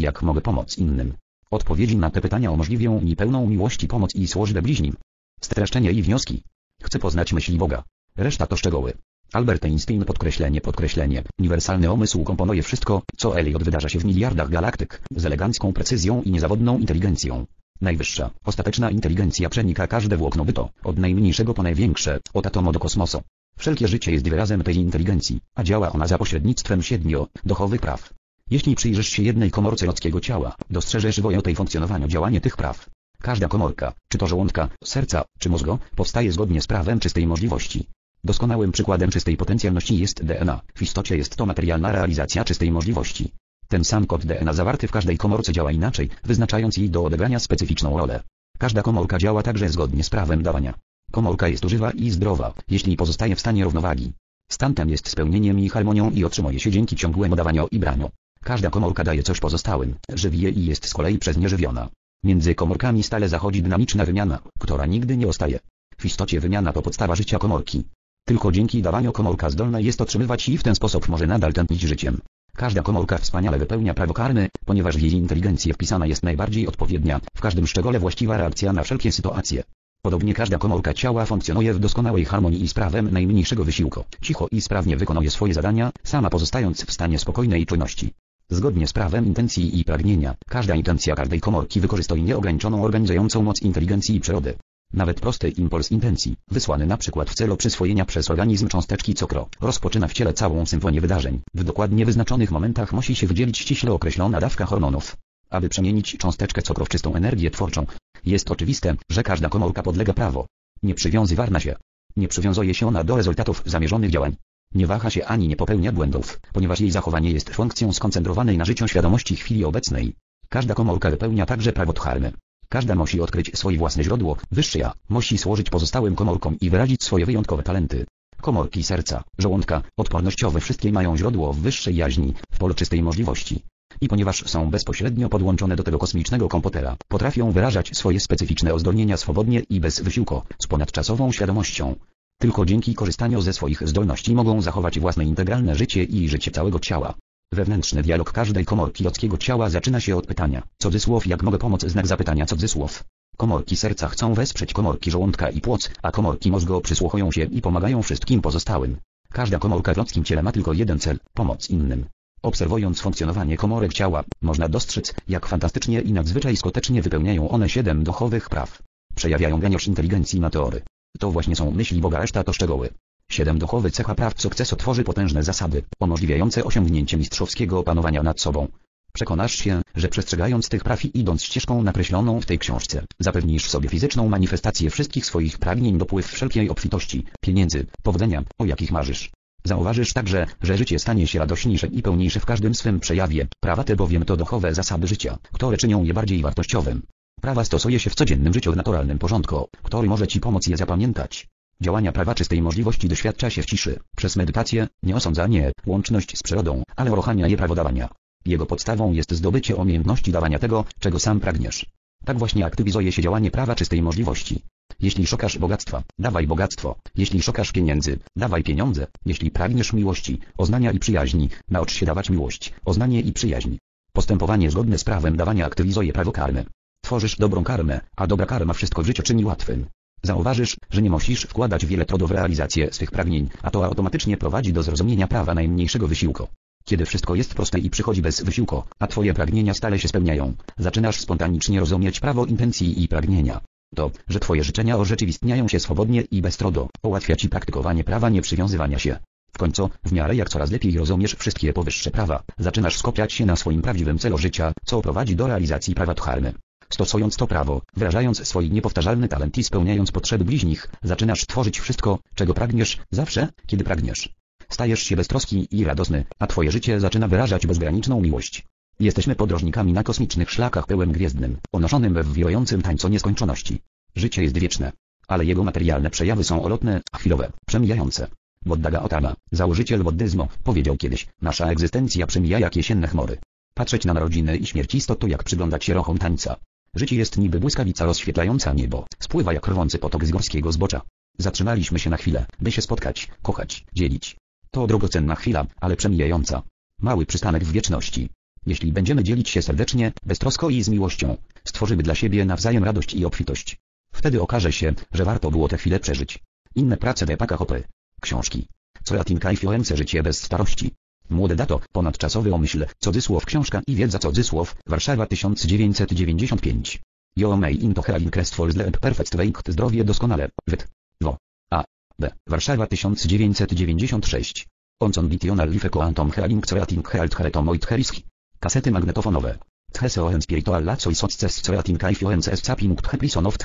jak 0.00 0.22
mogę 0.22 0.40
pomóc 0.40 0.78
innym. 0.78 1.14
Odpowiedzi 1.52 1.96
na 1.96 2.10
te 2.10 2.20
pytania 2.20 2.50
umożliwią 2.50 3.00
mi 3.00 3.16
pełną 3.16 3.46
miłości 3.46 3.88
pomoc 3.88 4.14
i 4.14 4.26
służbę 4.26 4.62
bliźnim. 4.62 4.96
Streszczenie 5.40 5.92
i 5.92 6.02
wnioski. 6.02 6.42
Chcę 6.82 6.98
poznać 6.98 7.32
myśli 7.32 7.58
Boga. 7.58 7.84
Reszta 8.16 8.46
to 8.46 8.56
szczegóły. 8.56 8.92
Albert 9.32 9.64
Einstein 9.64 10.04
podkreślenie 10.04 10.60
podkreślenie. 10.60 11.22
Uniwersalny 11.38 11.92
umysł 11.92 12.24
komponuje 12.24 12.62
wszystko, 12.62 13.02
co 13.16 13.38
Elliot 13.38 13.64
wydarza 13.64 13.88
się 13.88 13.98
w 13.98 14.04
miliardach 14.04 14.50
galaktyk, 14.50 15.02
z 15.16 15.26
elegancką 15.26 15.72
precyzją 15.72 16.22
i 16.22 16.30
niezawodną 16.30 16.78
inteligencją. 16.78 17.46
Najwyższa, 17.80 18.30
ostateczna 18.44 18.90
inteligencja 18.90 19.48
przenika 19.48 19.86
każde 19.86 20.16
włókno 20.16 20.44
byto, 20.44 20.70
od 20.84 20.98
najmniejszego 20.98 21.54
po 21.54 21.62
największe, 21.62 22.20
od 22.34 22.46
atomu 22.46 22.72
do 22.72 22.78
kosmosu. 22.78 23.22
Wszelkie 23.56 23.88
życie 23.88 24.12
jest 24.12 24.28
wyrazem 24.28 24.62
tej 24.62 24.76
inteligencji, 24.76 25.40
a 25.54 25.62
działa 25.62 25.92
ona 25.92 26.06
za 26.06 26.18
pośrednictwem 26.18 26.82
siedmiu, 26.82 27.26
duchowych 27.44 27.80
praw. 27.80 28.19
Jeśli 28.50 28.74
przyjrzysz 28.74 29.08
się 29.08 29.22
jednej 29.22 29.50
komorce 29.50 29.86
ludzkiego 29.86 30.20
ciała, 30.20 30.54
dostrzeżesz 30.70 31.20
w 31.20 31.42
tej 31.42 31.56
funkcjonowaniu 31.56 32.08
działanie 32.08 32.40
tych 32.40 32.56
praw. 32.56 32.90
Każda 33.22 33.48
komorka, 33.48 33.92
czy 34.08 34.18
to 34.18 34.26
żołądka, 34.26 34.68
serca, 34.84 35.24
czy 35.38 35.50
mózgu, 35.50 35.78
powstaje 35.96 36.32
zgodnie 36.32 36.62
z 36.62 36.66
prawem 36.66 37.00
czystej 37.00 37.26
możliwości. 37.26 37.86
Doskonałym 38.24 38.72
przykładem 38.72 39.10
czystej 39.10 39.36
potencjalności 39.36 39.98
jest 39.98 40.24
DNA. 40.24 40.60
W 40.74 40.82
istocie 40.82 41.16
jest 41.16 41.36
to 41.36 41.46
materialna 41.46 41.92
realizacja 41.92 42.44
czystej 42.44 42.70
możliwości. 42.70 43.32
Ten 43.68 43.84
sam 43.84 44.06
kod 44.06 44.26
DNA 44.26 44.52
zawarty 44.52 44.88
w 44.88 44.92
każdej 44.92 45.18
komorce 45.18 45.52
działa 45.52 45.72
inaczej, 45.72 46.10
wyznaczając 46.24 46.76
jej 46.76 46.90
do 46.90 47.04
odegrania 47.04 47.38
specyficzną 47.38 47.98
rolę. 47.98 48.22
Każda 48.58 48.82
komorka 48.82 49.18
działa 49.18 49.42
także 49.42 49.68
zgodnie 49.68 50.04
z 50.04 50.10
prawem 50.10 50.42
dawania. 50.42 50.74
Komorka 51.12 51.48
jest 51.48 51.64
żywa 51.64 51.90
i 51.90 52.10
zdrowa, 52.10 52.54
jeśli 52.68 52.96
pozostaje 52.96 53.36
w 53.36 53.40
stanie 53.40 53.64
równowagi. 53.64 54.12
Stan 54.50 54.74
ten 54.74 54.88
jest 54.88 55.08
spełnieniem 55.08 55.60
i 55.60 55.68
harmonią 55.68 56.10
i 56.10 56.24
otrzymuje 56.24 56.60
się 56.60 56.70
dzięki 56.70 56.96
ciągłemu 56.96 57.36
dawaniu 57.36 57.68
i 57.70 57.78
braniu. 57.78 58.10
Każda 58.44 58.70
komorka 58.70 59.04
daje 59.04 59.22
coś 59.22 59.40
pozostałym, 59.40 59.94
żywi 60.14 60.40
je 60.40 60.50
i 60.50 60.64
jest 60.66 60.88
z 60.88 60.94
kolei 60.94 61.18
przez 61.18 61.36
nie 61.36 61.48
żywiona. 61.48 61.88
Między 62.24 62.54
komorkami 62.54 63.02
stale 63.02 63.28
zachodzi 63.28 63.62
dynamiczna 63.62 64.04
wymiana, 64.04 64.38
która 64.58 64.86
nigdy 64.86 65.16
nie 65.16 65.28
ostaje. 65.28 65.58
W 65.98 66.04
istocie 66.04 66.40
wymiana 66.40 66.72
to 66.72 66.82
podstawa 66.82 67.14
życia 67.14 67.38
komorki. 67.38 67.84
Tylko 68.26 68.52
dzięki 68.52 68.82
dawaniu 68.82 69.12
komorka 69.12 69.50
zdolna 69.50 69.80
jest 69.80 70.00
otrzymywać 70.00 70.48
i 70.48 70.58
w 70.58 70.62
ten 70.62 70.74
sposób 70.74 71.08
może 71.08 71.26
nadal 71.26 71.52
tętnić 71.52 71.80
życiem. 71.80 72.20
Każda 72.56 72.82
komorka 72.82 73.18
wspaniale 73.18 73.58
wypełnia 73.58 73.94
prawo 73.94 74.14
karmy, 74.14 74.48
ponieważ 74.64 74.96
w 74.96 75.00
jej 75.00 75.12
inteligencję 75.12 75.74
wpisana 75.74 76.06
jest 76.06 76.22
najbardziej 76.22 76.68
odpowiednia, 76.68 77.20
w 77.36 77.40
każdym 77.40 77.66
szczególe 77.66 77.98
właściwa 77.98 78.36
reakcja 78.36 78.72
na 78.72 78.82
wszelkie 78.82 79.12
sytuacje. 79.12 79.62
Podobnie 80.02 80.34
każda 80.34 80.58
komorka 80.58 80.94
ciała 80.94 81.26
funkcjonuje 81.26 81.74
w 81.74 81.78
doskonałej 81.78 82.24
harmonii 82.24 82.62
i 82.62 82.68
z 82.68 82.74
prawem 82.74 83.12
najmniejszego 83.12 83.64
wysiłku. 83.64 84.04
Cicho 84.20 84.48
i 84.52 84.60
sprawnie 84.60 84.96
wykonuje 84.96 85.30
swoje 85.30 85.54
zadania, 85.54 85.90
sama 86.04 86.30
pozostając 86.30 86.84
w 86.84 86.92
stanie 86.92 87.18
spokojnej 87.18 87.66
czujności. 87.66 88.12
Zgodnie 88.52 88.86
z 88.86 88.92
prawem 88.92 89.26
intencji 89.26 89.80
i 89.80 89.84
pragnienia, 89.84 90.34
każda 90.48 90.74
intencja 90.74 91.14
każdej 91.14 91.40
komorki 91.40 91.80
wykorzystuje 91.80 92.22
nieograniczoną 92.22 92.84
organizującą 92.84 93.42
moc 93.42 93.62
inteligencji 93.62 94.16
i 94.16 94.20
przyrody. 94.20 94.54
Nawet 94.92 95.20
prosty 95.20 95.48
impuls 95.48 95.90
intencji, 95.90 96.36
wysłany 96.48 96.86
na 96.86 96.96
przykład 96.96 97.30
w 97.30 97.34
celu 97.34 97.56
przyswojenia 97.56 98.04
przez 98.04 98.30
organizm 98.30 98.68
cząsteczki 98.68 99.14
cukru, 99.14 99.46
rozpoczyna 99.60 100.08
w 100.08 100.12
ciele 100.12 100.32
całą 100.34 100.66
symfonię 100.66 101.00
wydarzeń. 101.00 101.40
W 101.54 101.64
dokładnie 101.64 102.06
wyznaczonych 102.06 102.50
momentach 102.50 102.92
musi 102.92 103.14
się 103.14 103.26
wydzielić 103.26 103.58
ściśle 103.58 103.92
określona 103.92 104.40
dawka 104.40 104.66
hormonów. 104.66 105.16
Aby 105.50 105.68
przemienić 105.68 106.16
cząsteczkę 106.18 106.62
cukru 106.62 106.84
w 106.84 106.88
czystą 106.88 107.14
energię 107.14 107.50
twórczą, 107.50 107.86
jest 108.24 108.50
oczywiste, 108.50 108.96
że 109.10 109.22
każda 109.22 109.48
komórka 109.48 109.82
podlega 109.82 110.12
prawo. 110.12 110.46
Nie 110.82 110.94
przywiązywarna 110.94 111.60
się. 111.60 111.76
Nie 112.16 112.28
przywiązuje 112.28 112.74
się 112.74 112.88
ona 112.88 113.04
do 113.04 113.16
rezultatów 113.16 113.62
zamierzonych 113.66 114.10
działań. 114.10 114.36
Nie 114.74 114.86
waha 114.86 115.10
się 115.10 115.26
ani 115.26 115.48
nie 115.48 115.56
popełnia 115.56 115.92
błędów, 115.92 116.40
ponieważ 116.52 116.80
jej 116.80 116.90
zachowanie 116.90 117.30
jest 117.30 117.50
funkcją 117.50 117.92
skoncentrowanej 117.92 118.58
na 118.58 118.64
życiu 118.64 118.88
świadomości 118.88 119.36
chwili 119.36 119.64
obecnej. 119.64 120.14
Każda 120.48 120.74
komórka 120.74 121.10
wypełnia 121.10 121.46
także 121.46 121.72
prawo 121.72 121.92
dharmy. 121.92 122.32
Każda 122.68 122.94
musi 122.94 123.20
odkryć 123.20 123.58
swoje 123.58 123.78
własne 123.78 124.04
źródło, 124.04 124.36
wyższe 124.50 124.78
ja, 124.78 124.92
musi 125.08 125.38
służyć 125.38 125.70
pozostałym 125.70 126.14
komórkom 126.14 126.56
i 126.60 126.70
wyrazić 126.70 127.02
swoje 127.04 127.26
wyjątkowe 127.26 127.62
talenty. 127.62 128.06
Komórki 128.40 128.82
serca, 128.82 129.22
żołądka, 129.38 129.82
odpornościowe 129.96 130.60
wszystkie 130.60 130.92
mają 130.92 131.16
źródło 131.16 131.52
w 131.52 131.58
wyższej 131.58 131.96
jaźni, 131.96 132.34
w 132.52 132.58
polu 132.58 132.74
czystej 132.74 133.02
możliwości. 133.02 133.62
i 134.00 134.08
ponieważ 134.08 134.44
są 134.46 134.70
bezpośrednio 134.70 135.28
podłączone 135.28 135.76
do 135.76 135.82
tego 135.82 135.98
kosmicznego 135.98 136.48
komputera, 136.48 136.96
potrafią 137.08 137.52
wyrażać 137.52 137.96
swoje 137.96 138.20
specyficzne 138.20 138.74
ozdolnienia 138.74 139.16
swobodnie 139.16 139.62
i 139.70 139.80
bez 139.80 140.00
wysiłku, 140.00 140.42
z 140.58 140.66
ponadczasową 140.66 141.32
świadomością. 141.32 141.94
Tylko 142.40 142.66
dzięki 142.66 142.94
korzystaniu 142.94 143.40
ze 143.40 143.52
swoich 143.52 143.88
zdolności 143.88 144.34
mogą 144.34 144.62
zachować 144.62 145.00
własne 145.00 145.24
integralne 145.24 145.74
życie 145.76 146.04
i 146.04 146.28
życie 146.28 146.50
całego 146.50 146.78
ciała. 146.78 147.14
Wewnętrzny 147.52 148.02
dialog 148.02 148.32
każdej 148.32 148.64
komorki 148.64 149.04
ludzkiego 149.04 149.38
ciała 149.38 149.70
zaczyna 149.70 150.00
się 150.00 150.16
od 150.16 150.26
pytania, 150.26 150.62
cudzysłów 150.78 151.26
jak 151.26 151.42
mogę 151.42 151.58
pomóc 151.58 151.84
znak 151.84 152.06
zapytania 152.06 152.46
cudzysłów. 152.46 153.04
Komorki 153.36 153.76
serca 153.76 154.08
chcą 154.08 154.34
wesprzeć 154.34 154.72
komorki 154.72 155.10
żołądka 155.10 155.50
i 155.50 155.60
płuc, 155.60 155.90
a 156.02 156.10
komorki 156.10 156.50
mózgu 156.50 156.80
przysłuchują 156.80 157.32
się 157.32 157.44
i 157.44 157.62
pomagają 157.62 158.02
wszystkim 158.02 158.40
pozostałym. 158.40 158.96
Każda 159.32 159.58
komorka 159.58 159.94
w 159.94 159.96
ludzkim 159.96 160.24
ciele 160.24 160.42
ma 160.42 160.52
tylko 160.52 160.72
jeden 160.72 160.98
cel, 160.98 161.18
pomoc 161.34 161.70
innym. 161.70 162.04
Obserwując 162.42 163.00
funkcjonowanie 163.00 163.56
komorek 163.56 163.92
ciała, 163.92 164.24
można 164.42 164.68
dostrzec, 164.68 165.14
jak 165.28 165.46
fantastycznie 165.46 166.00
i 166.00 166.12
nadzwyczaj 166.12 166.56
skutecznie 166.56 167.02
wypełniają 167.02 167.50
one 167.50 167.68
siedem 167.68 168.04
duchowych 168.04 168.48
praw. 168.48 168.82
Przejawiają 169.14 169.60
geniusz 169.60 169.86
inteligencji 169.86 170.40
na 170.40 170.50
teory. 170.50 170.82
To 171.18 171.30
właśnie 171.30 171.56
są 171.56 171.70
myśli 171.70 172.00
Boga, 172.00 172.18
reszta 172.18 172.44
to 172.44 172.52
szczegóły. 172.52 172.88
Siedem 173.30 173.58
duchowy 173.58 173.90
cecha 173.90 174.14
praw 174.14 174.40
sukcesu 174.40 174.76
tworzy 174.76 175.04
potężne 175.04 175.42
zasady, 175.42 175.82
umożliwiające 176.00 176.64
osiągnięcie 176.64 177.16
mistrzowskiego 177.16 177.78
opanowania 177.78 178.22
nad 178.22 178.40
sobą. 178.40 178.68
Przekonasz 179.12 179.54
się, 179.54 179.82
że 179.94 180.08
przestrzegając 180.08 180.68
tych 180.68 180.84
praw 180.84 181.04
i 181.04 181.18
idąc 181.18 181.42
ścieżką 181.42 181.82
nakreśloną 181.82 182.40
w 182.40 182.46
tej 182.46 182.58
książce, 182.58 183.04
zapewnisz 183.18 183.70
sobie 183.70 183.88
fizyczną 183.88 184.28
manifestację 184.28 184.90
wszystkich 184.90 185.26
swoich 185.26 185.58
pragnień 185.58 185.98
dopływ 185.98 186.26
wszelkiej 186.26 186.70
obfitości, 186.70 187.24
pieniędzy, 187.40 187.86
powodzenia, 188.02 188.42
o 188.58 188.64
jakich 188.64 188.90
marzysz. 188.90 189.30
Zauważysz 189.64 190.12
także, 190.12 190.46
że 190.62 190.76
życie 190.76 190.98
stanie 190.98 191.26
się 191.26 191.38
radośniejsze 191.38 191.86
i 191.86 192.02
pełniejsze 192.02 192.40
w 192.40 192.46
każdym 192.46 192.74
swym 192.74 193.00
przejawie, 193.00 193.48
prawa 193.60 193.84
te 193.84 193.96
bowiem 193.96 194.24
to 194.24 194.36
duchowe 194.36 194.74
zasady 194.74 195.06
życia, 195.06 195.38
które 195.52 195.76
czynią 195.76 196.04
je 196.04 196.14
bardziej 196.14 196.42
wartościowym. 196.42 197.02
Prawa 197.40 197.64
stosuje 197.64 197.98
się 197.98 198.10
w 198.10 198.14
codziennym 198.14 198.54
życiu 198.54 198.72
w 198.72 198.76
naturalnym 198.76 199.18
porządku, 199.18 199.68
który 199.82 200.08
może 200.08 200.26
Ci 200.28 200.40
pomóc 200.40 200.66
je 200.66 200.76
zapamiętać. 200.76 201.48
Działania 201.80 202.12
prawa 202.12 202.34
czystej 202.34 202.62
możliwości 202.62 203.08
doświadcza 203.08 203.50
się 203.50 203.62
w 203.62 203.66
ciszy, 203.66 204.00
przez 204.16 204.36
medytację, 204.36 204.88
nie 205.02 205.16
osądzanie, 205.16 205.72
łączność 205.86 206.38
z 206.38 206.42
przyrodą, 206.42 206.82
ale 206.96 207.12
uruchamia 207.12 207.48
je 207.48 207.56
prawodawania. 207.56 208.08
Jego 208.44 208.66
podstawą 208.66 209.12
jest 209.12 209.32
zdobycie 209.32 209.76
umiejętności 209.76 210.32
dawania 210.32 210.58
tego, 210.58 210.84
czego 210.98 211.18
sam 211.18 211.40
pragniesz. 211.40 211.86
Tak 212.24 212.38
właśnie 212.38 212.66
aktywizuje 212.66 213.12
się 213.12 213.22
działanie 213.22 213.50
prawa 213.50 213.74
czystej 213.74 214.02
możliwości. 214.02 214.62
Jeśli 215.00 215.26
szukasz 215.26 215.58
bogactwa, 215.58 216.02
dawaj 216.18 216.46
bogactwo. 216.46 216.96
Jeśli 217.16 217.42
szukasz 217.42 217.72
pieniędzy, 217.72 218.18
dawaj 218.36 218.62
pieniądze. 218.62 219.06
Jeśli 219.26 219.50
pragniesz 219.50 219.92
miłości, 219.92 220.40
oznania 220.58 220.92
i 220.92 220.98
przyjaźni, 220.98 221.48
naucz 221.68 221.92
się 221.92 222.06
dawać 222.06 222.30
miłość, 222.30 222.72
oznanie 222.84 223.20
i 223.20 223.32
przyjaźń. 223.32 223.76
Postępowanie 224.12 224.70
zgodne 224.70 224.98
z 224.98 225.04
prawem 225.04 225.36
dawania 225.36 225.66
aktywizuje 225.66 226.12
prawo 226.12 226.32
karmy. 226.32 226.64
Tworzysz 227.10 227.36
dobrą 227.36 227.64
karmę, 227.64 228.00
a 228.16 228.26
dobra 228.26 228.46
karma 228.46 228.72
wszystko 228.72 229.02
w 229.02 229.06
życiu 229.06 229.22
czyni 229.22 229.44
łatwym. 229.44 229.86
Zauważysz, 230.22 230.76
że 230.90 231.02
nie 231.02 231.10
musisz 231.10 231.42
wkładać 231.42 231.86
wiele 231.86 232.04
trudu 232.04 232.26
w 232.26 232.30
realizację 232.30 232.92
swych 232.92 233.10
pragnień, 233.10 233.48
a 233.62 233.70
to 233.70 233.84
automatycznie 233.84 234.36
prowadzi 234.36 234.72
do 234.72 234.82
zrozumienia 234.82 235.26
prawa 235.26 235.54
najmniejszego 235.54 236.08
wysiłku. 236.08 236.46
Kiedy 236.84 237.06
wszystko 237.06 237.34
jest 237.34 237.54
proste 237.54 237.78
i 237.78 237.90
przychodzi 237.90 238.22
bez 238.22 238.42
wysiłku, 238.42 238.82
a 238.98 239.06
twoje 239.06 239.34
pragnienia 239.34 239.74
stale 239.74 239.98
się 239.98 240.08
spełniają, 240.08 240.54
zaczynasz 240.78 241.20
spontanicznie 241.20 241.80
rozumieć 241.80 242.20
prawo 242.20 242.46
intencji 242.46 243.02
i 243.02 243.08
pragnienia. 243.08 243.60
To, 243.94 244.10
że 244.28 244.40
twoje 244.40 244.64
życzenia 244.64 244.96
orzeczywistniają 244.96 245.68
się 245.68 245.80
swobodnie 245.80 246.20
i 246.20 246.42
bez 246.42 246.56
trudu, 246.56 246.88
ułatwia 247.02 247.36
ci 247.36 247.48
praktykowanie 247.48 248.04
prawa 248.04 248.28
nieprzywiązywania 248.28 248.98
się. 248.98 249.18
W 249.52 249.58
końcu, 249.58 249.90
w 250.04 250.12
miarę 250.12 250.36
jak 250.36 250.48
coraz 250.48 250.70
lepiej 250.70 250.98
rozumiesz 250.98 251.34
wszystkie 251.34 251.72
powyższe 251.72 252.10
prawa, 252.10 252.42
zaczynasz 252.58 252.98
skupiać 252.98 253.32
się 253.32 253.46
na 253.46 253.56
swoim 253.56 253.82
prawdziwym 253.82 254.18
celu 254.18 254.38
życia, 254.38 254.72
co 254.84 255.02
prowadzi 255.02 255.36
do 255.36 255.46
realizacji 255.46 255.94
prawa 255.94 256.14
dharmy. 256.14 256.54
Stosując 256.92 257.36
to 257.36 257.46
prawo, 257.46 257.82
wyrażając 257.96 258.48
swój 258.48 258.70
niepowtarzalny 258.70 259.28
talent 259.28 259.58
i 259.58 259.64
spełniając 259.64 260.12
potrzeby 260.12 260.44
bliźnich, 260.44 260.88
zaczynasz 261.02 261.46
tworzyć 261.46 261.80
wszystko, 261.80 262.18
czego 262.34 262.54
pragniesz, 262.54 262.98
zawsze, 263.10 263.48
kiedy 263.66 263.84
pragniesz. 263.84 264.34
Stajesz 264.68 265.02
się 265.02 265.16
beztroski 265.16 265.68
i 265.70 265.84
radosny, 265.84 266.24
a 266.38 266.46
twoje 266.46 266.72
życie 266.72 267.00
zaczyna 267.00 267.28
wyrażać 267.28 267.66
bezgraniczną 267.66 268.20
miłość. 268.20 268.66
Jesteśmy 269.00 269.34
podróżnikami 269.34 269.92
na 269.92 270.02
kosmicznych 270.02 270.50
szlakach 270.50 270.86
pełen 270.86 271.12
gwiezdnym, 271.12 271.56
unoszonym 271.72 272.14
we 272.14 272.24
wirującym 272.24 272.82
tańcu 272.82 273.08
nieskończoności. 273.08 273.80
Życie 274.16 274.42
jest 274.42 274.58
wieczne, 274.58 274.92
ale 275.28 275.44
jego 275.44 275.64
materialne 275.64 276.10
przejawy 276.10 276.44
są 276.44 276.62
olotne, 276.62 277.00
chwilowe, 277.16 277.52
przemijające. 277.66 278.28
Boddaga 278.66 279.02
Otama, 279.02 279.36
założyciel 279.52 280.02
buddyzmu, 280.02 280.48
powiedział 280.64 280.96
kiedyś, 280.96 281.26
nasza 281.42 281.66
egzystencja 281.66 282.26
przemija 282.26 282.58
jak 282.58 282.76
jesienne 282.76 283.08
chmury. 283.08 283.38
Patrzeć 283.74 284.04
na 284.04 284.14
narodziny 284.14 284.56
i 284.56 284.66
śmierć 284.66 285.06
to 285.06 285.26
jak 285.26 285.44
przyglądać 285.44 285.84
się 285.84 285.94
rochom 285.94 286.18
tańca. 286.18 286.56
Życie 286.94 287.16
jest 287.16 287.38
niby 287.38 287.60
błyskawica 287.60 288.04
rozświetlająca 288.04 288.72
niebo, 288.72 289.06
spływa 289.18 289.52
jak 289.52 289.68
rwący 289.68 289.98
potok 289.98 290.24
z 290.24 290.30
górskiego 290.30 290.72
zbocza. 290.72 291.02
Zatrzymaliśmy 291.38 291.98
się 291.98 292.10
na 292.10 292.16
chwilę, 292.16 292.46
by 292.60 292.72
się 292.72 292.82
spotkać, 292.82 293.28
kochać, 293.42 293.86
dzielić. 293.94 294.36
To 294.70 294.86
drogocenna 294.86 295.34
chwila, 295.34 295.66
ale 295.80 295.96
przemijająca. 295.96 296.62
Mały 296.98 297.26
przystanek 297.26 297.64
w 297.64 297.72
wieczności. 297.72 298.28
Jeśli 298.66 298.92
będziemy 298.92 299.24
dzielić 299.24 299.48
się 299.48 299.62
serdecznie, 299.62 300.12
beztrosko 300.22 300.70
i 300.70 300.82
z 300.82 300.88
miłością, 300.88 301.36
stworzymy 301.64 302.02
dla 302.02 302.14
siebie 302.14 302.44
nawzajem 302.44 302.84
radość 302.84 303.14
i 303.14 303.24
obfitość. 303.24 303.76
Wtedy 304.12 304.42
okaże 304.42 304.72
się, 304.72 304.94
że 305.12 305.24
warto 305.24 305.50
było 305.50 305.68
tę 305.68 305.76
chwilę 305.76 306.00
przeżyć. 306.00 306.38
Inne 306.74 306.96
prace 306.96 307.26
Depaka 307.26 307.56
Hopy. 307.56 307.82
Książki. 308.20 308.66
Coratinka 309.04 309.52
i 309.52 309.56
Fiorence 309.56 309.96
Życie 309.96 310.22
bez 310.22 310.42
starości. 310.42 310.94
Młode 311.30 311.56
dato, 311.56 311.80
ponadczasowy 311.92 312.54
omyśl, 312.54 312.86
cudzysłów 312.98 313.44
książka 313.44 313.82
i 313.86 313.94
wiedza 313.94 314.18
cudzysłów, 314.18 314.76
Warszawa 314.86 315.26
1995. 315.26 317.02
Jo 317.36 317.56
mej 317.56 317.84
into 317.84 318.02
healing 318.02 318.32
crestful 318.32 318.72
sleep 318.72 318.98
perfect 318.98 319.36
weight 319.36 319.72
zdrowie 319.72 320.04
doskonale, 320.04 320.48
wyt. 320.66 320.88
Wo. 321.20 321.36
A. 321.70 321.84
B. 322.18 322.30
Warszawa 322.46 322.86
1996. 322.86 324.66
Onson 325.00 325.28
bitional 325.28 325.70
life 325.70 325.90
quantum 325.90 326.30
healing 326.32 326.66
corating 326.66 327.08
health 327.08 327.36
heretomoid 327.36 327.86
heriski. 327.86 328.22
Kasety 328.60 328.90
magnetofonowe. 328.90 329.58
Tcheseoen 329.92 330.42
spiritual 330.42 330.84
laco 330.84 331.10
i 331.10 331.14
socces 331.14 331.62
coratinka 331.62 332.10
i 332.10 332.14
fioence 332.14 332.52
es 332.52 332.62
sapingt 332.62 333.06
heprison 333.12 333.46
of 333.46 333.56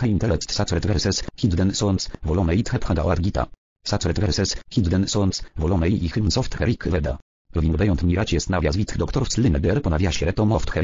verses, 0.86 1.24
hidden 1.36 1.74
sons, 1.76 2.10
volome 2.24 2.56
it 2.56 2.70
hephada 2.74 3.04
argita. 3.04 3.48
Sacred 3.84 4.20
verses, 4.20 4.56
hidden 4.70 5.08
sons, 5.08 5.44
volome 5.56 5.88
i 5.88 6.10
hymns 6.16 6.38
of 6.38 6.50
the 6.50 6.90
Veda. 6.90 7.20
Beyond 7.56 8.04
miracie 8.04 8.40
nawias 8.50 8.76
doktor 8.98 9.24
wslineder 9.24 9.82
po 9.82 9.90
nawiasie 9.90 10.26
retom 10.26 10.52
of 10.52 10.66
the 10.66 10.82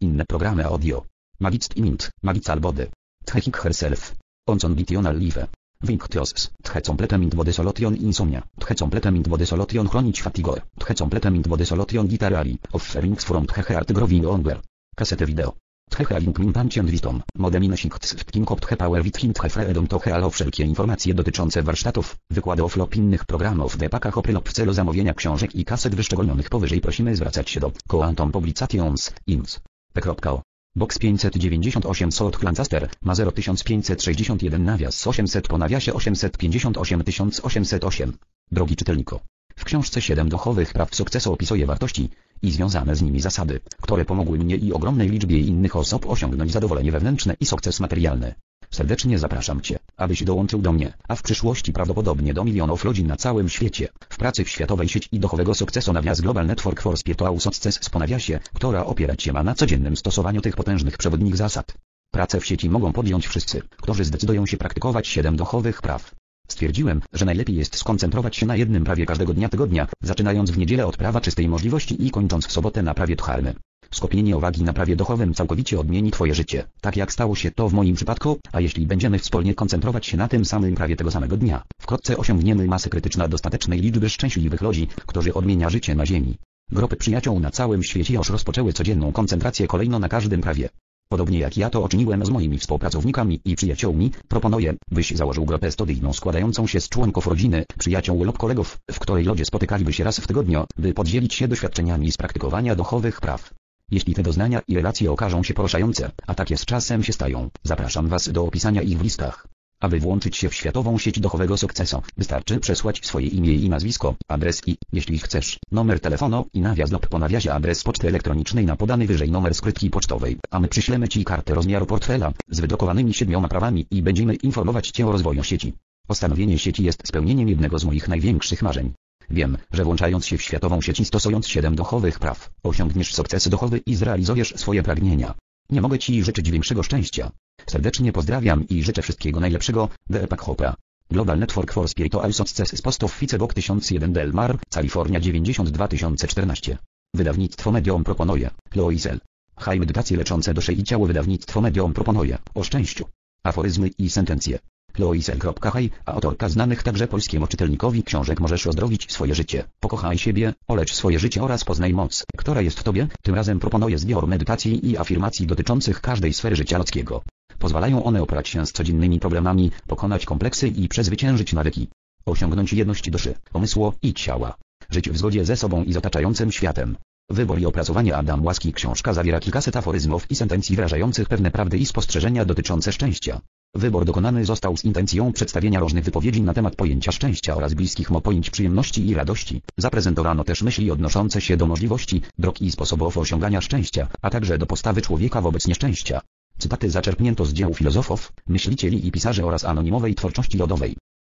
Inne 0.00 0.24
programy 0.24 0.64
audio. 0.64 1.06
Magicst 1.38 1.76
imint, 1.76 2.10
magical 2.22 2.60
body. 2.60 2.86
Tchekik 3.24 3.56
herself. 3.56 4.14
Onson 4.46 4.74
bitional 4.74 5.16
life. 5.18 5.46
Vinctios, 5.82 6.50
tche 6.62 6.80
completem 6.80 7.22
int 7.22 7.34
body 7.34 7.52
solution 7.52 7.94
insomnia, 7.94 8.42
tche 8.58 8.74
completem 8.74 9.14
int 9.16 9.28
body 9.28 9.46
solution 9.46 9.88
chronić 9.88 10.20
fatigo, 10.20 10.56
tche 10.78 10.94
completem 10.94 11.34
int 11.34 11.48
body 11.48 11.64
solution 11.64 12.06
gitarali, 12.06 12.58
offerings 12.72 13.24
from 13.24 13.46
tche 13.46 13.62
heart 13.62 13.92
growing 13.92 14.22
longer. 14.22 14.60
Kasety 14.96 15.24
wideo. 15.24 15.56
Tche 15.90 16.04
healing 16.04 16.38
mintancient 16.38 16.90
witom, 16.90 17.22
modemine 17.34 17.76
sinkts 17.76 18.12
w 18.12 18.24
tkinkop 18.24 18.60
tche 18.60 18.76
power 18.76 19.02
wit 19.02 19.16
hint 19.16 19.36
tche 19.36 19.48
freedom 19.48 19.86
to 19.86 19.98
healo 19.98 20.30
wszelkie 20.30 20.64
informacje 20.64 21.14
dotyczące 21.14 21.62
warsztatów, 21.62 22.16
wykłady 22.30 22.64
offlop 22.64 22.96
innych 22.96 23.24
programów 23.24 23.76
w 23.76 23.82
epakach 23.82 24.14
w 24.44 24.52
celu 24.52 24.72
zamówienia 24.72 25.14
książek 25.14 25.54
i 25.54 25.64
kaset 25.64 25.94
wyszczególnionych 25.94 26.48
powyżej 26.48 26.80
prosimy 26.80 27.16
zwracać 27.16 27.50
się 27.50 27.60
do 27.60 27.72
Quantum 27.88 28.32
Publications, 28.32 29.12
INS. 29.26 29.60
P.O. 29.92 30.42
Box 30.76 30.98
598 30.98 32.12
Sot 32.12 32.42
Lancaster 32.42 32.88
ma 33.02 33.14
0561 33.14 34.64
nawias 34.64 35.06
800 35.06 35.48
po 35.48 35.58
nawiasie 35.58 35.92
858 35.92 37.04
1808. 37.04 38.12
Drogi 38.52 38.76
czytelniku. 38.76 39.20
W 39.60 39.64
książce 39.64 40.02
7 40.02 40.28
duchowych 40.28 40.72
praw 40.72 40.94
sukcesu 40.94 41.32
opisuję 41.32 41.66
wartości 41.66 42.10
i 42.42 42.50
związane 42.50 42.96
z 42.96 43.02
nimi 43.02 43.20
zasady, 43.20 43.60
które 43.80 44.04
pomogły 44.04 44.38
mnie 44.38 44.56
i 44.56 44.72
ogromnej 44.72 45.08
liczbie 45.08 45.40
innych 45.40 45.76
osób 45.76 46.06
osiągnąć 46.06 46.52
zadowolenie 46.52 46.92
wewnętrzne 46.92 47.36
i 47.40 47.46
sukces 47.46 47.80
materialny. 47.80 48.34
Serdecznie 48.70 49.18
zapraszam 49.18 49.60
Cię, 49.60 49.78
abyś 49.96 50.24
dołączył 50.24 50.62
do 50.62 50.72
mnie, 50.72 50.92
a 51.08 51.16
w 51.16 51.22
przyszłości 51.22 51.72
prawdopodobnie 51.72 52.34
do 52.34 52.44
milionów 52.44 52.84
ludzi 52.84 53.04
na 53.04 53.16
całym 53.16 53.48
świecie, 53.48 53.88
w 54.08 54.16
pracy 54.16 54.44
w 54.44 54.48
światowej 54.48 54.88
sieci 54.88 55.08
duchowego 55.12 55.54
sukcesu 55.54 55.92
nawias 55.92 56.20
Global 56.20 56.46
Network 56.46 56.82
for 56.82 56.98
Spiritual 56.98 57.40
Success 57.40 57.78
z 57.82 57.90
ponawiasie, 57.90 58.40
która 58.54 58.86
opierać 58.86 59.22
się 59.22 59.32
ma 59.32 59.42
na 59.42 59.54
codziennym 59.54 59.96
stosowaniu 59.96 60.40
tych 60.40 60.56
potężnych 60.56 60.98
przewodnich 60.98 61.36
zasad. 61.36 61.74
Pracę 62.10 62.40
w 62.40 62.46
sieci 62.46 62.70
mogą 62.70 62.92
podjąć 62.92 63.26
wszyscy, 63.26 63.62
którzy 63.82 64.04
zdecydują 64.04 64.46
się 64.46 64.56
praktykować 64.56 65.08
siedem 65.08 65.36
duchowych 65.36 65.82
praw. 65.82 66.19
Stwierdziłem, 66.50 67.00
że 67.12 67.24
najlepiej 67.24 67.56
jest 67.56 67.76
skoncentrować 67.76 68.36
się 68.36 68.46
na 68.46 68.56
jednym 68.56 68.84
prawie 68.84 69.06
każdego 69.06 69.34
dnia 69.34 69.48
tygodnia, 69.48 69.86
zaczynając 70.02 70.50
w 70.50 70.58
niedzielę 70.58 70.86
od 70.86 70.96
prawa 70.96 71.20
czystej 71.20 71.48
możliwości 71.48 72.06
i 72.06 72.10
kończąc 72.10 72.46
w 72.46 72.52
sobotę 72.52 72.82
na 72.82 72.94
prawie 72.94 73.16
dharmy. 73.16 73.54
Skupienie 73.90 74.36
uwagi 74.36 74.62
na 74.62 74.72
prawie 74.72 74.96
duchowym 74.96 75.34
całkowicie 75.34 75.80
odmieni 75.80 76.10
Twoje 76.10 76.34
życie, 76.34 76.64
tak 76.80 76.96
jak 76.96 77.12
stało 77.12 77.34
się 77.36 77.50
to 77.50 77.68
w 77.68 77.72
moim 77.72 77.96
przypadku, 77.96 78.38
a 78.52 78.60
jeśli 78.60 78.86
będziemy 78.86 79.18
wspólnie 79.18 79.54
koncentrować 79.54 80.06
się 80.06 80.16
na 80.16 80.28
tym 80.28 80.44
samym 80.44 80.74
prawie 80.74 80.96
tego 80.96 81.10
samego 81.10 81.36
dnia, 81.36 81.62
wkrótce 81.80 82.16
osiągniemy 82.16 82.66
masę 82.66 82.90
krytyczna 82.90 83.28
dostatecznej 83.28 83.80
liczby 83.80 84.10
szczęśliwych 84.10 84.60
ludzi, 84.60 84.88
którzy 85.06 85.34
odmienia 85.34 85.70
życie 85.70 85.94
na 85.94 86.06
ziemi. 86.06 86.38
Grupy 86.72 86.96
przyjaciół 86.96 87.40
na 87.40 87.50
całym 87.50 87.82
świecie 87.82 88.14
już 88.14 88.30
rozpoczęły 88.30 88.72
codzienną 88.72 89.12
koncentrację 89.12 89.66
kolejno 89.66 89.98
na 89.98 90.08
każdym 90.08 90.40
prawie. 90.40 90.68
Podobnie 91.12 91.38
jak 91.38 91.56
ja 91.56 91.70
to 91.70 91.80
uczyniłem 91.80 92.24
z 92.26 92.30
moimi 92.30 92.58
współpracownikami 92.58 93.40
i 93.44 93.56
przyjaciółmi, 93.56 94.10
proponuję, 94.28 94.74
byś 94.90 95.10
założył 95.10 95.44
grupę 95.44 95.70
studyjną 95.70 96.12
składającą 96.12 96.66
się 96.66 96.80
z 96.80 96.88
członków 96.88 97.26
rodziny, 97.26 97.64
przyjaciół 97.78 98.24
lub 98.24 98.38
kolegów, 98.38 98.78
w 98.92 98.98
której 98.98 99.24
ludzie 99.24 99.44
spotykaliby 99.44 99.92
się 99.92 100.04
raz 100.04 100.20
w 100.20 100.26
tygodniu, 100.26 100.64
by 100.76 100.94
podzielić 100.94 101.34
się 101.34 101.48
doświadczeniami 101.48 102.12
z 102.12 102.16
praktykowania 102.16 102.76
duchowych 102.76 103.20
praw. 103.20 103.54
Jeśli 103.90 104.14
te 104.14 104.22
doznania 104.22 104.60
i 104.68 104.74
relacje 104.74 105.12
okażą 105.12 105.42
się 105.42 105.54
poruszające, 105.54 106.10
a 106.26 106.34
takie 106.34 106.56
z 106.56 106.64
czasem 106.64 107.02
się 107.02 107.12
stają, 107.12 107.48
zapraszam 107.62 108.08
Was 108.08 108.28
do 108.28 108.44
opisania 108.44 108.82
ich 108.82 108.98
w 108.98 109.02
listach. 109.02 109.46
Aby 109.80 110.00
włączyć 110.00 110.36
się 110.36 110.48
w 110.48 110.54
światową 110.54 110.98
sieć 110.98 111.20
duchowego 111.20 111.56
sukcesu, 111.56 112.02
wystarczy 112.16 112.60
przesłać 112.60 113.06
swoje 113.06 113.26
imię 113.26 113.54
i 113.54 113.68
nazwisko, 113.68 114.14
adres 114.28 114.62
i, 114.66 114.76
jeśli 114.92 115.18
chcesz, 115.18 115.58
numer 115.72 116.00
telefonu 116.00 116.46
i 116.52 116.60
nawias 116.60 116.90
lub 116.90 117.06
po 117.06 117.18
nawiasie 117.18 117.52
adres 117.52 117.82
poczty 117.82 118.08
elektronicznej 118.08 118.66
na 118.66 118.76
podany 118.76 119.06
wyżej 119.06 119.30
numer 119.30 119.54
skrytki 119.54 119.90
pocztowej, 119.90 120.36
a 120.50 120.60
my 120.60 120.68
przyślemy 120.68 121.08
Ci 121.08 121.24
kartę 121.24 121.54
rozmiaru 121.54 121.86
portfela, 121.86 122.32
z 122.48 122.60
wydrukowanymi 122.60 123.14
siedmioma 123.14 123.48
prawami 123.48 123.86
i 123.90 124.02
będziemy 124.02 124.34
informować 124.34 124.90
Cię 124.90 125.06
o 125.06 125.12
rozwoju 125.12 125.44
sieci. 125.44 125.72
Postanowienie 126.06 126.58
sieci 126.58 126.84
jest 126.84 127.08
spełnieniem 127.08 127.48
jednego 127.48 127.78
z 127.78 127.84
moich 127.84 128.08
największych 128.08 128.62
marzeń. 128.62 128.92
Wiem, 129.30 129.58
że 129.72 129.84
włączając 129.84 130.26
się 130.26 130.38
w 130.38 130.42
światową 130.42 130.80
sieć 130.80 131.00
i 131.00 131.04
stosując 131.04 131.48
siedem 131.48 131.74
duchowych 131.74 132.18
praw, 132.18 132.50
osiągniesz 132.62 133.14
sukces 133.14 133.48
duchowy 133.48 133.78
i 133.86 133.94
zrealizujesz 133.94 134.54
swoje 134.56 134.82
pragnienia. 134.82 135.34
Nie 135.70 135.80
mogę 135.80 135.98
Ci 135.98 136.24
życzyć 136.24 136.50
większego 136.50 136.82
szczęścia. 136.82 137.30
Serdecznie 137.66 138.12
pozdrawiam 138.12 138.68
i 138.68 138.82
życzę 138.82 139.02
wszystkiego 139.02 139.40
najlepszego, 139.40 139.88
Deepak 140.10 140.40
Chopra. 140.40 140.76
Global 141.10 141.38
Network 141.38 141.72
for 141.72 141.88
Spiritual 141.88 142.32
Success 142.32 142.82
postów 142.82 143.12
Ficebok 143.12 143.54
1001 143.54 144.12
Del 144.12 144.32
Mar, 144.32 144.58
California 144.68 145.20
92014. 145.20 146.78
Wydawnictwo 147.14 147.72
Medium 147.72 148.04
proponuje, 148.04 148.50
Loisel. 148.74 149.20
High 149.58 149.80
medytacje 149.80 150.16
leczące 150.16 150.54
duszę 150.54 150.72
i 150.72 150.82
ciało 150.82 151.06
wydawnictwo 151.06 151.60
Medium 151.60 151.92
proponuje, 151.92 152.38
o 152.54 152.62
szczęściu. 152.62 153.04
Aforyzmy 153.42 153.90
i 153.98 154.10
sentencje. 154.10 154.58
Loisel.high, 154.98 155.92
autorka 156.06 156.48
znanych 156.48 156.82
także 156.82 157.08
polskiemu 157.08 157.46
czytelnikowi 157.46 158.02
książek 158.02 158.40
Możesz 158.40 158.66
ozdrowić 158.66 159.12
swoje 159.12 159.34
życie, 159.34 159.64
pokochaj 159.80 160.18
siebie, 160.18 160.54
olecz 160.68 160.94
swoje 160.94 161.18
życie 161.18 161.42
oraz 161.42 161.64
poznaj 161.64 161.94
moc, 161.94 162.24
która 162.36 162.60
jest 162.60 162.80
w 162.80 162.82
tobie, 162.82 163.08
tym 163.22 163.34
razem 163.34 163.60
proponuje 163.60 163.98
zbiór 163.98 164.26
medytacji 164.26 164.90
i 164.90 164.98
afirmacji 164.98 165.46
dotyczących 165.46 166.00
każdej 166.00 166.32
sfery 166.32 166.56
życia 166.56 166.78
ludzkiego. 166.78 167.22
Pozwalają 167.60 168.04
one 168.04 168.22
oprać 168.22 168.48
się 168.48 168.66
z 168.66 168.72
codziennymi 168.72 169.20
problemami, 169.20 169.70
pokonać 169.86 170.26
kompleksy 170.26 170.68
i 170.68 170.88
przezwyciężyć 170.88 171.52
nawyki. 171.52 171.88
Osiągnąć 172.26 172.72
jedność 172.72 173.10
duszy, 173.10 173.34
umysłu 173.54 173.92
i 174.02 174.14
ciała. 174.14 174.54
Żyć 174.90 175.10
w 175.10 175.18
zgodzie 175.18 175.44
ze 175.44 175.56
sobą 175.56 175.84
i 175.84 175.92
z 175.92 175.96
otaczającym 175.96 176.52
światem. 176.52 176.96
Wybór 177.30 177.60
i 177.60 177.66
opracowanie 177.66 178.16
Adam 178.16 178.44
Łaski 178.44 178.72
książka 178.72 179.12
zawiera 179.12 179.40
kilkaset 179.40 179.76
aforyzmów 179.76 180.30
i 180.30 180.36
sentencji 180.36 180.76
wyrażających 180.76 181.28
pewne 181.28 181.50
prawdy 181.50 181.78
i 181.78 181.86
spostrzeżenia 181.86 182.44
dotyczące 182.44 182.92
szczęścia. 182.92 183.40
Wybór 183.74 184.04
dokonany 184.04 184.44
został 184.44 184.76
z 184.76 184.84
intencją 184.84 185.32
przedstawienia 185.32 185.80
różnych 185.80 186.04
wypowiedzi 186.04 186.42
na 186.42 186.54
temat 186.54 186.76
pojęcia 186.76 187.12
szczęścia 187.12 187.56
oraz 187.56 187.74
bliskich 187.74 188.10
mu 188.10 188.20
pojęć 188.20 188.50
przyjemności 188.50 189.08
i 189.08 189.14
radości. 189.14 189.62
Zaprezentowano 189.76 190.44
też 190.44 190.62
myśli 190.62 190.90
odnoszące 190.90 191.40
się 191.40 191.56
do 191.56 191.66
możliwości, 191.66 192.22
dróg 192.38 192.60
i 192.62 192.70
sposobów 192.70 193.18
osiągania 193.18 193.60
szczęścia, 193.60 194.08
a 194.22 194.30
także 194.30 194.58
do 194.58 194.66
postawy 194.66 195.02
człowieka 195.02 195.40
wobec 195.40 195.66
nieszczęścia. 195.66 196.20
Cytaty 196.60 196.90
zaczerpnięto 196.90 197.44
z 197.44 197.52
dzieł 197.52 197.74
filozofów, 197.74 198.32
myślicieli 198.48 199.06
i 199.06 199.12
pisarzy 199.12 199.44
oraz 199.44 199.64
anonimowej 199.64 200.14
twórczości 200.14 200.58
lodowej. 200.58 200.96